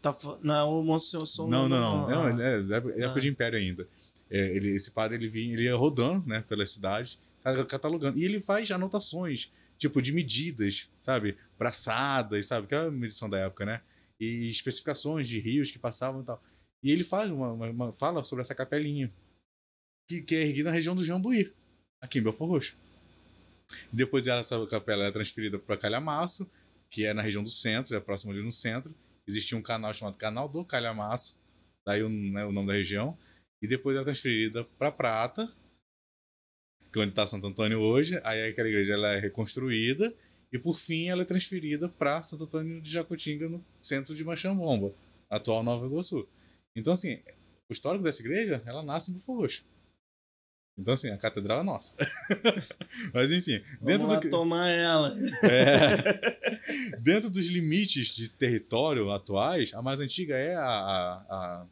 [0.01, 1.47] Tá, não, o Monsenhor Som.
[1.47, 2.09] Não, não, não.
[2.09, 2.29] não ah.
[2.29, 3.21] ele é, é época Ah.
[3.21, 3.87] de Império ainda.
[4.29, 8.17] É, ele, esse padre ele vinha, ele ia rodando, né, pela cidade, ca- catalogando.
[8.17, 11.35] E ele faz anotações, tipo, de medidas, sabe?
[11.57, 12.67] Braçadas, sabe?
[12.67, 13.81] Que é a medição da época, né?
[14.19, 16.41] E especificações de rios que passavam e tal.
[16.83, 19.11] E ele faz uma, uma- uma- fala sobre essa capelinha,
[20.09, 21.53] que, que é erguida na região do Jambuí,
[22.01, 22.77] aqui em Belfort Roxo.
[23.91, 26.49] Depois essa capela é transferida para Calhamaço,
[26.89, 28.93] que é na região do centro, é próximo ali no centro.
[29.27, 31.39] Existia um canal chamado Canal do Calhamaço,
[31.85, 33.17] daí o, né, o nome da região.
[33.61, 35.49] E depois ela é transferida para Prata,
[36.91, 38.19] que é onde está Santo Antônio hoje.
[38.25, 40.13] Aí aquela igreja ela é reconstruída.
[40.51, 44.93] E por fim ela é transferida para Santo Antônio de Jacutinga, no centro de Machambomba,
[45.29, 46.27] atual Nova Iguaçu.
[46.75, 47.21] Então, assim,
[47.69, 49.63] o histórico dessa igreja, ela nasce em Bufo Roxo.
[50.77, 51.95] Então, assim, a catedral é nossa.
[53.13, 54.29] Mas, enfim, dentro Vamos lá do que...
[54.29, 55.13] tomar ela.
[55.43, 56.97] É.
[56.99, 61.65] Dentro dos limites de território atuais, a mais antiga é a, a, a,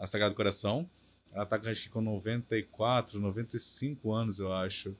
[0.00, 0.88] a Sagrado Coração.
[1.32, 4.94] Ela está acho que com 94, 95 anos, eu acho.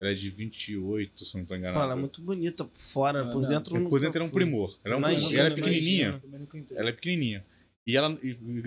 [0.00, 1.84] Ela é de 28, se não estou enganado.
[1.84, 3.48] Ela é muito bonita por fora, por não.
[3.48, 3.88] dentro não.
[3.88, 4.76] Por dentro era um primor.
[4.84, 5.32] Ela, é um Imagina, primor.
[5.32, 6.22] E ela é pequenininha.
[6.24, 6.66] imagina.
[6.74, 7.46] Ela é pequenininha.
[7.86, 8.08] E ela,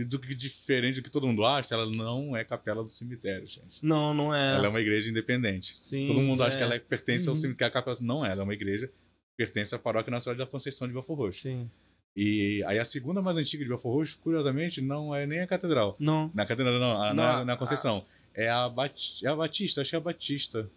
[0.10, 3.80] do que diferente do que todo mundo acha, ela não é capela do cemitério, gente.
[3.82, 4.56] Não, não é.
[4.56, 5.78] Ela é uma igreja independente.
[5.80, 6.58] Sim, Todo mundo acha é.
[6.58, 7.40] que ela é- pertence ao Uhum.
[7.40, 7.70] cemitério.
[7.70, 8.92] A capela não é, ela é uma igreja
[9.38, 11.40] pertence à paróquia nacional da Conceição de Belfort Roxo.
[11.40, 11.70] Sim.
[12.16, 15.94] E aí a segunda mais antiga de Belfort Roxo, curiosamente, não é nem a catedral.
[16.00, 16.30] Não.
[16.34, 18.06] Na catedral não, a- Não, na, na Conceição.
[18.34, 20.70] É a, Bat, é a Batista, acho que é a Batista.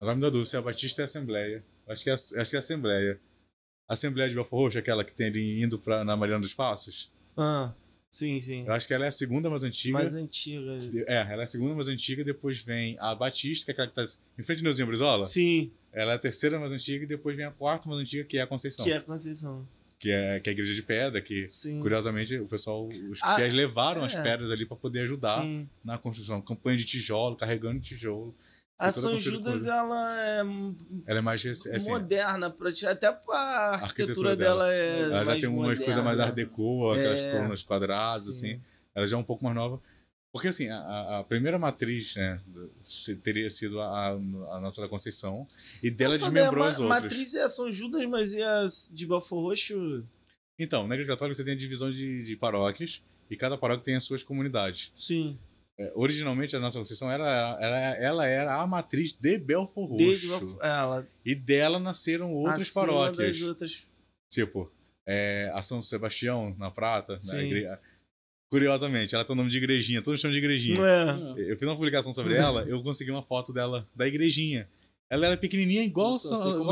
[0.00, 1.62] Agora me dá dúvida se é a Batista é a Assembleia.
[1.86, 3.20] Acho que é, a- acho que é a Assembleia.
[3.88, 7.10] A Assembleia de Belfort Roxo, aquela que tem ali indo pra, na Mariana dos Passos.
[7.38, 7.72] Ah,
[8.10, 8.64] sim, sim.
[8.66, 9.94] Eu acho que ela é a segunda mais antiga.
[9.94, 10.72] Mais antiga.
[11.06, 13.94] É, ela é a segunda mais antiga, depois vem a Batista, que é aquela que
[13.94, 15.24] tá em frente ao Neuzinho Brizola.
[15.24, 18.36] Sim, Ela é a terceira mais antiga, e depois vem a quarta mais antiga, que
[18.38, 18.84] é a Conceição.
[18.84, 19.66] que é a Conceição.
[19.98, 21.80] que é, que é a igreja de pedra, que Sim.
[21.80, 24.22] curiosamente o pessoal, os Ah, fiéis levaram as é.
[24.22, 25.68] pedras ali para poder ajudar Sim.
[25.84, 26.40] na construção.
[26.40, 28.34] Campanha de tijolo, carregando tijolo.
[28.78, 30.40] A São Judas, ela é
[31.06, 35.00] Ela é mais é assim, moderna, até a arquitetura, arquitetura dela, é.
[35.02, 37.32] ela já tem umas coisas mais art deco, aquelas É.
[37.32, 38.30] colunas quadradas, Sim.
[38.30, 38.60] assim.
[38.94, 39.80] Ela já é um pouco mais nova.
[40.30, 42.38] Porque assim, a- a, a primeira matriz, né,
[43.24, 45.46] teria sido a, a Nossa da Conceição,
[45.82, 47.02] e dela Essa desmembrou daí é as outras.
[47.02, 50.04] Matriz é São Judas, mas e as de Belfort Roxo?
[50.58, 53.96] Então, na Igreja Católica você tem a divisão de, de paróquias, e cada paróquia tem
[53.96, 54.92] as suas comunidades.
[54.94, 55.36] Sim.
[55.80, 59.96] É, originalmente a nossa Conceição era, ela, ela era a matriz de Belfort Roxo.
[60.04, 63.38] Desde Belfort- ela E dela nasceram outras acima paróquias.
[63.38, 63.86] das outras.
[64.28, 64.70] Tipo,
[65.06, 67.14] é, a São Sebastião, na Prata.
[67.14, 67.38] na Sim.
[67.46, 67.68] igre-
[68.50, 70.74] Curiosamente, ela tem o nome de igrejinha, todos chamam de igrejinha.
[70.80, 71.50] É.
[71.52, 74.66] Eu fiz uma publicação sobre ela, eu consegui uma foto dela, da igrejinha.
[75.10, 76.62] Ela era pequenininha, igual, Nossa, São- sei como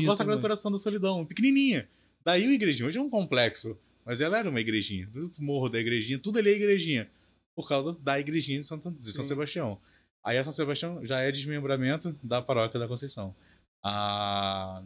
[0.00, 0.40] igual, a Sagrado.
[0.40, 1.86] Coração da Solidão, pequenininha.
[2.24, 5.08] Daí o igrejinha, hoje é um complexo, mas ela era uma igrejinha.
[5.12, 7.08] Tudo o morro da igrejinha, tudo ali é igrejinha.
[7.56, 9.26] Por causa da igrejinha de, Santo, de São.
[9.26, 9.80] Sebastião.
[10.22, 13.34] Aí a São Sebastião já é desmembramento da paróquia da Conceição.
[13.82, 14.82] A,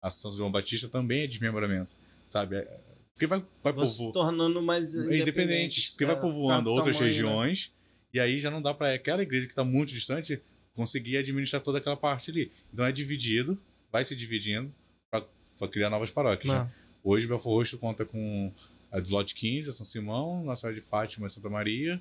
[0.00, 1.94] a São João Batista também é desmembramento,
[2.28, 2.56] sabe?
[2.56, 2.80] É-
[3.14, 5.90] Porque vai, vai Vão se tornando mais é independente, independentes.
[5.90, 7.18] porque vai É, povoando tá outras tamanho, né?
[7.22, 7.72] regiões,
[8.14, 10.40] e aí já não dá para aquela igreja que está muito distante
[10.74, 12.50] conseguir administrar toda aquela parte ali.
[12.72, 13.60] Então é dividido,
[13.90, 14.72] vai se dividindo
[15.10, 16.52] para criar novas paróquias.
[16.52, 16.70] Né?
[17.02, 18.52] Hoje Belfort Roxo conta com
[18.92, 22.00] a do Lote 15, a São Simão, Nossa Senhora de Fátima, Santa Maria,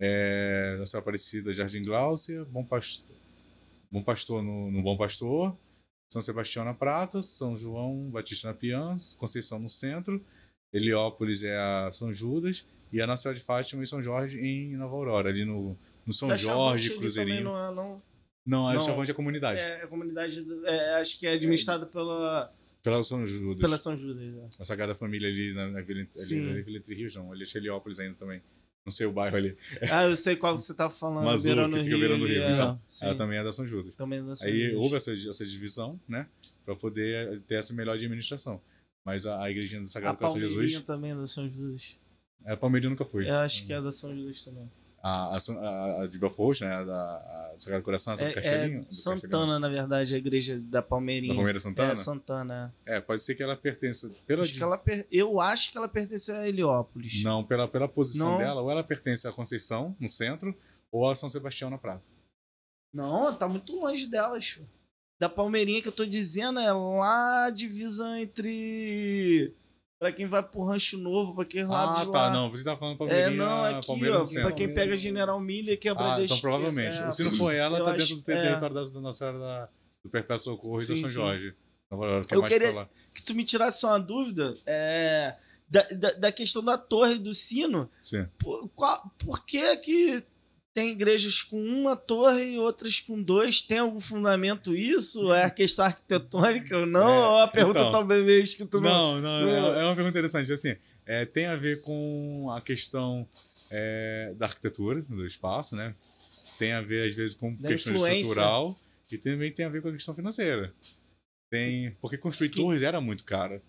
[0.00, 3.16] é, Nossa Senhora Aparecida, Jardim Gláucia, Bom Pastor,
[3.90, 5.56] Bom Pastor no, no Bom Pastor,
[6.12, 10.22] São Sebastião na Prata, São João Batista na Piã, Conceição no centro,
[10.72, 14.76] Heliópolis é a São Judas e a Nossa Senhora de Fátima e São Jorge em
[14.76, 17.44] Nova Aurora, ali no, no São A Jorge, Cruzeirinho.
[17.44, 18.02] Não, é, não.
[18.44, 18.84] Não, a não.
[18.84, 19.60] Chavante é a comunidade.
[19.60, 22.52] É a comunidade, é, acho que é administrada pela,
[22.82, 23.60] Pela São Judas.
[23.60, 24.22] pela São Judas.
[24.22, 24.48] é.
[24.58, 27.32] A Sagrada Família ali na, na Vila, ali, na Vila Entre Rios, não.
[27.32, 28.42] Ali é Heliópolis ainda também.
[28.84, 29.56] Não sei o bairro ali.
[29.92, 31.24] Ah, eu sei qual você tá falando.
[31.42, 32.42] Beirando que fica o beirando o Rio.
[32.42, 32.52] é.
[32.52, 33.94] Então, Sim, ela também é da São Judas.
[33.94, 34.78] também é da São Aí Judas.
[34.78, 36.26] houve essa, essa divisão, né?
[36.64, 38.60] Pra poder ter essa melhor administração.
[39.06, 40.84] Mas a, a igrejinha do A Sagrado Coração de Palmeirinha Jesus.
[40.84, 41.98] também é da São Judas.
[42.44, 43.28] A Palmeirinha nunca foi.
[43.28, 44.68] Eu acho que é da São Judas também.
[45.04, 46.74] A, a, a, a de Belfort Roxo, né?
[46.76, 46.94] A da
[47.50, 48.82] a do Sagrado Coração, essa do É, Castelinho.
[48.82, 49.20] é Castelinho.
[49.20, 51.32] Santana, na verdade, a igreja da Palmeirinha.
[51.32, 51.90] Da Palmeiras Santana?
[51.90, 52.74] É, Santana.
[52.86, 54.08] É, pode ser que ela pertença.
[54.26, 57.22] Pela, Acho que ela per- Eu acho que ela pertence a Heliópolis.
[57.24, 58.38] Não, pela, pela posição Não.
[58.38, 60.56] dela, ou ela pertence à Conceição, no centro,
[60.92, 62.06] ou a São Sebastião na Prata.
[62.94, 64.60] Não, tá muito longe delas.
[65.20, 69.52] Da Palmeirinha que eu tô dizendo é lá a divisa entre.
[70.02, 72.30] Pra quem vai pro Rancho Novo, pra quem lá Ah, tá, lá.
[72.32, 72.50] não.
[72.50, 74.40] Você tá falando É, Palmeirinha, não, aqui, Palmeiras ó.
[74.40, 76.98] Pra quem pega General Milha, quebra Ah, da então esquerda, provavelmente.
[76.98, 77.10] é.
[77.12, 78.42] Se não for ela, tá acho- dentro do é.
[78.42, 79.68] território da, da Nossa Senhora da,
[80.02, 81.14] do Perpétuo Socorro e Sim, da São sim.
[81.14, 81.54] Jorge.
[82.26, 82.88] Que é Eu queria- pra.
[83.14, 85.36] Que tu me tirasse uma dúvida é,
[85.70, 87.88] da, da, da questão da torre do sino.
[88.02, 88.26] Sim.
[88.40, 90.24] Por, qual- por que que
[90.74, 93.60] tem igrejas com uma torre e outras com dois?
[93.60, 95.32] Tem algum fundamento isso?
[95.32, 97.00] É a questão arquitetônica ou não?
[97.08, 97.92] É, ou a pergunta então.
[97.92, 99.20] talvez que tu não...
[99.20, 100.52] Não, não, é, é uma pergunta interessante.
[100.52, 103.28] Assim, é, tem a ver com a questão
[103.70, 105.94] é, da arquitetura do espaço, né?
[106.58, 108.20] Tem a ver, às vezes, com Da questão influência.
[108.20, 108.78] estrutural
[109.10, 110.72] e também tem a ver com a questão financeira.
[111.50, 113.60] Tem, porque construir torres era muito caro.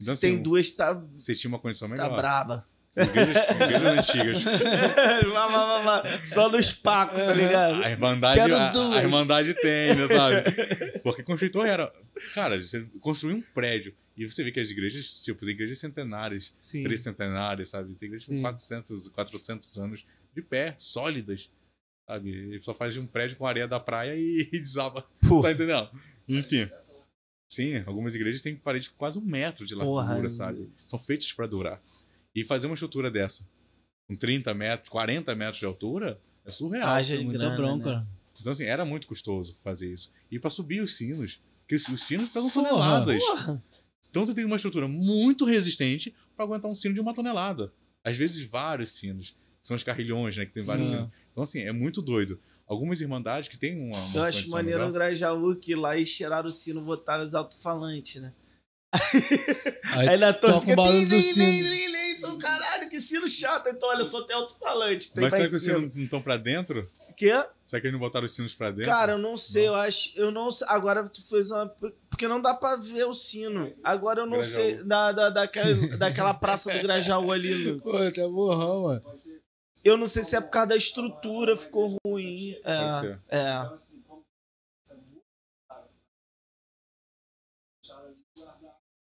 [0.00, 2.16] Então, Se tem assim, duas, tá, você tinha uma condição tá melhor.
[2.16, 2.68] braba.
[2.94, 4.42] Igrejas, igrejas antigas.
[5.32, 6.24] Vá, vá, vá, vá.
[6.24, 7.82] Só nos pacos, tá ligado?
[7.82, 11.00] A Irmandade, a, a Irmandade tem, né, sabe?
[11.02, 11.92] Porque construir torre era.
[12.34, 13.94] Cara, você construir um prédio.
[14.14, 16.82] E você vê que as igrejas, tipo, tem igrejas centenárias, Sim.
[16.82, 17.94] três centenárias, sabe?
[17.94, 18.42] Tem igrejas com Sim.
[18.42, 21.50] 400, 400 anos de pé, sólidas,
[22.06, 22.56] sabe?
[22.56, 25.02] E só faz um prédio com areia da praia e, e desaba.
[25.26, 25.40] Pô.
[25.40, 25.88] Tá entendendo?
[26.28, 26.68] Enfim.
[27.50, 30.30] Sim, algumas igrejas têm paredes com quase um metro de largura, Porra.
[30.30, 30.70] sabe?
[30.86, 31.80] São feitas pra durar.
[32.34, 33.46] E fazer uma estrutura dessa,
[34.08, 36.88] com 30 metros, 40 metros de altura, é surreal.
[36.88, 37.96] Haja Muita grana, bronca.
[38.00, 38.06] né?
[38.40, 40.10] Então, assim, era muito custoso fazer isso.
[40.30, 42.68] E pra subir os sinos, porque os, os sinos pegam Porra.
[42.70, 43.22] toneladas.
[43.22, 43.62] Porra.
[44.10, 47.72] Então você tem uma estrutura muito resistente pra aguentar um sino de uma tonelada.
[48.04, 49.36] Às vezes vários sinos.
[49.60, 50.44] São os carrilhões, né?
[50.44, 50.96] Que tem vários Sim.
[50.96, 51.10] sinos.
[51.30, 52.40] Então, assim, é muito doido.
[52.66, 53.96] Algumas irmandades que tem uma.
[53.96, 57.34] uma Eu acho maneiro o melhor- Grajaú que lá e tiraram o sino, botaram os
[57.34, 58.32] alto-falantes, né?
[59.92, 61.72] Aí, Aí na torre toca o barulho do sino.
[62.18, 63.68] Então, caralho, que sino chato.
[63.68, 65.10] Então, olha, só tem alto-falante.
[65.16, 65.78] Mas será que os sino.
[65.80, 66.88] sinos não estão pra dentro?
[67.16, 67.32] Quê?
[67.64, 68.86] Será que eles não botaram os sinos pra dentro?
[68.90, 70.12] Cara, eu não sei, eu acho.
[70.18, 70.66] Eu não sei.
[70.70, 71.66] Agora tu fez uma.
[72.10, 73.72] Porque não dá pra ver o sino.
[73.82, 74.52] Agora eu não Grajaú.
[74.54, 74.84] sei.
[74.84, 77.54] Da, da, daquela, daquela praça do Grajaú ali.
[77.72, 79.02] no- Pô, tá borrão, mano.
[79.84, 82.56] Eu não sei se é por causa da estrutura, ficou ruim.
[82.62, 83.00] Pode É.
[83.00, 83.18] ser.
[83.28, 83.68] É.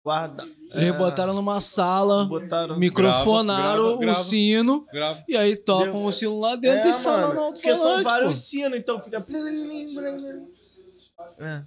[0.03, 0.43] Guarda.
[0.73, 2.77] Eles é, botaram numa sala, Botaram.
[2.77, 5.23] microfonaram Grava, grava, o sino Grava.
[5.29, 8.37] e aí tocam Deu- o sino lá dentro é, e falam no Porque são vários
[8.37, 8.43] pô.
[8.43, 9.23] sinos, então fica.
[11.39, 11.63] É.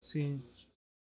[0.00, 0.42] Sim.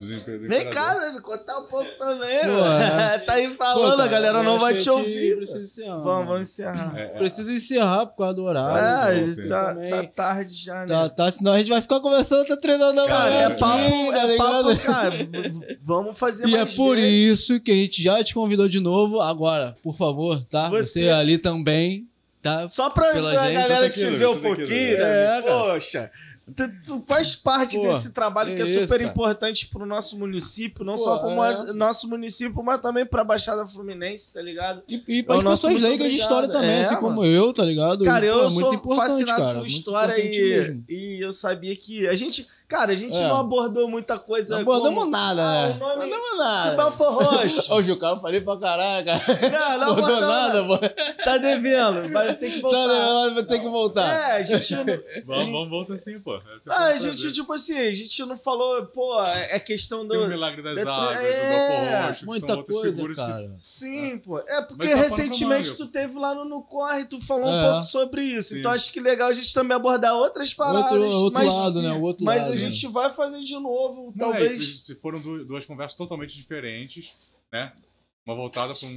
[0.01, 2.85] Vem cá, né, me contar um pouco também, Pô, mano.
[2.85, 3.19] é.
[3.27, 5.37] tá aí Pô, falando, cara, a galera não vai que te a ouvir.
[5.39, 5.97] Precisa encerrar.
[5.97, 6.27] Vamos, mano.
[6.27, 6.93] vamos encerrar.
[6.97, 7.09] É, é.
[7.19, 8.79] Precisa encerrar por causa do horário.
[8.79, 10.87] É, a gente tá, tá tarde já, né?
[10.87, 13.39] Tá, tá, senão a gente vai ficar conversando até três horas da manhã.
[13.41, 14.65] é aqui, papo, tá é ligado?
[14.69, 15.17] papo, cara.
[15.83, 17.41] Vamos fazer E é mais por vezes.
[17.41, 19.21] isso que a gente já te convidou de novo.
[19.21, 20.69] Agora, por favor, tá?
[20.69, 22.07] Você- Você, ali também,
[22.41, 22.69] tá?
[22.69, 25.43] Só pra, gente, galera tudo te ver um pouquinho, É, né?
[25.43, 25.43] cara.
[25.73, 26.11] Poxa,
[26.57, 30.19] tu, tu faz parte Pô, desse trabalho que é é isso, super importante pro nosso
[30.19, 31.73] município, não Pô, só pro é.
[31.75, 34.83] nosso município, mas também pra Baixada Fluminense, tá ligado?
[34.89, 37.07] E, e É para as pessoas leigas de história também, É, assim mano.
[37.09, 38.05] como eu, tá ligado?
[38.05, 40.85] Cara, eu pô, é muito sou fascinado cara, por história e, mesmo.
[40.89, 43.27] e eu sabia que a gente, cara, a gente É.
[43.29, 44.55] não abordou muita coisa.
[44.55, 45.77] Não abordamos como- nada, Ah, né?
[45.81, 46.77] Não abordamos nada.
[46.77, 47.73] Belfor Roxo.
[47.75, 49.23] Ô, Juca, eu falei pra caralho, cara.
[49.51, 51.25] Não, não abordou abordamos nada, pô.
[51.25, 52.87] Tá devendo, vai ter que voltar.
[52.89, 54.31] Tá, vai ter que voltar.
[54.31, 54.85] É, a gente não,
[55.27, 56.35] Vamos, vamos voltar assim, pô.
[56.35, 57.13] É Ah, um a prazer.
[57.15, 60.11] gente, tipo assim, a gente não falou, pô, é questão do.
[60.15, 62.95] Tem o Milagre das da- Águas, é, o Belfor Roxo, que Muita são outras coisa,
[62.95, 63.43] figuras cara.
[63.43, 63.51] que...
[63.65, 64.39] Sim, pô.
[64.41, 67.71] É porque Mas tá recentemente tu teve lá no, no Corre, tu falou um É.
[67.71, 68.51] pouco sobre isso.
[68.51, 68.59] Sim.
[68.61, 70.93] Então acho que legal a gente também abordar outras paradas.
[70.93, 71.93] Outro, outro mas, lado, né?
[71.93, 72.58] O outro lado.
[72.67, 74.63] A gente vai fazer de novo, Não, é, talvez.
[74.65, 77.13] se- se foram du- duas conversas totalmente diferentes,
[77.53, 77.73] né?
[78.27, 78.89] Uma voltada para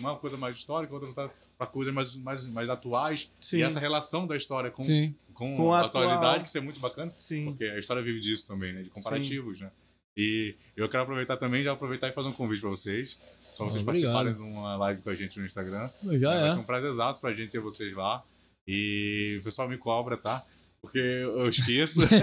[0.00, 3.30] uma coisa mais histórica, outra voltada para coisas mais, mais, mais atuais.
[3.40, 3.58] Sim.
[3.58, 5.14] E essa relação da história com, Sim.
[5.32, 6.02] com, Com a a atual.
[6.04, 7.44] atualidade, que isso é muito bacana, Sim.
[7.46, 8.82] porque a história vive disso também, né?
[8.82, 9.70] De comparativos, né?
[10.16, 13.14] E eu quero aproveitar também, já aproveitar e fazer um convite para vocês,
[13.56, 13.84] para vocês Obrigado.
[13.84, 15.88] participarem de uma live com a gente no Instagram.
[16.20, 16.50] Já Vai é.
[16.50, 18.24] ser um prazerzaço pra gente ter vocês lá.
[18.66, 20.44] E o pessoal me cobra, tá?
[20.84, 22.00] Porque eu esqueço.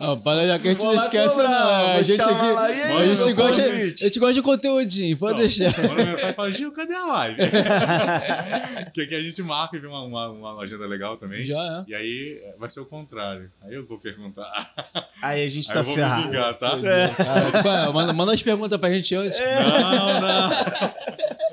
[0.00, 1.86] Ah, para já que a gente não esquece, cobrar, não.
[1.86, 2.52] A vou gente aqui.
[2.52, 4.02] lá, aí, a, gente gosta, convite?
[4.02, 5.72] a gente gosta de conteúdinho, pode deixar.
[5.82, 7.36] Manda mensagem e fala, Gil, cadê a live?
[8.94, 11.42] que aqui a gente marca e vê uma, uma, uma agenda legal também.
[11.42, 11.90] Já é.
[11.90, 13.50] E aí vai ser o contrário.
[13.62, 14.50] Aí eu vou perguntar.
[15.20, 16.22] Aí a gente Aí tá eu vou me ferrado.
[16.22, 16.78] vingar, tá?
[16.78, 17.92] É?
[17.92, 19.38] manda, manda as perguntas pra gente antes.
[19.38, 20.50] Não, não.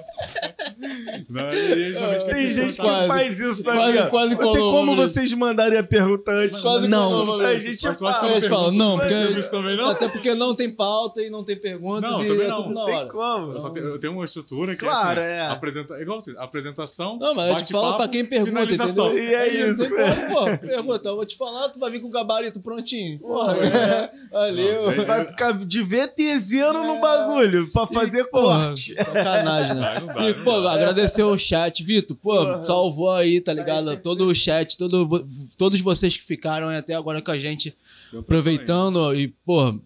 [1.30, 2.82] Não, quer Tem gente que.
[2.82, 3.08] Quase.
[3.08, 4.08] faz isso, Quase- sabia?
[4.08, 6.60] quase Tem como vocês mandarem a pergunta antes?
[6.60, 9.50] Quase não, colou, a gente Mas Aí a gente fala, não, porque.
[9.50, 9.90] também não?
[9.90, 12.64] Até porque não tem pauta e não tem perguntas Não, e também é não.
[12.64, 13.10] tudo na Tem hora.
[13.10, 13.52] como.
[13.54, 15.42] Eu, só tenho, eu tenho uma estrutura que Claro, é é.
[15.42, 18.74] assim, apresenta, é igual assim, apresentação, Não, mas a gente fala bate-papo, pra quem pergunta,
[18.74, 19.18] entendeu?
[19.20, 19.78] E é isso.
[19.88, 23.20] Tem pô, pergunta, eu vou te falar, tu vai vir com o gabarito prontinho.
[23.20, 24.10] Porra, é.
[24.32, 24.96] valeu.
[24.96, 28.94] Não, Vai ficar de VTZero no bagulho pra fazer corte.
[28.96, 29.96] sacanagem, né?
[30.28, 32.18] E, pô, agradecer o chat, Vitor.
[32.18, 32.64] Pô, Porra.
[32.64, 33.96] salvou aí, tá ligado?
[34.02, 37.76] Todo o chat, todo, todos vocês que ficaram aí até agora com a gente,
[38.14, 39.80] aproveitando e, pô,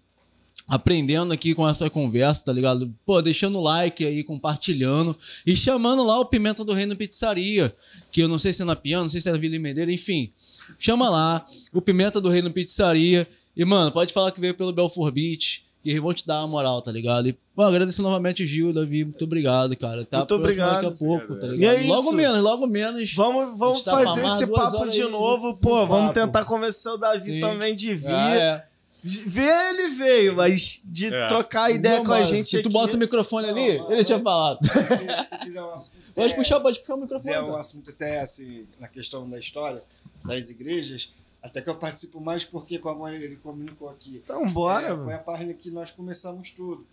[0.68, 2.94] aprendendo aqui com essa conversa, tá ligado?
[3.06, 7.74] Pô, deixando o like aí, compartilhando e chamando lá o Pimenta do Reino Pizzaria,
[8.12, 9.92] que eu não sei se é na Piano, não sei se é na Vila Medeira,
[9.92, 10.32] enfim.
[10.80, 15.14] Chama lá o Pimenta do Reino Pizzaria e, mano, pode falar que veio pelo Belfort
[15.14, 15.63] Beach.
[15.84, 17.28] Que eles vão te dar uma moral, tá ligado?
[17.28, 19.04] E, pô, agradecer novamente o Gil, Davi.
[19.04, 20.06] Muito obrigado, cara.
[20.06, 20.74] Tá Muito próximo obrigado.
[20.76, 21.76] daqui a pouco, tá E ligado?
[21.76, 23.14] é logo menos, logo menos.
[23.14, 25.58] Vamos, vamos A tá fazer esse papo de aí, novo.
[25.58, 26.14] Pô, um vamos papo.
[26.14, 27.42] tentar convencer o Davi Sim.
[27.42, 28.10] também de vir.
[28.10, 28.66] Ah, é.
[29.06, 31.28] Ver ele veio, mas de É.
[31.28, 32.70] trocar ideia Não, com a mano, gente Se tu aqui.
[32.70, 34.60] bota o microfone ali, ele tinha falado.
[34.66, 34.72] Se,
[35.28, 35.98] se quiser um assunto.
[36.16, 37.28] Pode até- puxar, pode puxar o microfone.
[37.34, 37.60] quiser um cara.
[37.60, 39.82] assunto até assim, na questão da história
[40.24, 41.12] das igrejas,
[41.44, 44.88] até que eu participo mais porque, como ele comunicou aqui, Então, bora.
[44.88, 46.88] é, foi a página que nós começamos tudo.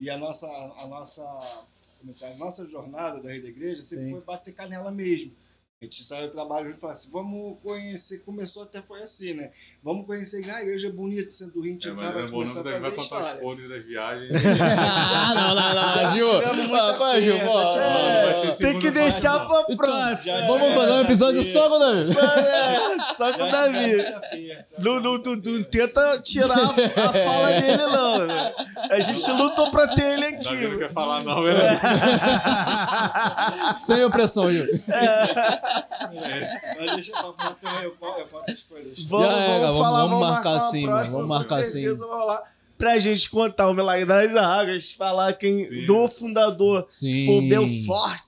[0.00, 2.32] E a nossa, a nossa, é é?
[2.32, 4.12] a nossa jornada da Rede da Igreja sempre Sim.
[4.12, 5.32] foi bater canela mesmo.
[5.82, 9.50] A gente saiu do trabalho e falou assim, vamos conhecer, começou até foi assim, né?
[9.84, 12.68] Vamos conhecer a igreja bonita, centro do Rio, É, mas é bom não começou que
[12.70, 14.32] a Davi vai contar os podres das viagens.
[14.58, 16.42] ah, não, não, não, Gil.
[17.12, 17.36] é, Gil?
[17.36, 20.46] é, vai Tem que deixar pra Então, próxima.
[20.46, 22.14] Vamos fazer um episódio só com o Davi.
[22.14, 23.96] Só, é, só com o Davi.
[24.78, 28.26] Não, não, não, não tenta tirar a, fala dele, não.
[28.26, 28.52] né?
[28.88, 30.78] A gente lutou pra ter ele Davi não aqui.
[30.78, 31.80] quer falar não, né?
[33.76, 34.66] Sem opressão, Gil.
[36.78, 39.02] Mas deixa falar pra eu conto as coisas.
[39.04, 41.64] Vamos, Já é, vamos vamos- falar, vamos marcar uma sim, mano, próxima, vamos marcar com
[41.64, 41.70] sim.
[41.72, 42.42] certeza, Vamos lá.
[42.78, 45.86] Pra gente contar o Milagre das Águas, falar quem Sim.
[45.86, 47.24] do fundador Sim.
[47.24, 48.20] foi o Belfort.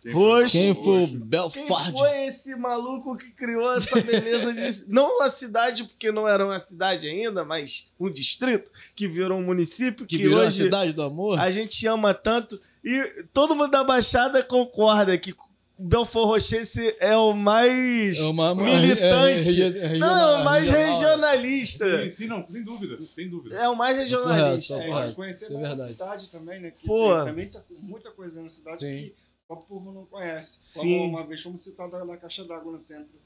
[0.00, 0.52] Quem Roxo.
[0.52, 1.90] Quem foi o Quem Belford?
[1.92, 4.86] foi esse maluco que criou essa beleza de.
[4.94, 9.42] Não uma cidade, porque não era uma cidade ainda, mas um distrito, que virou um
[9.42, 11.40] município, Que que, virou a hoje cidade do amor?
[11.40, 12.56] a gente ama tanto.
[12.84, 15.32] E todo mundo da Baixada concorda que
[15.78, 19.60] Belfort Roxense é o mais É uma- militante.
[19.62, 20.92] é- é- é- é- não, é o mais regional.
[20.92, 22.02] regionalista.
[22.04, 23.56] Sim, sim, não, sem dúvida, sem dúvida.
[23.56, 24.74] É o mais regionalista.
[24.74, 25.14] Correto, É, correto.
[25.16, 26.70] conhecer é a cidade também, né?
[26.70, 27.14] Que Pô.
[27.16, 28.86] tem também tá muita coisa na cidade Sim.
[28.96, 29.14] que
[29.48, 30.56] o povo não conhece.
[30.60, 30.80] Sim.
[30.80, 33.18] Como uma vez fomos citados na caixa d'água no centro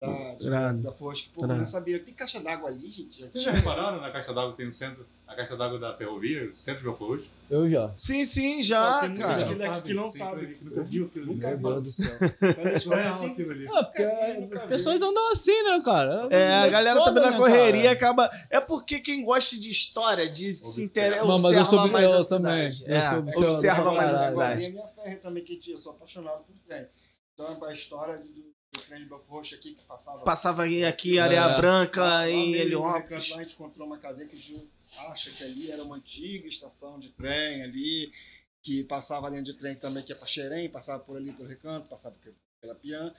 [0.00, 0.82] da, Irado.
[0.82, 1.60] da Foz, que o povo Irado.
[1.60, 1.98] não sabia.
[1.98, 3.20] Tem caixa d'água ali, gente?
[3.28, 6.44] Vocês já repararam na caixa d'água que tem no centro, a caixa d'água da ferrovia,
[6.46, 7.24] o centro de Belfort?
[7.50, 7.92] Eu já.
[7.96, 9.40] Sim, sim, já, tem muita cara.
[9.40, 10.54] gente aqui que não sabe.
[10.54, 11.34] que nunca viu aquilo ali.
[11.34, 11.80] Nunca Meu viu.
[11.82, 12.18] Deus do céu.
[12.96, 13.66] É assim, aquilo ali.
[13.68, 14.06] Ah, porque
[14.40, 14.68] nunca vi.
[14.68, 16.28] pessoas andam assim, né, cara?
[16.30, 17.92] É, a galera também na né, correria cara?
[18.12, 18.30] acaba.
[18.50, 22.10] É porque quem gosta de história, de se interessa, Não, mas eu observa sou- mais
[22.10, 22.70] eu também.
[22.86, 24.62] Eu É, sou observador observa mais a cidade.
[24.62, 26.86] E a minha ferro também, que eu sou apaixonado por trem.
[27.34, 28.47] Então, a história do,
[28.88, 30.18] do trem de Belfort aqui que passava.
[30.24, 31.56] Passava aqui Areia É.
[31.58, 33.30] Branca, Lá em Heliópolis.
[33.30, 34.66] Lá a gente encontrou uma casinha que o Gil
[35.10, 38.10] acha que ali era uma antiga estação de trem ali,
[38.62, 41.48] que passava a linha de trem também, que ia para Xerém, passava por ali pelo
[41.48, 43.14] recanto, passava por- pela Pian.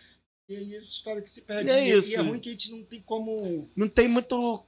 [0.49, 1.67] E aí essa história que se perde.
[1.67, 2.11] E é E- isso.
[2.11, 4.65] E é ruim que a gente não tem como Não tem muito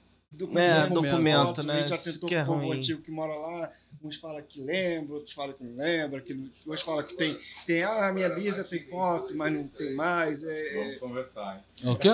[0.56, 1.74] É, documento, foto, né?
[1.74, 2.78] A gente já Isso tentou que é com o povo ruim.
[2.78, 3.74] antigo que mora lá,
[4.04, 6.34] uns falam que lembra, outros falam que não lembra, que,
[6.66, 10.44] outros falam que tem, tem, ah, a minha bisa tem foto, mas não tem mais.
[10.44, 11.92] É, Vamos conversar, hein?
[11.92, 12.10] O quê?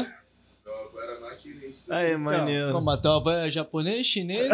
[1.90, 2.74] Aí, maneiro.
[2.74, 4.50] Não, mas teu avô é japonês, chinês?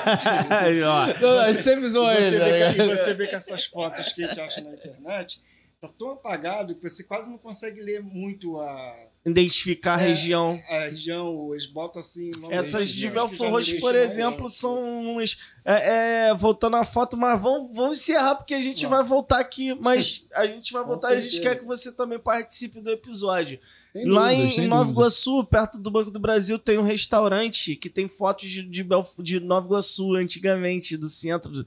[0.48, 1.06] Aí, ó.
[1.20, 2.92] Não, a gente sempre zoa E ele, você, tá vê que, ligado?
[2.92, 5.42] e você vê que essas fotos que a gente acha na internet
[5.80, 10.08] tá tão apagado que você quase não consegue ler muito a, Identificar a É.
[10.08, 10.60] região.
[10.68, 11.48] a região.
[11.52, 12.30] Eles botam assim.
[12.50, 14.50] Essas de não Roxo, deixam por exemplo, né?
[14.50, 15.20] são.
[15.64, 19.74] É, é, voltando à foto, mas vamos, vamos encerrar, porque a gente vai voltar aqui.
[19.74, 23.58] Mas a gente vai voltar e a gente quer que você também participe do episódio.
[23.92, 24.90] Sem Lá dúvidas, em, em Nova.
[24.90, 29.18] Iguaçu, perto do Banco do Brasil, tem um restaurante que tem fotos de, de, Belf-
[29.22, 31.64] de Nova Iguaçu, antigamente, do centro.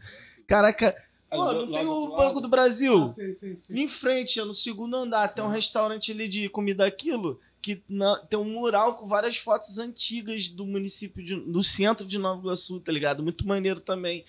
[0.48, 0.96] Caraca,
[1.30, 3.04] pô, Ali não tem o Banco do Brasil?
[3.04, 3.76] Ah, sei, sei, sei.
[3.80, 8.18] Em frente, é no segundo andar, tem um restaurante ali de comida aquilo, que na-
[8.26, 12.80] tem um mural com várias fotos antigas do município, de- do centro de Nova Iguaçu,
[12.80, 13.22] tá ligado?
[13.24, 14.26] Muito maneiro também.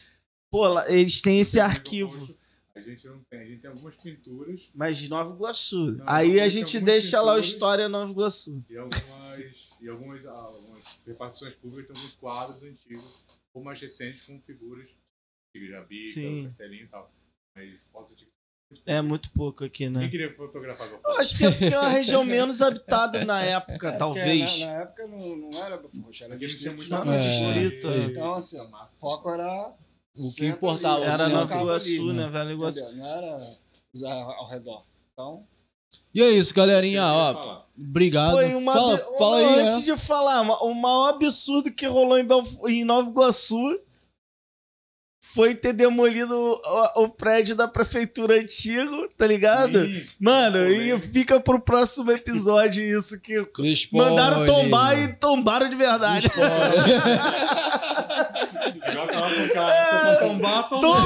[0.50, 2.28] Pô, lá, eles têm esse arquivo.
[2.74, 5.92] A gente não tem, a gente tem algumas pinturas Mas de Nova Iguaçu.
[5.92, 7.38] Não, Aí a gente deixa lá o.
[7.38, 8.64] História Nova Iguaçu.
[8.68, 14.22] e algumas, e algumas, ah, algumas repartições públicas tem alguns quadros antigos, ou mais recentes,
[14.22, 14.96] com figuras
[15.54, 16.44] Jabica, Sim.
[16.48, 17.12] Castelinho e tal.
[17.54, 18.31] Mas fotos antigas
[18.86, 20.08] É muito pouco aqui, Quem né?
[20.08, 23.78] queria fotografar a Eu acho que é porque é uma região menos habitada na época,
[23.88, 24.60] Porque talvez.
[24.60, 27.88] Na, na época não, não era Belfort Roxo, era não tinha distrito muito de- distrito,
[27.90, 27.96] é.
[28.04, 29.72] Então, assim, o foco era.
[30.18, 31.32] O que importava, Era centro.
[31.32, 32.28] Nova Iguaçu, ali, né?
[32.28, 32.78] Velho Iguaçu.
[32.80, 32.96] Entendeu?
[32.98, 33.56] Não era
[34.36, 34.82] ao, redor.
[35.12, 35.44] Então,
[36.14, 37.00] E é isso, galerinha.
[37.02, 38.32] Quem Ó, obrigado.
[38.32, 39.94] Foi uma, fala, uma- fala aí, antes é.
[39.94, 43.80] de falar, o maior absurdo que rolou em, Belf- em Nova Iguaçu
[45.34, 49.78] foi ter demolido o, o prédio da prefeitura antigo, tá ligado?
[50.20, 54.10] Mano, e fica pro próximo episódio isso que Spoiler.
[54.10, 56.26] mandaram tombar e tombaram de verdade.
[56.26, 56.52] Spoiler.
[58.90, 60.16] Igual tava com o cara.
[60.16, 60.96] Pra tombar, tomou.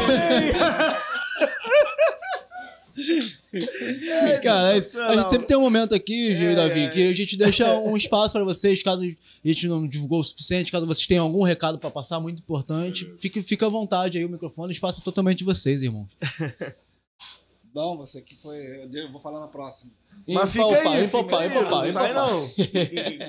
[3.60, 4.38] Tomei!
[4.42, 4.80] Cara, a
[5.16, 6.88] gente sempre tem um momento aqui, e É, Davi, é.
[6.88, 10.72] que a gente deixa um espaço pra vocês, caso a gente não divulgou o suficiente,
[10.72, 13.10] caso vocês tenham algum recado pra passar, muito importante.
[13.18, 16.08] Fique, fique à vontade aí, o microfone, o espaço é totalmente de vocês, irmãos.
[17.74, 18.58] não, você que foi.
[18.92, 19.92] Eu vou falar na próxima.
[20.28, 22.14] Mas fica Empopar, aí, empopar, empopar, não sai empopar.
[22.14, 22.44] não.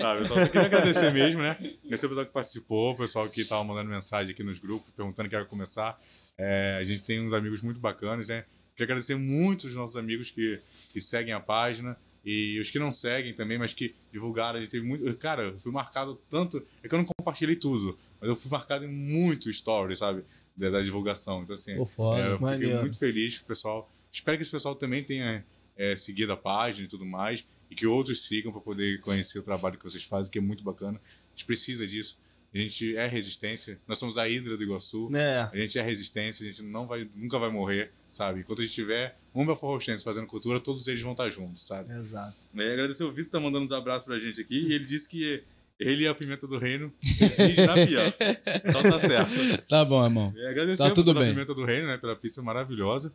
[0.09, 1.51] Ah, pessoal, só queria agradecer mesmo, né?
[1.51, 5.29] Agradecer o pessoal que participou, o pessoal que tava mandando mensagem aqui nos grupos, perguntando
[5.29, 5.99] que era começar.
[6.37, 8.45] É, a gente tem uns amigos muito bacanas, né?
[8.77, 10.59] Queria agradecer muito os nossos amigos que,
[10.93, 14.59] que seguem a página e os que não seguem também, mas que divulgaram.
[14.59, 15.11] A gente teve muito.
[15.17, 16.63] Cara, eu fui marcado tanto.
[16.83, 20.23] É que eu não compartilhei tudo, mas eu fui marcado em muito stories, sabe?
[20.55, 21.41] Da, da divulgação.
[21.41, 22.21] Então, assim, Pô, foda.
[22.21, 22.81] é, eu fiquei Maneiro.
[22.81, 23.91] muito feliz com o pessoal.
[24.11, 25.43] Espero que esse pessoal também tenha
[25.75, 29.43] é, seguido a página e tudo mais, e que outros sigam para poder conhecer o
[29.43, 31.01] trabalho que vocês fazem, que é muito bacana.
[31.03, 32.19] A gente precisa disso.
[32.53, 33.79] A gente é resistência.
[33.87, 35.09] Nós somos a Hidra do Iguaçu.
[35.15, 35.49] É.
[35.51, 38.41] A gente é resistência, a gente não vai, nunca vai morrer, sabe?
[38.41, 41.93] Enquanto a gente tiver um Belfort Roxense fazendo cultura, todos eles vão estar juntos, sabe?
[41.93, 42.35] Exato.
[42.53, 45.43] E agradecer o Vitor tá mandando uns abraços pra gente aqui, e ele disse que
[45.79, 47.75] ele e a Pimenta do Reino exige na.
[47.77, 49.67] Então tá certo.
[49.69, 50.33] Tá bom, irmão.
[50.35, 51.29] É, agradecer Tá tudo bem.
[51.29, 53.13] Pimenta do Reino, né, pela pizza maravilhosa.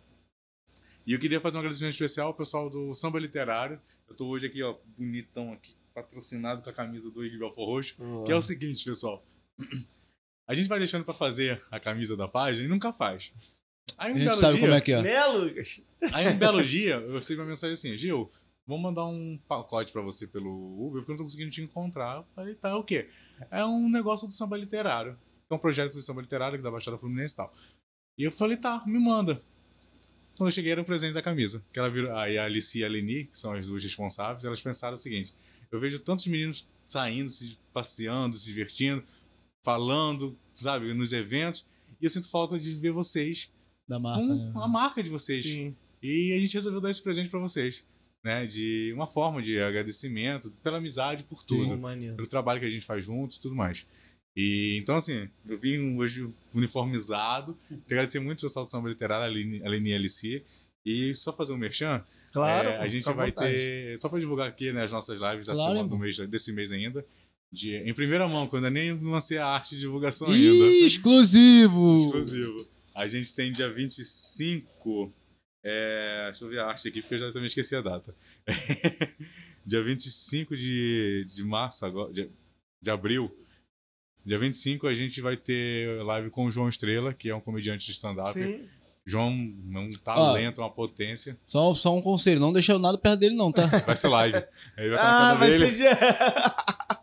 [1.05, 3.81] E eu queria fazer um agradecimento especial ao pessoal do Samba Literário.
[4.09, 7.97] Eu tô hoje aqui, ó, bonitão aqui, patrocinado com a camisa do Igor Belfor Roxo,
[8.25, 9.25] que é o seguinte, pessoal.
[10.47, 13.33] A gente vai deixando pra fazer a camisa da página e nunca faz.
[13.99, 15.03] Aí A um gente belo sabe dia, como é que é.
[15.03, 15.83] Né, Lucas?
[16.13, 18.31] Aí um belo dia, eu recebi uma mensagem assim, Gil,
[18.67, 20.51] vou mandar um pacote pra você pelo
[20.87, 22.17] Uber, porque eu não tô conseguindo te encontrar.
[22.19, 23.07] Eu falei, tá, é o quê?
[23.51, 25.19] É um negócio do samba literário.
[25.51, 27.53] É um projeto de samba literário aqui da Baixada Fluminense e tal.
[28.19, 29.41] E eu falei, tá, me manda.
[30.37, 31.63] Quando eu cheguei, era um presente da camisa.
[31.73, 34.63] Que ela virou, aí a Alice e a Leni, que são as duas responsáveis, elas
[34.63, 35.35] pensaram o seguinte:
[35.71, 39.05] eu vejo tantos meninos saindo, se passeando, se divertindo,
[39.63, 41.67] falando, sabe, nos eventos,
[42.01, 43.53] e eu sinto falta de ver vocês
[43.89, 44.53] Da marca, com né?
[44.57, 45.43] a marca de vocês.
[45.43, 45.77] Sim.
[46.03, 47.87] E a gente resolveu dar esse presente pra vocês,
[48.25, 48.47] né?
[48.47, 52.17] De uma forma de agradecimento, pela amizade, por tudo, Sim, maneiro.
[52.17, 53.87] pelo trabalho que a gente faz juntos e tudo mais.
[54.37, 57.55] E então, assim, eu vim hoje uniformizado.
[57.69, 59.91] Queria agradecer muito o pessoal do Samba Literário, a Aline Aline
[60.25, 60.43] e.
[60.85, 62.03] E só fazer um merchan,
[62.33, 62.69] Claro.
[62.69, 63.53] é, a gente vai vontade.
[63.53, 65.89] ter, só pra divulgar aqui né, as nossas lives da Claro, semana, irmão.
[65.89, 67.07] do mês, desse mês ainda,
[67.53, 70.87] de, em primeira mão, quando eu nem lancei a arte de divulgação Ih, ainda.
[70.87, 71.99] exclusivo!
[71.99, 72.72] Exclusivo.
[72.95, 75.13] A gente tem dia 25.
[75.65, 78.15] É, deixa eu ver a arte aqui, porque eu já também esqueci a data.
[79.65, 82.29] dia 25 de, de março, agora, de,
[82.81, 83.35] de abril.
[84.25, 87.87] Dia 25 a gente vai ter live com o João Estrela, que é um comediante
[87.87, 88.33] de stand-up.
[88.33, 88.61] Sim.
[89.05, 89.31] João
[89.75, 91.37] é um talento, uma potência.
[91.45, 93.67] Só, só um conselho, não deixa nada perto dele não, tá?
[93.67, 94.37] Vai ser live.
[94.77, 95.71] Ele vai estar Ah, na vai dele.
[95.71, 95.99] ser dia...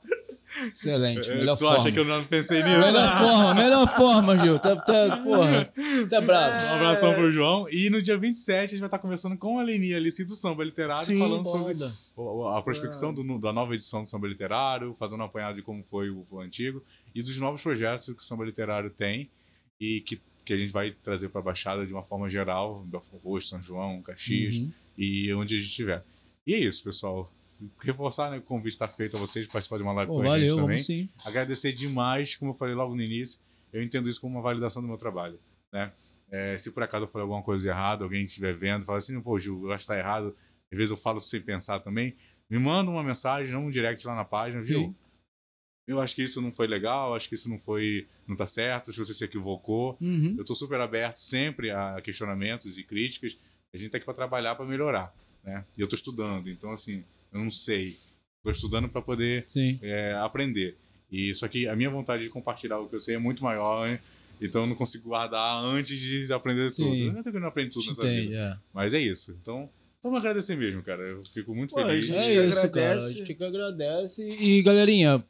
[0.68, 1.78] Excelente, É, melhor tu forma.
[1.78, 2.80] acha que eu não pensei nisso?
[2.80, 4.60] Melhor forma, melhor forma, Gil.
[4.60, 5.66] Tá, tá, porra,
[6.10, 6.66] tá bravo.
[6.68, 7.68] Um abração pro João.
[7.72, 10.64] E no dia 27 a gente vai estar conversando com a Leni Alice do Samba
[10.64, 11.92] Literário, Sim, falando sobre Foda.
[12.16, 15.84] o- a prospecção do- da nova edição do Samba Literário, fazendo um apanhado de como
[15.84, 16.84] foi o, o antigo
[17.16, 19.30] e dos novos projetos que o Samba Literário tem
[19.80, 23.24] e que, que a gente vai trazer para a Baixada de uma forma geral, Belfort
[23.24, 24.72] Roxo, São João, Caxias Uhum.
[24.98, 26.04] e onde a gente estiver.
[26.46, 27.32] E é isso, pessoal.
[27.82, 30.32] Reforçar né, que o convite está feito a vocês participar de uma live Pô, com
[30.32, 30.78] a gente também.
[30.78, 31.10] sim.
[31.26, 33.42] Agradecer demais, como eu falei logo no início,
[33.74, 35.40] eu entendo isso como uma validação do meu trabalho,
[35.72, 35.92] né?
[36.32, 39.38] É, se por acaso eu falei alguma coisa errada, alguém estiver vendo, fala assim, pô,
[39.38, 40.36] Gil, eu acho que tá errado,
[40.72, 42.16] às vezes eu falo sem pensar também,
[42.50, 44.80] me manda uma mensagem, um direct lá na página, viu?
[44.80, 44.96] Sim.
[45.88, 48.94] Eu acho que isso não foi legal, acho que isso não foi, não tá certo,
[48.94, 49.98] se você se equivocou.
[50.00, 50.36] Uhum.
[50.38, 53.36] Eu tô super aberto sempre a questionamentos e críticas.
[53.74, 55.12] A gente tá aqui para trabalhar, para melhorar,
[55.44, 55.66] né?
[55.76, 57.98] E eu tô estudando, então assim, eu não sei.
[58.43, 59.77] Tô estudando para poder Sim.
[59.82, 60.77] é, aprender.
[61.11, 63.88] E só que a minha vontade de compartilhar o que eu sei é muito maior,
[63.90, 63.99] hein?
[64.41, 66.91] então eu não consigo guardar antes de aprender tudo.
[66.93, 67.08] Sim.
[67.08, 68.38] Eu não tenho que não aprender tudo nessa Entende, vida.
[68.38, 68.58] é.
[68.74, 69.38] Mas é isso.
[69.41, 69.69] Então,
[70.01, 71.01] vamos agradecer mesmo, cara.
[71.03, 72.06] Eu fico muito Pô, feliz.
[72.06, 72.64] a gente É que isso, cara.
[72.64, 73.14] A agradece.
[73.17, 74.30] gente que agradece.
[74.30, 75.22] E, galerinha,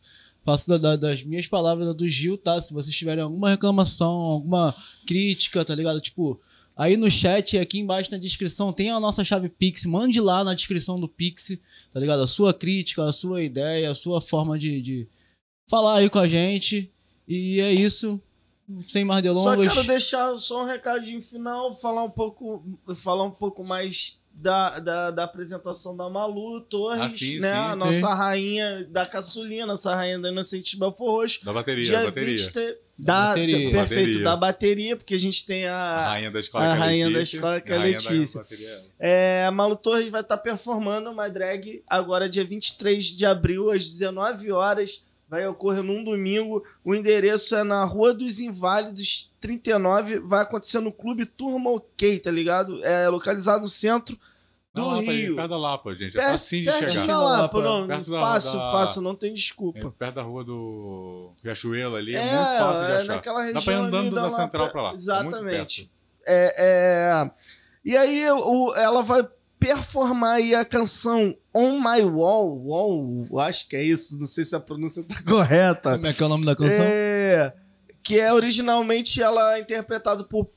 [0.45, 2.61] faço da- da- das minhas palavras da do Gil, tá?
[2.61, 4.75] Se vocês tiverem alguma reclamação, alguma
[5.07, 5.99] crítica, tá ligado?
[6.01, 6.39] Tipo,
[6.79, 9.83] Aí no chat, aqui embaixo na descrição, tem a nossa chave Pix.
[9.83, 11.57] Mande lá na descrição do Pix,
[11.93, 12.23] tá ligado?
[12.23, 15.07] A sua crítica, a sua ideia, a sua forma de, de
[15.69, 16.89] falar aí com a gente.
[17.27, 18.17] E é isso.
[18.87, 19.73] Sem mais Só delongas.
[19.73, 22.63] quero deixar só um recadinho final, falar um pouco,
[22.95, 27.51] falar um pouco mais da, da, da apresentação da Malu Torres, Ah, sim, né?
[27.51, 27.57] sim.
[27.57, 31.43] A nossa rainha da caçulinha, nossa rainha da Inocente Belfor Roxo.
[31.43, 32.37] Da bateria, Dia da bateria.
[32.37, 33.71] 20 da, bateria.
[33.71, 33.73] Perfeito,
[34.07, 34.23] Bateria.
[34.23, 36.09] da bateria, porque a gente tem A a.
[36.11, 38.41] rainha da escola a que é a rainha da Letícia, escola que é a Letícia.
[38.41, 38.81] bateria.
[38.99, 43.85] É, a Malu Torres vai estar performando uma drag agora, dia 23 de abril, às
[43.85, 45.05] 19 horas.
[45.29, 46.63] Vai ocorrer num domingo.
[46.83, 50.19] O endereço é na Rua dos Inválidos 39.
[50.19, 52.83] Vai acontecer no Clube Turma OK, tá ligado?
[52.83, 54.17] É localizado no centro
[54.73, 55.35] do Lapa, Rio.
[55.35, 56.15] perto da Lapa, gente.
[56.17, 57.07] É Perto- facinho de chegar.
[57.07, 59.93] da Lapa, não, Perto da- fácil, da- fácil, não tem É desculpa.
[59.97, 63.15] perto da rua do Riachuelo ali, é, É, muito fácil de é achar.
[63.15, 64.87] naquela Dá pra ir região andando da da central pra lá.
[64.89, 65.81] É muito Exatamente.
[65.83, 65.89] perto.
[66.27, 66.53] É,
[67.25, 67.31] é...
[67.83, 69.27] E aí o, ela vai
[69.59, 74.55] performar aí a canção On My Wall, Wall, acho que é isso, não sei se
[74.55, 75.93] a pronúncia tá correta.
[75.95, 76.85] Como é que é o nome da canção?
[76.87, 77.53] É,
[78.09, 80.49] que é originalmente ela é interpretado por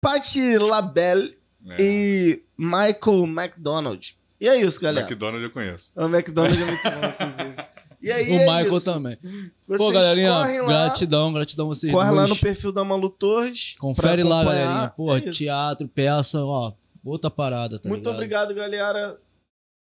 [0.00, 1.36] Patti LaBelle
[1.68, 1.76] É.
[1.78, 4.16] e Michael McDonald.
[4.40, 5.06] E é isso, galera.
[5.06, 5.92] McDonald's eu conheço.
[5.94, 7.54] O McDonald é muito bom, inclusive.
[8.02, 8.84] E aí O é Michael isso.
[8.92, 9.16] também.
[9.16, 12.28] Pô, Vocês galerinha, correm lá, gratidão, gratidão vocês Corre lá dois.
[12.30, 13.74] no perfil da Malu Torres.
[13.78, 14.88] Confere lá, galerinha.
[14.96, 16.72] Pô, É teatro, peça, ó,
[17.04, 18.14] outra parada, tá Muito ligado?
[18.14, 19.18] obrigado, galera.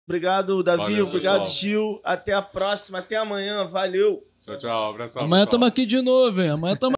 [0.08, 0.82] Obrigado, Davi.
[0.84, 1.60] Valeu, obrigado, pessoal.
[1.60, 2.02] Gil.
[2.04, 3.00] Até a próxima.
[3.00, 3.64] Até amanhã.
[3.66, 4.26] Valeu.
[4.50, 4.90] Tchau, tchau.
[4.90, 5.24] Abração.
[5.24, 6.50] Amanhã tamo aqui de novo, hein?
[6.50, 6.88] Amanhã tamo